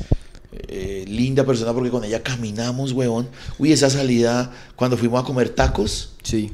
Eh, 0.52 1.06
linda 1.07 1.45
persona 1.45 1.74
porque 1.74 1.90
con 1.90 2.03
ella 2.03 2.24
caminamos, 2.24 2.94
weón. 2.94 3.28
Uy, 3.60 3.72
esa 3.72 3.90
salida 3.90 4.52
cuando 4.76 4.98
fuimos 4.98 5.22
a 5.22 5.26
comer 5.26 5.49
tacos. 5.49 6.14
Sí. 6.24 6.52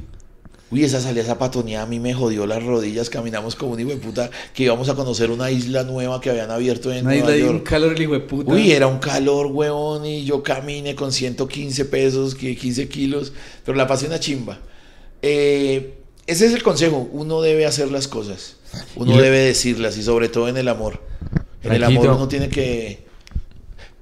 Uy, 0.70 0.82
esa 0.82 1.00
salida 1.00 1.22
esa 1.22 1.38
patoneada 1.38 1.84
a 1.84 1.86
mí 1.86 2.00
me 2.00 2.14
jodió 2.14 2.46
las 2.46 2.62
rodillas. 2.62 3.08
Caminamos 3.08 3.54
como 3.54 3.72
un 3.72 3.80
hijo 3.80 3.90
de 3.90 3.96
puta 3.96 4.30
que 4.52 4.64
íbamos 4.64 4.88
a 4.88 4.94
conocer 4.94 5.30
una 5.30 5.50
isla 5.50 5.84
nueva 5.84 6.20
que 6.20 6.30
habían 6.30 6.50
abierto 6.50 6.92
en 6.92 7.06
Una 7.06 7.14
isla 7.14 7.26
Nueva 7.28 7.36
de 7.38 7.44
un 7.44 7.56
York. 7.58 7.68
calor 7.68 7.92
el 7.92 8.02
hijo 8.02 8.12
de 8.14 8.20
puta. 8.20 8.52
Uy, 8.52 8.72
era 8.72 8.88
un 8.88 8.98
calor, 8.98 9.46
huevón, 9.46 10.04
y 10.04 10.24
yo 10.24 10.42
caminé 10.42 10.96
con 10.96 11.12
115 11.12 11.84
pesos, 11.84 12.34
que 12.34 12.56
15 12.56 12.88
kilos, 12.88 13.32
pero 13.64 13.76
la 13.76 13.86
pasé 13.86 14.06
una 14.06 14.18
chimba. 14.18 14.58
Eh, 15.22 15.94
ese 16.26 16.46
es 16.46 16.54
el 16.54 16.62
consejo, 16.62 17.08
uno 17.12 17.40
debe 17.40 17.66
hacer 17.66 17.90
las 17.90 18.08
cosas, 18.08 18.56
uno 18.96 19.16
debe 19.16 19.38
decirlas, 19.38 19.96
y 19.96 20.02
sobre 20.02 20.28
todo 20.28 20.48
en 20.48 20.56
el 20.56 20.68
amor. 20.68 21.00
En 21.62 21.72
el 21.72 21.84
amor 21.84 22.08
uno 22.08 22.26
tiene 22.28 22.48
que... 22.48 23.03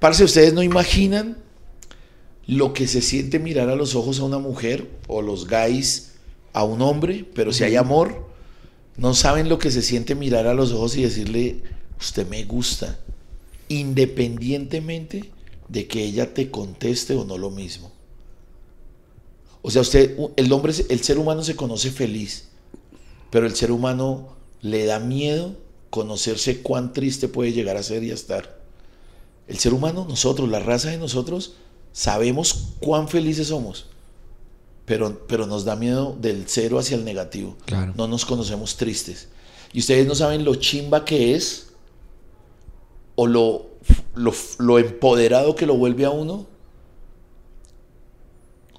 Parce, 0.03 0.21
ustedes 0.21 0.51
no 0.53 0.61
imaginan 0.61 1.37
lo 2.45 2.73
que 2.73 2.87
se 2.87 3.01
siente 3.01 3.39
mirar 3.39 3.69
a 3.69 3.77
los 3.77 3.95
ojos 3.95 4.19
a 4.19 4.25
una 4.25 4.37
mujer, 4.37 4.89
o 5.07 5.21
los 5.21 5.47
gays 5.47 6.15
a 6.51 6.65
un 6.65 6.81
hombre, 6.81 7.25
pero 7.33 7.53
si 7.53 7.63
hay 7.63 7.77
amor, 7.77 8.27
no 8.97 9.13
saben 9.13 9.47
lo 9.47 9.59
que 9.59 9.71
se 9.71 9.81
siente 9.81 10.13
mirar 10.13 10.45
a 10.45 10.53
los 10.53 10.73
ojos 10.73 10.97
y 10.97 11.03
decirle, 11.03 11.63
usted 11.97 12.27
me 12.27 12.43
gusta, 12.43 12.99
independientemente 13.69 15.31
de 15.69 15.87
que 15.87 16.03
ella 16.03 16.33
te 16.33 16.51
conteste 16.51 17.15
o 17.15 17.23
no 17.23 17.37
lo 17.37 17.49
mismo. 17.49 17.89
O 19.61 19.71
sea, 19.71 19.83
usted, 19.83 20.17
el 20.35 20.51
hombre, 20.51 20.73
el 20.89 21.01
ser 21.01 21.17
humano 21.17 21.45
se 21.45 21.55
conoce 21.55 21.91
feliz, 21.91 22.49
pero 23.29 23.45
el 23.45 23.55
ser 23.55 23.71
humano 23.71 24.35
le 24.59 24.83
da 24.83 24.99
miedo 24.99 25.55
conocerse 25.89 26.61
cuán 26.61 26.91
triste 26.91 27.29
puede 27.29 27.53
llegar 27.53 27.77
a 27.77 27.83
ser 27.83 28.03
y 28.03 28.11
a 28.11 28.15
estar. 28.15 28.62
El 29.53 29.59
ser 29.59 29.73
humano, 29.73 30.05
nosotros, 30.09 30.49
la 30.49 30.59
raza 30.59 30.89
de 30.89 30.97
nosotros, 30.97 31.53
sabemos 31.91 32.73
cuán 32.79 33.07
felices 33.07 33.49
somos, 33.49 33.85
pero, 34.85 35.27
pero 35.27 35.45
nos 35.45 35.63
da 35.63 35.75
miedo 35.75 36.17
del 36.19 36.45
cero 36.47 36.79
hacia 36.79 36.97
el 36.97 37.05
negativo. 37.05 37.55
Claro. 37.65 37.93
No 37.95 38.07
nos 38.07 38.25
conocemos 38.25 38.77
tristes. 38.77 39.29
Y 39.71 39.79
ustedes 39.79 40.07
no 40.07 40.15
saben 40.15 40.43
lo 40.43 40.55
chimba 40.55 41.05
que 41.05 41.35
es 41.35 41.67
o 43.13 43.27
lo, 43.27 43.67
lo, 44.15 44.33
lo 44.57 44.79
empoderado 44.79 45.55
que 45.55 45.67
lo 45.67 45.77
vuelve 45.77 46.05
a 46.05 46.09
uno 46.09 46.47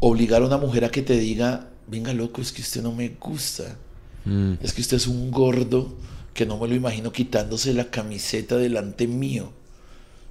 obligar 0.01 0.43
a 0.43 0.47
una 0.47 0.59
mujer 0.59 0.85
a 0.85 0.91
que 0.91 1.03
te 1.03 1.17
diga, 1.17 1.71
venga 1.87 2.13
loco, 2.13 2.43
es 2.43 2.51
que 2.51 2.63
usted 2.63 2.83
no 2.83 2.91
me 2.91 3.11
gusta. 3.21 3.79
Mm. 4.25 4.55
Es 4.61 4.73
que 4.73 4.81
usted 4.81 4.97
es 4.97 5.07
un 5.07 5.31
gordo 5.31 5.95
que 6.35 6.47
no 6.47 6.59
me 6.59 6.67
lo 6.67 6.75
imagino 6.75 7.13
quitándose 7.13 7.73
la 7.73 7.93
camiseta 7.93 8.57
delante 8.57 9.07
mío. 9.07 9.53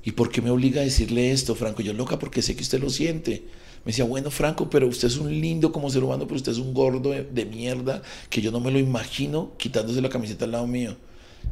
¿Y 0.03 0.11
por 0.11 0.29
qué 0.29 0.41
me 0.41 0.49
obliga 0.49 0.81
a 0.81 0.83
decirle 0.83 1.31
esto, 1.31 1.55
Franco? 1.55 1.81
Yo 1.81 1.93
loca 1.93 2.19
porque 2.19 2.41
sé 2.41 2.55
que 2.55 2.61
usted 2.61 2.81
lo 2.81 2.89
siente. 2.89 3.43
Me 3.85 3.91
decía, 3.91 4.05
bueno, 4.05 4.31
Franco, 4.31 4.69
pero 4.69 4.87
usted 4.87 5.07
es 5.07 5.17
un 5.17 5.29
lindo 5.41 5.71
como 5.71 5.89
ser 5.89 6.03
humano, 6.03 6.25
pero 6.25 6.35
usted 6.35 6.51
es 6.51 6.57
un 6.57 6.73
gordo 6.73 7.11
de, 7.11 7.23
de 7.23 7.45
mierda 7.45 8.01
que 8.29 8.41
yo 8.41 8.51
no 8.51 8.59
me 8.59 8.71
lo 8.71 8.79
imagino 8.79 9.51
quitándose 9.57 10.01
la 10.01 10.09
camiseta 10.09 10.45
al 10.45 10.51
lado 10.51 10.67
mío. 10.67 10.95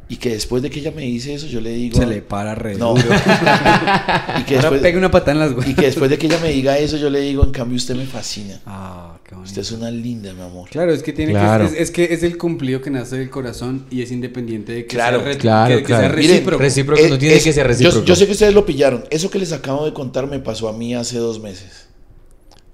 Y 0.08 0.16
que 0.16 0.28
después 0.30 0.62
de 0.62 0.68
que 0.68 0.80
ella 0.80 0.90
me 0.94 1.02
dice 1.02 1.32
eso, 1.32 1.46
yo 1.46 1.60
le 1.62 1.70
digo... 1.70 1.96
Se 1.98 2.04
le 2.06 2.20
para 2.20 2.54
re 2.54 2.74
No. 2.76 2.94
y, 4.40 4.42
que 4.44 4.56
después, 4.56 4.82
pega 4.82 4.98
una 4.98 5.10
patada 5.10 5.32
en 5.32 5.38
las 5.38 5.50
y 5.52 5.54
güeyes. 5.54 5.74
que 5.76 5.82
después 5.86 6.10
de 6.10 6.18
que 6.18 6.26
ella 6.26 6.38
me 6.42 6.50
diga 6.50 6.76
eso, 6.76 6.98
yo 6.98 7.08
le 7.08 7.20
digo, 7.20 7.42
en 7.44 7.50
cambio, 7.50 7.76
usted 7.78 7.94
me 7.94 8.04
fascina. 8.04 8.60
Ah, 8.66 9.16
qué 9.24 9.34
bonito. 9.34 9.48
Usted 9.48 9.62
es 9.62 9.72
una 9.72 9.90
linda, 9.90 10.34
mi 10.34 10.42
amor. 10.42 10.68
Claro, 10.68 10.92
es 10.92 11.02
que 11.02 11.14
tiene 11.14 11.32
Claro. 11.32 11.66
que 11.66 11.74
es, 11.76 11.80
es 11.80 11.90
que 11.90 12.12
es 12.12 12.22
el 12.24 12.36
cumplido 12.36 12.82
que 12.82 12.90
nace 12.90 13.16
del 13.16 13.30
corazón 13.30 13.86
y 13.90 14.02
es 14.02 14.12
independiente 14.12 14.72
de 14.72 14.82
que 14.86 14.94
Claro, 14.96 15.20
sea, 15.20 15.28
re- 15.28 15.38
claro, 15.38 15.74
que, 15.76 15.80
que 15.80 15.84
claro. 15.86 16.02
sea 16.08 16.16
Miren, 16.16 16.30
recíproco. 16.30 16.62
recíproco. 16.62 17.02
no 17.08 17.18
tiene 17.18 17.34
que 17.36 17.40
ser 17.52 17.54
yo- 17.64 17.68
recíproco. 17.68 18.04
Yo, 18.04 18.16
sé 18.16 18.26
que 18.26 18.32
ustedes 18.32 18.52
lo 18.54 18.66
pillaron. 18.66 19.04
Eso 19.08 19.30
que 19.30 19.38
les 19.38 19.52
acabo 19.52 19.86
de 19.86 19.94
contar 19.94 20.26
me 20.26 20.40
pasó 20.40 20.68
a 20.68 20.74
mí 20.74 20.94
hace 20.94 21.16
dos 21.16 21.40
meses. 21.40 21.88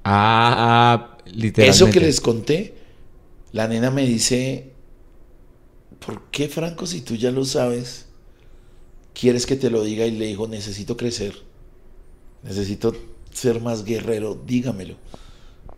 Ah, 0.04 0.54
ah, 1.14 1.16
literalmente. 1.26 1.68
Eso 1.68 1.88
que 1.90 2.00
les 2.00 2.20
conté, 2.20 2.74
la 3.52 3.68
nena 3.68 3.90
me 3.92 4.04
dice, 4.06 4.72
¿por 6.09 6.30
qué 6.30 6.48
Franco 6.48 6.86
si 6.86 7.02
tú 7.02 7.16
ya 7.16 7.30
lo 7.30 7.44
sabes? 7.44 8.06
¿quieres 9.12 9.44
que 9.44 9.56
te 9.56 9.68
lo 9.68 9.82
diga? 9.82 10.06
Y 10.06 10.12
le 10.12 10.26
dijo, 10.26 10.48
necesito 10.48 10.97
crecer, 10.97 11.35
necesito 12.43 12.94
ser 13.32 13.60
más 13.60 13.85
guerrero, 13.85 14.40
dígamelo. 14.47 14.97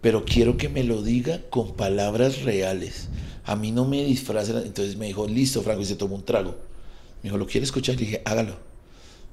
Pero 0.00 0.24
quiero 0.24 0.56
que 0.56 0.68
me 0.68 0.84
lo 0.84 1.02
diga 1.02 1.42
con 1.50 1.74
palabras 1.74 2.42
reales. 2.42 3.08
A 3.44 3.56
mí 3.56 3.72
no 3.72 3.84
me 3.84 4.04
disfrace. 4.04 4.52
Entonces 4.52 4.96
me 4.96 5.06
dijo, 5.06 5.26
listo, 5.26 5.62
Franco, 5.62 5.82
y 5.82 5.86
se 5.86 5.96
tomó 5.96 6.14
un 6.14 6.24
trago. 6.24 6.52
Me 7.22 7.24
dijo, 7.24 7.36
¿lo 7.36 7.46
quiere 7.46 7.64
escuchar? 7.64 7.96
Le 7.96 8.02
dije, 8.02 8.22
hágalo. 8.24 8.54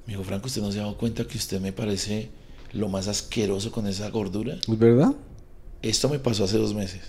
Me 0.07 0.14
dijo, 0.14 0.24
Franco, 0.24 0.48
¿usted 0.48 0.61
no 0.64 0.72
se 0.72 0.80
ha 0.80 0.84
dado 0.84 0.98
cuenta 0.98 1.26
que 1.26 1.38
usted 1.38 1.61
me 1.61 1.72
parece 1.72 2.30
lo 2.74 2.90
más 2.90 3.07
asqueroso 3.07 3.72
con 3.72 3.86
esa 3.88 4.10
gordura? 4.10 4.56
¿Es 4.68 4.80
verdad? 4.80 5.14
Esto 5.82 6.10
me 6.10 6.20
pasó 6.20 6.44
hace 6.44 6.58
dos 6.58 6.74
meses. 6.74 7.02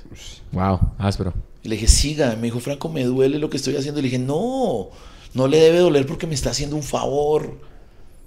Wow, 0.53 0.79
áspero. 0.99 1.33
Y 1.63 1.69
le 1.69 1.77
dije, 1.77 1.89
siga. 1.89 2.37
Me 2.37 2.45
dijo, 2.49 2.61
Franco, 2.61 2.89
me 2.89 3.05
duele 3.05 3.39
lo 3.39 3.51
que 3.51 3.57
estoy 3.57 3.77
haciendo. 3.77 4.01
Le 4.01 4.07
dije, 4.09 4.19
no, 4.19 4.89
no 5.35 5.49
le 5.49 5.59
debe 5.59 5.79
doler 5.79 6.07
porque 6.07 6.27
me 6.27 6.35
está 6.35 6.51
haciendo 6.51 6.77
un 6.77 6.83
favor. 6.83 7.59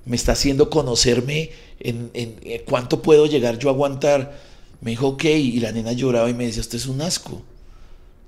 Me 0.06 0.16
está 0.16 0.32
haciendo 0.32 0.70
conocerme 0.70 1.52
en, 1.80 2.10
en- 2.14 2.36
en 2.44 2.62
cuánto 2.66 3.02
puedo 3.02 3.28
llegar 3.28 3.60
yo 3.60 3.70
a 3.70 3.74
aguantar. 3.74 4.40
Me 4.82 4.92
dijo, 4.92 5.10
ok. 5.10 5.24
Y 5.26 5.60
la 5.60 5.72
nena 5.72 5.92
lloraba 5.94 6.30
y 6.30 6.34
me 6.34 6.46
decía, 6.46 6.62
usted 6.62 6.78
es 6.80 6.88
un 6.88 7.02
asco. 7.02 7.42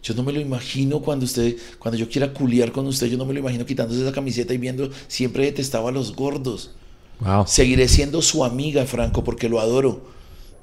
Yo 0.04 0.14
no 0.14 0.22
me 0.24 0.34
lo 0.34 0.40
imagino 0.42 1.00
cuando 1.02 1.26
usted, 1.26 1.56
cuando 1.80 1.98
yo 1.98 2.10
quiera 2.10 2.34
culiar 2.34 2.72
con 2.74 2.86
usted, 2.88 3.08
yo 3.08 3.18
no 3.18 3.26
me 3.26 3.34
lo 3.34 3.40
imagino 3.40 3.66
quitándose 3.66 4.02
esa 4.02 4.12
camiseta 4.12 4.54
y 4.54 4.58
viendo, 4.58 4.90
siempre 5.08 5.46
detestaba 5.46 5.90
a 5.90 5.92
los 5.94 6.14
gordos. 6.16 6.72
Wow. 7.22 7.46
Seguiré 7.48 7.88
siendo 7.88 8.22
su 8.22 8.44
amiga, 8.44 8.86
Franco, 8.86 9.24
porque 9.24 9.48
lo 9.48 9.62
adoro. 9.62 10.12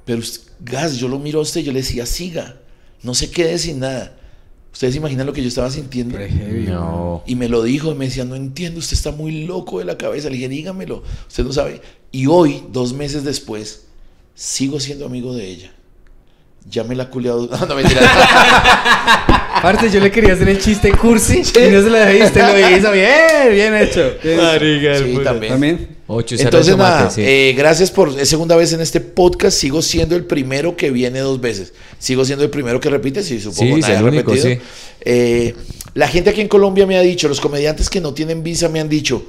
Pero, 0.05 0.21
Gas, 0.59 0.97
yo 0.97 1.07
lo 1.07 1.19
miro 1.19 1.39
a 1.39 1.41
usted 1.43 1.61
y 1.61 1.63
yo 1.63 1.71
le 1.71 1.79
decía, 1.79 2.05
siga, 2.05 2.57
no 3.03 3.13
se 3.13 3.31
quede 3.31 3.57
sin 3.57 3.79
nada. 3.79 4.17
¿Ustedes 4.73 4.95
imaginan 4.95 5.25
lo 5.25 5.33
que 5.33 5.41
yo 5.41 5.49
estaba 5.49 5.69
sintiendo? 5.69 6.17
¿no? 6.17 7.23
Y 7.25 7.35
me 7.35 7.49
lo 7.49 7.61
dijo 7.61 7.91
y 7.91 7.95
me 7.95 8.05
decía, 8.05 8.23
no 8.23 8.35
entiendo, 8.35 8.79
usted 8.79 8.95
está 8.95 9.11
muy 9.11 9.45
loco 9.45 9.79
de 9.79 9.85
la 9.85 9.97
cabeza. 9.97 10.29
Le 10.29 10.35
dije, 10.35 10.47
dígamelo, 10.49 11.03
usted 11.27 11.43
no 11.43 11.51
sabe. 11.51 11.81
Y 12.11 12.27
hoy, 12.27 12.63
dos 12.71 12.93
meses 12.93 13.23
después, 13.23 13.87
sigo 14.33 14.79
siendo 14.79 15.05
amigo 15.05 15.35
de 15.35 15.45
ella. 15.45 15.71
Ya 16.69 16.83
me 16.83 16.95
la 16.95 17.03
he 17.03 17.07
culiado. 17.09 17.47
No, 17.51 17.65
no 17.65 17.75
mentira. 17.75 18.01
Aparte, 19.55 19.91
yo 19.91 19.99
le 19.99 20.09
quería 20.09 20.33
hacer 20.33 20.49
el 20.49 20.59
chiste 20.59 20.91
cursi 20.91 21.39
y 21.39 21.71
no 21.71 21.81
se 21.81 21.89
lo 21.89 21.97
dejé. 21.97 22.23
Usted 22.23 22.41
lo 22.41 22.77
hizo 22.77 22.91
bien, 22.91 23.51
bien 23.51 23.75
hecho. 23.75 24.13
sí, 24.97 25.19
también. 25.23 25.51
También. 25.51 25.97
Ocho 26.13 26.35
Entonces, 26.37 26.73
tomate, 26.73 26.97
nada, 26.97 27.09
sí. 27.09 27.21
eh, 27.23 27.53
gracias 27.55 27.89
por 27.89 28.09
es 28.19 28.27
segunda 28.27 28.55
vez 28.55 28.73
en 28.73 28.81
este 28.81 28.99
podcast. 28.99 29.57
Sigo 29.57 29.81
siendo 29.81 30.15
el 30.15 30.25
primero 30.25 30.75
que 30.75 30.91
viene 30.91 31.19
dos 31.19 31.39
veces. 31.39 31.73
Sigo 31.99 32.25
siendo 32.25 32.43
el 32.43 32.49
primero 32.49 32.79
que 32.79 32.89
repite, 32.89 33.23
sí, 33.23 33.39
supongo. 33.39 33.75
Sí, 33.75 33.81
nadie 33.81 33.93
es 33.93 33.99
el 33.99 34.05
ha 34.05 34.09
único, 34.09 34.31
repetido. 34.31 34.55
sí. 34.55 34.61
Eh, 35.01 35.55
la 35.93 36.07
gente 36.07 36.29
aquí 36.29 36.41
en 36.41 36.47
Colombia 36.47 36.85
me 36.85 36.97
ha 36.97 37.01
dicho, 37.01 37.27
los 37.27 37.41
comediantes 37.41 37.89
que 37.89 38.01
no 38.01 38.13
tienen 38.13 38.43
visa 38.43 38.69
me 38.69 38.79
han 38.79 38.89
dicho, 38.89 39.25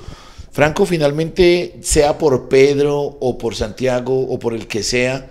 Franco, 0.52 0.84
finalmente, 0.84 1.76
sea 1.82 2.18
por 2.18 2.48
Pedro 2.48 2.98
o 2.98 3.38
por 3.38 3.54
Santiago 3.54 4.20
o 4.28 4.38
por 4.38 4.52
el 4.54 4.66
que 4.66 4.82
sea, 4.82 5.28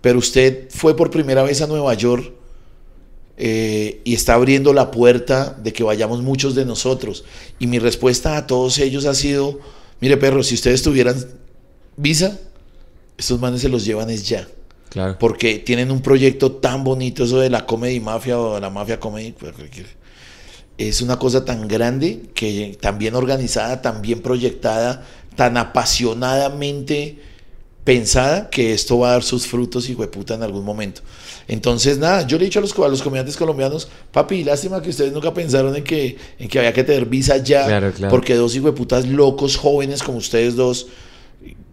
pero 0.00 0.18
usted 0.18 0.68
fue 0.70 0.96
por 0.96 1.10
primera 1.10 1.42
vez 1.42 1.60
a 1.60 1.66
Nueva 1.66 1.92
York 1.94 2.32
eh, 3.36 4.00
y 4.04 4.14
está 4.14 4.34
abriendo 4.34 4.72
la 4.72 4.90
puerta 4.90 5.56
de 5.62 5.72
que 5.72 5.82
vayamos 5.82 6.22
muchos 6.22 6.54
de 6.54 6.64
nosotros. 6.64 7.24
Y 7.58 7.66
mi 7.66 7.78
respuesta 7.78 8.36
a 8.36 8.46
todos 8.46 8.78
ellos 8.78 9.06
ha 9.06 9.14
sido, 9.14 9.58
mire 10.00 10.16
perro, 10.16 10.42
si 10.42 10.54
ustedes 10.54 10.82
tuvieran 10.82 11.16
visa, 11.96 12.38
estos 13.16 13.40
manes 13.40 13.60
se 13.60 13.68
los 13.68 13.84
llevan 13.84 14.10
es 14.10 14.28
ya. 14.28 14.48
Claro. 14.88 15.16
Porque 15.18 15.58
tienen 15.58 15.90
un 15.90 16.02
proyecto 16.02 16.52
tan 16.52 16.82
bonito, 16.82 17.24
eso 17.24 17.38
de 17.38 17.50
la 17.50 17.64
comedy 17.64 18.00
mafia 18.00 18.38
o 18.38 18.54
de 18.56 18.60
la 18.60 18.70
mafia 18.70 18.98
comedy. 18.98 19.32
pues, 19.32 19.54
Es 20.78 21.00
una 21.00 21.18
cosa 21.18 21.44
tan 21.44 21.68
grande, 21.68 22.22
que 22.34 22.76
tan 22.80 22.98
bien 22.98 23.14
organizada, 23.14 23.82
tan 23.82 24.02
bien 24.02 24.20
proyectada, 24.20 25.06
tan 25.36 25.56
apasionadamente 25.56 27.18
pensada, 27.84 28.50
que 28.50 28.72
esto 28.72 28.98
va 28.98 29.08
a 29.08 29.12
dar 29.12 29.22
sus 29.22 29.46
frutos, 29.46 29.88
hijo 29.88 30.02
de 30.02 30.08
puta, 30.08 30.34
en 30.34 30.42
algún 30.42 30.64
momento. 30.64 31.00
Entonces, 31.48 31.98
nada, 31.98 32.26
yo 32.26 32.36
le 32.38 32.44
he 32.44 32.46
dicho 32.46 32.58
a 32.58 32.62
los, 32.62 32.78
a 32.78 32.88
los 32.88 33.02
comediantes 33.02 33.36
colombianos, 33.36 33.88
papi, 34.12 34.44
lástima 34.44 34.80
que 34.82 34.90
ustedes 34.90 35.12
nunca 35.12 35.32
pensaron 35.34 35.74
en 35.74 35.82
que, 35.82 36.16
en 36.38 36.48
que 36.48 36.58
había 36.58 36.72
que 36.72 36.84
tener 36.84 37.06
visa 37.06 37.38
ya, 37.38 37.66
Claro, 37.66 37.90
claro. 37.92 38.10
porque 38.10 38.34
dos 38.34 38.54
hijo 38.54 38.66
de 38.66 38.72
putas 38.72 39.06
locos, 39.08 39.56
jóvenes 39.56 40.02
como 40.02 40.18
ustedes 40.18 40.54
dos, 40.54 40.86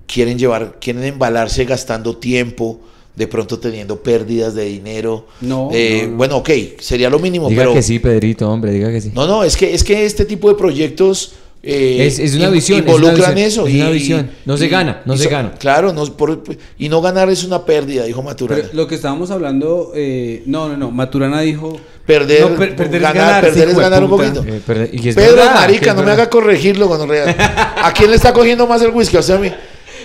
quieren 0.07 0.39
llevar, 0.39 0.77
quieren 0.79 1.03
embalarse 1.03 1.65
gastando 1.65 2.17
tiempo, 2.17 2.79
de 3.15 3.27
pronto 3.27 3.59
teniendo 3.59 4.01
pérdidas 4.01 4.55
de 4.55 4.65
dinero. 4.65 5.27
No, 5.41 5.69
Eh, 5.73 6.03
no, 6.03 6.11
no. 6.11 6.17
Bueno, 6.17 6.37
ok, 6.37 6.49
sería 6.79 7.09
lo 7.09 7.19
mínimo, 7.19 7.49
Diga 7.49 7.63
pero... 7.63 7.73
que 7.73 7.81
sí, 7.81 7.99
Pedrito, 7.99 8.49
hombre, 8.49 8.71
diga 8.71 8.91
que 8.91 9.01
sí. 9.01 9.11
No, 9.13 9.27
no, 9.27 9.43
es 9.43 9.57
que, 9.57 9.73
es 9.73 9.83
que 9.83 10.05
este 10.05 10.23
tipo 10.25 10.47
de 10.49 10.55
proyectos... 10.55 11.33
eh, 11.63 12.05
Es- 12.07 12.19
es 12.19 12.35
una 12.35 12.49
visión, 12.49 12.79
es 12.79 12.85
una 12.85 12.93
Involucran 12.95 13.35
visión, 13.35 13.65
eso. 13.65 13.67
es 13.67 13.75
una 13.75 13.89
visión. 13.89 14.31
No 14.45 14.57
se 14.57 14.67
gana, 14.67 15.01
no 15.05 15.15
y 15.15 15.17
se 15.17 15.27
gana. 15.29 15.51
Claro, 15.59 15.91
no, 15.93 16.05
por- 16.17 16.41
y 16.77 16.89
no 16.89 17.01
ganar 17.01 17.29
es 17.29 17.43
una 17.43 17.65
pérdida, 17.65 18.03
dijo 18.05 18.21
Maturana. 18.23 18.61
Pero 18.63 18.73
lo 18.75 18.87
que 18.87 18.95
estábamos 18.95 19.31
hablando, 19.31 19.91
eh, 19.95 20.43
no, 20.45 20.69
no, 20.69 20.77
no, 20.77 20.91
Maturana 20.91 21.41
dijo... 21.41 21.79
perder, 22.05 22.41
No, 22.49 22.55
per- 22.55 22.75
perder 22.75 22.95
es 22.95 23.01
ganar, 23.01 23.15
ganar, 23.15 23.43
perder 23.43 23.69
es 23.69 23.77
ganar 23.77 24.03
un 24.03 24.09
poquito. 24.09 24.45
Eh, 24.47 24.89
y 24.93 25.09
es 25.09 25.15
Pedro 25.15 25.35
verdad, 25.35 25.55
Marica, 25.55 25.89
es 25.91 25.95
no 25.97 26.03
me 26.03 26.11
haga 26.11 26.29
corregirlo 26.29 26.87
cuando 26.87 27.05
¿A 27.13 27.91
quién 27.93 28.09
le 28.09 28.15
está 28.15 28.31
cogiendo 28.31 28.65
más 28.65 28.81
el 28.81 28.91
whisky? 28.91 29.17
O 29.17 29.21
sea, 29.21 29.35
a 29.35 29.39
mí. 29.39 29.51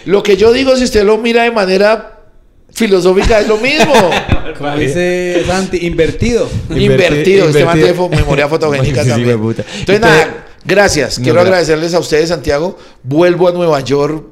Lo 0.06 0.20
que 0.22 0.36
yo 0.36 0.52
digo, 0.52 0.76
si 0.76 0.82
usted 0.82 1.04
lo 1.04 1.16
mira 1.18 1.44
de 1.44 1.52
manera 1.52 2.18
filosófica, 2.72 3.38
es 3.40 3.46
lo 3.46 3.56
mismo. 3.58 3.92
Como 4.58 4.74
dice 4.76 5.44
Santi, 5.46 5.86
invertido. 5.86 6.48
invertido. 6.74 7.46
Este 7.48 7.64
man 7.64 7.76
invertido. 7.78 8.08
tiene 8.08 8.16
memoria 8.22 8.48
fotogénica 8.48 9.04
también. 9.04 9.40
puta. 9.40 9.62
Entonces, 9.78 9.96
Y 9.98 10.00
nada, 10.00 10.44
gracias. 10.64 11.18
No, 11.18 11.24
Quiero 11.24 11.38
gra- 11.40 11.42
agradecerles 11.44 11.94
a 11.94 11.98
ustedes, 11.98 12.28
Santiago. 12.28 12.78
Vuelvo 13.02 13.48
a 13.48 13.52
Nueva 13.52 13.80
York, 13.80 14.24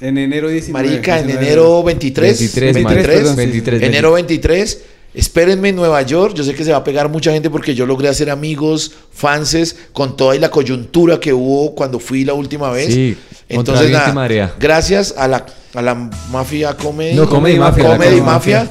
En 0.00 0.18
enero 0.18 0.48
19. 0.48 0.86
Marica, 0.88 1.18
en 1.18 1.26
19. 1.26 1.46
enero 1.46 1.82
23. 1.82 2.38
23, 2.38 2.74
23, 2.74 3.06
perdón, 3.06 3.30
sí. 3.32 3.36
23, 3.36 3.82
Enero 3.82 4.12
23. 4.12 4.80
Espérenme 5.14 5.70
en 5.70 5.76
Nueva 5.76 6.02
York. 6.02 6.34
Yo 6.34 6.44
sé 6.44 6.54
que 6.54 6.62
se 6.62 6.72
va 6.72 6.78
a 6.78 6.84
pegar 6.84 7.08
mucha 7.08 7.32
gente 7.32 7.48
porque 7.48 7.74
yo 7.74 7.86
logré 7.86 8.08
hacer 8.08 8.28
amigos, 8.28 8.92
fanses, 9.12 9.74
con 9.92 10.14
toda 10.14 10.36
y 10.36 10.38
la 10.38 10.50
coyuntura 10.50 11.18
que 11.18 11.32
hubo 11.32 11.74
cuando 11.74 11.98
fui 11.98 12.24
la 12.26 12.34
última 12.34 12.70
vez. 12.70 12.92
Sí, 12.92 13.16
Entonces, 13.48 13.90
nada, 13.90 14.12
marea. 14.12 14.54
gracias 14.60 15.14
a 15.16 15.26
la, 15.26 15.46
a 15.72 15.80
la 15.80 15.94
mafia 16.30 16.76
comedy. 16.76 17.14
No, 17.14 17.26
Comedy 17.30 17.58
Mafia, 17.58 17.84
Comedy 17.86 18.20
Mafia. 18.20 18.70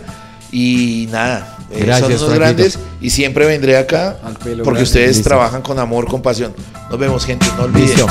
Y 0.51 1.07
nada, 1.11 1.54
eh, 1.71 1.83
Gracias, 1.85 2.19
son 2.19 2.27
unos 2.29 2.39
grandes 2.39 2.79
y 3.01 3.09
siempre 3.09 3.45
vendré 3.45 3.77
acá 3.77 4.17
Al 4.23 4.33
pelo 4.35 4.63
porque 4.63 4.79
grande. 4.79 4.83
ustedes 4.83 5.15
Listo. 5.17 5.29
trabajan 5.29 5.61
con 5.61 5.79
amor, 5.79 6.07
con 6.07 6.21
pasión. 6.21 6.53
Nos 6.89 6.99
vemos, 6.99 7.25
gente. 7.25 7.45
No 7.57 7.63
olviden. 7.63 7.87
Listo. 7.89 8.07